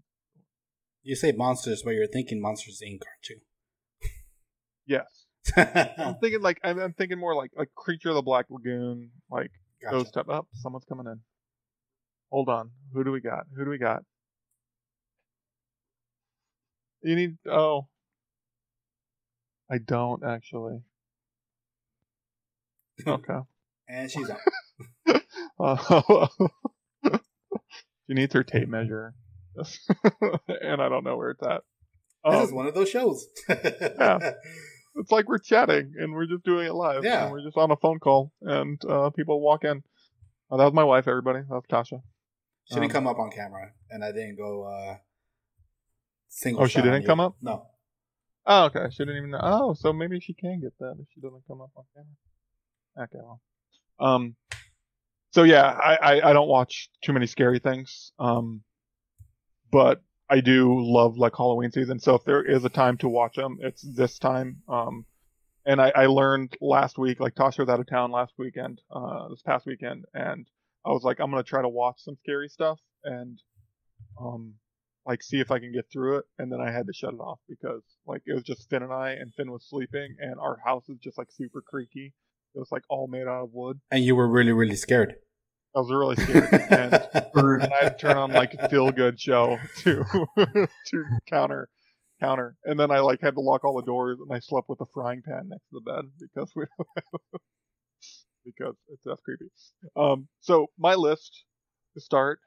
You 1.03 1.15
say 1.15 1.31
monsters, 1.31 1.81
but 1.83 1.91
you're 1.91 2.05
thinking 2.07 2.39
Monsters 2.41 2.81
Inc., 2.85 3.01
Yes. 4.85 5.25
aren't 5.57 5.75
you? 5.97 6.03
I'm 6.03 6.15
thinking 6.15 6.41
like 6.41 6.59
I'm, 6.63 6.79
I'm 6.79 6.93
thinking 6.93 7.17
more 7.17 7.33
like 7.35 7.51
like 7.55 7.69
Creature 7.75 8.09
of 8.09 8.15
the 8.15 8.21
Black 8.21 8.45
Lagoon, 8.49 9.09
like 9.29 9.51
Gotcha. 9.81 9.95
those 9.95 10.11
type. 10.11 10.29
Up, 10.29 10.47
someone's 10.53 10.85
coming 10.85 11.07
in. 11.07 11.19
Hold 12.31 12.49
on. 12.49 12.71
Who 12.93 13.03
do 13.03 13.11
we 13.11 13.19
got? 13.21 13.45
Who 13.55 13.63
do 13.65 13.69
we 13.69 13.77
got? 13.77 14.03
You 17.03 17.15
need. 17.15 17.37
Oh, 17.49 17.87
I 19.69 19.77
don't 19.79 20.23
actually. 20.23 20.81
Okay. 23.05 23.33
And 23.93 24.09
she's 24.09 24.29
out. 24.29 24.37
Uh, 25.59 26.27
she 27.03 28.13
needs 28.13 28.33
her 28.33 28.43
tape 28.43 28.67
measure, 28.69 29.13
and 29.55 30.81
I 30.81 30.89
don't 30.89 31.03
know 31.03 31.17
where 31.17 31.31
it's 31.31 31.43
at. 31.43 31.61
This 32.25 32.43
is 32.45 32.49
Um, 32.49 32.55
one 32.55 32.67
of 32.67 32.73
those 32.73 32.89
shows. 32.89 33.27
Yeah. 33.47 34.17
It's 34.95 35.11
like 35.11 35.27
we're 35.27 35.37
chatting 35.39 35.93
and 35.99 36.13
we're 36.13 36.25
just 36.25 36.43
doing 36.43 36.65
it 36.67 36.73
live. 36.73 37.03
Yeah. 37.03 37.23
And 37.23 37.31
we're 37.31 37.43
just 37.43 37.57
on 37.57 37.69
a 37.71 37.75
phone 37.75 37.99
call 37.99 38.31
and 38.41 38.81
uh, 38.89 39.09
people 39.11 39.39
walk 39.41 39.63
in. 39.63 39.83
Uh, 40.51 40.57
that 40.57 40.65
was 40.65 40.73
my 40.73 40.83
wife, 40.83 41.07
everybody. 41.07 41.39
That 41.47 41.49
was 41.49 41.63
Tasha. 41.69 42.01
She 42.71 42.75
didn't 42.75 42.91
Um, 42.91 43.03
come 43.03 43.07
up 43.07 43.19
on 43.19 43.31
camera, 43.31 43.73
and 43.89 44.03
I 44.03 44.11
didn't 44.13 44.37
go 44.37 44.63
uh, 44.63 44.97
single. 46.29 46.63
Oh, 46.63 46.67
she 46.67 46.81
didn't 46.81 47.05
come 47.05 47.19
up? 47.19 47.35
No. 47.41 47.67
Oh, 48.45 48.65
okay. 48.65 48.87
She 48.91 48.99
didn't 48.99 49.17
even 49.17 49.29
know. 49.31 49.39
Oh, 49.41 49.73
so 49.73 49.91
maybe 49.91 50.19
she 50.19 50.33
can 50.33 50.61
get 50.61 50.73
that 50.79 50.95
if 50.99 51.07
she 51.13 51.19
doesn't 51.21 51.43
come 51.47 51.61
up 51.61 51.71
on 51.75 51.83
camera. 51.93 53.05
Okay, 53.07 53.19
well. 53.21 53.41
Um, 53.99 54.35
so 55.31 55.43
yeah, 55.43 55.63
I, 55.65 55.95
I, 55.95 56.29
I 56.29 56.33
don't 56.33 56.47
watch 56.47 56.89
too 57.03 57.13
many 57.13 57.27
scary 57.27 57.59
things. 57.59 58.13
Um, 58.19 58.63
but 59.71 60.01
I 60.29 60.39
do 60.41 60.79
love 60.81 61.17
like 61.17 61.35
Halloween 61.35 61.71
season. 61.71 61.99
So 61.99 62.15
if 62.15 62.23
there 62.23 62.43
is 62.43 62.63
a 62.65 62.69
time 62.69 62.97
to 62.99 63.09
watch 63.09 63.35
them, 63.35 63.57
it's 63.61 63.81
this 63.81 64.17
time. 64.17 64.61
Um, 64.67 65.05
and 65.65 65.79
I, 65.81 65.91
I 65.95 66.05
learned 66.07 66.57
last 66.61 66.97
week, 66.97 67.19
like 67.19 67.35
Tasha 67.35 67.59
was 67.59 67.69
out 67.69 67.79
of 67.79 67.87
town 67.87 68.11
last 68.11 68.33
weekend, 68.37 68.81
uh, 68.89 69.27
this 69.29 69.41
past 69.43 69.65
weekend, 69.65 70.05
and 70.13 70.47
I 70.85 70.89
was 70.89 71.03
like, 71.03 71.19
I'm 71.19 71.29
gonna 71.29 71.43
try 71.43 71.61
to 71.61 71.69
watch 71.69 72.03
some 72.03 72.15
scary 72.23 72.49
stuff 72.49 72.79
and, 73.03 73.39
um, 74.19 74.55
like 75.05 75.23
see 75.23 75.39
if 75.39 75.51
I 75.51 75.59
can 75.59 75.71
get 75.71 75.85
through 75.91 76.17
it. 76.17 76.25
And 76.37 76.51
then 76.51 76.61
I 76.61 76.71
had 76.71 76.87
to 76.87 76.93
shut 76.93 77.13
it 77.13 77.19
off 77.19 77.39
because 77.49 77.81
like 78.05 78.21
it 78.25 78.33
was 78.33 78.43
just 78.43 78.69
Finn 78.69 78.83
and 78.83 78.93
I, 78.93 79.11
and 79.11 79.33
Finn 79.35 79.51
was 79.51 79.67
sleeping, 79.69 80.15
and 80.19 80.39
our 80.39 80.57
house 80.65 80.87
is 80.89 80.97
just 80.99 81.17
like 81.17 81.27
super 81.31 81.61
creaky. 81.61 82.13
It 82.53 82.59
was 82.59 82.71
like 82.71 82.83
all 82.89 83.07
made 83.07 83.27
out 83.27 83.43
of 83.43 83.49
wood. 83.53 83.79
And 83.91 84.03
you 84.03 84.15
were 84.15 84.27
really, 84.27 84.51
really 84.51 84.75
scared. 84.75 85.15
I 85.75 85.79
was 85.79 85.89
really 85.89 86.17
scared, 86.17 86.49
and 86.51 86.93
and 87.33 87.73
I 87.73 87.83
had 87.83 87.97
to 87.97 87.97
turn 87.97 88.17
on 88.17 88.31
like 88.33 88.53
a 88.59 88.67
feel 88.67 88.91
good 88.91 89.19
show 89.19 89.57
to 89.79 90.03
to 90.87 91.03
counter 91.29 91.69
counter, 92.19 92.55
and 92.65 92.79
then 92.79 92.91
I 92.91 92.99
like 92.99 93.21
had 93.21 93.35
to 93.35 93.41
lock 93.41 93.63
all 93.63 93.75
the 93.75 93.85
doors, 93.85 94.19
and 94.19 94.35
I 94.35 94.39
slept 94.39 94.67
with 94.67 94.81
a 94.81 94.85
frying 94.93 95.21
pan 95.25 95.47
next 95.47 95.63
to 95.69 95.79
the 95.83 95.91
bed 95.91 96.11
because 96.19 96.51
we 96.55 96.65
because 98.45 98.75
it's 98.89 99.01
that's 99.05 99.21
creepy. 99.21 99.49
Um, 99.95 100.27
so 100.39 100.67
my 100.77 100.95
list 100.95 101.45
to 101.95 102.01
start 102.01 102.39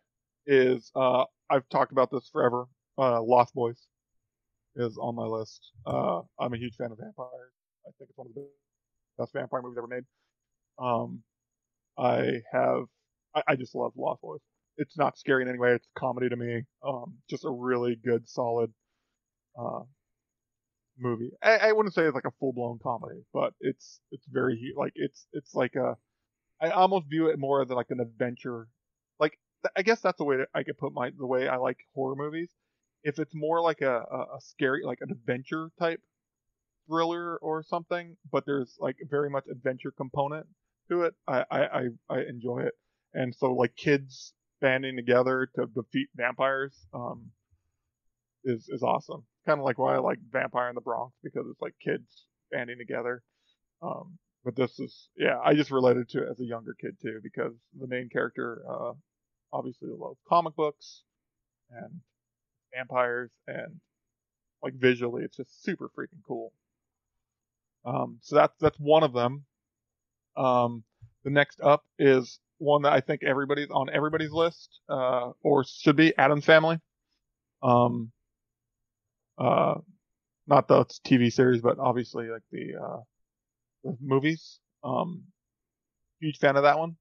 is 0.47 0.91
uh 0.95 1.25
I've 1.51 1.69
talked 1.69 1.93
about 1.93 2.11
this 2.11 2.29
forever. 2.33 2.67
Uh, 2.97 3.23
Lost 3.23 3.55
Boys 3.55 3.87
is 4.77 4.97
on 4.99 5.15
my 5.15 5.27
list. 5.27 5.61
Uh, 5.87 6.21
I'm 6.39 6.55
a 6.55 6.57
huge 6.57 6.77
fan 6.77 6.91
of 6.91 6.99
vampires. 6.99 7.53
I 7.87 7.91
think 7.99 8.11
it's 8.11 8.19
one 8.19 8.29
of 8.29 8.35
the 8.35 8.47
best 9.19 9.33
vampire 9.33 9.63
movies 9.63 9.79
ever 9.79 9.87
made. 9.87 10.05
Um, 10.79 11.23
I 11.99 12.41
have 12.53 12.85
I, 13.35 13.43
I 13.49 13.57
just 13.57 13.75
love 13.75 13.93
Lost 13.97 14.23
Boys 14.23 14.41
it's 14.77 14.97
not 14.99 15.19
scary 15.19 15.43
in 15.43 15.49
any 15.49 15.59
way. 15.59 15.73
It's 15.73 15.87
comedy 15.97 16.29
to 16.29 16.37
me. 16.37 16.63
Um, 16.87 17.15
just 17.29 17.45
a 17.45 17.51
really 17.51 17.97
good, 17.97 18.29
solid, 18.29 18.73
uh, 19.59 19.81
movie. 20.99 21.31
I, 21.43 21.57
I 21.57 21.73
wouldn't 21.73 21.95
say 21.95 22.03
it's 22.05 22.15
like 22.15 22.27
a 22.27 22.33
full 22.39 22.53
blown 22.53 22.79
comedy, 22.83 23.23
but 23.33 23.55
it's 23.61 24.01
it's 24.11 24.27
very 24.31 24.73
like 24.77 24.93
it's 24.95 25.27
it's 25.33 25.55
like 25.55 25.75
a. 25.77 25.97
I 26.61 26.71
almost 26.71 27.09
view 27.11 27.29
it 27.29 27.39
more 27.39 27.63
as 27.63 27.69
like 27.69 27.91
an 27.91 28.01
adventure. 28.01 28.69
Like 29.19 29.39
I 29.77 29.83
guess 29.83 30.01
that's 30.01 30.19
the 30.19 30.25
way 30.25 30.37
that 30.39 30.49
I 30.55 30.63
could 30.63 30.79
put 30.79 30.93
my 30.93 31.11
the 31.17 31.27
way 31.27 31.49
I 31.49 31.57
like 31.57 31.79
horror 31.95 32.17
movies. 32.17 32.51
If 33.03 33.19
it's 33.19 33.35
more 33.35 33.61
like 33.61 33.83
a, 33.83 33.97
a, 34.11 34.37
a 34.37 34.41
scary 34.41 34.83
like 34.85 34.99
an 35.01 35.11
adventure 35.11 35.71
type 35.79 36.01
thriller 36.87 37.37
or 37.39 37.63
something, 37.63 38.17
but 38.31 38.47
there's 38.47 38.77
like 38.79 38.97
very 39.11 39.31
much 39.31 39.45
adventure 39.51 39.91
component 39.91 40.47
to 40.89 41.03
it, 41.03 41.15
I 41.27 41.45
I, 41.51 41.61
I, 41.61 41.89
I 42.11 42.21
enjoy 42.23 42.61
it. 42.61 42.75
And 43.13 43.35
so 43.35 43.53
like 43.53 43.77
kids 43.77 44.33
banding 44.61 44.97
together 44.97 45.49
to 45.57 45.67
defeat 45.67 46.09
vampires 46.17 46.75
um, 46.93 47.31
is 48.45 48.69
is 48.69 48.83
awesome. 48.83 49.25
Kind 49.47 49.59
of 49.59 49.65
like 49.65 49.79
why 49.79 49.95
I 49.95 49.99
like 49.99 50.19
Vampire 50.31 50.69
in 50.69 50.75
the 50.75 50.81
Bronx 50.81 51.15
because 51.23 51.47
it's 51.51 51.61
like 51.61 51.75
kids 51.83 52.27
banding 52.51 52.79
together. 52.79 53.23
Um, 53.83 54.19
but 54.45 54.57
this 54.57 54.79
is 54.79 55.09
yeah, 55.17 55.39
I 55.43 55.55
just 55.55 55.71
related 55.71 56.09
to 56.11 56.23
it 56.23 56.29
as 56.31 56.41
a 56.41 56.45
younger 56.45 56.75
kid 56.81 56.97
too 57.01 57.21
because 57.23 57.53
the 57.79 57.87
main 57.87 58.09
character 58.09 58.63
uh, 58.69 58.93
obviously 59.53 59.89
loves 59.91 60.19
comic 60.29 60.55
books 60.57 61.03
and 61.71 62.01
vampires 62.75 63.31
and 63.47 63.81
like 64.63 64.75
visually 64.75 65.25
it's 65.25 65.37
just 65.37 65.63
super 65.63 65.91
freaking 65.97 66.23
cool. 66.27 66.53
Um, 67.85 68.19
so 68.23 68.37
that's 68.37 68.55
that's 68.61 68.79
one 68.79 69.03
of 69.03 69.13
them. 69.13 69.45
Um, 70.37 70.85
the 71.23 71.31
next 71.31 71.61
up 71.61 71.85
is 71.99 72.39
one 72.59 72.83
that 72.83 72.93
I 72.93 73.01
think 73.01 73.23
everybody's 73.23 73.71
on 73.71 73.89
everybody's 73.91 74.31
list, 74.31 74.81
uh, 74.89 75.31
or 75.43 75.65
should 75.65 75.97
be 75.97 76.17
Addams 76.17 76.45
Family. 76.45 76.79
Um, 77.63 78.11
uh, 79.39 79.75
not 80.47 80.69
the 80.69 80.85
TV 81.07 81.33
series, 81.33 81.63
but 81.63 81.79
obviously 81.79 82.29
like 82.29 82.43
the, 82.51 82.75
uh, 82.83 83.01
the 83.85 83.97
movies. 84.01 84.61
Um, 84.83 85.25
huge 86.21 86.39
fan 86.39 86.57
of 86.57 86.63
that 86.65 86.79
one. 86.79 86.97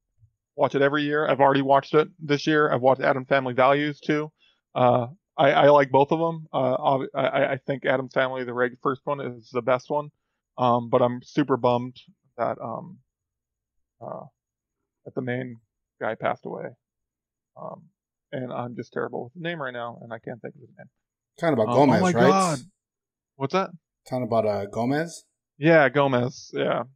Watch 0.55 0.75
it 0.75 0.81
every 0.81 1.03
year. 1.03 1.27
I've 1.27 1.39
already 1.39 1.61
watched 1.61 1.93
it 1.93 2.07
this 2.19 2.45
year. 2.45 2.71
I've 2.71 2.81
watched 2.81 3.01
Addams 3.01 3.27
Family 3.27 3.53
Values 3.53 3.99
too. 3.99 4.31
Uh, 4.75 5.07
I, 5.37 5.51
I 5.51 5.69
like 5.69 5.89
both 5.89 6.11
of 6.11 6.19
them. 6.19 6.47
Uh, 6.53 7.05
I, 7.15 7.53
I 7.53 7.57
think 7.65 7.85
Addams 7.85 8.13
Family, 8.13 8.43
the 8.43 8.53
reg- 8.53 8.77
first 8.83 9.01
one, 9.05 9.19
is 9.19 9.49
the 9.51 9.61
best 9.61 9.89
one. 9.89 10.09
Um, 10.57 10.89
but 10.89 11.01
I'm 11.01 11.21
super 11.23 11.57
bummed 11.57 11.97
that 12.37 12.59
um, 12.61 12.99
uh, 14.01 14.25
that 15.05 15.15
the 15.15 15.21
main 15.21 15.57
guy 15.99 16.15
passed 16.15 16.45
away. 16.45 16.65
Um, 17.59 17.83
and 18.31 18.51
I'm 18.51 18.75
just 18.75 18.93
terrible 18.93 19.25
with 19.25 19.33
the 19.33 19.41
name 19.41 19.61
right 19.61 19.73
now, 19.73 19.99
and 20.01 20.13
I 20.13 20.19
can't 20.19 20.41
think 20.41 20.55
of 20.55 20.61
his 20.61 20.69
name. 20.77 20.89
Talking 21.39 21.53
about 21.53 21.69
Um, 21.69 21.75
Gomez, 21.75 21.99
oh 21.99 22.01
my 22.01 22.11
right? 22.11 22.29
God. 22.29 22.59
What's 23.35 23.53
that? 23.53 23.71
Talking 24.09 24.23
about 24.25 24.45
uh, 24.45 24.65
Gomez. 24.67 25.23
Yeah, 25.57 25.89
Gomez. 25.89 26.51
Yeah, 26.53 26.81
it 26.81 26.87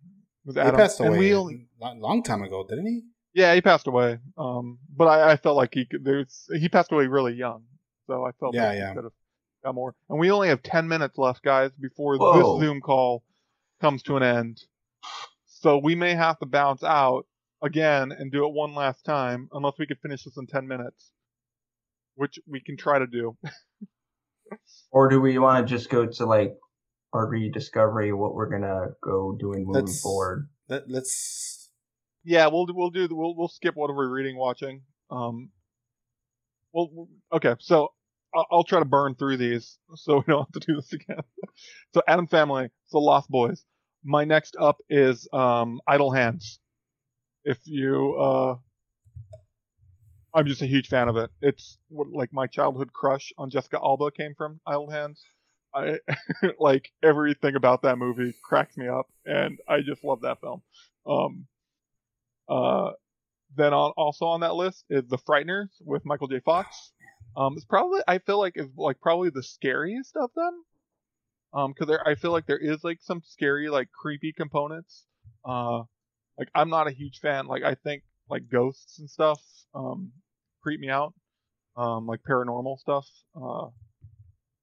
was 0.45 0.55
He 0.55 0.61
Adam. 0.61 0.75
passed 0.75 0.99
And 0.99 1.09
away 1.09 1.19
we 1.19 1.33
only, 1.33 1.67
long, 1.79 1.99
long 1.99 2.23
time 2.23 2.43
ago, 2.43 2.65
didn't 2.67 2.85
he? 2.87 3.01
yeah, 3.33 3.53
he 3.55 3.61
passed 3.61 3.87
away. 3.87 4.19
Um, 4.37 4.79
but 4.95 5.05
I, 5.07 5.31
I 5.31 5.37
felt 5.37 5.57
like 5.57 5.73
he 5.73 5.85
could, 5.85 6.03
there's 6.03 6.47
he 6.59 6.69
passed 6.69 6.91
away 6.91 7.07
really 7.07 7.33
young, 7.33 7.63
so 8.07 8.25
I 8.25 8.31
felt 8.39 8.55
Yeah, 8.55 8.69
like 8.69 8.77
yeah. 8.77 8.89
he 8.89 8.95
could 8.95 9.03
have 9.05 9.13
got 9.63 9.75
more. 9.75 9.95
And 10.09 10.19
we 10.19 10.31
only 10.31 10.49
have 10.49 10.61
ten 10.63 10.87
minutes 10.87 11.17
left, 11.17 11.43
guys, 11.43 11.71
before 11.79 12.17
Whoa. 12.17 12.57
this 12.59 12.65
Zoom 12.67 12.81
call 12.81 13.23
comes 13.81 14.03
to 14.03 14.17
an 14.17 14.23
end. 14.23 14.61
So 15.45 15.77
we 15.79 15.95
may 15.95 16.13
have 16.13 16.37
to 16.39 16.45
bounce 16.45 16.83
out 16.83 17.25
again 17.63 18.11
and 18.11 18.31
do 18.31 18.45
it 18.45 18.53
one 18.53 18.75
last 18.75 19.03
time, 19.03 19.49
unless 19.51 19.73
we 19.79 19.87
could 19.87 19.99
finish 19.99 20.23
this 20.23 20.37
in 20.37 20.45
10 20.45 20.67
minutes, 20.67 21.11
which 22.15 22.37
we 22.47 22.59
can 22.59 22.77
try 22.77 22.99
to 22.99 23.07
do. 23.07 23.35
Or 24.91 25.09
do 25.09 25.19
we 25.21 25.37
want 25.39 25.67
to 25.67 25.75
just 25.75 25.89
go 25.89 26.05
to 26.05 26.25
like 26.25 26.55
our 27.13 27.27
rediscovery 27.27 28.13
what 28.13 28.33
we're 28.35 28.49
gonna 28.49 28.87
go 29.03 29.35
doing 29.39 29.65
moving 29.65 29.85
Let's- 29.85 30.01
forward? 30.01 30.49
Let, 30.69 30.89
let's. 30.89 31.71
yeah, 32.25 32.47
we'll 32.47 32.67
we'll 32.69 32.89
do 32.89 33.07
we'll 33.11 33.35
we'll 33.35 33.47
skip 33.47 33.75
whatever 33.75 33.97
we're 33.99 34.09
reading, 34.15 34.37
watching. 34.37 34.81
Um, 35.09 35.51
well, 36.73 37.07
okay, 37.31 37.55
so 37.59 37.93
I'll, 38.35 38.45
I'll 38.51 38.63
try 38.65 38.79
to 38.79 38.85
burn 38.85 39.15
through 39.15 39.37
these 39.37 39.77
so 39.95 40.17
we 40.17 40.23
don't 40.27 40.39
have 40.53 40.61
to 40.61 40.67
do 40.67 40.75
this 40.75 40.91
again. 40.93 41.21
so 41.93 42.01
Addams 42.07 42.29
Family, 42.29 42.69
so 42.87 42.99
Lost 42.99 43.29
Boys. 43.29 43.63
My 44.03 44.25
next 44.25 44.55
up 44.59 44.77
is 44.89 45.27
um 45.31 45.79
Idle 45.87 46.11
Hands. 46.11 46.59
If 47.45 47.59
you 47.65 48.15
uh 48.19 48.55
I'm 50.37 50.45
just 50.45 50.61
a 50.61 50.67
huge 50.67 50.87
fan 50.87 51.09
of 51.09 51.17
it. 51.17 51.31
It's 51.41 51.79
what, 51.89 52.09
like 52.11 52.31
my 52.31 52.45
childhood 52.45 52.93
crush 52.93 53.33
on 53.39 53.49
Jessica 53.49 53.79
Alba 53.83 54.11
came 54.11 54.35
from 54.35 54.59
Idle 54.67 54.91
Hands. 54.91 55.19
I 55.73 55.97
like 56.59 56.91
everything 57.01 57.55
about 57.55 57.81
that 57.81 57.97
movie 57.97 58.35
cracks 58.43 58.77
me 58.77 58.87
up, 58.87 59.07
and 59.25 59.57
I 59.67 59.81
just 59.81 60.03
love 60.03 60.21
that 60.21 60.39
film. 60.39 60.61
Um, 61.07 61.47
uh, 62.47 62.91
then 63.55 63.73
on, 63.73 63.93
also 63.97 64.25
on 64.25 64.41
that 64.41 64.53
list 64.53 64.85
is 64.91 65.05
The 65.07 65.17
Frighteners 65.17 65.69
with 65.83 66.05
Michael 66.05 66.27
J. 66.27 66.39
Fox. 66.41 66.91
Um, 67.35 67.55
it's 67.55 67.65
probably 67.65 68.01
I 68.07 68.19
feel 68.19 68.37
like 68.37 68.53
is 68.57 68.67
like 68.77 69.01
probably 69.01 69.31
the 69.31 69.41
scariest 69.41 70.15
of 70.15 70.29
them. 70.35 70.63
Um, 71.51 71.73
because 71.73 71.87
there 71.87 72.07
I 72.07 72.13
feel 72.13 72.31
like 72.31 72.45
there 72.45 72.59
is 72.59 72.83
like 72.83 72.99
some 73.01 73.23
scary 73.25 73.69
like 73.69 73.89
creepy 73.91 74.33
components. 74.33 75.05
Uh, 75.43 75.79
like 76.37 76.49
I'm 76.53 76.69
not 76.69 76.87
a 76.87 76.91
huge 76.91 77.21
fan. 77.21 77.47
Like 77.47 77.63
I 77.63 77.73
think 77.73 78.03
like 78.29 78.49
ghosts 78.51 78.99
and 78.99 79.09
stuff 79.09 79.41
um 79.73 80.11
creep 80.67 80.81
me 80.81 80.89
out. 80.89 81.13
Um, 81.77 82.07
like 82.07 82.19
paranormal 82.29 82.77
stuff. 82.79 83.07
Uh, 83.35 83.67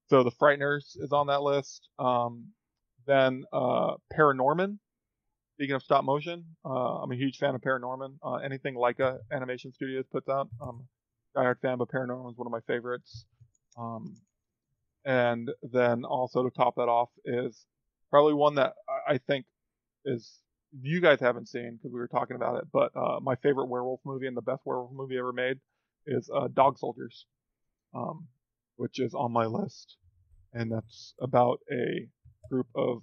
so 0.07 0.23
The 0.23 0.31
Frighteners 0.31 0.95
is 1.01 1.11
on 1.11 1.27
that 1.27 1.41
list. 1.41 1.89
Um, 1.97 2.49
then 3.07 3.43
uh, 3.51 3.95
Paranorman. 4.15 4.77
Speaking 5.55 5.73
of 5.75 5.81
stop 5.81 6.03
motion, 6.03 6.43
uh, 6.65 7.01
I'm 7.01 7.11
a 7.11 7.15
huge 7.15 7.37
fan 7.37 7.55
of 7.55 7.61
Paranorman. 7.61 8.17
Uh, 8.21 8.35
anything 8.35 8.75
Laika 8.75 9.17
Animation 9.31 9.71
Studios 9.73 10.03
puts 10.11 10.27
out, 10.27 10.49
um, 10.61 10.85
diehard 11.35 11.59
fan, 11.61 11.77
but 11.77 11.87
Paranorman 11.87 12.29
is 12.31 12.37
one 12.37 12.45
of 12.45 12.51
my 12.51 12.59
favorites. 12.67 13.25
Um, 13.77 14.17
and 15.05 15.49
then 15.63 16.03
also 16.03 16.43
to 16.43 16.49
top 16.49 16.75
that 16.75 16.89
off 16.89 17.09
is 17.23 17.65
probably 18.11 18.33
one 18.33 18.55
that 18.55 18.73
I- 19.07 19.17
think 19.17 19.45
is 20.03 20.39
you 20.81 20.99
guys 20.99 21.19
haven't 21.21 21.47
seen 21.47 21.77
because 21.77 21.93
we 21.93 21.99
were 21.99 22.07
talking 22.09 22.35
about 22.35 22.57
it, 22.57 22.65
but 22.71 22.91
uh, 22.95 23.19
my 23.21 23.35
favorite 23.37 23.67
werewolf 23.67 24.01
movie 24.05 24.27
and 24.27 24.35
the 24.35 24.41
best 24.41 24.61
werewolf 24.65 24.91
movie 24.91 25.17
ever 25.17 25.31
made 25.31 25.57
is 26.07 26.29
uh, 26.33 26.47
Dog 26.53 26.77
Soldiers, 26.77 27.25
um, 27.95 28.27
which 28.77 28.99
is 28.99 29.13
on 29.13 29.31
my 29.31 29.45
list, 29.45 29.97
and 30.53 30.71
that's 30.71 31.13
about 31.19 31.59
a 31.71 32.07
group 32.49 32.67
of 32.75 33.01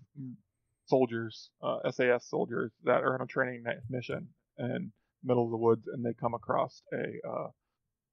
soldiers, 0.87 1.51
uh, 1.63 1.91
SAS 1.91 2.29
soldiers 2.29 2.73
that 2.85 3.03
are 3.03 3.15
on 3.15 3.23
a 3.23 3.27
training 3.27 3.65
mission 3.89 4.29
in 4.59 4.93
the 5.23 5.27
middle 5.27 5.45
of 5.45 5.51
the 5.51 5.57
woods, 5.57 5.87
and 5.93 6.05
they 6.05 6.13
come 6.15 6.35
across 6.35 6.83
a 6.93 7.29
uh, 7.29 7.49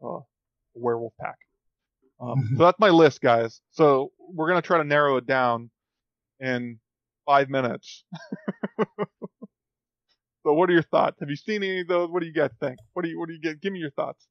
uh, 0.07 0.19
werewolf 0.73 1.13
pack. 1.19 1.37
Um, 2.21 2.49
so 2.57 2.63
that's 2.63 2.79
my 2.79 2.89
list, 2.89 3.21
guys. 3.21 3.61
So 3.71 4.11
we're 4.19 4.47
gonna 4.47 4.61
try 4.61 4.77
to 4.77 4.83
narrow 4.83 5.17
it 5.17 5.25
down 5.25 5.69
in 6.39 6.79
five 7.25 7.49
minutes. 7.49 8.03
so 8.79 10.53
what 10.53 10.69
are 10.69 10.73
your 10.73 10.83
thoughts? 10.83 11.17
Have 11.19 11.29
you 11.29 11.35
seen 11.35 11.63
any 11.63 11.81
of 11.81 11.87
those? 11.87 12.09
What 12.09 12.21
do 12.21 12.27
you 12.27 12.33
guys 12.33 12.51
think? 12.59 12.77
What 12.93 13.03
do 13.03 13.09
you 13.09 13.19
what 13.19 13.27
do 13.27 13.33
you 13.33 13.41
get? 13.41 13.61
Give 13.61 13.73
me 13.73 13.79
your 13.79 13.91
thoughts. 13.91 14.27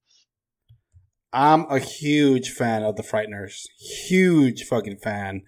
I'm 1.33 1.67
a 1.71 1.79
huge 1.79 2.51
fan 2.51 2.83
of 2.83 2.97
the 2.97 3.03
Frighteners. 3.03 3.67
Huge 4.09 4.65
fucking 4.65 4.99
fan. 4.99 5.43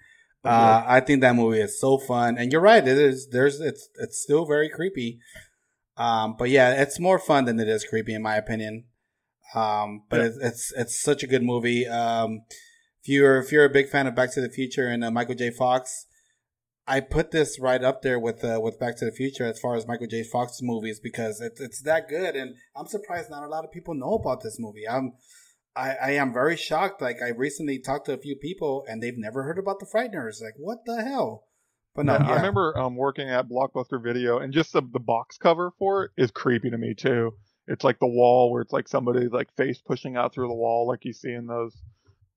Uh, 0.44 0.82
I 0.86 1.00
think 1.00 1.20
that 1.20 1.36
movie 1.36 1.60
is 1.60 1.78
so 1.80 1.98
fun, 1.98 2.38
and 2.38 2.50
you're 2.50 2.62
right. 2.62 2.86
It 2.86 2.96
is. 2.98 3.28
There's. 3.30 3.60
It's. 3.60 3.88
It's 3.96 4.22
still 4.22 4.46
very 4.46 4.68
creepy. 4.70 5.18
Um, 5.98 6.34
but 6.38 6.48
yeah, 6.48 6.80
it's 6.80 6.98
more 6.98 7.18
fun 7.18 7.44
than 7.44 7.60
it 7.60 7.68
is 7.68 7.84
creepy, 7.84 8.14
in 8.14 8.22
my 8.22 8.36
opinion. 8.36 8.84
Um, 9.54 10.04
but 10.08 10.20
Yeah. 10.20 10.26
it's, 10.26 10.38
it's 10.38 10.72
it's 10.76 11.02
such 11.02 11.22
a 11.22 11.26
good 11.26 11.42
movie. 11.42 11.86
Um, 11.86 12.42
if 13.02 13.08
you're 13.08 13.38
if 13.38 13.52
you're 13.52 13.64
a 13.66 13.70
big 13.70 13.88
fan 13.90 14.06
of 14.06 14.14
Back 14.14 14.32
to 14.32 14.40
the 14.40 14.48
Future 14.48 14.86
and 14.86 15.04
uh, 15.04 15.10
Michael 15.10 15.34
J. 15.34 15.50
Fox, 15.50 16.06
I 16.86 17.00
put 17.00 17.32
this 17.32 17.58
right 17.60 17.82
up 17.84 18.00
there 18.00 18.18
with 18.18 18.42
uh, 18.42 18.60
with 18.62 18.78
Back 18.78 18.96
to 18.98 19.04
the 19.04 19.12
Future 19.12 19.44
as 19.44 19.60
far 19.60 19.74
as 19.76 19.86
Michael 19.86 20.06
J. 20.06 20.22
Fox 20.22 20.60
movies 20.62 21.00
because 21.00 21.40
it's 21.42 21.60
it's 21.60 21.82
that 21.82 22.08
good, 22.08 22.34
and 22.36 22.54
I'm 22.74 22.86
surprised 22.86 23.28
not 23.28 23.44
a 23.44 23.48
lot 23.48 23.64
of 23.64 23.72
people 23.72 23.94
know 23.94 24.14
about 24.14 24.42
this 24.42 24.56
movie. 24.58 24.88
I'm 24.88 25.12
I, 25.76 25.94
I 25.94 26.10
am 26.12 26.32
very 26.32 26.56
shocked. 26.56 27.00
Like 27.00 27.22
I 27.22 27.28
recently 27.28 27.78
talked 27.78 28.06
to 28.06 28.12
a 28.12 28.18
few 28.18 28.36
people 28.36 28.84
and 28.88 29.02
they've 29.02 29.16
never 29.16 29.44
heard 29.44 29.58
about 29.58 29.78
the 29.80 29.86
Frighteners. 29.86 30.42
Like 30.42 30.54
what 30.58 30.78
the 30.84 31.02
hell? 31.02 31.44
But 31.94 32.06
no, 32.06 32.14
Yeah, 32.14 32.22
yeah. 32.22 32.30
I 32.30 32.36
remember 32.36 32.78
um, 32.78 32.96
working 32.96 33.28
at 33.28 33.48
Blockbuster 33.48 34.02
Video, 34.02 34.38
and 34.38 34.52
just 34.52 34.72
the, 34.72 34.80
the 34.80 35.00
box 35.00 35.38
cover 35.38 35.72
for 35.78 36.04
it 36.04 36.10
is 36.16 36.30
creepy 36.30 36.70
to 36.70 36.78
me 36.78 36.94
too. 36.94 37.34
It's 37.66 37.84
like 37.84 37.98
the 37.98 38.06
wall 38.06 38.50
where 38.50 38.62
it's 38.62 38.72
like 38.72 38.88
somebody's 38.88 39.32
like 39.32 39.54
face 39.56 39.80
pushing 39.84 40.16
out 40.16 40.32
through 40.32 40.48
the 40.48 40.54
wall, 40.54 40.86
like 40.86 41.04
you 41.04 41.12
see 41.12 41.32
in 41.32 41.46
those 41.46 41.76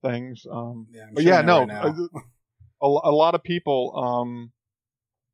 things. 0.03 0.45
Um, 0.49 0.87
Yeah, 0.91 1.05
but 1.13 1.23
yeah, 1.23 1.41
no, 1.41 1.65
right 1.65 1.93
a, 2.83 2.87
a 2.87 3.11
lot 3.11 3.33
of 3.33 3.43
people, 3.43 3.93
um, 3.95 4.51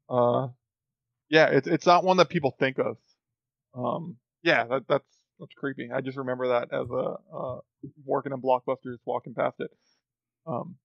uh, 0.09 0.47
yeah, 1.29 1.47
it's 1.47 1.67
it's 1.67 1.85
not 1.85 2.03
one 2.03 2.17
that 2.17 2.29
people 2.29 2.55
think 2.59 2.77
of. 2.77 2.97
Um, 3.73 4.17
yeah, 4.43 4.65
that, 4.65 4.87
that's 4.87 5.18
that's 5.39 5.53
creepy. 5.57 5.89
I 5.93 6.01
just 6.01 6.17
remember 6.17 6.47
that 6.49 6.69
as 6.73 6.89
a 6.89 7.15
uh, 7.35 7.59
working 8.05 8.31
in 8.33 8.41
Blockbusters, 8.41 8.97
walking 9.05 9.33
past 9.33 9.55
it. 9.59 9.71
Um, 10.45 10.75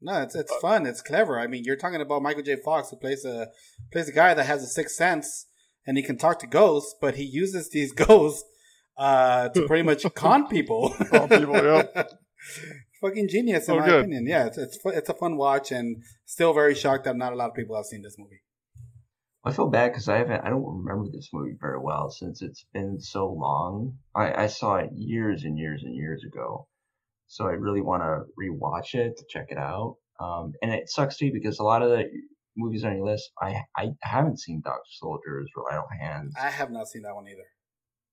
No, 0.00 0.22
it's 0.22 0.34
it's 0.34 0.54
fun. 0.56 0.86
It's 0.86 1.02
clever. 1.02 1.38
I 1.40 1.46
mean, 1.46 1.64
you're 1.64 1.76
talking 1.76 2.00
about 2.00 2.22
Michael 2.22 2.42
J. 2.42 2.56
Fox, 2.64 2.90
who 2.90 2.96
plays 2.96 3.24
a 3.24 3.48
plays 3.92 4.08
a 4.08 4.12
guy 4.12 4.34
that 4.34 4.44
has 4.46 4.62
a 4.62 4.66
sixth 4.66 4.96
sense 4.96 5.46
and 5.86 5.96
he 5.96 6.02
can 6.02 6.18
talk 6.18 6.38
to 6.40 6.46
ghosts, 6.46 6.94
but 7.00 7.14
he 7.16 7.24
uses 7.24 7.70
these 7.70 7.92
ghosts 8.06 8.44
uh, 8.98 9.48
to 9.50 9.66
pretty 9.66 9.82
much 9.82 10.04
con 10.14 10.46
people. 10.56 10.94
Con 11.10 11.28
people, 11.28 11.54
yeah. 11.64 12.04
Fucking 13.02 13.28
genius, 13.28 13.68
in 13.68 13.74
Oh, 13.74 13.78
my 13.80 13.86
good. 13.86 14.00
opinion. 14.00 14.26
Yeah, 14.26 14.46
it's 14.46 14.58
it's 14.58 14.78
it's 14.84 15.08
a 15.08 15.14
fun 15.14 15.36
watch, 15.36 15.70
and 15.70 16.02
still 16.24 16.52
very 16.54 16.74
shocked 16.74 17.04
that 17.04 17.16
not 17.16 17.32
a 17.32 17.36
lot 17.36 17.48
of 17.50 17.54
people 17.54 17.76
have 17.76 17.84
seen 17.86 18.02
this 18.02 18.16
movie. 18.18 18.40
I 19.46 19.52
feel 19.52 19.68
bad 19.68 19.92
because 19.92 20.08
I 20.08 20.18
haven't. 20.18 20.44
I 20.44 20.50
don't 20.50 20.82
remember 20.84 21.08
this 21.08 21.30
movie 21.32 21.56
very 21.60 21.78
well 21.78 22.10
since 22.10 22.42
it's 22.42 22.66
been 22.74 22.98
so 22.98 23.28
long. 23.28 23.96
I, 24.12 24.42
I 24.42 24.46
saw 24.48 24.74
it 24.76 24.90
years 24.92 25.44
and 25.44 25.56
years 25.56 25.84
and 25.84 25.94
years 25.94 26.24
ago, 26.24 26.66
so 27.28 27.46
I 27.46 27.52
really 27.52 27.80
want 27.80 28.02
to 28.02 28.24
rewatch 28.36 28.96
it 28.96 29.16
to 29.16 29.24
check 29.30 29.46
it 29.50 29.56
out. 29.56 29.98
Um, 30.18 30.52
and 30.62 30.72
it 30.72 30.88
sucks 30.88 31.16
too 31.16 31.30
because 31.32 31.60
a 31.60 31.62
lot 31.62 31.82
of 31.82 31.90
the 31.90 32.10
movies 32.56 32.84
on 32.84 32.96
your 32.96 33.06
list, 33.06 33.30
I 33.40 33.62
I 33.76 33.90
haven't 34.02 34.40
seen 34.40 34.62
Dog 34.64 34.80
Soldiers 34.98 35.48
or 35.54 35.72
Idle 35.72 35.86
Hands, 36.00 36.34
I 36.36 36.50
have 36.50 36.72
not 36.72 36.88
seen 36.88 37.02
that 37.02 37.14
one 37.14 37.28
either. 37.28 37.46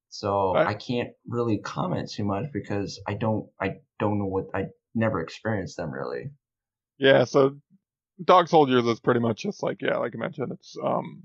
so 0.10 0.54
Right. 0.54 0.68
I 0.68 0.76
can't 0.76 1.10
really 1.28 1.58
comment 1.58 2.12
too 2.12 2.26
much 2.26 2.46
because 2.54 3.02
I 3.08 3.16
don't 3.16 3.50
I 3.60 3.78
don't 3.98 4.20
know 4.20 4.28
what 4.28 4.46
I 4.54 4.66
never 4.94 5.20
experienced 5.20 5.78
them 5.78 5.90
really. 5.90 6.30
Yeah, 7.00 7.24
so 7.24 7.58
Dog 8.24 8.48
Soldiers 8.48 8.86
is 8.86 9.00
pretty 9.00 9.20
much 9.20 9.44
just 9.44 9.64
like 9.64 9.78
yeah, 9.82 9.98
like 9.98 10.14
I 10.16 10.20
mentioned, 10.20 10.52
it's 10.52 10.76
um 10.84 11.24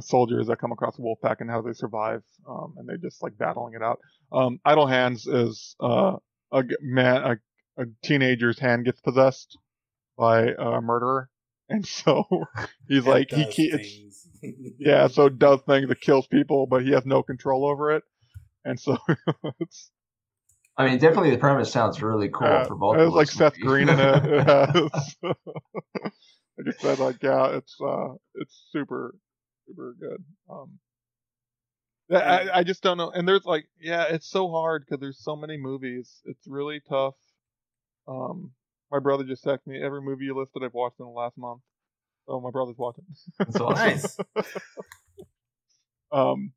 soldiers 0.00 0.46
that 0.46 0.60
come 0.60 0.72
across 0.72 0.98
a 0.98 1.02
wolf 1.02 1.18
pack 1.22 1.40
and 1.40 1.50
how 1.50 1.62
they 1.62 1.72
survive, 1.72 2.22
um, 2.48 2.74
and 2.76 2.88
they 2.88 2.96
just 2.96 3.22
like 3.22 3.36
battling 3.36 3.74
it 3.74 3.82
out. 3.82 3.98
Um, 4.32 4.60
Idle 4.64 4.86
Hands 4.86 5.26
is 5.26 5.74
uh 5.80 6.16
a 6.52 6.62
man 6.80 7.22
a, 7.22 7.82
a 7.82 7.86
teenager's 8.02 8.58
hand 8.58 8.84
gets 8.84 9.00
possessed 9.00 9.58
by 10.16 10.48
a 10.58 10.80
murderer, 10.80 11.28
and 11.68 11.86
so 11.86 12.24
he's 12.88 13.06
like 13.06 13.30
he 13.30 13.44
does 13.44 13.54
ke- 13.54 14.42
yeah, 14.78 15.08
so 15.08 15.26
it 15.26 15.38
does 15.38 15.60
things 15.66 15.88
that 15.88 16.00
kills 16.00 16.26
people, 16.26 16.66
but 16.66 16.82
he 16.82 16.92
has 16.92 17.04
no 17.04 17.22
control 17.22 17.66
over 17.66 17.92
it, 17.92 18.04
and 18.64 18.78
so 18.78 18.96
it's 19.60 19.90
I 20.80 20.88
mean, 20.88 20.98
definitely 20.98 21.30
the 21.30 21.38
premise 21.38 21.70
sounds 21.70 22.02
really 22.02 22.30
cool 22.30 22.46
uh, 22.46 22.64
for 22.64 22.74
both. 22.74 22.96
It 22.96 23.00
has 23.00 23.08
of 23.08 23.14
like 23.14 23.26
those 23.28 23.36
Seth. 23.36 23.60
Green 23.60 23.88
in 23.88 24.00
it. 24.00 24.24
It 24.24 24.46
has. 24.46 25.16
I 26.66 26.72
said 26.78 26.98
like 26.98 27.22
yeah, 27.22 27.56
it's 27.56 27.76
uh, 27.80 28.14
it's 28.34 28.66
super, 28.70 29.14
super 29.66 29.94
good. 30.00 30.24
Um, 30.50 30.78
I, 32.10 32.48
I 32.60 32.62
just 32.64 32.82
don't 32.82 32.96
know. 32.96 33.10
And 33.10 33.28
there's 33.28 33.44
like 33.44 33.66
yeah, 33.78 34.04
it's 34.04 34.28
so 34.28 34.48
hard 34.50 34.84
because 34.84 35.00
there's 35.00 35.22
so 35.22 35.36
many 35.36 35.58
movies. 35.58 36.20
It's 36.24 36.46
really 36.46 36.80
tough. 36.88 37.14
Um, 38.08 38.52
my 38.90 38.98
brother 38.98 39.24
just 39.24 39.44
texted 39.44 39.66
me 39.66 39.82
every 39.82 40.00
movie 40.00 40.24
you 40.24 40.36
listed 40.36 40.62
I've 40.64 40.74
watched 40.74 40.98
in 40.98 41.06
the 41.06 41.12
last 41.12 41.36
month. 41.36 41.60
Oh, 42.26 42.40
my 42.40 42.50
brother's 42.50 42.78
watching. 42.78 43.04
That's 43.38 43.56
awesome. 43.60 43.74
nice. 43.74 44.18
Um, 46.12 46.52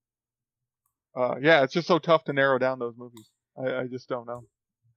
uh, 1.16 1.36
yeah, 1.42 1.64
it's 1.64 1.74
just 1.74 1.88
so 1.88 2.00
tough 2.00 2.24
to 2.26 2.34
narrow 2.34 2.58
down 2.58 2.80
those 2.80 2.96
movies. 2.98 3.30
I, 3.58 3.82
I 3.82 3.88
just 3.88 4.10
don't 4.10 4.28
know 4.28 4.44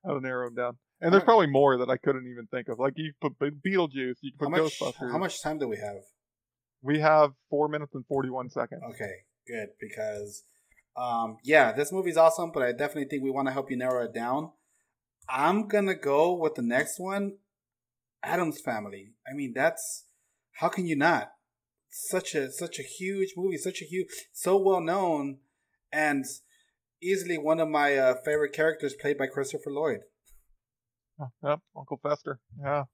how 0.05 0.15
to 0.15 0.21
narrow 0.21 0.47
them 0.47 0.55
down. 0.55 0.79
And 1.01 1.13
there's 1.13 1.25
probably 1.25 1.49
more 1.49 1.77
that 1.79 1.91
I 1.91 1.99
couldn't 1.99 2.27
even 2.27 2.47
think 2.47 2.69
of. 2.69 2.79
Like 2.79 2.95
you 2.97 3.13
put 3.21 3.39
Beetlejuice, 3.39 4.17
you 4.23 4.33
can 4.33 4.39
How 4.41 4.47
put 4.47 4.51
much? 4.51 4.81
Ghostbusters. 4.81 5.13
How 5.13 5.19
much 5.19 5.43
time 5.43 5.59
do 5.59 5.69
we 5.69 5.77
have? 5.77 6.03
We 6.83 7.01
have 7.01 7.33
four 7.51 7.69
minutes 7.69 7.95
and 7.95 8.07
forty-one 8.07 8.49
seconds. 8.51 8.83
Okay, 8.91 9.13
good 9.47 9.69
because 9.81 10.45
um, 10.97 11.37
yeah, 11.45 11.73
this 11.73 11.93
movie's 11.93 12.17
awesome, 12.17 12.51
but 12.53 12.63
I 12.63 12.73
definitely 12.73 13.07
think 13.07 13.23
we 13.23 13.31
want 13.31 13.49
to 13.49 13.53
help 13.53 13.71
you 13.71 13.77
narrow 13.77 14.05
it 14.05 14.15
down. 14.15 14.53
I'm 15.29 15.69
gonna 15.69 15.95
go 15.95 16.33
with 16.33 16.55
the 16.55 16.63
next 16.63 16.99
one, 16.99 17.39
Addams 18.23 18.61
Family. 18.61 19.13
I 19.29 19.35
mean, 19.35 19.53
that's 19.55 20.07
how 20.61 20.69
can 20.69 20.87
you 20.87 20.97
not? 20.97 21.33
Such 21.91 22.35
a 22.35 22.51
such 22.51 22.79
a 22.79 22.83
huge 22.83 23.35
movie, 23.37 23.59
such 23.59 23.83
a 23.83 23.85
huge, 23.85 24.09
so 24.33 24.57
well 24.57 24.81
known, 24.81 25.39
and 25.93 26.25
easily 27.03 27.39
one 27.39 27.61
of 27.61 27.69
my 27.69 27.97
uh, 27.97 28.15
favorite 28.25 28.53
characters, 28.53 28.95
played 28.95 29.19
by 29.19 29.27
Christopher 29.27 29.71
Lloyd. 29.71 30.01
Yep, 31.43 31.61
Uncle 31.77 32.01
Fester. 32.03 32.41
Yeah, 32.63 32.85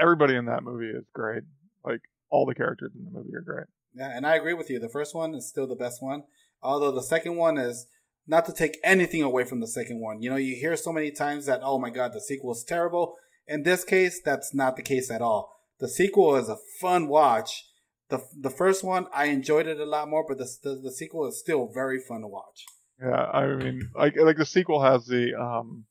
everybody 0.00 0.34
in 0.34 0.46
that 0.46 0.62
movie 0.62 0.90
is 0.90 1.04
great. 1.14 1.44
Like 1.84 2.00
all 2.30 2.46
the 2.46 2.54
characters 2.54 2.92
in 2.96 3.04
the 3.04 3.10
movie 3.10 3.34
are 3.34 3.42
great. 3.42 3.66
Yeah, 3.94 4.10
and 4.14 4.26
I 4.26 4.34
agree 4.34 4.54
with 4.54 4.68
you. 4.70 4.78
The 4.78 4.88
first 4.88 5.14
one 5.14 5.34
is 5.34 5.48
still 5.48 5.66
the 5.66 5.74
best 5.74 6.02
one, 6.02 6.24
although 6.62 6.90
the 6.90 7.02
second 7.02 7.36
one 7.36 7.58
is 7.58 7.86
not 8.26 8.44
to 8.46 8.52
take 8.52 8.78
anything 8.82 9.22
away 9.22 9.44
from 9.44 9.60
the 9.60 9.68
second 9.68 10.00
one. 10.00 10.20
You 10.20 10.30
know, 10.30 10.36
you 10.36 10.56
hear 10.56 10.76
so 10.76 10.92
many 10.92 11.10
times 11.10 11.46
that 11.46 11.60
oh 11.62 11.78
my 11.78 11.90
god, 11.90 12.12
the 12.12 12.20
sequel 12.20 12.52
is 12.52 12.64
terrible. 12.64 13.14
In 13.46 13.62
this 13.62 13.84
case, 13.84 14.20
that's 14.24 14.52
not 14.52 14.76
the 14.76 14.82
case 14.82 15.10
at 15.10 15.22
all. 15.22 15.52
The 15.78 15.88
sequel 15.88 16.34
is 16.36 16.48
a 16.48 16.58
fun 16.80 17.06
watch. 17.06 17.68
the 18.08 18.20
The 18.38 18.50
first 18.50 18.82
one, 18.82 19.06
I 19.14 19.26
enjoyed 19.26 19.68
it 19.68 19.78
a 19.78 19.84
lot 19.84 20.08
more, 20.08 20.24
but 20.26 20.38
the 20.38 20.48
the, 20.62 20.80
the 20.82 20.92
sequel 20.92 21.26
is 21.28 21.38
still 21.38 21.70
very 21.72 22.00
fun 22.00 22.22
to 22.22 22.28
watch. 22.28 22.64
Yeah, 23.02 23.10
I 23.24 23.46
mean, 23.54 23.90
like 23.94 24.16
like 24.16 24.36
the 24.38 24.46
sequel 24.46 24.82
has 24.82 25.06
the 25.06 25.34
um 25.38 25.84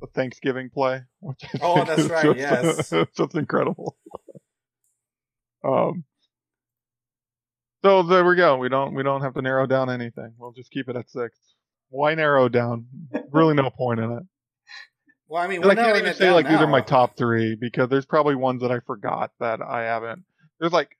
the 0.00 0.06
Thanksgiving 0.08 0.70
play, 0.70 1.02
which 1.20 1.44
I 1.44 1.58
Oh, 1.62 1.84
that's 1.84 2.04
right, 2.08 2.24
just- 2.24 2.38
yes. 2.38 2.92
it's 2.92 3.12
just 3.16 3.34
incredible. 3.34 3.96
um. 5.64 6.04
So 7.84 8.02
there 8.02 8.24
we 8.24 8.36
go. 8.36 8.56
We 8.56 8.68
don't 8.68 8.94
we 8.94 9.02
don't 9.02 9.20
have 9.22 9.34
to 9.34 9.42
narrow 9.42 9.66
down 9.66 9.90
anything. 9.90 10.32
We'll 10.38 10.52
just 10.52 10.70
keep 10.70 10.88
it 10.88 10.96
at 10.96 11.08
six. 11.10 11.38
Why 11.90 12.14
narrow 12.14 12.48
down? 12.48 12.86
Really, 13.30 13.54
no 13.54 13.70
point 13.70 14.00
in 14.00 14.10
it. 14.12 14.22
Well, 15.28 15.42
I 15.42 15.46
mean, 15.46 15.62
I 15.64 15.74
can't 15.74 15.96
even 15.98 16.14
say 16.14 16.30
like 16.32 16.48
these 16.48 16.58
are 16.60 16.66
my 16.66 16.80
top 16.80 17.16
three 17.16 17.54
because 17.54 17.88
there's 17.88 18.06
probably 18.06 18.34
ones 18.34 18.62
that 18.62 18.72
I 18.72 18.80
forgot 18.80 19.30
that 19.40 19.60
I 19.60 19.82
haven't. 19.82 20.24
There's 20.58 20.72
like, 20.72 20.96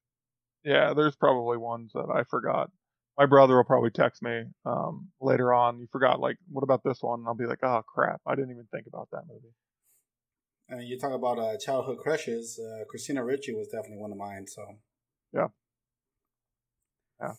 yeah, 0.64 0.92
there's 0.94 1.16
probably 1.16 1.56
ones 1.56 1.92
that 1.94 2.06
I 2.12 2.24
forgot. 2.24 2.70
My 3.18 3.26
brother 3.26 3.56
will 3.56 3.64
probably 3.64 3.90
text 3.90 4.22
me 4.22 4.44
um, 4.64 5.08
later 5.20 5.52
on. 5.52 5.80
You 5.80 5.88
forgot 5.90 6.20
like, 6.20 6.36
what 6.50 6.62
about 6.62 6.82
this 6.84 6.98
one? 7.00 7.20
And 7.20 7.28
I'll 7.28 7.34
be 7.34 7.46
like, 7.46 7.60
oh 7.62 7.82
crap, 7.86 8.20
I 8.26 8.34
didn't 8.34 8.50
even 8.50 8.68
think 8.72 8.86
about 8.86 9.08
that 9.12 9.22
movie. 9.26 9.54
Mean, 10.68 10.86
you 10.86 10.98
talk 10.98 11.12
about 11.12 11.38
uh, 11.38 11.56
childhood 11.58 11.98
crushes. 11.98 12.58
Uh, 12.58 12.84
Christina 12.90 13.24
Ricci 13.24 13.54
was 13.54 13.68
definitely 13.68 13.98
one 13.98 14.10
of 14.10 14.18
mine. 14.18 14.46
So 14.46 14.62
yeah, 15.32 15.48
yeah. 17.20 17.32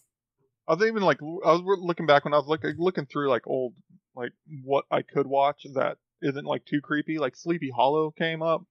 I 0.68 0.74
was 0.74 0.88
even 0.88 1.04
like, 1.04 1.22
I 1.22 1.52
was 1.52 1.62
looking 1.82 2.06
back 2.06 2.26
when 2.26 2.34
I 2.34 2.38
was 2.38 2.48
looking 2.48 2.76
looking 2.78 3.06
through 3.06 3.30
like 3.30 3.46
old 3.46 3.74
like 4.16 4.32
what 4.64 4.86
I 4.90 5.02
could 5.02 5.28
watch 5.28 5.66
that 5.76 5.98
isn't 6.22 6.46
like 6.46 6.66
too 6.66 6.82
creepy. 6.82 7.20
Like 7.20 7.36
Sleepy 7.36 7.70
Hollow 7.70 8.12
came 8.12 8.42
up, 8.42 8.66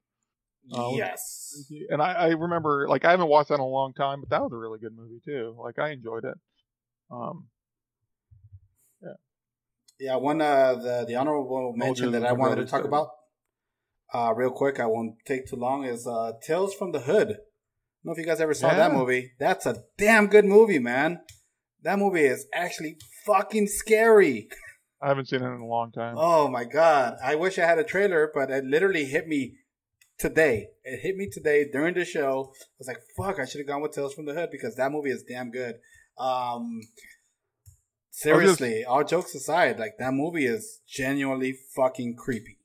Oh, 0.72 0.96
yes, 0.96 1.70
and 1.90 2.02
I, 2.02 2.12
I 2.12 2.28
remember 2.30 2.88
like 2.88 3.04
I 3.04 3.12
haven't 3.12 3.28
watched 3.28 3.50
that 3.50 3.56
in 3.56 3.60
a 3.60 3.66
long 3.66 3.92
time, 3.92 4.20
but 4.20 4.30
that 4.30 4.42
was 4.42 4.52
a 4.52 4.56
really 4.56 4.80
good 4.80 4.96
movie 4.96 5.20
too. 5.24 5.56
Like 5.58 5.78
I 5.78 5.90
enjoyed 5.90 6.24
it. 6.24 6.34
Um, 7.10 7.46
yeah. 9.02 9.08
Yeah. 9.98 10.16
One 10.16 10.40
uh, 10.40 10.74
the 10.74 11.04
the 11.06 11.16
honorable 11.16 11.72
mention 11.76 12.12
that 12.12 12.24
I 12.24 12.32
wanted 12.32 12.56
to 12.56 12.66
talk 12.66 12.84
about, 12.84 13.08
uh, 14.12 14.32
real 14.34 14.50
quick. 14.50 14.80
I 14.80 14.86
won't 14.86 15.16
take 15.26 15.46
too 15.48 15.56
long. 15.56 15.84
Is 15.84 16.06
uh, 16.06 16.32
Tales 16.42 16.74
from 16.74 16.92
the 16.92 17.00
Hood. 17.00 17.28
I 17.28 17.32
don't 17.32 17.38
know 18.04 18.12
if 18.12 18.18
you 18.18 18.26
guys 18.26 18.40
ever 18.40 18.54
saw 18.54 18.74
that 18.74 18.92
movie. 18.92 19.32
That's 19.38 19.66
a 19.66 19.82
damn 19.98 20.28
good 20.28 20.44
movie, 20.44 20.78
man. 20.78 21.20
That 21.82 21.98
movie 21.98 22.24
is 22.24 22.46
actually 22.54 22.98
fucking 23.24 23.66
scary. 23.66 24.48
I 25.02 25.08
haven't 25.08 25.28
seen 25.28 25.42
it 25.42 25.46
in 25.46 25.60
a 25.60 25.66
long 25.66 25.92
time. 25.92 26.14
Oh 26.18 26.48
my 26.48 26.64
god! 26.64 27.16
I 27.22 27.34
wish 27.34 27.58
I 27.58 27.66
had 27.66 27.78
a 27.78 27.84
trailer, 27.84 28.30
but 28.32 28.50
it 28.50 28.64
literally 28.64 29.04
hit 29.04 29.28
me 29.28 29.56
today. 30.18 30.68
It 30.84 31.00
hit 31.00 31.16
me 31.16 31.28
today 31.30 31.66
during 31.70 31.94
the 31.94 32.04
show. 32.04 32.52
I 32.54 32.76
was 32.78 32.88
like, 32.88 33.02
"Fuck! 33.16 33.38
I 33.38 33.44
should 33.44 33.60
have 33.60 33.68
gone 33.68 33.82
with 33.82 33.92
Tales 33.92 34.14
from 34.14 34.24
the 34.24 34.34
Hood 34.34 34.48
because 34.50 34.74
that 34.76 34.90
movie 34.90 35.10
is 35.10 35.22
damn 35.22 35.50
good." 35.50 35.76
Um, 36.18 36.80
seriously, 38.10 38.84
all 38.84 39.04
jokes 39.04 39.34
aside, 39.34 39.78
like 39.78 39.94
that 39.98 40.12
movie 40.12 40.46
is 40.46 40.80
genuinely 40.88 41.56
fucking 41.74 42.16
creepy. 42.16 42.58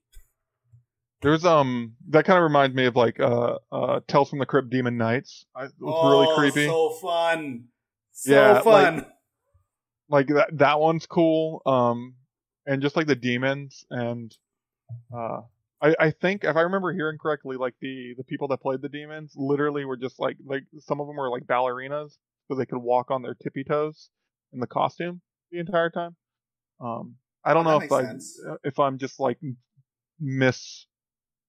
There's 1.22 1.46
um 1.46 1.94
that 2.10 2.26
kind 2.26 2.38
of 2.38 2.44
reminds 2.44 2.76
me 2.76 2.86
of 2.86 2.96
like 2.96 3.20
uh 3.20 3.58
uh 3.72 4.00
Tales 4.08 4.30
from 4.30 4.40
the 4.40 4.46
Crypt 4.46 4.70
Demon 4.70 4.98
Knights. 4.98 5.46
I, 5.56 5.66
it 5.66 5.72
was 5.80 5.94
oh, 5.96 6.10
really 6.10 6.36
creepy. 6.36 6.68
So 6.68 6.90
fun. 7.02 7.66
So 8.12 8.32
Yeah, 8.34 8.52
like- 8.54 8.64
fun. 8.64 9.06
like 10.10 10.28
that 10.28 10.58
that 10.58 10.80
one's 10.80 11.06
cool. 11.06 11.62
Um, 11.66 12.16
and 12.66 12.82
just 12.82 12.96
like 12.96 13.08
the 13.08 13.16
demons 13.16 13.86
and 13.90 14.36
uh. 15.16 15.42
I, 15.84 15.96
I 16.00 16.12
think 16.12 16.44
if 16.44 16.56
I 16.56 16.62
remember 16.62 16.94
hearing 16.94 17.18
correctly, 17.18 17.58
like 17.58 17.74
the, 17.82 18.14
the 18.16 18.24
people 18.24 18.48
that 18.50 18.62
played 18.62 18.84
the 18.84 18.90
demons 18.90 19.34
literally 19.36 19.84
were 19.84 19.98
just 19.98 20.20
like 20.20 20.38
like 20.46 20.62
some 20.78 21.02
of 21.02 21.08
them 21.08 21.16
were 21.16 21.32
like 21.32 21.46
ballerinas 21.46 22.18
so 22.52 22.58
they 22.58 22.66
could 22.66 22.80
walk 22.80 23.12
on 23.12 23.22
their 23.22 23.34
tippy 23.34 23.64
toes 23.64 24.10
in 24.52 24.60
the 24.60 24.68
costume 24.68 25.22
the 25.52 25.60
entire 25.60 25.90
time. 25.90 26.18
Um, 26.82 27.16
I 27.46 27.54
don't 27.54 27.64
know 27.64 27.80
if 27.80 27.90
I 27.92 28.04
sense. 28.04 28.40
if 28.66 28.78
I'm 28.78 28.98
just 28.98 29.22
like 29.22 29.40
miss. 30.20 30.86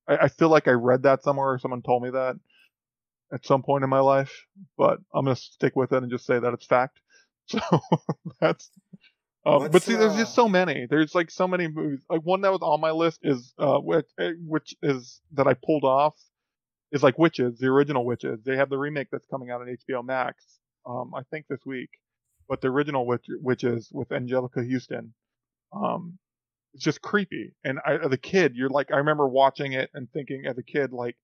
I, 0.08 0.16
I 0.16 0.28
feel 0.28 0.48
like 0.48 0.68
I 0.68 0.72
read 0.72 1.02
that 1.02 1.24
somewhere 1.24 1.52
or 1.52 1.58
someone 1.58 1.82
told 1.82 2.04
me 2.04 2.10
that 2.10 2.36
at 3.32 3.44
some 3.44 3.62
point 3.64 3.82
in 3.82 3.90
my 3.90 3.98
life, 3.98 4.46
but 4.78 4.98
I'm 5.12 5.24
gonna 5.24 5.34
stick 5.34 5.74
with 5.74 5.92
it 5.92 6.02
and 6.02 6.10
just 6.10 6.24
say 6.24 6.38
that 6.38 6.54
it's 6.54 6.66
fact. 6.66 7.00
So 7.48 7.58
that's. 8.40 8.70
Um, 9.44 9.68
but 9.72 9.82
see, 9.82 9.96
there's 9.96 10.12
uh, 10.12 10.18
just 10.18 10.34
so 10.36 10.48
many. 10.48 10.86
There's 10.88 11.12
like 11.12 11.28
so 11.28 11.48
many 11.48 11.66
movies. 11.66 11.98
Like 12.08 12.20
one 12.20 12.42
that 12.42 12.52
was 12.52 12.60
on 12.62 12.80
my 12.80 12.92
list 12.92 13.18
is 13.24 13.52
uh, 13.58 13.78
which, 13.78 14.06
eh, 14.20 14.34
which 14.46 14.76
is 14.80 15.20
that 15.32 15.48
I 15.48 15.54
pulled 15.54 15.82
off 15.82 16.14
is 16.92 17.02
like 17.02 17.18
Witches, 17.18 17.58
the 17.58 17.66
original 17.66 18.04
Witches. 18.04 18.38
They 18.44 18.56
have 18.56 18.70
the 18.70 18.78
remake 18.78 19.08
that's 19.10 19.26
coming 19.26 19.50
out 19.50 19.60
on 19.60 19.66
HBO 19.66 20.04
Max. 20.04 20.60
Um, 20.86 21.12
I 21.14 21.22
think 21.30 21.46
this 21.48 21.64
week, 21.64 21.90
but 22.48 22.60
the 22.60 22.68
original 22.68 23.06
Witch, 23.06 23.26
Witches 23.40 23.88
with 23.92 24.08
Anjelica 24.08 24.70
Huston. 24.70 25.14
Um, 25.72 26.18
it's 26.74 26.84
just 26.84 27.02
creepy. 27.02 27.52
And 27.64 27.78
I, 27.86 27.96
as 27.96 28.12
a 28.12 28.16
kid, 28.16 28.54
you're 28.56 28.70
like, 28.70 28.90
I 28.92 28.96
remember 28.96 29.28
watching 29.28 29.72
it 29.72 29.90
and 29.94 30.08
thinking 30.12 30.44
as 30.46 30.58
a 30.58 30.62
kid, 30.62 30.92
like, 30.92 31.16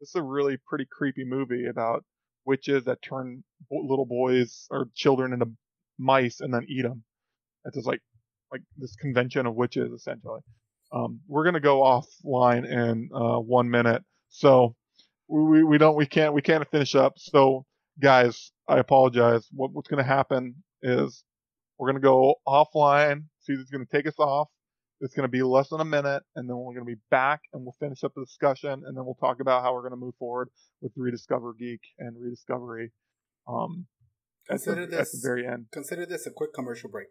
this 0.00 0.10
is 0.10 0.14
a 0.16 0.22
really 0.22 0.56
pretty 0.66 0.86
creepy 0.90 1.24
movie 1.24 1.66
about 1.66 2.04
witches 2.44 2.84
that 2.84 3.02
turn 3.02 3.44
little 3.70 4.06
boys 4.06 4.66
or 4.70 4.86
children 4.94 5.32
into 5.32 5.46
mice 5.98 6.40
and 6.40 6.52
then 6.52 6.66
eat 6.68 6.82
them. 6.82 7.04
It's 7.64 7.76
just 7.76 7.86
like, 7.86 8.00
like 8.50 8.62
this 8.76 8.94
convention 8.96 9.46
of 9.46 9.54
witches 9.54 9.92
essentially. 9.92 10.40
Um, 10.92 11.20
we're 11.26 11.44
gonna 11.44 11.60
go 11.60 11.80
offline 11.80 12.70
in 12.70 13.08
uh, 13.14 13.38
one 13.38 13.70
minute, 13.70 14.04
so 14.28 14.76
we 15.26 15.64
we 15.64 15.78
don't 15.78 15.96
we 15.96 16.06
can't 16.06 16.34
we 16.34 16.42
can't 16.42 16.68
finish 16.70 16.94
up. 16.94 17.14
So 17.16 17.64
guys, 18.00 18.52
I 18.72 18.78
apologize. 18.78 19.46
What 19.52 19.72
what's 19.72 19.88
gonna 19.88 20.02
happen 20.02 20.54
is 20.82 21.24
we're 21.78 21.88
gonna 21.88 22.00
go 22.00 22.36
offline. 22.48 23.24
Susan's 23.40 23.70
gonna 23.70 23.84
take 23.84 24.06
us 24.06 24.18
off. 24.18 24.48
It's 25.00 25.14
gonna 25.14 25.28
be 25.28 25.42
less 25.42 25.68
than 25.68 25.80
a 25.80 25.84
minute, 25.84 26.22
and 26.36 26.48
then 26.48 26.56
we're 26.56 26.72
gonna 26.72 26.86
be 26.86 27.00
back, 27.10 27.42
and 27.52 27.64
we'll 27.64 27.76
finish 27.78 28.02
up 28.02 28.12
the 28.16 28.24
discussion, 28.24 28.82
and 28.86 28.96
then 28.96 29.04
we'll 29.04 29.18
talk 29.20 29.40
about 29.40 29.62
how 29.62 29.74
we're 29.74 29.82
gonna 29.82 29.96
move 29.96 30.14
forward 30.18 30.48
with 30.80 30.92
Rediscover 30.96 31.52
Geek 31.52 31.80
and 31.98 32.16
Rediscovery. 32.18 32.92
Um, 33.46 33.88
at 34.48 34.60
the, 34.60 34.72
Consider 34.72 34.98
at 34.98 35.06
the 35.12 35.20
very 35.22 35.46
end. 35.46 35.66
Consider 35.70 36.06
this 36.06 36.26
a 36.26 36.30
quick 36.30 36.54
commercial 36.54 36.88
break. 36.88 37.08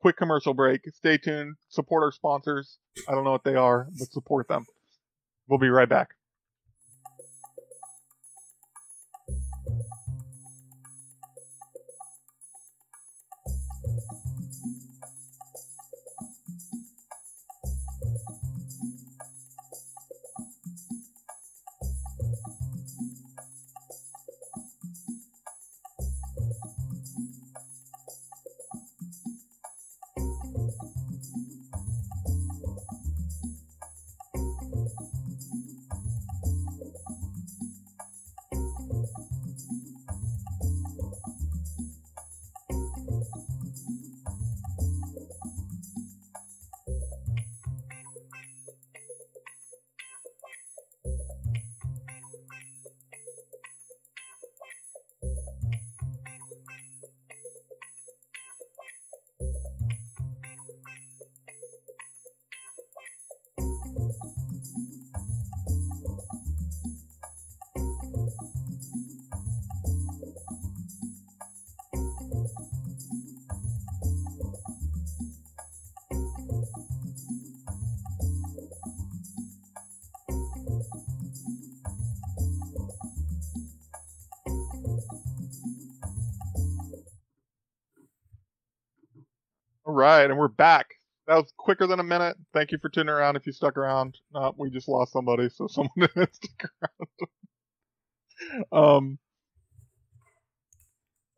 Quick 0.00 0.16
commercial 0.16 0.54
break. 0.54 0.82
Stay 0.92 1.18
tuned. 1.18 1.56
Support 1.70 2.04
our 2.04 2.12
sponsors. 2.12 2.78
I 3.08 3.12
don't 3.12 3.24
know 3.24 3.32
what 3.32 3.44
they 3.44 3.56
are, 3.56 3.88
but 3.98 4.12
support 4.12 4.46
them. 4.46 4.66
We'll 5.48 5.58
be 5.58 5.70
right 5.70 5.88
back. 5.88 6.10
Right, 90.04 90.28
and 90.28 90.38
we're 90.38 90.48
back. 90.48 90.86
That 91.26 91.36
was 91.36 91.52
quicker 91.56 91.86
than 91.86 92.00
a 92.00 92.04
minute. 92.04 92.36
Thank 92.52 92.72
you 92.72 92.78
for 92.80 92.88
tuning 92.88 93.08
around. 93.08 93.36
If 93.36 93.46
you 93.46 93.52
stuck 93.52 93.76
around, 93.76 94.18
uh, 94.34 94.52
we 94.56 94.70
just 94.70 94.88
lost 94.88 95.12
somebody, 95.12 95.48
so 95.48 95.66
someone 95.70 95.90
didn't 95.96 96.34
stick 96.34 96.64
around. 98.72 98.96
um, 98.96 99.18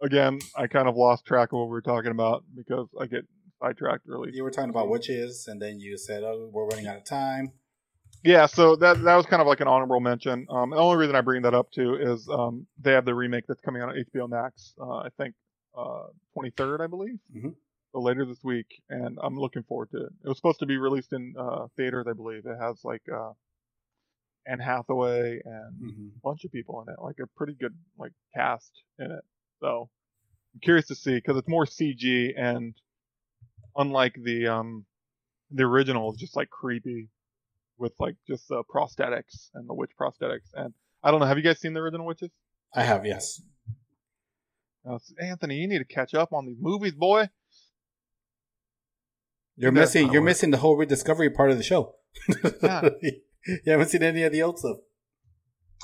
again, 0.03 0.39
I 0.57 0.67
kind 0.67 0.89
of 0.89 0.97
lost 0.97 1.25
track 1.25 1.51
of 1.53 1.59
what 1.59 1.67
we 1.67 1.73
were 1.73 1.83
talking 1.83 2.11
about 2.11 2.45
because 2.55 2.89
I 3.01 3.07
get 3.07 3.25
sidetracked 3.63 4.03
really. 4.07 4.31
You 4.35 4.43
were 4.43 4.51
talking 4.51 4.71
about 4.71 4.89
witches, 4.89 5.47
and 5.49 5.61
then 5.63 5.79
you 5.81 5.97
said, 5.99 6.23
"Oh, 6.25 6.51
we're 6.53 6.67
running 6.67 6.87
out 6.87 6.97
of 6.97 7.05
time." 7.05 7.53
Yeah, 8.25 8.47
so 8.47 8.75
that 8.77 9.03
that 9.03 9.17
was 9.17 9.27
kind 9.27 9.41
of 9.41 9.47
like 9.47 9.61
an 9.61 9.69
honorable 9.69 10.01
mention. 10.01 10.47
Um, 10.51 10.71
the 10.71 10.77
only 10.77 10.97
reason 10.97 11.15
I 11.15 11.21
bring 11.21 11.43
that 11.43 11.55
up 11.55 11.71
too 11.71 11.95
is 12.01 12.29
um, 12.29 12.67
they 12.81 12.93
have 12.93 13.05
the 13.05 13.15
remake 13.15 13.45
that's 13.47 13.61
coming 13.61 13.83
out 13.83 13.91
on 13.91 13.95
HBO 13.95 14.29
Max. 14.29 14.75
Uh, 14.81 14.97
I 14.97 15.09
think 15.17 15.35
uh, 15.79 16.07
23rd, 16.37 16.81
I 16.81 16.87
believe. 16.89 17.19
Mhm. 17.37 17.55
So 17.93 18.01
later 18.01 18.25
this 18.27 18.43
week, 18.45 18.83
and 18.91 19.19
I'm 19.23 19.39
looking 19.39 19.63
forward 19.63 19.91
to 19.93 19.99
it. 19.99 20.13
It 20.25 20.29
was 20.29 20.37
supposed 20.37 20.59
to 20.61 20.67
be 20.67 20.77
released 20.77 21.13
in 21.13 21.35
uh, 21.39 21.67
theaters, 21.77 22.07
I 22.09 22.13
believe. 22.13 22.45
It 22.45 22.59
has 22.61 22.85
like 22.85 23.03
uh, 23.13 23.33
Anne 24.47 24.61
Hathaway 24.61 25.41
and 25.45 25.75
hmm 25.79 26.09
a 26.17 26.21
bunch 26.23 26.45
of 26.45 26.53
people 26.53 26.83
in 26.83 26.93
it, 26.93 27.01
like 27.01 27.17
a 27.23 27.27
pretty 27.37 27.55
good 27.55 27.75
like 27.99 28.13
cast 28.35 28.73
in 28.99 29.11
it. 29.11 29.25
So 29.61 29.89
I'm 30.55 30.61
curious 30.61 30.87
to 30.89 30.95
see 30.95 31.15
because 31.15 31.37
it's 31.37 31.49
more 31.49 31.65
CG 31.67 32.33
and 32.37 32.75
unlike 33.77 34.17
the 34.23 34.49
um 34.49 34.85
the 35.51 35.65
original, 35.65 36.11
it's 36.11 36.21
just 36.21 36.37
like 36.37 36.51
creepy 36.51 37.09
with 37.79 37.93
like 37.99 38.17
just 38.27 38.49
the 38.49 38.63
prosthetics 38.65 39.51
and 39.55 39.69
the 39.69 39.75
witch 39.75 39.93
prosthetics. 40.01 40.51
And 40.55 40.73
I 41.03 41.11
don't 41.11 41.21
know, 41.21 41.27
have 41.27 41.37
you 41.37 41.45
guys 41.45 41.61
seen 41.61 41.75
the 41.75 41.81
original 41.81 42.07
witches? 42.07 42.31
I 42.75 42.83
have, 42.83 43.07
yes. 43.07 43.43
Uh, 44.89 44.99
Anthony, 45.21 45.57
you 45.57 45.69
need 45.69 45.79
to 45.79 45.85
catch 45.85 46.15
up 46.15 46.33
on 46.33 46.47
these 46.47 46.59
movies, 46.61 46.95
boy. 46.95 47.29
You're 49.57 49.73
Yeah, 49.73 49.81
missing. 49.81 50.13
You're 50.13 50.23
missing 50.23 50.51
the 50.51 50.59
whole 50.59 50.77
rediscovery 50.77 51.31
part 51.31 51.51
of 51.51 51.57
the 51.57 51.63
show. 51.63 51.95
Yeah. 52.63 52.89
you 53.03 53.13
haven't 53.67 53.89
seen 53.89 54.03
any 54.03 54.23
of 54.23 54.33
the 54.33 54.43
old 54.43 54.59
stuff. 54.59 54.77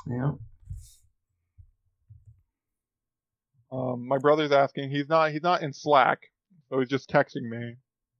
Yeah. 0.07 0.31
Um, 3.71 4.07
my 4.07 4.19
brother's 4.19 4.51
asking. 4.51 4.91
He's 4.91 5.09
not. 5.09 5.31
He's 5.31 5.41
not 5.41 5.63
in 5.63 5.73
Slack, 5.73 6.19
so 6.69 6.79
he's 6.79 6.89
just 6.89 7.09
texting 7.09 7.49
me, 7.49 7.77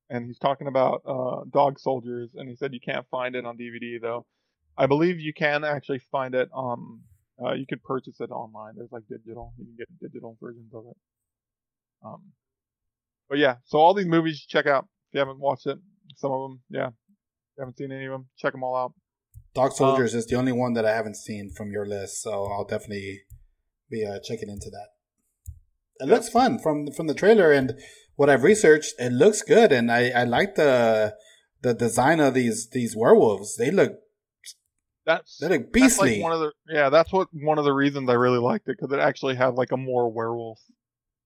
and 0.10 0.26
he's 0.26 0.40
talking 0.40 0.66
about 0.68 1.04
uh, 1.06 1.42
Dog 1.52 1.80
Soldiers, 1.80 2.32
and 2.36 2.50
he 2.50 2.56
said 2.56 2.74
you 2.74 2.80
can't 2.80 3.06
find 3.12 3.36
it 3.36 3.46
on 3.46 3.58
DVD 3.58 4.02
though. 4.02 4.26
I 4.76 4.88
believe 4.88 5.20
you 5.20 5.34
can 5.34 5.64
actually 5.64 6.00
find 6.12 6.34
it. 6.34 6.50
Um, 6.56 7.02
uh, 7.44 7.54
you 7.54 7.66
could 7.68 7.84
purchase 7.84 8.20
it 8.20 8.32
online. 8.32 8.74
There's 8.76 8.92
like 8.92 9.04
digital. 9.08 9.54
You 9.60 9.66
can 9.66 9.76
get 9.78 9.88
digital 10.00 10.38
versions 10.42 10.74
of 10.74 10.86
it. 10.88 10.98
Um, 12.04 12.22
but 13.30 13.38
yeah, 13.38 13.58
so 13.66 13.78
all 13.78 13.94
these 13.94 14.08
movies, 14.08 14.44
check 14.48 14.66
out 14.66 14.88
if 15.14 15.18
you 15.18 15.20
haven't 15.20 15.40
watched 15.40 15.68
it. 15.68 15.78
Some 16.16 16.32
of 16.32 16.50
them, 16.50 16.62
yeah, 16.70 16.88
if 16.88 16.94
you 17.58 17.62
haven't 17.62 17.78
seen 17.78 17.92
any 17.92 18.06
of 18.06 18.12
them, 18.12 18.28
check 18.38 18.52
them 18.54 18.64
all 18.64 18.76
out. 18.76 18.94
Dog 19.54 19.74
Soldiers 19.74 20.16
is 20.16 20.26
the 20.26 20.36
only 20.36 20.52
one 20.52 20.74
that 20.74 20.86
I 20.86 20.96
haven't 20.96 21.16
seen 21.18 21.52
from 21.56 21.72
your 21.72 21.86
list, 21.86 22.22
so 22.24 22.46
I'll 22.52 22.66
definitely 22.66 23.22
be 23.90 24.04
uh, 24.06 24.18
checking 24.24 24.50
into 24.50 24.70
that. 24.72 24.88
It 26.00 26.10
looks 26.10 26.30
fun 26.30 26.58
from 26.60 26.88
from 26.92 27.06
the 27.08 27.14
trailer 27.14 27.52
and 27.52 27.74
what 28.16 28.30
I've 28.30 28.44
researched. 28.44 28.96
It 28.98 29.12
looks 29.12 29.44
good, 29.44 29.72
and 29.72 29.92
I, 29.92 30.10
I 30.10 30.24
like 30.24 30.56
the 30.56 31.16
the 31.62 31.74
design 31.76 32.20
of 32.20 32.34
these 32.34 32.70
these 32.72 32.96
werewolves. 32.96 33.56
They 33.58 33.70
look 33.70 33.94
That's 35.06 35.38
they 35.38 35.48
look 35.50 35.72
That's 35.72 36.00
like 36.00 36.10
beastly. 36.10 36.22
one 36.22 36.32
of 36.32 36.40
the 36.40 36.52
yeah. 36.68 36.90
That's 36.90 37.14
what 37.14 37.28
one 37.32 37.60
of 37.60 37.66
the 37.66 37.74
reasons 37.74 38.10
I 38.10 38.14
really 38.14 38.40
liked 38.40 38.68
it 38.68 38.78
because 38.80 38.92
it 38.92 39.00
actually 39.00 39.36
had 39.36 39.54
like 39.54 39.72
a 39.72 39.78
more 39.78 40.12
werewolf 40.12 40.60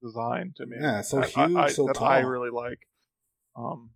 design 0.03 0.53
to 0.57 0.65
me. 0.65 0.77
Yeah, 0.81 1.01
so 1.01 1.21
that 1.21 1.37
I- 1.37 1.47
huge, 1.47 1.57
I, 1.57 1.69
so 1.69 1.85
that 1.85 1.95
tall. 1.95 2.07
I 2.07 2.19
really 2.19 2.51
like. 2.51 2.79
Um, 3.57 3.89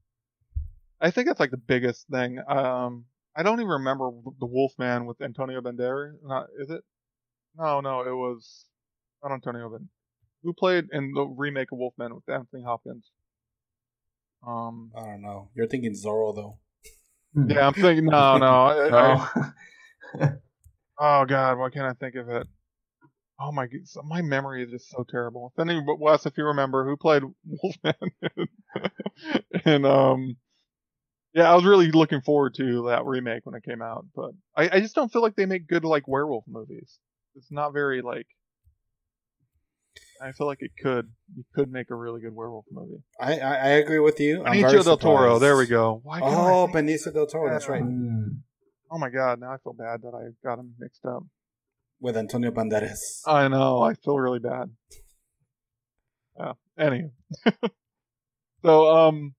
I 0.99 1.11
think 1.11 1.27
that's 1.27 1.39
like 1.39 1.51
the 1.51 1.57
biggest 1.57 2.07
thing. 2.07 2.39
Um, 2.47 3.05
I 3.35 3.43
don't 3.43 3.59
even 3.59 3.69
remember 3.69 4.09
the 4.39 4.45
Wolfman 4.45 5.05
with 5.05 5.21
Antonio 5.21 5.61
Banderas. 5.61 6.13
Not 6.23 6.47
is 6.59 6.69
it? 6.69 6.81
No, 7.57 7.81
no, 7.81 8.01
it 8.01 8.13
was 8.13 8.65
not 9.23 9.33
Antonio 9.33 9.69
Banderas. 9.69 9.88
Who 10.43 10.53
played 10.53 10.85
in 10.91 11.13
the 11.13 11.23
remake 11.23 11.71
of 11.71 11.77
Wolfman 11.77 12.15
with 12.15 12.27
Anthony 12.27 12.63
Hopkins? 12.63 13.11
Um, 14.45 14.91
I 14.97 15.01
don't 15.01 15.21
know. 15.21 15.49
You're 15.53 15.67
thinking 15.67 15.93
Zorro 15.93 16.35
though. 16.35 16.57
yeah, 17.35 17.67
I'm 17.67 17.73
thinking. 17.73 18.05
No, 18.05 18.38
no. 18.38 18.45
I, 18.45 18.88
I, 18.89 19.51
Oh. 20.19 20.31
Oh 21.03 21.25
God, 21.25 21.57
why 21.57 21.71
can't 21.71 21.88
I 21.88 21.93
think 21.93 22.13
of 22.13 22.29
it? 22.29 22.47
Oh 23.43 23.51
my, 23.51 23.68
my 24.03 24.22
memory 24.22 24.63
is 24.63 24.69
just 24.69 24.91
so 24.91 25.03
terrible. 25.09 25.51
If 25.55 25.61
any, 25.61 25.81
but 25.81 25.99
Wes, 25.99 26.27
if 26.27 26.38
you 26.38 26.45
remember, 26.45 26.85
who 26.85 26.95
played 26.95 27.23
Wolfman? 27.45 27.95
and 29.65 29.85
um, 29.85 30.38
yeah, 31.34 31.51
I 31.51 31.55
was 31.55 31.65
really 31.65 31.91
looking 31.91 32.22
forward 32.22 32.53
to 32.55 32.88
that 32.89 33.05
remake 33.05 33.45
when 33.45 33.55
it 33.55 33.63
came 33.63 33.81
out, 33.81 34.05
but 34.15 34.31
I, 34.55 34.77
I 34.77 34.80
just 34.80 34.93
don't 34.93 35.11
feel 35.11 35.23
like 35.23 35.35
they 35.35 35.47
make 35.47 35.68
good 35.68 35.84
like 35.84 36.07
werewolf 36.07 36.43
movies. 36.47 36.99
It's 37.35 37.51
not 37.51 37.73
very 37.73 38.01
like. 38.01 38.27
I 40.22 40.34
feel 40.34 40.45
like 40.45 40.61
it 40.61 40.72
could. 40.80 41.09
You 41.35 41.43
could 41.55 41.72
make 41.72 41.89
a 41.89 41.95
really 41.95 42.22
good 42.22 42.35
werewolf 42.35 42.65
movie. 42.72 43.01
I 43.19 43.39
I, 43.39 43.53
I 43.55 43.68
agree 43.69 43.99
with 43.99 44.19
you. 44.19 44.43
I'm 44.45 44.61
Benicio 44.61 44.84
del 44.84 44.97
Toro. 44.97 45.39
There 45.39 45.57
we 45.57 45.65
go. 45.65 46.03
Oh, 46.05 46.69
Benicio 46.72 47.11
del 47.11 47.26
Toro. 47.26 47.51
That's 47.51 47.68
right. 47.68 47.81
Mm. 47.81 48.41
oh 48.91 48.99
my 48.99 49.09
God! 49.09 49.39
Now 49.39 49.51
I 49.51 49.57
feel 49.63 49.73
bad 49.73 50.03
that 50.03 50.13
I 50.13 50.30
got 50.47 50.59
him 50.59 50.76
mixed 50.77 51.05
up. 51.05 51.23
With 52.02 52.18
Antonio 52.18 52.52
Banderas. 52.52 53.22
I 53.28 53.48
know. 53.48 53.82
I 53.82 53.94
feel 53.94 54.18
really 54.18 54.40
bad. 54.40 54.72
Yeah. 56.38 56.53
Anyway. 56.78 57.11
so 58.64 58.98
um, 58.98 59.36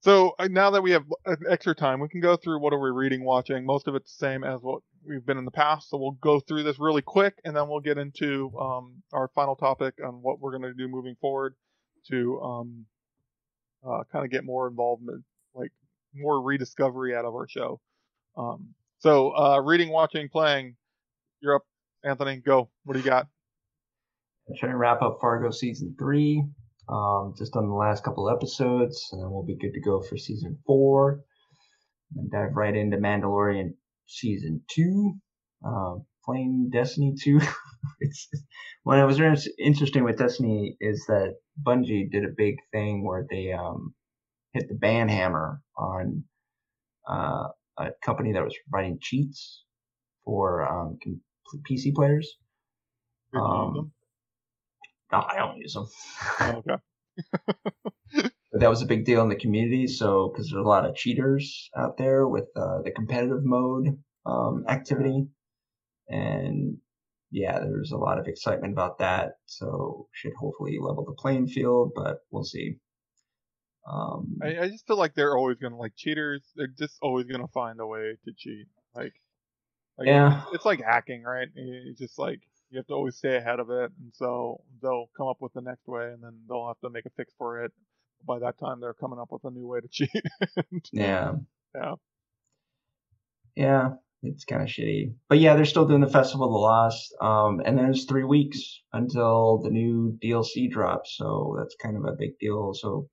so 0.00 0.32
uh, 0.38 0.48
now 0.50 0.70
that 0.70 0.82
we 0.82 0.92
have 0.92 1.04
extra 1.48 1.74
time, 1.74 2.00
we 2.00 2.08
can 2.08 2.22
go 2.22 2.36
through 2.36 2.60
what 2.60 2.72
are 2.72 2.80
we 2.80 2.90
reading, 2.90 3.22
watching. 3.22 3.66
Most 3.66 3.86
of 3.86 3.94
it's 3.94 4.16
the 4.16 4.26
same 4.26 4.44
as 4.44 4.60
what 4.62 4.80
we've 5.06 5.24
been 5.24 5.36
in 5.36 5.44
the 5.44 5.50
past. 5.50 5.90
So 5.90 5.98
we'll 5.98 6.12
go 6.12 6.40
through 6.40 6.62
this 6.62 6.78
really 6.78 7.02
quick, 7.02 7.34
and 7.44 7.54
then 7.54 7.68
we'll 7.68 7.80
get 7.80 7.98
into 7.98 8.50
um 8.58 9.02
our 9.12 9.28
final 9.34 9.56
topic 9.56 9.94
on 10.04 10.22
what 10.22 10.40
we're 10.40 10.52
going 10.56 10.62
to 10.62 10.74
do 10.74 10.88
moving 10.88 11.16
forward 11.20 11.54
to 12.10 12.40
um 12.40 12.86
uh 13.86 14.04
kind 14.10 14.24
of 14.24 14.30
get 14.30 14.44
more 14.44 14.68
involvement, 14.68 15.22
like 15.54 15.72
more 16.14 16.42
rediscovery 16.42 17.14
out 17.14 17.26
of 17.26 17.34
our 17.34 17.48
show. 17.48 17.78
Um. 18.38 18.74
So 19.00 19.36
uh, 19.36 19.60
reading, 19.60 19.90
watching, 19.90 20.28
playing. 20.30 20.76
You're 21.42 21.56
up, 21.56 21.62
Anthony. 22.04 22.36
Go. 22.36 22.70
What 22.84 22.94
do 22.94 23.00
you 23.00 23.04
got? 23.04 23.28
I'm 24.48 24.56
trying 24.56 24.72
to 24.72 24.78
wrap 24.78 25.02
up 25.02 25.18
Fargo 25.20 25.50
season 25.50 25.94
three. 25.98 26.44
Um, 26.88 27.34
just 27.38 27.54
on 27.54 27.68
the 27.68 27.74
last 27.74 28.02
couple 28.02 28.28
episodes, 28.28 29.10
and 29.12 29.22
then 29.22 29.30
we'll 29.30 29.44
be 29.44 29.56
good 29.56 29.74
to 29.74 29.80
go 29.80 30.02
for 30.02 30.16
season 30.16 30.58
four. 30.66 31.20
And 32.16 32.30
dive 32.30 32.54
right 32.54 32.74
into 32.74 32.96
Mandalorian 32.96 33.74
season 34.06 34.62
two. 34.68 35.14
Um, 35.64 36.04
playing 36.24 36.70
Destiny 36.72 37.14
two. 37.20 37.40
it's 38.00 38.28
what 38.82 38.98
it 38.98 39.04
was 39.04 39.18
very 39.18 39.36
interesting 39.58 40.02
with 40.02 40.18
Destiny 40.18 40.76
is 40.80 41.04
that 41.06 41.36
Bungie 41.62 42.10
did 42.10 42.24
a 42.24 42.34
big 42.36 42.56
thing 42.72 43.04
where 43.04 43.26
they 43.30 43.52
um, 43.52 43.94
hit 44.52 44.68
the 44.68 44.74
ban 44.74 45.08
hammer 45.08 45.60
on 45.76 46.24
uh, 47.08 47.48
a 47.78 47.90
company 48.04 48.32
that 48.32 48.42
was 48.42 48.56
providing 48.68 48.98
cheats 49.00 49.64
for 50.24 50.66
um, 50.66 50.98
PC 51.58 51.94
players. 51.94 52.36
Did 53.32 53.38
you 53.38 53.44
use 53.44 53.76
Um. 53.78 53.92
No, 55.12 55.18
I 55.18 55.36
don't 55.36 55.58
use 55.58 55.74
them. 55.74 55.86
Oh, 56.40 56.62
okay. 56.68 56.76
but 58.52 58.60
that 58.60 58.70
was 58.70 58.82
a 58.82 58.86
big 58.86 59.04
deal 59.04 59.22
in 59.22 59.28
the 59.28 59.36
community. 59.36 59.86
So, 59.86 60.28
because 60.28 60.50
there's 60.50 60.64
a 60.64 60.68
lot 60.68 60.86
of 60.86 60.94
cheaters 60.94 61.68
out 61.76 61.96
there 61.96 62.28
with 62.28 62.46
uh, 62.56 62.82
the 62.82 62.92
competitive 62.92 63.44
mode 63.44 63.98
um, 64.24 64.64
activity, 64.68 65.26
and 66.08 66.76
yeah, 67.32 67.58
there's 67.58 67.92
a 67.92 67.96
lot 67.96 68.18
of 68.18 68.28
excitement 68.28 68.72
about 68.72 68.98
that. 68.98 69.32
So, 69.46 70.08
should 70.12 70.34
hopefully 70.38 70.78
level 70.80 71.04
the 71.04 71.12
playing 71.12 71.48
field, 71.48 71.92
but 71.94 72.18
we'll 72.30 72.44
see. 72.44 72.76
Um, 73.90 74.38
I, 74.42 74.60
I 74.60 74.68
just 74.68 74.86
feel 74.86 74.98
like 74.98 75.14
they're 75.14 75.36
always 75.36 75.58
gonna 75.58 75.78
like 75.78 75.94
cheaters. 75.96 76.42
They're 76.54 76.68
just 76.68 76.98
always 77.02 77.26
gonna 77.26 77.48
find 77.48 77.80
a 77.80 77.86
way 77.86 78.16
to 78.24 78.32
cheat. 78.36 78.66
Like, 78.94 79.14
like 79.98 80.08
Yeah. 80.08 80.42
it's, 80.46 80.56
it's 80.56 80.64
like 80.64 80.80
hacking, 80.82 81.22
right? 81.22 81.48
You 81.54 81.94
just 81.96 82.18
like 82.18 82.40
you 82.70 82.78
have 82.78 82.86
to 82.86 82.94
always 82.94 83.16
stay 83.16 83.36
ahead 83.36 83.58
of 83.60 83.70
it, 83.70 83.90
and 84.00 84.12
so 84.14 84.60
they'll 84.82 85.08
come 85.16 85.26
up 85.28 85.38
with 85.40 85.52
the 85.54 85.60
next 85.60 85.86
way, 85.88 86.12
and 86.12 86.22
then 86.22 86.38
they'll 86.48 86.68
have 86.68 86.78
to 86.80 86.90
make 86.90 87.06
a 87.06 87.10
fix 87.16 87.32
for 87.36 87.64
it. 87.64 87.72
By 88.26 88.38
that 88.40 88.58
time, 88.58 88.80
they're 88.80 88.94
coming 88.94 89.18
up 89.18 89.28
with 89.32 89.44
a 89.44 89.50
new 89.50 89.66
way 89.66 89.80
to 89.80 89.88
cheat. 89.90 90.10
yeah. 90.92 91.32
Yeah. 91.74 91.94
Yeah, 93.56 93.90
it's 94.22 94.44
kind 94.44 94.62
of 94.62 94.68
shitty. 94.68 95.14
But 95.28 95.38
yeah, 95.38 95.54
they're 95.54 95.64
still 95.64 95.86
doing 95.86 96.00
the 96.00 96.08
Festival 96.08 96.46
of 96.46 96.52
the 96.52 96.58
Lost. 96.58 97.14
Um, 97.20 97.60
and 97.64 97.76
there's 97.78 98.04
three 98.04 98.24
weeks 98.24 98.80
until 98.92 99.58
the 99.62 99.70
new 99.70 100.18
DLC 100.22 100.70
drops. 100.70 101.16
So 101.16 101.56
that's 101.58 101.74
kind 101.82 101.96
of 101.96 102.04
a 102.04 102.12
big 102.12 102.38
deal. 102.38 102.72
So 102.74 103.08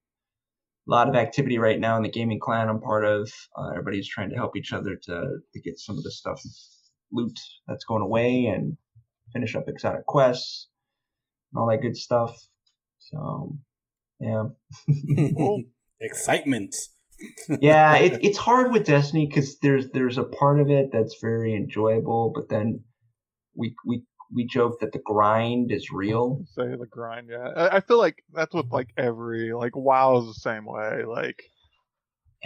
a 0.88 0.92
lot 0.92 1.10
of 1.10 1.16
activity 1.16 1.58
right 1.58 1.80
now 1.80 1.98
in 1.98 2.04
the 2.04 2.10
gaming 2.10 2.40
clan 2.40 2.70
I'm 2.70 2.80
part 2.80 3.06
of. 3.06 3.30
Uh, 3.58 3.70
everybody's 3.72 4.08
trying 4.08 4.30
to 4.30 4.36
help 4.36 4.56
each 4.56 4.74
other 4.74 4.96
to, 4.96 5.38
to 5.54 5.62
get 5.62 5.80
some 5.80 5.98
of 5.98 6.04
the 6.04 6.12
stuff 6.12 6.42
loot 7.12 7.38
that's 7.68 7.86
going 7.86 8.02
away 8.02 8.46
and 8.46 8.78
finish 9.34 9.56
up 9.56 9.68
exotic 9.68 10.06
quests 10.06 10.70
and 11.52 11.60
all 11.60 11.68
that 11.70 11.82
good 11.82 11.98
stuff. 11.98 12.38
So, 13.00 13.58
yeah. 14.20 14.44
Excitement. 16.00 16.76
yeah, 17.60 17.96
it, 17.98 18.20
it's 18.24 18.38
hard 18.38 18.72
with 18.72 18.86
Destiny 18.86 19.26
because 19.28 19.58
there's 19.60 19.90
there's 19.90 20.18
a 20.18 20.24
part 20.24 20.60
of 20.60 20.70
it 20.70 20.92
that's 20.92 21.18
very 21.22 21.56
enjoyable, 21.56 22.32
but 22.34 22.50
then 22.50 22.84
we 23.56 23.76
we 23.86 24.04
we 24.34 24.46
joke 24.46 24.80
that 24.82 24.92
the 24.92 25.00
grind 25.00 25.72
is 25.72 25.90
real. 25.92 26.44
Say 26.56 26.76
the 26.76 26.86
grind, 26.90 27.30
yeah. 27.32 27.48
I, 27.56 27.78
I 27.78 27.80
feel 27.82 27.98
like 27.98 28.24
that's 28.34 28.54
what 28.54 28.70
like 28.72 28.90
every 28.98 29.54
like 29.54 29.76
WoW 29.76 30.18
is 30.20 30.28
the 30.28 30.34
same 30.40 30.66
way. 30.66 31.04
Like, 31.06 31.44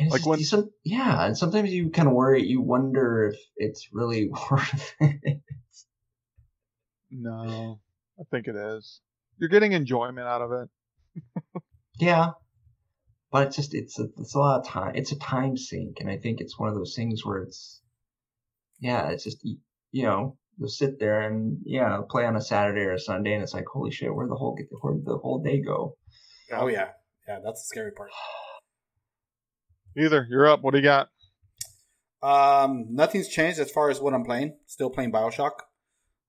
Like 0.10 0.26
when- 0.26 0.40
some, 0.44 0.70
yeah, 0.84 1.26
and 1.26 1.38
sometimes 1.38 1.72
you 1.72 1.90
kind 1.90 2.08
of 2.08 2.14
worry, 2.14 2.44
you 2.44 2.62
wonder 2.62 3.30
if 3.34 3.40
it's 3.58 3.90
really 3.94 4.30
worth 4.52 4.94
it. 5.00 5.42
no, 7.10 7.80
I 8.20 8.24
think 8.32 8.48
it 8.48 8.56
is. 8.56 9.02
You're 9.38 9.50
getting 9.50 9.74
enjoyment 9.74 10.28
out 10.28 10.42
of 10.42 10.52
it. 10.52 10.70
Yeah, 12.00 12.32
but 13.32 13.48
it's 13.48 13.56
just 13.56 13.74
it's 13.74 14.00
a, 14.00 14.08
it's 14.18 14.36
a 14.36 14.40
lot 14.40 14.60
of 14.62 14.68
time. 14.68 14.96
It's 14.96 15.12
a 15.12 15.20
time 15.20 15.58
sink, 15.58 15.98
and 16.00 16.10
I 16.10 16.18
think 16.18 16.42
it's 16.42 16.58
one 16.60 16.70
of 16.70 16.76
those 16.76 16.96
things 16.96 17.26
where 17.26 17.40
it's 17.40 17.82
yeah, 18.80 19.10
it's 19.10 19.24
just 19.24 19.44
you 19.92 20.04
know 20.04 20.38
you'll 20.62 20.70
sit 20.70 21.00
there 21.00 21.22
and 21.22 21.58
yeah 21.66 22.00
play 22.08 22.24
on 22.24 22.36
a 22.36 22.42
Saturday 22.42 22.82
or 22.82 22.94
a 22.94 23.00
Sunday, 23.00 23.34
and 23.34 23.42
it's 23.42 23.54
like 23.54 23.66
holy 23.66 23.92
shit, 23.92 24.14
where 24.14 24.28
the 24.28 24.36
whole 24.36 24.56
where 24.82 24.94
did 24.94 25.06
the 25.06 25.18
whole 25.18 25.42
day 25.42 25.60
go? 25.60 25.98
Oh 26.54 26.68
yeah, 26.68 26.90
yeah. 27.28 27.40
That's 27.44 27.62
the 27.62 27.66
scary 27.66 27.92
part. 27.92 28.12
Either 29.98 30.28
you're 30.30 30.48
up. 30.48 30.62
What 30.62 30.72
do 30.72 30.78
you 30.78 30.84
got? 30.84 31.10
Um, 32.22 32.86
nothing's 32.92 33.28
changed 33.28 33.60
as 33.60 33.72
far 33.72 33.90
as 33.90 34.00
what 34.00 34.14
I'm 34.14 34.24
playing. 34.24 34.56
Still 34.68 34.92
playing 34.92 35.12
Bioshock. 35.12 35.54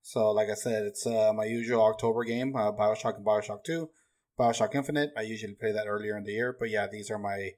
So, 0.01 0.31
like 0.31 0.49
I 0.49 0.55
said, 0.55 0.83
it's 0.83 1.05
uh, 1.05 1.31
my 1.33 1.45
usual 1.45 1.83
October 1.83 2.23
game: 2.23 2.55
uh, 2.55 2.71
Bioshock 2.71 3.17
and 3.17 3.25
Bioshock 3.25 3.63
Two, 3.63 3.91
Bioshock 4.37 4.73
Infinite. 4.73 5.11
I 5.15 5.21
usually 5.21 5.53
play 5.53 5.71
that 5.71 5.85
earlier 5.87 6.17
in 6.17 6.23
the 6.23 6.33
year, 6.33 6.55
but 6.59 6.71
yeah, 6.71 6.87
these 6.91 7.11
are 7.11 7.19
my 7.19 7.51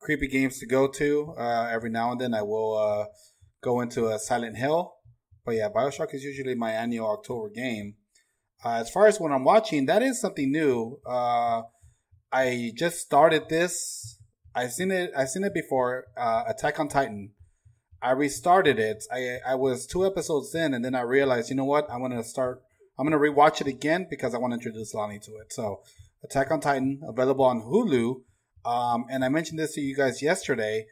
creepy 0.00 0.28
games 0.28 0.60
to 0.60 0.66
go 0.66 0.86
to. 0.86 1.34
Uh, 1.36 1.68
every 1.70 1.90
now 1.90 2.12
and 2.12 2.20
then, 2.20 2.32
I 2.32 2.42
will 2.42 2.76
uh, 2.78 3.06
go 3.60 3.80
into 3.80 4.06
a 4.06 4.20
Silent 4.20 4.56
Hill. 4.56 4.94
But 5.44 5.56
yeah, 5.56 5.68
Bioshock 5.68 6.14
is 6.14 6.22
usually 6.22 6.54
my 6.54 6.70
annual 6.70 7.10
October 7.10 7.50
game. 7.50 7.94
Uh, 8.64 8.74
as 8.74 8.90
far 8.90 9.06
as 9.06 9.18
what 9.18 9.32
I'm 9.32 9.44
watching, 9.44 9.86
that 9.86 10.02
is 10.02 10.20
something 10.20 10.50
new. 10.52 11.00
Uh, 11.04 11.62
I 12.32 12.72
just 12.76 12.98
started 13.00 13.48
this. 13.48 14.18
I've 14.54 14.72
seen 14.72 14.90
it. 14.90 15.10
I've 15.16 15.30
seen 15.30 15.44
it 15.44 15.54
before. 15.54 16.06
Uh, 16.16 16.44
Attack 16.46 16.78
on 16.78 16.88
Titan. 16.88 17.32
I 18.00 18.12
restarted 18.12 18.78
it. 18.78 19.04
I 19.12 19.38
I 19.46 19.54
was 19.56 19.86
two 19.86 20.06
episodes 20.06 20.54
in, 20.54 20.74
and 20.74 20.84
then 20.84 20.94
I 20.94 21.02
realized, 21.02 21.50
you 21.50 21.56
know 21.56 21.64
what? 21.64 21.90
I'm 21.90 22.00
gonna 22.02 22.22
start. 22.22 22.62
I'm 22.98 23.06
gonna 23.06 23.18
rewatch 23.18 23.60
it 23.60 23.66
again 23.66 24.06
because 24.08 24.34
I 24.34 24.38
want 24.38 24.52
to 24.52 24.56
introduce 24.58 24.94
Lonnie 24.94 25.18
to 25.20 25.32
it. 25.38 25.52
So, 25.52 25.82
Attack 26.22 26.50
on 26.50 26.60
Titan 26.60 27.00
available 27.06 27.44
on 27.44 27.62
Hulu. 27.62 28.22
Um, 28.64 29.06
and 29.10 29.24
I 29.24 29.28
mentioned 29.28 29.58
this 29.58 29.74
to 29.74 29.80
you 29.80 29.96
guys 29.96 30.22
yesterday. 30.22 30.86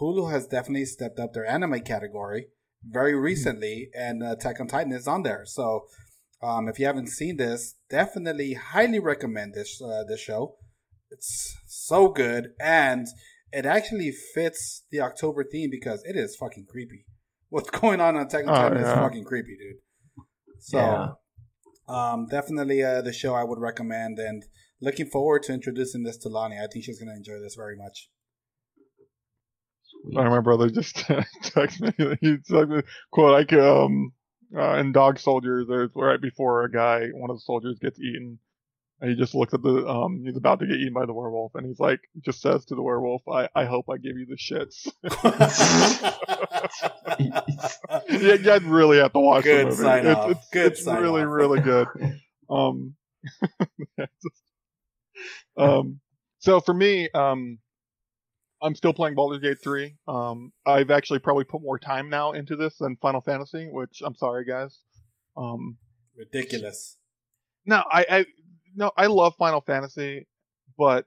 Hulu 0.00 0.30
has 0.30 0.46
definitely 0.46 0.84
stepped 0.84 1.18
up 1.18 1.32
their 1.32 1.46
anime 1.46 1.80
category 1.80 2.48
very 2.88 3.14
recently, 3.14 3.88
and 3.94 4.22
Attack 4.22 4.60
on 4.60 4.68
Titan 4.68 4.92
is 4.92 5.06
on 5.08 5.22
there. 5.22 5.42
So, 5.44 5.86
um, 6.42 6.68
if 6.68 6.78
you 6.78 6.86
haven't 6.86 7.08
seen 7.08 7.36
this, 7.36 7.74
definitely 7.90 8.54
highly 8.54 8.98
recommend 8.98 9.54
this 9.54 9.80
uh, 9.82 10.04
this 10.08 10.20
show. 10.20 10.56
It's 11.10 11.56
so 11.66 12.08
good, 12.08 12.48
and 12.60 13.06
it 13.52 13.64
actually 13.66 14.12
fits 14.34 14.84
the 14.90 15.00
October 15.00 15.44
theme 15.44 15.70
because 15.70 16.02
it 16.04 16.16
is 16.16 16.36
fucking 16.36 16.66
creepy. 16.68 17.04
What's 17.48 17.70
going 17.70 18.00
on 18.00 18.16
on 18.16 18.22
Attack 18.26 18.46
on 18.46 18.50
Oh, 18.50 18.68
Titan 18.68 18.78
is 18.78 18.92
fucking 18.92 19.24
creepy, 19.24 19.56
dude. 19.56 20.24
So, 20.58 20.78
Yeah. 20.78 21.08
um, 21.88 22.26
definitely 22.26 22.82
uh, 22.82 23.02
the 23.02 23.12
show 23.12 23.34
I 23.34 23.44
would 23.44 23.60
recommend, 23.60 24.18
and 24.18 24.44
looking 24.80 25.06
forward 25.06 25.42
to 25.44 25.52
introducing 25.52 26.02
this 26.02 26.16
to 26.18 26.28
Lonnie. 26.28 26.56
I 26.58 26.66
think 26.72 26.84
she's 26.84 26.98
gonna 26.98 27.16
enjoy 27.16 27.38
this 27.40 27.54
very 27.54 27.76
much. 27.76 28.10
I 30.16 30.28
my 30.28 30.40
brother 30.40 30.68
just 30.68 30.96
texted 31.42 31.98
me. 31.98 32.16
He 32.20 32.36
me, 32.66 32.82
quote, 33.10 33.34
I 33.34 33.44
can, 33.44 33.60
um, 33.60 34.12
uh, 34.56 34.76
in 34.78 34.92
Dog 34.92 35.18
Soldiers, 35.18 35.66
there's 35.68 35.90
right 35.94 36.20
before 36.20 36.64
a 36.64 36.70
guy, 36.70 37.08
one 37.12 37.30
of 37.30 37.36
the 37.36 37.40
soldiers 37.40 37.78
gets 37.80 37.98
eaten. 37.98 38.38
And 39.00 39.10
he 39.10 39.16
just 39.16 39.34
looks 39.34 39.52
at 39.52 39.62
the, 39.62 39.86
um, 39.86 40.22
he's 40.24 40.38
about 40.38 40.60
to 40.60 40.66
get 40.66 40.76
eaten 40.76 40.94
by 40.94 41.04
the 41.04 41.12
werewolf. 41.12 41.54
And 41.54 41.66
he's 41.66 41.78
like, 41.78 42.00
just 42.24 42.40
says 42.40 42.64
to 42.66 42.74
the 42.74 42.82
werewolf, 42.82 43.28
I, 43.28 43.46
I 43.54 43.66
hope 43.66 43.86
I 43.90 43.98
give 43.98 44.16
you 44.16 44.24
the 44.24 44.36
shits. 44.36 44.88
yeah, 48.08 48.34
you 48.38 48.70
really 48.70 48.98
have 48.98 49.12
to 49.12 49.18
watch 49.18 49.44
the 49.44 49.50
Good 49.50 49.64
movie. 49.66 49.76
sign 49.76 50.06
it's, 50.06 50.16
off. 50.16 50.30
It's, 50.30 50.48
Good 50.48 50.72
it's 50.72 50.84
sign 50.84 51.02
really, 51.02 51.22
off. 51.22 51.28
really 51.28 51.60
good. 51.60 51.88
Um, 52.48 52.94
um, 55.58 56.00
so 56.38 56.60
for 56.60 56.72
me, 56.72 57.10
um, 57.10 57.58
I'm 58.66 58.74
still 58.74 58.92
playing 58.92 59.14
Baldur's 59.14 59.40
Gate 59.40 59.58
3. 59.62 59.94
Um, 60.08 60.52
I've 60.66 60.90
actually 60.90 61.20
probably 61.20 61.44
put 61.44 61.62
more 61.62 61.78
time 61.78 62.10
now 62.10 62.32
into 62.32 62.56
this 62.56 62.76
than 62.78 62.96
Final 62.96 63.20
Fantasy, 63.20 63.68
which 63.70 64.02
I'm 64.04 64.16
sorry, 64.16 64.44
guys. 64.44 64.80
Um, 65.36 65.76
Ridiculous. 66.16 66.96
no, 67.64 67.84
I, 67.88 68.06
I, 68.10 68.26
no, 68.74 68.90
I 68.96 69.06
love 69.06 69.34
Final 69.38 69.60
Fantasy, 69.60 70.26
but 70.76 71.06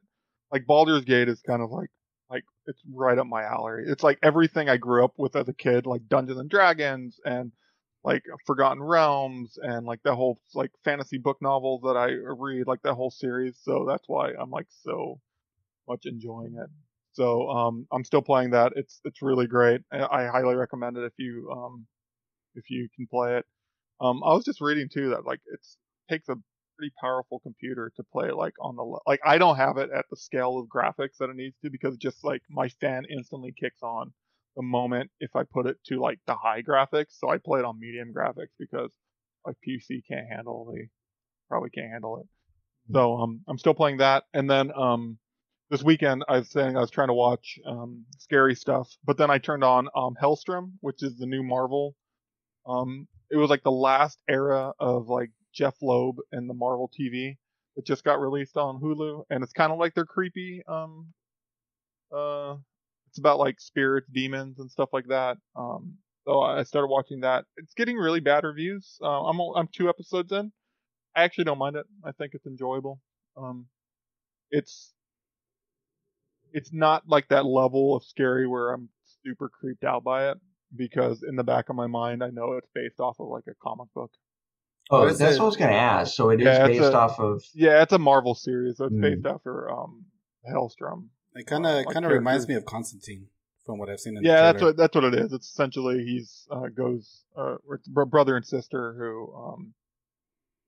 like 0.53 0.65
Baldur's 0.65 1.03
Gate 1.03 1.27
is 1.27 1.41
kind 1.41 1.61
of 1.61 1.69
like, 1.69 1.89
like 2.29 2.43
it's 2.65 2.81
right 2.95 3.17
up 3.17 3.27
my 3.27 3.43
alley. 3.43 3.83
It's 3.87 4.03
like 4.03 4.19
everything 4.23 4.69
I 4.69 4.77
grew 4.77 5.03
up 5.03 5.15
with 5.17 5.35
as 5.35 5.49
a 5.49 5.53
kid, 5.53 5.85
like 5.85 6.07
Dungeons 6.07 6.39
and 6.39 6.49
Dragons 6.49 7.19
and 7.25 7.51
like 8.05 8.23
Forgotten 8.45 8.81
Realms 8.81 9.57
and 9.61 9.85
like 9.85 10.01
the 10.03 10.15
whole 10.15 10.39
like 10.55 10.71
fantasy 10.85 11.17
book 11.17 11.39
novels 11.41 11.81
that 11.81 11.97
I 11.97 12.11
read, 12.37 12.67
like 12.67 12.83
that 12.83 12.93
whole 12.93 13.11
series. 13.11 13.57
So 13.63 13.85
that's 13.85 14.07
why 14.07 14.29
I'm 14.39 14.49
like 14.49 14.67
so 14.83 15.19
much 15.89 16.05
enjoying 16.05 16.55
it. 16.55 16.69
So 17.19 17.49
um, 17.49 17.85
I'm 17.91 18.05
still 18.05 18.21
playing 18.21 18.51
that. 18.51 18.71
It's 18.77 19.01
it's 19.03 19.21
really 19.21 19.45
great. 19.45 19.81
I, 19.91 20.05
I 20.05 20.27
highly 20.27 20.55
recommend 20.55 20.95
it 20.95 21.03
if 21.03 21.11
you 21.17 21.51
um, 21.51 21.85
if 22.55 22.69
you 22.69 22.87
can 22.95 23.07
play 23.07 23.37
it. 23.37 23.45
Um, 23.99 24.23
I 24.23 24.33
was 24.33 24.45
just 24.45 24.61
reading 24.61 24.87
too 24.87 25.09
that 25.09 25.25
like 25.25 25.41
it's 25.53 25.75
takes 26.09 26.29
a 26.29 26.35
pretty 26.77 26.93
powerful 27.01 27.39
computer 27.39 27.91
to 27.97 28.03
play 28.13 28.31
like 28.31 28.53
on 28.61 28.77
the 28.77 28.99
like 29.05 29.19
I 29.25 29.37
don't 29.37 29.57
have 29.57 29.75
it 29.75 29.89
at 29.93 30.05
the 30.09 30.15
scale 30.15 30.59
of 30.59 30.67
graphics 30.67 31.17
that 31.19 31.29
it 31.29 31.35
needs 31.35 31.57
to 31.61 31.69
because 31.69 31.97
just 31.97 32.23
like 32.23 32.41
my 32.49 32.69
fan 32.79 33.03
instantly 33.09 33.53
kicks 33.59 33.83
on 33.83 34.13
the 34.55 34.63
moment 34.63 35.11
if 35.19 35.35
I 35.35 35.43
put 35.43 35.67
it 35.67 35.75
to 35.87 35.99
like 35.99 36.19
the 36.25 36.35
high 36.35 36.61
graphics. 36.61 37.19
So 37.19 37.27
I 37.29 37.37
play 37.37 37.59
it 37.59 37.65
on 37.65 37.81
medium 37.81 38.13
graphics 38.15 38.55
because 38.57 38.93
my 39.45 39.51
PC 39.67 40.03
can't 40.09 40.27
handle 40.31 40.71
the 40.71 40.87
probably 41.49 41.69
can't 41.69 41.91
handle 41.91 42.21
it. 42.21 42.27
So 42.93 43.17
um 43.17 43.41
I'm 43.49 43.57
still 43.57 43.73
playing 43.73 43.97
that 43.97 44.23
and 44.33 44.49
then 44.49 44.71
um 44.73 45.17
this 45.69 45.83
weekend 45.83 46.23
I 46.29 46.39
was 46.39 46.49
saying 46.49 46.77
I 46.77 46.81
was 46.81 46.91
trying 46.91 47.09
to 47.09 47.13
watch 47.13 47.59
um 47.65 48.05
scary 48.19 48.55
stuff, 48.55 48.89
but 49.05 49.17
then 49.17 49.31
I 49.31 49.37
turned 49.37 49.63
on 49.63 49.87
um 49.95 50.15
Helstrom, 50.21 50.73
which 50.81 51.03
is 51.03 51.17
the 51.17 51.25
new 51.27 51.43
Marvel 51.43 51.95
um, 52.65 53.07
it 53.31 53.37
was 53.37 53.49
like 53.49 53.63
the 53.63 53.71
last 53.71 54.21
era 54.29 54.73
of 54.79 55.07
like 55.09 55.31
Jeph 55.53 55.75
Loeb 55.81 56.17
and 56.31 56.49
the 56.49 56.53
Marvel 56.53 56.89
TV 56.99 57.37
that 57.75 57.85
just 57.85 58.03
got 58.03 58.19
released 58.21 58.57
on 58.57 58.79
Hulu, 58.79 59.23
and 59.29 59.43
it's 59.43 59.53
kind 59.53 59.71
of 59.71 59.79
like 59.79 59.93
they're 59.95 60.05
creepy. 60.05 60.61
Um, 60.67 61.07
uh, 62.15 62.55
it's 63.09 63.17
about 63.17 63.39
like 63.39 63.59
spirits, 63.59 64.07
demons, 64.13 64.59
and 64.59 64.69
stuff 64.69 64.89
like 64.93 65.07
that. 65.07 65.37
Um, 65.55 65.97
so 66.25 66.41
I 66.41 66.63
started 66.63 66.87
watching 66.87 67.21
that. 67.21 67.45
It's 67.57 67.73
getting 67.73 67.97
really 67.97 68.19
bad 68.19 68.43
reviews. 68.43 68.97
Uh, 69.01 69.25
I'm 69.25 69.39
I'm 69.55 69.67
two 69.75 69.89
episodes 69.89 70.31
in. 70.31 70.51
I 71.15 71.23
actually 71.23 71.45
don't 71.45 71.57
mind 71.57 71.75
it. 71.75 71.85
I 72.03 72.11
think 72.11 72.33
it's 72.35 72.45
enjoyable. 72.45 72.99
Um, 73.37 73.67
it's 74.51 74.93
it's 76.53 76.71
not 76.73 77.07
like 77.07 77.27
that 77.29 77.45
level 77.45 77.95
of 77.95 78.03
scary 78.03 78.47
where 78.47 78.71
I'm 78.71 78.89
super 79.23 79.49
creeped 79.49 79.83
out 79.83 80.03
by 80.03 80.29
it 80.31 80.37
because 80.75 81.23
in 81.23 81.35
the 81.35 81.43
back 81.43 81.69
of 81.69 81.75
my 81.75 81.87
mind 81.87 82.23
I 82.23 82.29
know 82.29 82.53
it's 82.53 82.69
based 82.73 82.99
off 82.99 83.19
of 83.19 83.27
like 83.27 83.45
a 83.47 83.55
comic 83.61 83.87
book. 83.93 84.11
Oh, 84.91 85.05
that's 85.05 85.21
is 85.21 85.37
what? 85.37 85.43
I 85.43 85.45
was 85.45 85.57
going 85.57 85.69
to 85.71 85.75
ask. 85.75 86.15
So 86.15 86.29
it 86.31 86.41
is 86.41 86.45
Yeah, 86.45 86.65
it's 86.65 86.79
based 86.79 86.93
a- 86.93 86.97
off 86.97 87.19
of. 87.19 87.43
Yeah, 87.53 87.81
it's 87.83 87.93
a 87.93 87.99
Marvel 87.99 88.33
series, 88.35 88.77
so 88.77 88.85
it's 88.85 88.95
Hmm. 88.95 89.01
based 89.01 89.25
after 89.25 89.69
um 89.71 90.05
Helstrom. 90.51 91.09
It 91.35 91.45
kind 91.45 91.65
of 91.65 91.85
Like 91.85 91.93
kind 91.93 92.05
of 92.05 92.11
reminds 92.11 92.47
me 92.47 92.55
of 92.55 92.65
Constantine 92.65 93.27
from 93.65 93.77
what 93.77 93.89
I've 93.89 93.99
seen 93.99 94.17
in 94.17 94.23
Yeah, 94.23 94.47
the 94.47 94.53
that's 94.53 94.61
what 94.63 94.77
that's 94.77 94.95
what 94.95 95.03
it 95.03 95.13
is. 95.15 95.31
It's 95.33 95.47
essentially 95.49 96.03
he's 96.03 96.47
uh, 96.49 96.67
goes 96.67 97.23
uh, 97.37 97.57
it's 97.71 97.87
brother 97.87 98.35
and 98.35 98.45
sister 98.45 98.93
who 98.97 99.33
um 99.35 99.73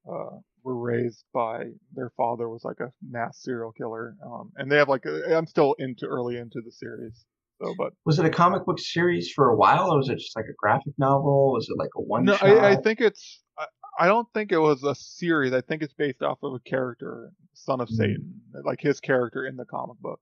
uh 0.08 0.38
were 0.63 0.77
raised 0.77 1.25
by 1.33 1.65
their 1.93 2.11
father 2.17 2.49
was 2.49 2.63
like 2.63 2.79
a 2.79 2.91
mass 3.07 3.41
serial 3.41 3.71
killer. 3.71 4.15
Um, 4.25 4.51
and 4.57 4.71
they 4.71 4.77
have 4.77 4.89
like 4.89 5.05
i 5.05 5.33
I'm 5.35 5.47
still 5.47 5.75
into 5.79 6.05
early 6.05 6.38
into 6.38 6.61
the 6.63 6.71
series. 6.71 7.25
So, 7.61 7.75
but 7.77 7.93
Was 8.05 8.17
it 8.17 8.25
a 8.25 8.29
comic 8.29 8.65
book 8.65 8.79
series 8.79 9.31
for 9.31 9.49
a 9.49 9.55
while, 9.55 9.91
or 9.91 9.97
was 9.97 10.09
it 10.09 10.17
just 10.17 10.35
like 10.35 10.45
a 10.45 10.55
graphic 10.57 10.93
novel? 10.97 11.53
Was 11.53 11.67
it 11.69 11.77
like 11.77 11.91
a 11.95 12.01
one 12.01 12.25
no. 12.25 12.33
I, 12.41 12.71
I 12.71 12.75
think 12.75 13.01
it's. 13.01 13.43
I, 13.57 13.65
I 13.99 14.07
don't 14.07 14.27
think 14.33 14.51
it 14.51 14.57
was 14.57 14.83
a 14.83 14.95
series. 14.95 15.53
I 15.53 15.61
think 15.61 15.83
it's 15.83 15.93
based 15.93 16.23
off 16.23 16.39
of 16.41 16.53
a 16.53 16.59
character, 16.59 17.31
Son 17.53 17.79
of 17.81 17.89
Hmm. 17.89 17.95
Satan, 17.95 18.41
like 18.63 18.81
his 18.81 18.99
character 18.99 19.45
in 19.45 19.57
the 19.57 19.65
comic 19.65 19.99
book. 19.99 20.19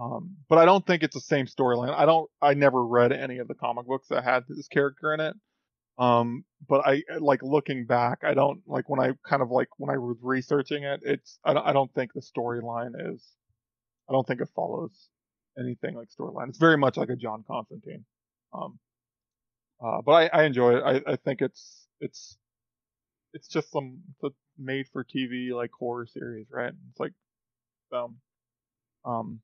Um, 0.00 0.36
but 0.48 0.56
I 0.56 0.64
don't 0.64 0.86
think 0.86 1.02
it's 1.02 1.14
the 1.14 1.20
same 1.20 1.46
storyline. 1.46 1.94
I 1.94 2.06
don't. 2.06 2.30
I 2.40 2.54
never 2.54 2.82
read 2.84 3.12
any 3.12 3.38
of 3.38 3.48
the 3.48 3.54
comic 3.54 3.86
books 3.86 4.08
that 4.08 4.24
had 4.24 4.44
this 4.48 4.68
character 4.68 5.12
in 5.12 5.20
it. 5.20 5.34
Um, 5.98 6.44
but 6.68 6.86
I 6.86 7.02
like 7.20 7.42
looking 7.42 7.86
back. 7.86 8.20
I 8.24 8.34
don't 8.34 8.62
like 8.66 8.88
when 8.88 9.00
I 9.00 9.12
kind 9.28 9.42
of 9.42 9.50
like 9.50 9.68
when 9.78 9.94
I 9.94 9.98
was 9.98 10.16
researching 10.22 10.84
it. 10.84 11.00
It's. 11.04 11.38
I 11.44 11.54
don't. 11.54 11.66
I 11.66 11.72
don't 11.72 11.92
think 11.94 12.12
the 12.14 12.22
storyline 12.22 12.92
is 13.14 13.24
I 14.08 14.12
don't 14.12 14.26
think 14.26 14.40
it 14.40 14.48
follows 14.54 15.08
anything 15.58 15.94
like 15.94 16.08
storyline. 16.10 16.48
It's 16.48 16.58
very 16.58 16.76
much 16.76 16.96
like 16.96 17.10
a 17.10 17.16
John 17.16 17.44
Constantine. 17.46 18.04
Um, 18.52 18.78
uh, 19.84 20.02
but 20.04 20.12
I, 20.12 20.40
I 20.40 20.44
enjoy 20.44 20.76
it. 20.76 20.82
I, 20.84 21.12
I 21.12 21.16
think 21.16 21.42
it's 21.42 21.86
it's 22.00 22.36
it's 23.34 23.48
just 23.48 23.70
some 23.72 24.00
made 24.58 24.86
for 24.92 25.04
TV 25.04 25.52
like 25.54 25.70
horror 25.78 26.06
series, 26.06 26.46
right? 26.50 26.72
It's 26.90 27.00
like 27.00 27.12
um 27.92 28.16
um 29.04 29.40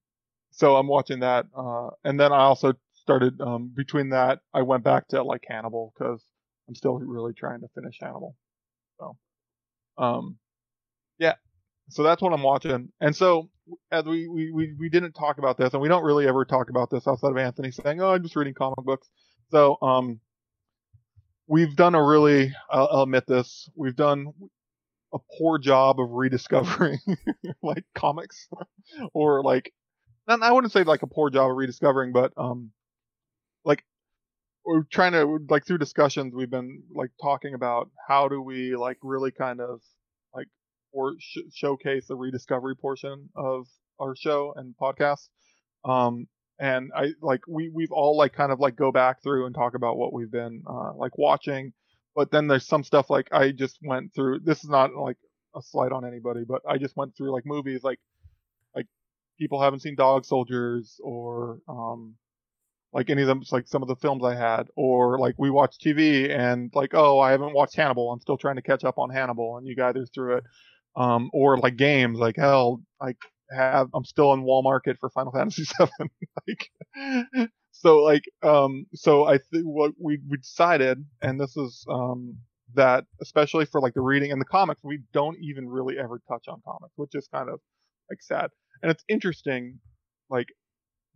so 0.52 0.76
I'm 0.76 0.88
watching 0.88 1.20
that 1.20 1.46
uh 1.56 1.90
and 2.04 2.18
then 2.20 2.32
I 2.32 2.38
also 2.40 2.74
started 2.94 3.40
um 3.40 3.72
between 3.74 4.10
that 4.10 4.40
I 4.54 4.62
went 4.62 4.84
back 4.84 5.08
to 5.08 5.22
like 5.22 5.44
Hannibal 5.48 5.94
cuz 5.98 6.22
I'm 6.68 6.74
still 6.74 6.94
really 6.98 7.32
trying 7.32 7.60
to 7.60 7.68
finish 7.74 7.98
Hannibal. 8.00 8.36
So 9.00 9.16
um 9.96 10.36
yeah. 11.18 11.34
So 11.90 12.02
that's 12.02 12.20
what 12.22 12.32
I'm 12.32 12.42
watching. 12.42 12.90
And 13.00 13.16
so 13.16 13.48
as 13.90 14.04
we, 14.04 14.28
we, 14.28 14.52
we, 14.52 14.74
we 14.78 14.88
didn't 14.88 15.12
talk 15.12 15.38
about 15.38 15.58
this 15.58 15.72
and 15.72 15.82
we 15.82 15.88
don't 15.88 16.04
really 16.04 16.28
ever 16.28 16.44
talk 16.44 16.70
about 16.70 16.90
this 16.90 17.06
outside 17.08 17.30
of 17.30 17.36
Anthony 17.36 17.70
saying, 17.70 18.00
Oh, 18.00 18.12
I'm 18.12 18.22
just 18.22 18.36
reading 18.36 18.54
comic 18.54 18.84
books. 18.84 19.08
So 19.50 19.78
um 19.82 20.20
we've 21.48 21.74
done 21.74 21.94
a 21.94 22.04
really, 22.04 22.54
I'll, 22.70 22.88
I'll 22.92 23.02
admit 23.02 23.26
this, 23.26 23.68
we've 23.74 23.96
done 23.96 24.32
a 25.14 25.18
poor 25.38 25.58
job 25.58 25.98
of 25.98 26.10
rediscovering 26.10 26.98
like 27.62 27.84
comics 27.94 28.46
or 29.14 29.42
like, 29.42 29.72
I 30.28 30.52
wouldn't 30.52 30.74
say 30.74 30.84
like 30.84 31.02
a 31.02 31.06
poor 31.06 31.30
job 31.30 31.50
of 31.50 31.56
rediscovering, 31.56 32.12
but, 32.12 32.34
um, 32.36 32.70
like 33.64 33.82
we're 34.68 34.82
trying 34.92 35.12
to 35.12 35.38
like 35.48 35.66
through 35.66 35.78
discussions 35.78 36.34
we've 36.34 36.50
been 36.50 36.82
like 36.94 37.10
talking 37.22 37.54
about 37.54 37.90
how 38.06 38.28
do 38.28 38.40
we 38.40 38.76
like 38.76 38.98
really 39.02 39.30
kind 39.30 39.60
of 39.60 39.80
like 40.34 40.46
or 40.92 41.14
sh- 41.18 41.38
showcase 41.54 42.06
the 42.06 42.14
rediscovery 42.14 42.76
portion 42.76 43.28
of 43.34 43.66
our 44.00 44.14
show 44.14 44.52
and 44.56 44.74
podcast 44.80 45.28
um 45.84 46.28
and 46.58 46.90
I 46.94 47.12
like 47.22 47.40
we 47.46 47.70
we've 47.72 47.92
all 47.92 48.16
like 48.16 48.32
kind 48.32 48.52
of 48.52 48.60
like 48.60 48.76
go 48.76 48.90
back 48.90 49.22
through 49.22 49.46
and 49.46 49.54
talk 49.54 49.74
about 49.74 49.96
what 49.96 50.12
we've 50.12 50.30
been 50.30 50.62
uh, 50.68 50.92
like 50.94 51.16
watching, 51.16 51.72
but 52.16 52.30
then 52.30 52.48
there's 52.48 52.66
some 52.66 52.82
stuff 52.82 53.10
like 53.10 53.28
I 53.32 53.52
just 53.52 53.78
went 53.82 54.12
through. 54.14 54.40
This 54.40 54.64
is 54.64 54.70
not 54.70 54.94
like 54.94 55.18
a 55.54 55.62
slight 55.62 55.92
on 55.92 56.04
anybody, 56.04 56.44
but 56.46 56.62
I 56.68 56.78
just 56.78 56.96
went 56.96 57.16
through 57.16 57.32
like 57.32 57.46
movies 57.46 57.84
like 57.84 58.00
like 58.74 58.86
people 59.38 59.62
haven't 59.62 59.80
seen 59.82 59.94
Dog 59.94 60.24
Soldiers 60.24 61.00
or 61.02 61.60
um 61.68 62.16
like 62.92 63.10
any 63.10 63.22
of 63.22 63.28
them 63.28 63.42
like 63.52 63.68
some 63.68 63.82
of 63.82 63.88
the 63.88 63.96
films 63.96 64.24
I 64.24 64.34
had 64.34 64.68
or 64.76 65.18
like 65.18 65.34
we 65.38 65.50
watch 65.50 65.76
TV 65.78 66.30
and 66.30 66.70
like 66.74 66.94
oh 66.94 67.18
I 67.18 67.32
haven't 67.32 67.54
watched 67.54 67.76
Hannibal 67.76 68.12
I'm 68.12 68.20
still 68.20 68.38
trying 68.38 68.56
to 68.56 68.62
catch 68.62 68.84
up 68.84 68.98
on 68.98 69.10
Hannibal 69.10 69.58
and 69.58 69.66
you 69.66 69.76
guys 69.76 69.96
are 69.96 70.06
through 70.06 70.38
it 70.38 70.44
um 70.96 71.30
or 71.32 71.58
like 71.58 71.76
games 71.76 72.18
like 72.18 72.36
hell 72.36 72.82
like 73.00 73.18
have 73.50 73.88
I'm 73.94 74.04
still 74.04 74.32
in 74.32 74.42
Wall 74.42 74.62
Market 74.62 74.98
for 74.98 75.10
Final 75.10 75.32
Fantasy 75.36 75.64
VII. 75.64 76.08
like, 76.46 77.50
so 77.72 77.98
like 77.98 78.24
um 78.42 78.86
so 78.94 79.24
I 79.24 79.38
think 79.38 79.64
what 79.64 79.92
we 80.00 80.18
we 80.28 80.38
decided, 80.38 81.04
and 81.22 81.40
this 81.40 81.56
is 81.56 81.84
um 81.90 82.36
that 82.74 83.04
especially 83.22 83.64
for 83.64 83.80
like 83.80 83.94
the 83.94 84.00
reading 84.00 84.30
and 84.32 84.40
the 84.40 84.46
comics, 84.46 84.80
we 84.84 85.00
don't 85.12 85.38
even 85.40 85.68
really 85.68 85.98
ever 85.98 86.20
touch 86.28 86.48
on 86.48 86.60
comics, 86.64 86.92
which 86.96 87.14
is 87.14 87.28
kind 87.32 87.48
of 87.48 87.60
like 88.10 88.22
sad. 88.22 88.50
And 88.82 88.90
it's 88.90 89.04
interesting, 89.08 89.78
like 90.30 90.48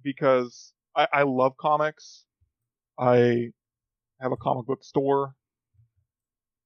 because 0.03 0.73
I, 0.97 1.09
I 1.12 1.23
love 1.23 1.56
comics. 1.56 2.24
I 2.98 3.48
have 4.20 4.32
a 4.32 4.36
comic 4.36 4.66
book 4.66 4.85
store 4.85 5.35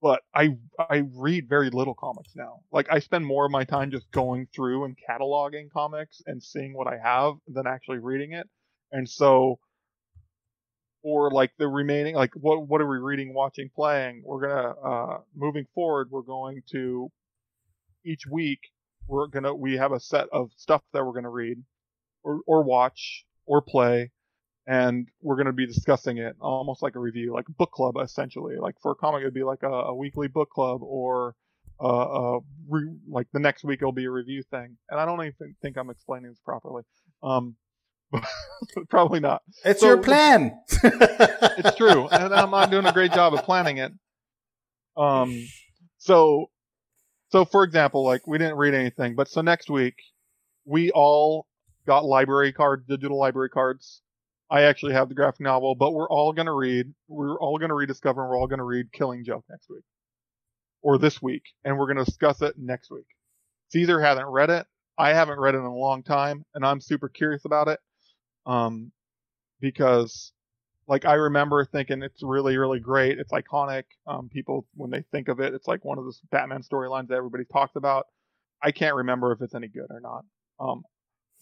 but 0.02 0.22
I 0.34 0.56
I 0.78 1.04
read 1.14 1.48
very 1.48 1.70
little 1.70 1.94
comics 1.94 2.34
now. 2.36 2.60
Like 2.70 2.86
I 2.90 2.98
spend 2.98 3.26
more 3.26 3.46
of 3.46 3.50
my 3.50 3.64
time 3.64 3.90
just 3.90 4.10
going 4.12 4.46
through 4.54 4.84
and 4.84 4.96
cataloging 4.96 5.70
comics 5.72 6.22
and 6.26 6.42
seeing 6.42 6.74
what 6.74 6.86
I 6.86 6.98
have 7.02 7.34
than 7.48 7.66
actually 7.66 7.98
reading 7.98 8.32
it. 8.32 8.48
And 8.92 9.08
so 9.08 9.58
for 11.02 11.30
like 11.30 11.52
the 11.58 11.68
remaining 11.68 12.14
like 12.14 12.32
what 12.34 12.68
what 12.68 12.80
are 12.80 12.88
we 12.88 12.98
reading, 12.98 13.34
watching, 13.34 13.70
playing? 13.74 14.22
We're 14.24 14.46
gonna 14.46 14.74
uh 14.84 15.18
moving 15.34 15.66
forward 15.74 16.08
we're 16.10 16.22
going 16.22 16.62
to 16.72 17.10
each 18.04 18.26
week 18.30 18.60
we're 19.08 19.28
gonna 19.28 19.54
we 19.54 19.76
have 19.76 19.92
a 19.92 20.00
set 20.00 20.26
of 20.32 20.50
stuff 20.56 20.82
that 20.92 21.04
we're 21.04 21.14
gonna 21.14 21.30
read 21.30 21.58
or 22.22 22.40
or 22.46 22.62
watch 22.62 23.24
or 23.46 23.62
play 23.62 24.10
and 24.66 25.08
we're 25.22 25.36
going 25.36 25.46
to 25.46 25.52
be 25.52 25.66
discussing 25.66 26.18
it 26.18 26.36
almost 26.40 26.82
like 26.82 26.96
a 26.96 26.98
review, 26.98 27.32
like 27.32 27.46
book 27.56 27.70
club 27.70 27.94
essentially. 28.02 28.56
Like 28.56 28.74
for 28.80 28.92
a 28.92 28.94
comic, 28.94 29.20
it'd 29.20 29.34
be 29.34 29.44
like 29.44 29.62
a, 29.62 29.70
a 29.70 29.94
weekly 29.94 30.28
book 30.28 30.50
club, 30.50 30.82
or 30.82 31.36
uh, 31.80 32.36
uh, 32.36 32.40
re- 32.68 32.96
like 33.08 33.28
the 33.32 33.38
next 33.38 33.64
week 33.64 33.80
it'll 33.80 33.92
be 33.92 34.06
a 34.06 34.10
review 34.10 34.42
thing. 34.50 34.76
And 34.90 34.98
I 34.98 35.04
don't 35.04 35.20
even 35.20 35.54
think 35.62 35.76
I'm 35.76 35.90
explaining 35.90 36.30
this 36.30 36.40
properly. 36.44 36.82
Um, 37.22 37.54
probably 38.88 39.20
not. 39.20 39.42
It's 39.64 39.80
so, 39.80 39.86
your 39.86 39.98
plan. 39.98 40.58
it's 40.82 41.76
true, 41.76 42.08
and 42.08 42.34
I'm 42.34 42.50
not 42.50 42.70
doing 42.70 42.86
a 42.86 42.92
great 42.92 43.12
job 43.12 43.34
of 43.34 43.44
planning 43.44 43.78
it. 43.78 43.92
Um, 44.96 45.46
so, 45.98 46.50
so 47.30 47.44
for 47.44 47.62
example, 47.62 48.04
like 48.04 48.26
we 48.26 48.38
didn't 48.38 48.56
read 48.56 48.74
anything, 48.74 49.14
but 49.14 49.28
so 49.28 49.42
next 49.42 49.70
week 49.70 49.94
we 50.64 50.90
all 50.90 51.46
got 51.86 52.04
library 52.04 52.52
card, 52.52 52.86
digital 52.88 53.18
library 53.18 53.50
cards 53.50 54.02
I 54.50 54.62
actually 54.62 54.92
have 54.92 55.08
the 55.08 55.14
graphic 55.14 55.40
novel, 55.40 55.74
but 55.74 55.92
we're 55.92 56.08
all 56.08 56.32
going 56.32 56.46
to 56.46 56.52
read, 56.52 56.86
we're 57.08 57.38
all 57.38 57.58
going 57.58 57.70
to 57.70 57.74
rediscover, 57.74 58.22
and 58.22 58.30
we're 58.30 58.38
all 58.38 58.46
going 58.46 58.58
to 58.58 58.64
read 58.64 58.92
Killing 58.92 59.24
Joke 59.24 59.44
next 59.50 59.68
week. 59.68 59.82
Or 60.82 60.98
this 60.98 61.20
week. 61.20 61.42
And 61.64 61.76
we're 61.76 61.86
going 61.92 61.96
to 61.96 62.04
discuss 62.04 62.42
it 62.42 62.54
next 62.56 62.90
week. 62.90 63.06
Caesar 63.72 64.00
hasn't 64.00 64.28
read 64.28 64.50
it. 64.50 64.66
I 64.98 65.12
haven't 65.12 65.40
read 65.40 65.54
it 65.54 65.58
in 65.58 65.64
a 65.64 65.74
long 65.74 66.02
time, 66.02 66.44
and 66.54 66.64
I'm 66.64 66.80
super 66.80 67.08
curious 67.08 67.44
about 67.44 67.68
it. 67.68 67.80
Um, 68.46 68.92
because, 69.60 70.32
like, 70.86 71.04
I 71.04 71.14
remember 71.14 71.64
thinking 71.64 72.02
it's 72.02 72.22
really, 72.22 72.56
really 72.56 72.78
great. 72.78 73.18
It's 73.18 73.32
iconic. 73.32 73.84
Um, 74.06 74.28
people, 74.32 74.66
when 74.74 74.90
they 74.90 75.02
think 75.10 75.28
of 75.28 75.40
it, 75.40 75.54
it's 75.54 75.66
like 75.66 75.84
one 75.84 75.98
of 75.98 76.04
those 76.04 76.20
Batman 76.30 76.62
storylines 76.62 77.08
that 77.08 77.16
everybody 77.16 77.44
talks 77.52 77.74
about. 77.74 78.06
I 78.62 78.70
can't 78.70 78.94
remember 78.94 79.32
if 79.32 79.42
it's 79.42 79.54
any 79.54 79.68
good 79.68 79.90
or 79.90 80.00
not. 80.00 80.24
Um, 80.60 80.84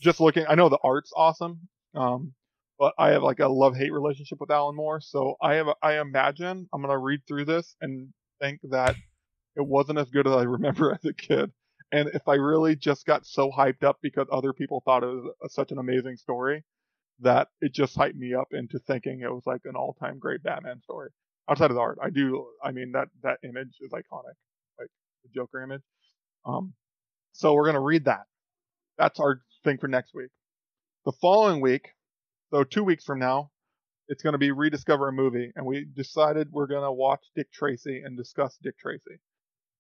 just 0.01 0.21
looking, 0.21 0.47
I 0.49 0.55
know 0.55 0.69
the 0.69 0.79
art's 0.83 1.13
awesome. 1.15 1.69
Um, 1.95 2.33
but 2.79 2.95
I 2.99 3.11
have 3.11 3.23
like 3.23 3.41
a 3.41 3.49
love 3.49 3.77
hate 3.77 3.93
relationship 3.93 4.41
with 4.41 4.51
Alan 4.51 4.77
Moore. 4.77 5.01
So 5.01 5.37
I 5.41 5.55
have, 5.55 5.69
I 5.83 6.01
imagine 6.01 6.69
I'm 6.73 6.83
gonna 6.83 6.99
read 6.99 7.21
through 7.27 7.45
this 7.47 7.77
and 7.81 8.09
think 8.41 8.61
that 8.71 8.97
it 9.57 9.67
wasn't 9.67 9.99
as 9.99 10.11
good 10.11 10.27
as 10.27 10.33
I 10.35 10.43
remember 10.43 10.93
as 10.95 11.05
a 11.05 11.13
kid. 11.13 11.53
And 11.93 12.09
if 12.13 12.27
I 12.27 12.35
really 12.35 12.75
just 12.75 13.07
got 13.07 13.27
so 13.27 13.51
hyped 13.51 13.85
up 13.85 13.99
because 14.03 14.27
other 14.33 14.53
people 14.53 14.83
thought 14.85 15.05
it 15.05 15.07
was 15.07 15.33
a, 15.45 15.49
such 15.49 15.71
an 15.71 15.79
amazing 15.79 16.17
story, 16.17 16.65
that 17.21 17.49
it 17.61 17.73
just 17.73 17.97
hyped 17.97 18.17
me 18.17 18.35
up 18.35 18.49
into 18.53 18.79
thinking 18.81 19.21
it 19.21 19.33
was 19.33 19.45
like 19.47 19.61
an 19.65 19.77
all-time 19.77 20.19
great 20.19 20.43
Batman 20.43 20.81
story. 20.83 21.11
Outside 21.49 21.71
of 21.71 21.77
the 21.77 21.81
art, 21.81 21.99
I 22.03 22.11
do. 22.11 22.47
I 22.63 22.73
mean 22.73 22.93
that 22.93 23.09
that 23.23 23.39
image 23.45 23.77
is 23.81 23.93
iconic, 23.93 24.35
like 24.79 24.89
the 25.23 25.29
Joker 25.35 25.63
image. 25.63 25.83
Um, 26.47 26.73
so 27.33 27.55
we're 27.55 27.67
gonna 27.67 27.81
read 27.81 28.07
that. 28.07 28.25
That's 28.99 29.21
our 29.21 29.41
thing 29.63 29.79
for 29.79 29.89
next 29.89 30.15
week. 30.15 30.31
The 31.05 31.13
following 31.13 31.61
week, 31.61 31.91
so 32.55 32.63
two 32.63 32.85
weeks 32.85 33.03
from 33.03 33.19
now, 33.19 33.51
it's 34.07 34.23
going 34.23 34.35
to 34.35 34.39
be 34.39 34.53
rediscover 34.53 35.09
a 35.09 35.13
movie, 35.13 35.51
and 35.57 35.67
we 35.67 35.87
decided 35.93 36.53
we're 36.53 36.69
going 36.69 36.85
to 36.85 36.93
watch 36.93 37.25
Dick 37.35 37.51
Tracy 37.53 38.03
and 38.05 38.17
discuss 38.17 38.57
Dick 38.63 38.79
Tracy. 38.79 39.19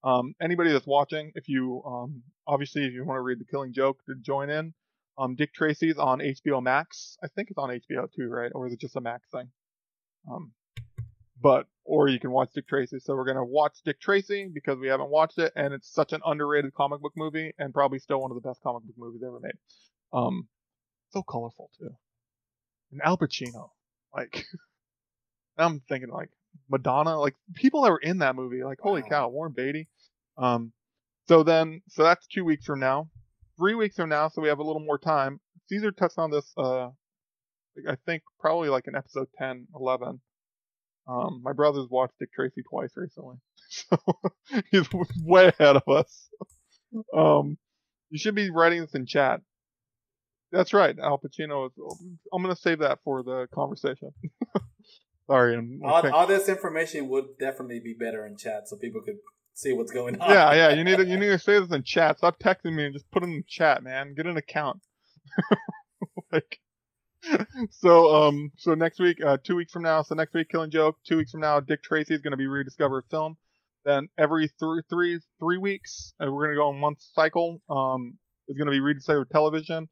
Um, 0.02 0.34
anybody 0.42 0.72
that's 0.72 0.86
watching, 0.86 1.30
if 1.36 1.48
you 1.48 1.82
um, 1.86 2.24
obviously 2.48 2.84
if 2.84 2.92
you 2.92 3.04
want 3.04 3.18
to 3.18 3.22
read 3.22 3.38
The 3.38 3.44
Killing 3.44 3.72
Joke 3.72 3.98
to 4.06 4.16
join 4.20 4.50
in, 4.50 4.74
um, 5.16 5.36
Dick 5.36 5.54
Tracy's 5.54 5.98
on 5.98 6.18
HBO 6.18 6.60
Max. 6.60 7.16
I 7.22 7.28
think 7.28 7.50
it's 7.50 7.58
on 7.58 7.70
HBO 7.70 8.08
too, 8.12 8.28
right? 8.28 8.50
Or 8.52 8.66
is 8.66 8.72
it 8.72 8.80
just 8.80 8.96
a 8.96 9.00
Max 9.00 9.28
thing? 9.30 9.50
Um, 10.28 10.50
but 11.40 11.66
or 11.84 12.08
you 12.08 12.18
can 12.18 12.32
watch 12.32 12.50
Dick 12.56 12.66
Tracy. 12.66 12.98
So 12.98 13.14
we're 13.14 13.24
gonna 13.24 13.44
watch 13.44 13.76
Dick 13.84 14.00
Tracy 14.00 14.50
because 14.52 14.80
we 14.80 14.88
haven't 14.88 15.10
watched 15.10 15.38
it, 15.38 15.52
and 15.54 15.72
it's 15.72 15.92
such 15.92 16.12
an 16.12 16.22
underrated 16.26 16.74
comic 16.74 17.00
book 17.00 17.12
movie, 17.16 17.52
and 17.56 17.72
probably 17.72 18.00
still 18.00 18.20
one 18.20 18.32
of 18.32 18.34
the 18.34 18.46
best 18.46 18.60
comic 18.62 18.82
book 18.82 18.96
movies 18.98 19.22
ever 19.24 19.38
made. 19.40 19.54
Um, 20.12 20.48
so 21.12 21.22
colorful 21.22 21.70
too 21.78 21.90
and 22.94 23.02
Al 23.02 23.18
Pacino. 23.18 23.70
Like, 24.14 24.46
I'm 25.58 25.80
thinking 25.88 26.10
like 26.10 26.30
Madonna, 26.70 27.18
like 27.18 27.34
people 27.54 27.82
that 27.82 27.90
were 27.90 27.98
in 27.98 28.18
that 28.18 28.36
movie, 28.36 28.64
like 28.64 28.78
holy 28.80 29.02
wow. 29.02 29.08
cow, 29.08 29.28
Warren 29.28 29.52
Beatty. 29.54 29.88
Um, 30.38 30.72
so 31.28 31.42
then, 31.42 31.82
so 31.88 32.02
that's 32.02 32.26
two 32.26 32.44
weeks 32.44 32.64
from 32.64 32.80
now. 32.80 33.10
Three 33.58 33.74
weeks 33.74 33.96
from 33.96 34.08
now, 34.08 34.28
so 34.28 34.42
we 34.42 34.48
have 34.48 34.58
a 34.58 34.64
little 34.64 34.82
more 34.82 34.98
time. 34.98 35.40
Caesar 35.68 35.92
touched 35.92 36.18
on 36.18 36.30
this, 36.30 36.52
uh, 36.56 36.88
I 37.88 37.96
think 38.06 38.22
probably 38.40 38.68
like 38.68 38.86
in 38.88 38.96
episode 38.96 39.28
10, 39.38 39.68
11. 39.74 40.20
Um, 41.06 41.40
my 41.42 41.52
brother's 41.52 41.88
watched 41.90 42.14
Dick 42.18 42.32
Tracy 42.32 42.62
twice 42.68 42.90
recently, 42.96 43.36
so 43.68 43.96
he's 44.70 44.88
way 45.22 45.48
ahead 45.48 45.76
of 45.76 45.82
us. 45.88 46.28
Um, 47.16 47.58
you 48.10 48.18
should 48.18 48.34
be 48.34 48.50
writing 48.50 48.80
this 48.80 48.94
in 48.94 49.06
chat. 49.06 49.40
That's 50.52 50.72
right. 50.72 50.96
Al 50.98 51.18
Pacino. 51.18 51.66
Is, 51.66 51.72
I'm 52.32 52.42
going 52.42 52.54
to 52.54 52.60
save 52.60 52.80
that 52.80 53.00
for 53.04 53.22
the 53.22 53.48
conversation. 53.52 54.10
Sorry. 55.26 55.56
I'm, 55.56 55.80
all, 55.84 56.10
all, 56.10 56.26
this 56.26 56.48
information 56.48 57.08
would 57.08 57.38
definitely 57.40 57.80
be 57.80 57.94
better 57.94 58.26
in 58.26 58.36
chat, 58.36 58.68
so 58.68 58.76
people 58.76 59.00
could 59.00 59.16
see 59.54 59.72
what's 59.72 59.92
going 59.92 60.20
on. 60.20 60.30
Yeah, 60.30 60.52
yeah. 60.52 60.70
You 60.70 60.84
need 60.84 60.98
to 60.98 61.06
you 61.06 61.16
need 61.16 61.28
to 61.28 61.38
say 61.40 61.58
this 61.58 61.72
in 61.72 61.82
chat. 61.82 62.18
Stop 62.18 62.38
texting 62.38 62.74
me 62.74 62.84
and 62.86 62.94
just 62.94 63.10
put 63.10 63.22
it 63.22 63.26
in 63.26 63.42
chat, 63.48 63.82
man. 63.82 64.14
Get 64.14 64.26
an 64.26 64.36
account. 64.36 64.80
like, 66.32 66.58
so 67.70 68.14
um, 68.14 68.52
so 68.58 68.74
next 68.74 69.00
week, 69.00 69.24
uh, 69.24 69.38
two 69.42 69.56
weeks 69.56 69.72
from 69.72 69.82
now, 69.82 70.02
so 70.02 70.14
next 70.14 70.34
week, 70.34 70.48
Killing 70.50 70.70
Joke. 70.70 70.96
Two 71.06 71.16
weeks 71.16 71.30
from 71.30 71.40
now, 71.40 71.58
Dick 71.60 71.82
Tracy 71.82 72.14
is 72.14 72.20
going 72.20 72.32
to 72.32 72.36
be 72.36 72.46
rediscovered 72.46 73.04
film. 73.10 73.36
Then 73.84 74.08
every 74.18 74.48
three 74.58 74.82
three 74.90 75.20
three 75.38 75.58
weeks, 75.58 76.12
and 76.20 76.32
we're 76.32 76.44
going 76.44 76.54
to 76.54 76.60
go 76.60 76.68
on 76.68 76.78
month 76.78 76.98
cycle. 77.14 77.62
Um, 77.70 78.18
is 78.48 78.58
going 78.58 78.66
to 78.66 78.72
be 78.72 78.80
rediscovered 78.80 79.30
television. 79.30 79.88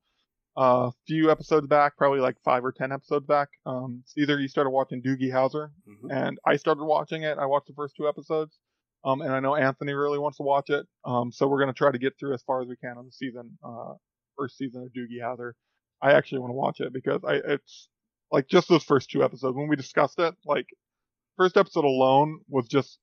A 0.56 0.90
few 1.06 1.30
episodes 1.30 1.66
back, 1.66 1.96
probably 1.96 2.20
like 2.20 2.36
five 2.44 2.64
or 2.64 2.72
ten 2.72 2.92
episodes 2.92 3.26
back. 3.26 3.48
Um, 3.64 4.04
either 4.18 4.38
you 4.38 4.48
started 4.48 4.70
watching 4.70 5.02
Doogie 5.02 5.32
Howser, 5.32 5.70
mm-hmm. 5.88 6.10
and 6.10 6.38
I 6.46 6.56
started 6.56 6.84
watching 6.84 7.22
it. 7.22 7.38
I 7.38 7.46
watched 7.46 7.68
the 7.68 7.74
first 7.74 7.96
two 7.96 8.06
episodes. 8.06 8.58
Um, 9.04 9.20
and 9.20 9.32
I 9.32 9.40
know 9.40 9.56
Anthony 9.56 9.94
really 9.94 10.18
wants 10.18 10.36
to 10.36 10.44
watch 10.44 10.70
it. 10.70 10.86
Um, 11.04 11.32
so 11.32 11.48
we're 11.48 11.58
going 11.58 11.72
to 11.72 11.78
try 11.78 11.90
to 11.90 11.98
get 11.98 12.14
through 12.18 12.34
as 12.34 12.42
far 12.42 12.62
as 12.62 12.68
we 12.68 12.76
can 12.76 12.96
on 12.98 13.06
the 13.06 13.12
season, 13.12 13.58
uh, 13.64 13.94
first 14.38 14.56
season 14.56 14.82
of 14.82 14.88
Doogie 14.90 15.20
Howser. 15.20 15.52
I 16.00 16.12
actually 16.12 16.40
want 16.40 16.50
to 16.50 16.54
watch 16.54 16.80
it 16.80 16.92
because 16.92 17.20
I, 17.26 17.40
it's 17.44 17.88
like 18.30 18.48
just 18.48 18.68
those 18.68 18.84
first 18.84 19.10
two 19.10 19.24
episodes 19.24 19.56
when 19.56 19.68
we 19.68 19.76
discussed 19.76 20.18
it, 20.18 20.34
like 20.44 20.66
first 21.36 21.56
episode 21.56 21.84
alone 21.84 22.40
was 22.48 22.68
just, 22.68 22.98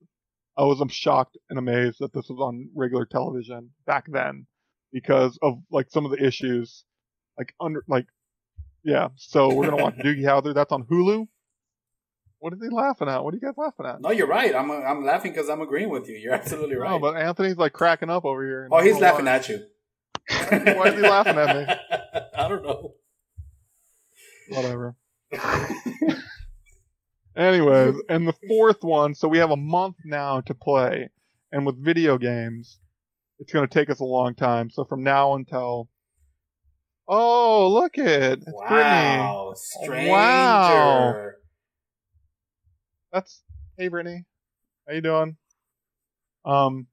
I 0.58 0.64
was 0.64 0.82
shocked 0.92 1.38
and 1.50 1.60
amazed 1.60 1.98
that 2.00 2.14
this 2.14 2.28
was 2.30 2.40
on 2.40 2.70
regular 2.76 3.06
television 3.06 3.72
back 3.86 4.06
then 4.08 4.48
because 4.92 5.38
of 5.42 5.60
like 5.70 5.90
some 5.90 6.06
of 6.06 6.12
the 6.12 6.26
issues, 6.26 6.84
like 7.40 7.56
under, 7.60 7.84
like, 7.88 8.06
yeah. 8.84 9.08
So 9.16 9.48
we're 9.48 9.66
going 9.66 9.78
to 9.78 9.84
watch 9.84 9.96
Doogie 10.04 10.22
Howser. 10.24 10.54
That's 10.54 10.72
on 10.72 10.84
Hulu. 10.84 11.28
What 12.40 12.54
is 12.54 12.60
he 12.62 12.70
laughing 12.70 13.10
at? 13.10 13.24
What 13.24 13.34
are 13.34 13.38
you 13.38 13.42
guys 13.42 13.56
laughing 13.58 13.86
at? 13.86 14.02
No, 14.02 14.12
you're 14.12 14.28
right. 14.28 14.56
I'm 14.56 14.72
I'm 14.72 15.04
laughing 15.04 15.34
because 15.34 15.50
I'm 15.50 15.62
agreeing 15.62 15.90
with 15.90 16.08
you. 16.08 16.16
You're 16.16 16.34
absolutely 16.34 16.76
right. 16.78 16.92
No, 16.92 17.00
but 17.00 17.18
Anthony's 17.18 17.58
like 17.58 17.74
cracking 17.74 18.10
up 18.10 18.24
over 18.24 18.44
here. 18.46 18.70
Oh, 18.72 18.82
he's 18.82 18.98
laughing 18.98 19.26
why. 19.26 19.36
at 19.36 19.50
you. 19.50 19.66
why 20.30 20.88
is 20.88 20.96
he 20.96 21.02
laughing 21.02 21.38
at 21.38 21.56
me? 21.56 21.66
I 22.38 22.48
don't 22.48 22.64
know. 22.64 22.94
Whatever. 24.50 24.96
Anyways, 27.36 27.96
and 28.10 28.28
the 28.28 28.34
fourth 28.48 28.84
one, 28.84 29.16
so 29.16 29.28
we 29.28 29.38
have 29.40 29.52
a 29.52 29.58
month 29.58 29.98
now 30.06 30.42
to 30.42 30.54
play, 30.54 31.10
and 31.52 31.66
with 31.66 31.84
video 31.84 32.18
games, 32.18 32.80
it's 33.40 33.52
going 33.52 33.68
to 33.68 33.74
take 33.74 33.90
us 33.90 34.00
a 34.00 34.06
long 34.06 34.34
time. 34.34 34.70
So 34.70 34.86
from 34.86 35.04
now 35.04 35.36
until 35.36 35.90
Oh, 37.12 37.70
look 37.70 37.98
it! 37.98 38.40
It's 38.40 38.46
wow, 38.46 39.56
Brittany. 39.84 39.96
stranger. 39.96 40.12
Wow. 40.12 41.30
That's 43.12 43.42
hey 43.80 43.88
Brittany, 43.88 44.26
how 44.88 44.94
you 44.94 45.02
doing? 45.02 45.36
Um, 46.46 46.86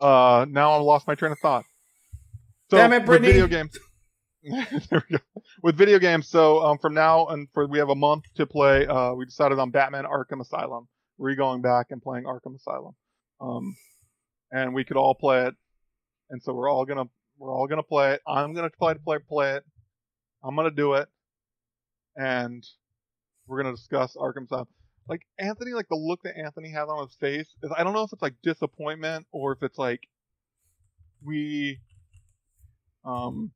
uh, 0.00 0.44
now 0.48 0.72
I've 0.72 0.82
lost 0.82 1.06
my 1.06 1.14
train 1.14 1.30
of 1.30 1.38
thought. 1.38 1.64
So, 2.68 2.78
Damn 2.78 2.92
it, 2.92 3.06
Brittany! 3.06 3.28
Video 3.28 3.46
games. 3.46 3.78
there 4.42 5.04
we 5.08 5.18
go. 5.18 5.42
With 5.62 5.76
video 5.76 6.00
games, 6.00 6.26
so 6.26 6.60
um, 6.60 6.78
from 6.78 6.94
now 6.94 7.28
and 7.28 7.46
for 7.54 7.68
we 7.68 7.78
have 7.78 7.90
a 7.90 7.94
month 7.94 8.24
to 8.38 8.46
play. 8.46 8.88
Uh, 8.88 9.12
we 9.12 9.24
decided 9.24 9.60
on 9.60 9.70
Batman 9.70 10.04
Arkham 10.04 10.40
Asylum. 10.40 10.88
We're 11.16 11.36
going 11.36 11.62
back 11.62 11.86
and 11.90 12.02
playing 12.02 12.24
Arkham 12.24 12.56
Asylum. 12.56 12.96
Um, 13.40 13.76
and 14.50 14.74
we 14.74 14.82
could 14.82 14.96
all 14.96 15.14
play 15.14 15.46
it, 15.46 15.54
and 16.30 16.42
so 16.42 16.52
we're 16.52 16.68
all 16.68 16.84
gonna 16.84 17.04
we're 17.40 17.52
all 17.52 17.66
gonna 17.66 17.82
play 17.82 18.12
it. 18.12 18.20
I'm 18.28 18.54
gonna 18.54 18.70
play 18.70 18.94
play 18.94 19.18
play 19.18 19.56
it. 19.56 19.64
I'm 20.44 20.54
gonna 20.54 20.70
do 20.70 20.94
it, 20.94 21.08
and 22.16 22.64
we're 23.48 23.60
gonna 23.62 23.74
discuss 23.74 24.16
Arkham 24.16 24.44
Asylum 24.44 24.68
like 25.10 25.22
Anthony, 25.40 25.72
like 25.72 25.88
the 25.88 25.96
look 25.96 26.22
that 26.22 26.38
Anthony 26.38 26.70
has 26.70 26.88
on 26.88 27.06
his 27.06 27.16
face 27.16 27.48
is 27.62 27.72
I 27.76 27.82
don't 27.82 27.92
know 27.92 28.04
if 28.04 28.12
it's 28.12 28.22
like 28.22 28.36
disappointment 28.44 29.26
or 29.32 29.52
if 29.52 29.62
it's 29.62 29.76
like 29.76 30.00
we 31.22 31.80
um 33.04 33.50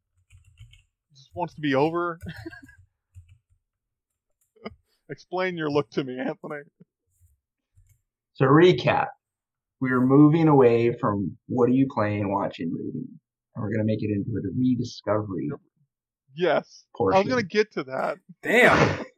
just 1.14 1.30
wants 1.34 1.54
to 1.54 1.60
be 1.60 1.76
over. 1.76 2.18
Explain 5.10 5.56
your 5.56 5.70
look 5.70 5.88
to 5.90 6.02
me, 6.02 6.18
Anthony. 6.18 6.62
So 8.34 8.46
recap. 8.46 9.06
We're 9.80 10.00
moving 10.00 10.48
away 10.48 10.96
from 10.98 11.36
what 11.46 11.68
are 11.68 11.72
you 11.72 11.86
playing, 11.88 12.32
watching, 12.32 12.72
reading, 12.72 13.06
and 13.54 13.62
we're 13.62 13.72
gonna 13.72 13.84
make 13.84 14.02
it 14.02 14.10
into 14.10 14.30
a 14.30 14.56
rediscovery. 14.56 15.48
Yes, 16.36 16.84
portion. 16.96 17.16
I 17.16 17.20
was 17.20 17.28
gonna 17.28 17.42
get 17.42 17.72
to 17.72 17.84
that. 17.84 18.18
Damn. 18.42 19.04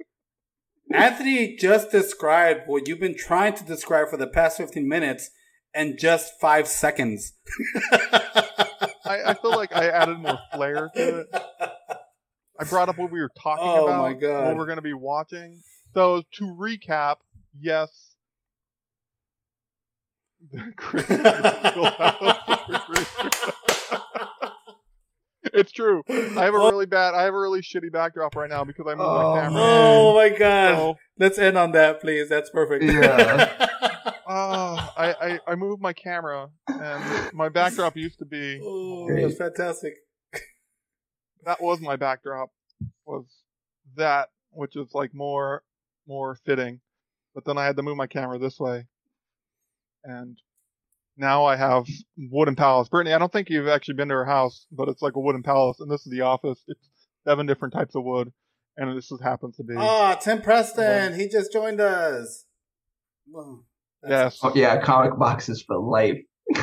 Anthony 0.92 1.56
just 1.56 1.90
described 1.90 2.62
what 2.66 2.86
you've 2.86 3.00
been 3.00 3.16
trying 3.16 3.54
to 3.54 3.64
describe 3.64 4.08
for 4.08 4.16
the 4.16 4.28
past 4.28 4.58
15 4.58 4.88
minutes 4.88 5.30
in 5.74 5.96
just 5.98 6.34
five 6.40 6.68
seconds. 6.68 7.32
I, 7.92 9.22
I, 9.26 9.34
feel 9.34 9.50
like 9.50 9.74
I 9.74 9.88
added 9.88 10.18
more 10.18 10.38
flair 10.54 10.90
to 10.94 11.20
it. 11.20 11.26
I 12.58 12.64
brought 12.64 12.88
up 12.88 12.98
what 12.98 13.10
we 13.10 13.20
were 13.20 13.32
talking 13.40 13.66
oh 13.66 13.86
about, 13.86 14.02
my 14.02 14.12
God. 14.14 14.46
what 14.46 14.56
we're 14.56 14.66
going 14.66 14.76
to 14.76 14.82
be 14.82 14.94
watching. 14.94 15.62
So 15.92 16.22
to 16.34 16.44
recap, 16.44 17.16
yes. 17.58 18.14
It's 25.56 25.72
true. 25.72 26.02
I 26.08 26.44
have 26.44 26.54
a 26.54 26.58
oh. 26.58 26.70
really 26.70 26.86
bad, 26.86 27.14
I 27.14 27.22
have 27.22 27.34
a 27.34 27.38
really 27.38 27.62
shitty 27.62 27.90
backdrop 27.90 28.36
right 28.36 28.50
now 28.50 28.62
because 28.64 28.84
I 28.86 28.90
moved 28.90 29.08
oh, 29.08 29.34
my 29.34 29.40
camera. 29.40 29.62
Oh 29.62 30.14
my 30.14 30.28
god! 30.28 30.76
So, 30.76 30.96
Let's 31.18 31.38
end 31.38 31.56
on 31.56 31.72
that, 31.72 32.00
please. 32.00 32.28
That's 32.28 32.50
perfect. 32.50 32.84
Yeah. 32.84 33.70
oh, 34.28 34.92
I, 34.96 35.14
I 35.20 35.40
I 35.46 35.54
moved 35.54 35.80
my 35.80 35.94
camera 35.94 36.48
and 36.68 37.32
my 37.32 37.48
backdrop 37.48 37.96
used 37.96 38.18
to 38.18 38.26
be. 38.26 38.60
Oh, 38.62 39.08
that's 39.08 39.36
fantastic. 39.36 39.94
That 41.44 41.62
was 41.62 41.80
my 41.80 41.96
backdrop. 41.96 42.50
Was 43.06 43.24
that 43.96 44.28
which 44.50 44.76
is 44.76 44.88
like 44.92 45.14
more 45.14 45.62
more 46.06 46.34
fitting, 46.34 46.80
but 47.34 47.44
then 47.46 47.56
I 47.56 47.64
had 47.64 47.76
to 47.76 47.82
move 47.82 47.96
my 47.96 48.06
camera 48.06 48.38
this 48.38 48.60
way, 48.60 48.86
and 50.04 50.38
now 51.16 51.44
I 51.44 51.56
have 51.56 51.86
wooden 52.16 52.56
palace. 52.56 52.88
Brittany, 52.88 53.14
I 53.14 53.18
don't 53.18 53.32
think 53.32 53.48
you've 53.50 53.68
actually 53.68 53.94
been 53.94 54.08
to 54.08 54.14
her 54.14 54.24
house, 54.24 54.66
but 54.70 54.88
it's 54.88 55.02
like 55.02 55.16
a 55.16 55.20
wooden 55.20 55.42
palace, 55.42 55.80
and 55.80 55.90
this 55.90 56.06
is 56.06 56.12
the 56.12 56.22
office. 56.22 56.62
It's 56.68 56.88
seven 57.24 57.46
different 57.46 57.74
types 57.74 57.94
of 57.94 58.04
wood, 58.04 58.32
and 58.76 58.96
this 58.96 59.08
just 59.08 59.22
happens 59.22 59.56
to 59.56 59.64
be. 59.64 59.74
Oh, 59.76 60.16
Tim 60.20 60.42
Preston, 60.42 61.18
he 61.18 61.28
just 61.28 61.52
joined 61.52 61.80
us. 61.80 62.44
yes. 64.06 64.38
Oh, 64.42 64.52
yeah, 64.54 64.80
comic 64.80 65.18
boxes 65.18 65.62
for 65.62 65.78
life. 65.78 66.18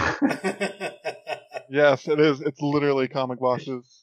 yes, 1.69 2.07
it 2.07 2.19
is. 2.19 2.41
It's 2.41 2.61
literally 2.61 3.07
comic 3.07 3.39
boxes. 3.39 4.02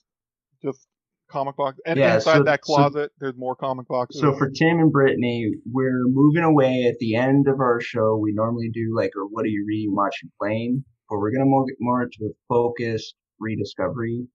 Comic 1.31 1.57
box. 1.57 1.79
And 1.87 1.99
yeah, 1.99 2.17
inside 2.17 2.39
so, 2.39 2.43
that 2.45 2.61
closet, 2.61 3.11
so, 3.13 3.17
there's 3.21 3.37
more 3.37 3.57
comic 3.57 3.87
boxes. 3.89 4.21
So 4.21 4.35
for 4.37 4.51
Tim 4.51 4.79
and 4.79 4.93
Brittany, 4.93 5.51
we're 5.71 6.07
moving 6.07 6.43
away 6.43 6.85
at 6.89 6.99
the 6.99 7.15
end 7.15 7.49
of 7.49 7.61
our 7.61 7.81
show. 7.81 8.17
We 8.17 8.33
normally 8.33 8.71
do 8.73 8.93
like, 8.95 9.11
or 9.17 9.27
what 9.27 9.45
are 9.45 9.49
you 9.49 9.65
reading, 9.67 9.95
watching, 9.95 10.31
playing? 10.41 10.85
But 11.09 11.19
we're 11.19 11.31
going 11.31 11.45
to 11.45 11.47
move 11.47 11.69
more 11.81 12.05
to 12.05 12.25
a 12.27 12.31
focused 12.49 13.15
rediscovery 13.39 14.27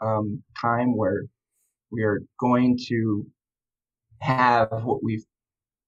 um, 0.00 0.42
time 0.60 0.96
where 0.96 1.24
we 1.90 2.02
are 2.02 2.20
going 2.40 2.78
to 2.88 3.26
have 4.20 4.68
what 4.70 5.02
we've 5.02 5.24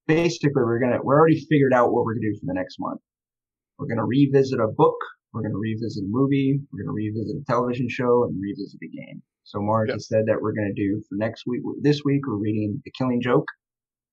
basically 0.07 0.51
we're 0.55 0.78
gonna 0.78 0.99
we're 1.03 1.19
already 1.19 1.41
figured 1.49 1.73
out 1.73 1.93
what 1.93 2.05
we're 2.05 2.15
gonna 2.15 2.32
do 2.32 2.39
for 2.39 2.47
the 2.47 2.55
next 2.55 2.77
month. 2.78 3.01
We're 3.78 3.86
gonna 3.86 4.05
revisit 4.05 4.61
a 4.61 4.69
book. 4.69 4.97
We're 5.32 5.43
gonna 5.43 5.59
revisit 5.59 6.05
a 6.05 6.09
movie. 6.09 6.61
We're 6.73 6.85
gonna 6.85 6.95
revisit 6.95 7.36
a 7.36 7.45
television 7.47 7.89
show 7.89 8.24
and 8.24 8.41
revisit 8.41 8.81
a 8.82 8.89
game. 8.89 9.23
So 9.45 9.61
Mark 9.61 9.89
yep. 9.89 9.97
has 9.97 10.09
said 10.09 10.25
that 10.27 10.41
we're 10.41 10.55
going 10.55 10.73
to 10.75 10.83
do 10.83 11.03
for 11.09 11.16
next 11.16 11.45
week. 11.47 11.61
This 11.83 12.01
week 12.05 12.27
we're 12.27 12.37
reading 12.37 12.83
The 12.85 12.91
Killing 12.97 13.21
Joke, 13.21 13.47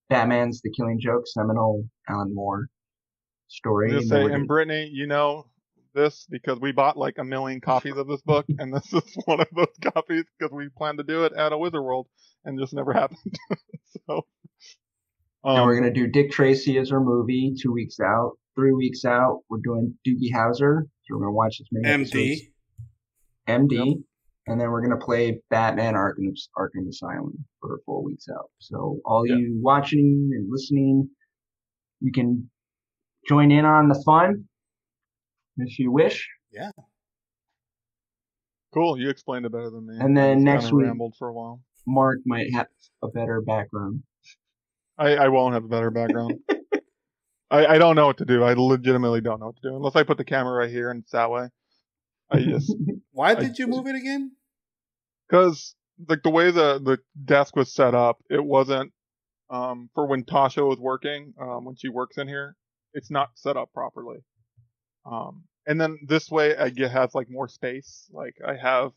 Batman's 0.09 0.61
The 0.61 0.71
Killing 0.71 0.99
Joke, 1.01 1.23
seminal 1.25 1.85
Alan 2.09 2.35
Moore 2.35 2.67
story. 3.47 3.95
And, 3.95 4.07
say, 4.07 4.25
and 4.25 4.45
Brittany, 4.45 4.89
you 4.91 5.07
know 5.07 5.47
this 5.95 6.27
because 6.29 6.59
we 6.59 6.73
bought 6.73 6.97
like 6.97 7.17
a 7.17 7.23
million 7.23 7.61
copies 7.61 7.95
of 7.95 8.07
this 8.07 8.21
book, 8.21 8.45
and 8.59 8.73
this 8.73 8.93
is 8.93 9.17
one 9.23 9.39
of 9.39 9.47
those 9.55 9.91
copies 9.93 10.25
because 10.37 10.51
we 10.53 10.67
planned 10.77 10.97
to 10.97 11.05
do 11.05 11.23
it 11.23 11.31
at 11.33 11.53
a 11.53 11.57
Wizard 11.57 11.81
World, 11.81 12.07
and 12.43 12.59
just 12.59 12.73
never 12.73 12.91
happened. 12.93 13.35
so. 14.07 14.25
Um, 15.43 15.57
and 15.57 15.65
we're 15.65 15.79
gonna 15.79 15.93
do 15.93 16.07
Dick 16.07 16.31
Tracy 16.31 16.77
as 16.77 16.91
our 16.91 16.99
movie 16.99 17.55
two 17.59 17.71
weeks 17.71 17.99
out. 17.99 18.33
Three 18.53 18.73
weeks 18.73 19.05
out, 19.05 19.39
we're 19.49 19.61
doing 19.63 19.95
Doogie 20.05 20.31
Howser. 20.35 20.81
So 20.83 21.15
we're 21.15 21.21
gonna 21.21 21.31
watch 21.31 21.57
as 21.61 21.67
many 21.71 22.03
MD. 22.03 22.31
Episodes. 22.33 22.41
MD. 23.47 23.85
Yep 23.87 23.97
and 24.47 24.59
then 24.59 24.69
we're 24.71 24.81
gonna 24.81 25.03
play 25.03 25.41
Batman 25.49 25.93
Arkham 25.93 26.33
Arkham 26.57 26.87
Asylum 26.89 27.45
for 27.59 27.79
four 27.85 28.03
weeks 28.03 28.25
out. 28.29 28.49
So 28.59 28.99
all 29.05 29.25
yeah. 29.25 29.35
you 29.35 29.59
watching 29.61 30.29
and 30.33 30.47
listening, 30.49 31.09
you 31.99 32.11
can 32.11 32.49
join 33.27 33.51
in 33.51 33.65
on 33.65 33.87
the 33.87 34.01
fun 34.05 34.45
if 35.57 35.79
you 35.79 35.91
wish. 35.91 36.27
Yeah. 36.51 36.71
Cool. 38.73 38.97
You 38.97 39.09
explained 39.09 39.45
it 39.45 39.51
better 39.51 39.69
than 39.69 39.85
me. 39.85 39.97
And 39.99 40.17
then 40.17 40.43
next 40.43 40.71
week, 40.71 40.85
rambled 40.85 41.15
for 41.19 41.27
a 41.27 41.33
while. 41.33 41.61
Mark 41.85 42.19
might 42.25 42.53
have 42.53 42.67
a 43.03 43.09
better 43.09 43.41
background. 43.41 44.03
I, 44.97 45.15
I 45.15 45.27
won't 45.29 45.53
have 45.53 45.65
a 45.65 45.67
better 45.67 45.91
background. 45.91 46.39
I, 47.51 47.65
I 47.65 47.77
don't 47.77 47.95
know 47.95 48.07
what 48.07 48.17
to 48.19 48.25
do. 48.25 48.43
I 48.43 48.53
legitimately 48.53 49.21
don't 49.21 49.39
know 49.39 49.47
what 49.47 49.57
to 49.57 49.69
do 49.69 49.75
unless 49.75 49.95
I 49.95 50.03
put 50.03 50.17
the 50.17 50.23
camera 50.23 50.53
right 50.53 50.69
here 50.69 50.89
and 50.89 51.01
it's 51.03 51.11
that 51.11 51.29
way. 51.29 51.49
I 52.31 52.39
just. 52.41 52.75
Why 53.11 53.35
did 53.35 53.51
I, 53.51 53.53
you 53.57 53.67
move 53.67 53.87
it 53.87 53.95
again? 53.95 54.31
Because 55.27 55.75
like 56.07 56.23
the 56.23 56.29
way 56.29 56.51
the 56.51 56.79
the 56.79 56.99
desk 57.23 57.55
was 57.55 57.73
set 57.73 57.93
up, 57.93 58.17
it 58.29 58.43
wasn't 58.43 58.91
um 59.49 59.89
for 59.93 60.07
when 60.07 60.23
Tasha 60.23 60.67
was 60.67 60.79
working, 60.79 61.33
um 61.39 61.65
when 61.65 61.75
she 61.75 61.89
works 61.89 62.17
in 62.17 62.27
here, 62.27 62.55
it's 62.93 63.11
not 63.11 63.29
set 63.35 63.57
up 63.57 63.71
properly. 63.73 64.19
Um 65.05 65.43
and 65.67 65.79
then 65.79 65.99
this 66.07 66.31
way 66.31 66.55
I 66.55 66.69
get 66.69 66.91
has 66.91 67.13
like 67.13 67.29
more 67.29 67.47
space. 67.47 68.09
Like 68.11 68.35
I 68.45 68.55
have 68.55 68.91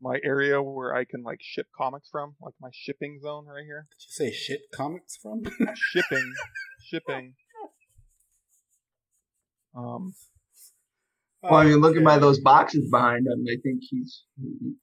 my 0.00 0.18
area 0.24 0.60
where 0.60 0.94
I 0.94 1.04
can 1.04 1.22
like 1.22 1.38
ship 1.40 1.68
comics 1.76 2.08
from, 2.10 2.34
like 2.40 2.54
my 2.60 2.70
shipping 2.72 3.20
zone 3.22 3.46
right 3.46 3.64
here. 3.64 3.86
Did 3.98 4.06
you 4.06 4.12
say 4.12 4.32
shit 4.32 4.62
comics 4.74 5.16
from? 5.16 5.42
shipping, 5.76 6.32
shipping. 6.84 7.34
Um, 9.74 10.12
Well, 11.42 11.54
I 11.54 11.64
mean, 11.64 11.78
looking 11.80 12.04
by 12.04 12.12
Okay. 12.14 12.20
those 12.20 12.38
boxes 12.40 12.88
behind 12.90 13.26
him, 13.26 13.44
I 13.50 13.56
think 13.62 13.80
he's 13.82 14.22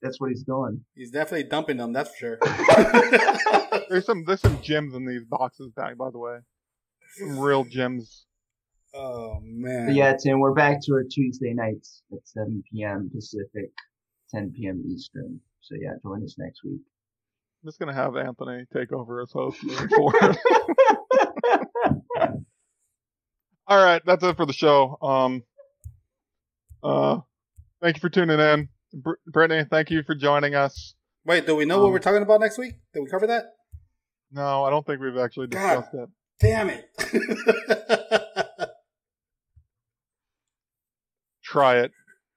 that's 0.02 0.20
what 0.20 0.30
he's 0.30 0.44
doing. 0.44 0.84
He's 0.96 1.10
definitely 1.12 1.48
dumping 1.50 1.78
them, 1.78 1.94
that's 1.94 2.10
for 2.12 2.18
sure. 2.18 2.38
there's 3.90 4.06
some 4.06 4.26
there's 4.26 4.42
some 4.42 4.62
gems 4.62 4.94
in 4.94 5.06
these 5.06 5.24
boxes 5.24 5.72
back, 5.76 5.98
by 5.98 6.10
the 6.12 6.18
way. 6.20 6.38
Some 7.18 7.40
real 7.40 7.64
gems. 7.64 8.26
oh 8.94 9.40
man. 9.42 9.86
But 9.88 9.96
yeah, 9.96 10.14
Tim, 10.22 10.40
we're 10.42 10.54
back 10.54 10.80
to 10.84 10.94
our 10.94 11.04
Tuesday 11.10 11.54
nights 11.54 12.02
at 12.12 12.20
7 12.28 12.62
p.m. 12.72 13.10
Pacific, 13.14 13.72
10 14.32 14.52
p.m. 14.56 14.84
Eastern. 14.86 15.40
So 15.62 15.76
yeah, 15.80 15.94
join 16.04 16.24
us 16.24 16.36
next 16.38 16.64
week. 16.66 16.82
I'm 17.64 17.68
just 17.70 17.80
gonna 17.80 17.94
have 17.94 18.16
Anthony 18.18 18.66
take 18.74 18.92
over 18.92 19.22
as 19.22 19.32
host 19.32 19.64
moving 19.64 19.88
forward. 19.96 20.38
All 23.68 23.78
right, 23.84 24.02
that's 24.06 24.24
it 24.24 24.36
for 24.36 24.46
the 24.46 24.54
show. 24.54 24.98
Um, 25.02 25.44
uh, 26.84 27.18
thank 27.82 27.96
you 27.98 28.02
for 28.02 28.10
tuning 28.10 28.40
in, 28.40 28.70
Br- 28.94 29.14
Brittany. 29.28 29.66
Thank 29.70 29.90
you 29.92 30.04
for 30.04 30.16
joining 30.16 30.56
us. 30.56 30.96
Wait, 31.26 31.46
do 31.46 31.56
we 31.56 31.66
know 31.66 31.80
what 31.80 31.88
Um, 31.88 31.92
we're 31.94 32.00
talking 32.00 32.22
about 32.24 32.40
next 32.42 32.58
week? 32.58 32.74
Did 32.94 33.02
we 33.02 33.10
cover 33.10 33.28
that? 33.28 33.46
No, 34.32 34.64
I 34.64 34.70
don't 34.70 34.86
think 34.86 35.02
we've 35.02 35.18
actually 35.18 35.48
God. 35.48 35.82
discussed 35.82 35.94
it. 35.96 36.10
Damn 36.40 36.70
it. 36.70 36.86
Try 41.44 41.78
it, 41.80 41.92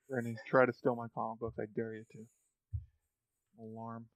Brittany. 0.09 0.37
Try 0.49 0.67
to 0.67 0.73
steal 0.73 0.97
my 0.97 1.07
comic 1.15 1.39
book. 1.41 1.55
I 1.61 1.65
dare 1.77 1.95
you 1.95 2.05
to. 2.13 2.19
Alarm. 3.63 4.07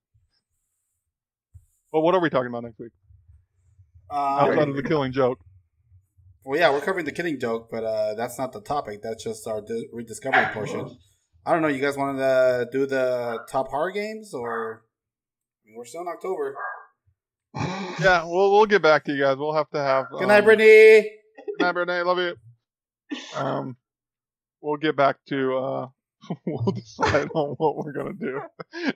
Well, 1.93 2.03
what 2.03 2.15
are 2.15 2.21
we 2.21 2.31
talking 2.31 2.49
about 2.49 2.65
next 2.65 2.79
week? 2.79 2.93
Uh, 4.11 4.15
Outside 4.15 4.69
of 4.69 4.77
the 4.77 4.83
killing 4.83 5.13
joke. 5.13 5.39
Well, 6.47 6.59
yeah, 6.59 6.71
we're 6.71 6.81
covering 6.81 7.05
the 7.05 7.13
kidding 7.13 7.39
joke, 7.41 7.69
but 7.71 7.83
uh, 7.85 8.15
that's 8.15 8.39
not 8.39 8.53
the 8.53 8.61
topic. 8.61 9.03
That's 9.03 9.23
just 9.25 9.47
our 9.47 9.61
di- 9.61 9.89
rediscovery 9.93 10.47
portion. 10.55 10.97
I 11.45 11.53
don't 11.53 11.61
know. 11.63 11.69
You 11.69 11.81
guys 11.81 11.97
wanted 11.97 12.19
to 12.19 12.69
do 12.73 12.87
the 12.87 13.41
top 13.51 13.69
horror 13.69 13.91
games, 13.91 14.33
or 14.33 14.85
I 15.65 15.69
mean, 15.69 15.77
we're 15.77 15.85
still 15.85 16.03
in 16.03 16.09
October. 16.09 16.57
Yeah, 17.99 18.25
we'll 18.27 18.53
we'll 18.53 18.67
get 18.67 18.83
back 18.83 19.05
to 19.05 19.13
you 19.15 19.23
guys. 19.23 19.39
We'll 19.39 19.55
have 19.55 19.71
to 19.71 19.79
have. 19.79 20.11
Good 20.11 20.29
night, 20.29 20.41
um, 20.41 20.45
Brittany. 20.45 20.69
Good 21.47 21.61
night, 21.61 21.73
Brittany. 21.73 22.03
Love 22.03 22.19
you. 22.19 22.37
Um, 23.35 23.77
we'll 24.61 24.77
get 24.77 24.95
back 24.97 25.17
to. 25.29 25.57
uh 25.57 25.87
We'll 26.47 26.73
decide 26.73 27.29
on 27.35 27.55
what 27.57 27.77
we're 27.79 27.93
gonna 27.93 28.13
do. 28.13 28.41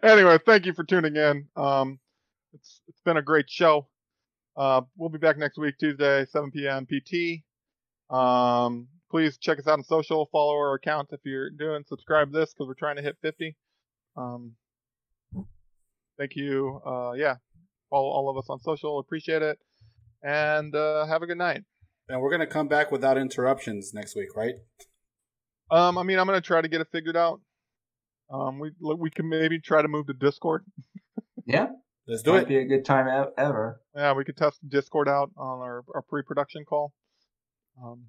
anyway, 0.02 0.38
thank 0.44 0.66
you 0.66 0.74
for 0.74 0.84
tuning 0.84 1.16
in. 1.16 1.46
Um, 1.56 1.98
it's 2.52 2.82
it's 2.88 3.00
been 3.02 3.16
a 3.16 3.22
great 3.22 3.48
show. 3.48 3.88
Uh, 4.56 4.82
we'll 4.96 5.08
be 5.08 5.18
back 5.18 5.38
next 5.38 5.58
week, 5.58 5.76
Tuesday, 5.78 6.26
7 6.26 6.50
p.m. 6.50 6.86
PT. 6.86 7.42
Um, 8.14 8.88
please 9.10 9.38
check 9.38 9.58
us 9.58 9.66
out 9.66 9.78
on 9.78 9.84
social. 9.84 10.28
Follow 10.32 10.54
our 10.54 10.74
account 10.74 11.08
if 11.12 11.20
you're 11.24 11.50
doing. 11.50 11.84
Subscribe 11.86 12.32
this 12.32 12.52
because 12.52 12.66
we're 12.66 12.74
trying 12.74 12.96
to 12.96 13.02
hit 13.02 13.16
50. 13.22 13.56
Um, 14.16 14.54
thank 16.18 16.36
you. 16.36 16.80
Uh, 16.84 17.12
yeah, 17.12 17.36
follow 17.88 18.08
all 18.08 18.30
of 18.30 18.36
us 18.36 18.46
on 18.48 18.60
social. 18.60 18.98
Appreciate 18.98 19.42
it. 19.42 19.58
And 20.22 20.74
uh, 20.74 21.06
have 21.06 21.22
a 21.22 21.26
good 21.26 21.38
night. 21.38 21.62
And 22.08 22.20
we're 22.20 22.30
gonna 22.30 22.46
come 22.46 22.66
back 22.66 22.90
without 22.90 23.16
interruptions 23.16 23.92
next 23.94 24.16
week, 24.16 24.36
right? 24.36 24.54
Um, 25.70 25.96
I 25.96 26.02
mean, 26.02 26.18
I'm 26.18 26.26
gonna 26.26 26.40
try 26.40 26.60
to 26.60 26.68
get 26.68 26.80
it 26.80 26.88
figured 26.90 27.16
out. 27.16 27.40
Um, 28.32 28.58
we 28.58 28.72
we 28.80 29.10
can 29.10 29.28
maybe 29.28 29.60
try 29.60 29.80
to 29.80 29.88
move 29.88 30.08
to 30.08 30.12
Discord. 30.12 30.64
yeah, 31.46 31.68
Let's 32.10 32.22
do 32.22 32.32
might 32.32 32.42
it. 32.42 32.48
be 32.48 32.56
a 32.56 32.64
good 32.64 32.84
time 32.84 33.06
ev- 33.06 33.32
ever. 33.38 33.80
Yeah, 33.94 34.14
we 34.14 34.24
could 34.24 34.36
test 34.36 34.58
Discord 34.68 35.08
out 35.08 35.30
on 35.36 35.60
our, 35.60 35.84
our 35.94 36.02
pre-production 36.02 36.64
call. 36.64 36.92
Um, 37.80 38.06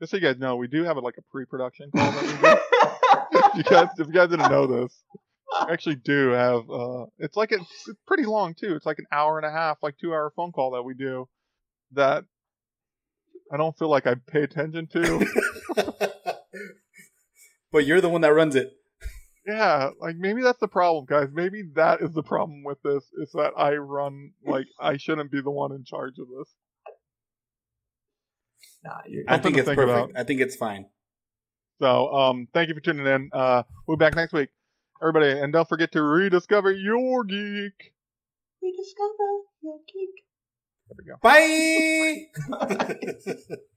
just 0.00 0.12
so 0.12 0.18
you 0.18 0.22
guys 0.22 0.38
know, 0.38 0.54
we 0.54 0.68
do 0.68 0.84
have 0.84 0.96
like 0.98 1.16
a 1.18 1.22
pre-production 1.32 1.90
call. 1.90 2.12
That 2.12 2.22
we 2.22 2.28
do. 2.28 3.38
if 3.38 3.54
you 3.56 3.62
guys, 3.64 3.88
if 3.98 4.06
you 4.06 4.12
guys 4.12 4.30
didn't 4.30 4.52
know 4.52 4.68
this, 4.68 5.02
we 5.66 5.72
actually 5.72 5.96
do 5.96 6.30
have. 6.30 6.70
Uh, 6.70 7.06
it's 7.18 7.36
like 7.36 7.50
it's, 7.50 7.88
it's 7.88 7.98
pretty 8.06 8.24
long 8.24 8.54
too. 8.54 8.76
It's 8.76 8.86
like 8.86 9.00
an 9.00 9.06
hour 9.10 9.36
and 9.36 9.46
a 9.46 9.50
half, 9.50 9.78
like 9.82 9.98
two-hour 9.98 10.32
phone 10.36 10.52
call 10.52 10.70
that 10.72 10.84
we 10.84 10.94
do. 10.94 11.28
That 11.90 12.24
I 13.52 13.56
don't 13.56 13.76
feel 13.76 13.90
like 13.90 14.06
I 14.06 14.14
pay 14.14 14.42
attention 14.42 14.86
to. 14.92 15.26
but 17.72 17.84
you're 17.84 18.00
the 18.00 18.08
one 18.08 18.20
that 18.20 18.32
runs 18.32 18.54
it. 18.54 18.72
Yeah, 19.46 19.90
like 20.00 20.16
maybe 20.16 20.42
that's 20.42 20.60
the 20.60 20.68
problem, 20.68 21.04
guys. 21.04 21.28
Maybe 21.32 21.64
that 21.74 22.00
is 22.00 22.12
the 22.12 22.22
problem 22.22 22.64
with 22.64 22.80
this 22.82 23.04
is 23.18 23.30
that 23.32 23.52
I 23.56 23.74
run 23.74 24.32
like 24.46 24.66
I 24.80 24.96
shouldn't 24.96 25.30
be 25.30 25.42
the 25.42 25.50
one 25.50 25.72
in 25.72 25.84
charge 25.84 26.18
of 26.18 26.28
this. 26.28 26.54
Nah, 28.82 29.00
you're, 29.06 29.24
I 29.28 29.38
think 29.38 29.58
it's 29.58 29.66
think 29.66 29.78
perfect. 29.78 30.12
about. 30.12 30.20
I 30.20 30.24
think 30.24 30.40
it's 30.40 30.56
fine. 30.56 30.86
So, 31.80 32.08
um, 32.14 32.48
thank 32.54 32.68
you 32.68 32.74
for 32.74 32.80
tuning 32.80 33.06
in. 33.06 33.30
Uh, 33.32 33.64
we'll 33.86 33.96
be 33.96 34.04
back 34.04 34.14
next 34.14 34.32
week, 34.32 34.48
everybody, 35.02 35.38
and 35.38 35.52
don't 35.52 35.68
forget 35.68 35.92
to 35.92 36.02
rediscover 36.02 36.72
your 36.72 37.24
geek. 37.24 37.92
rediscover 38.62 39.42
your 39.62 39.78
geek. 39.92 40.24
There 40.88 40.96
we 40.98 41.04
go. 41.04 41.16
Bye. 41.22 42.28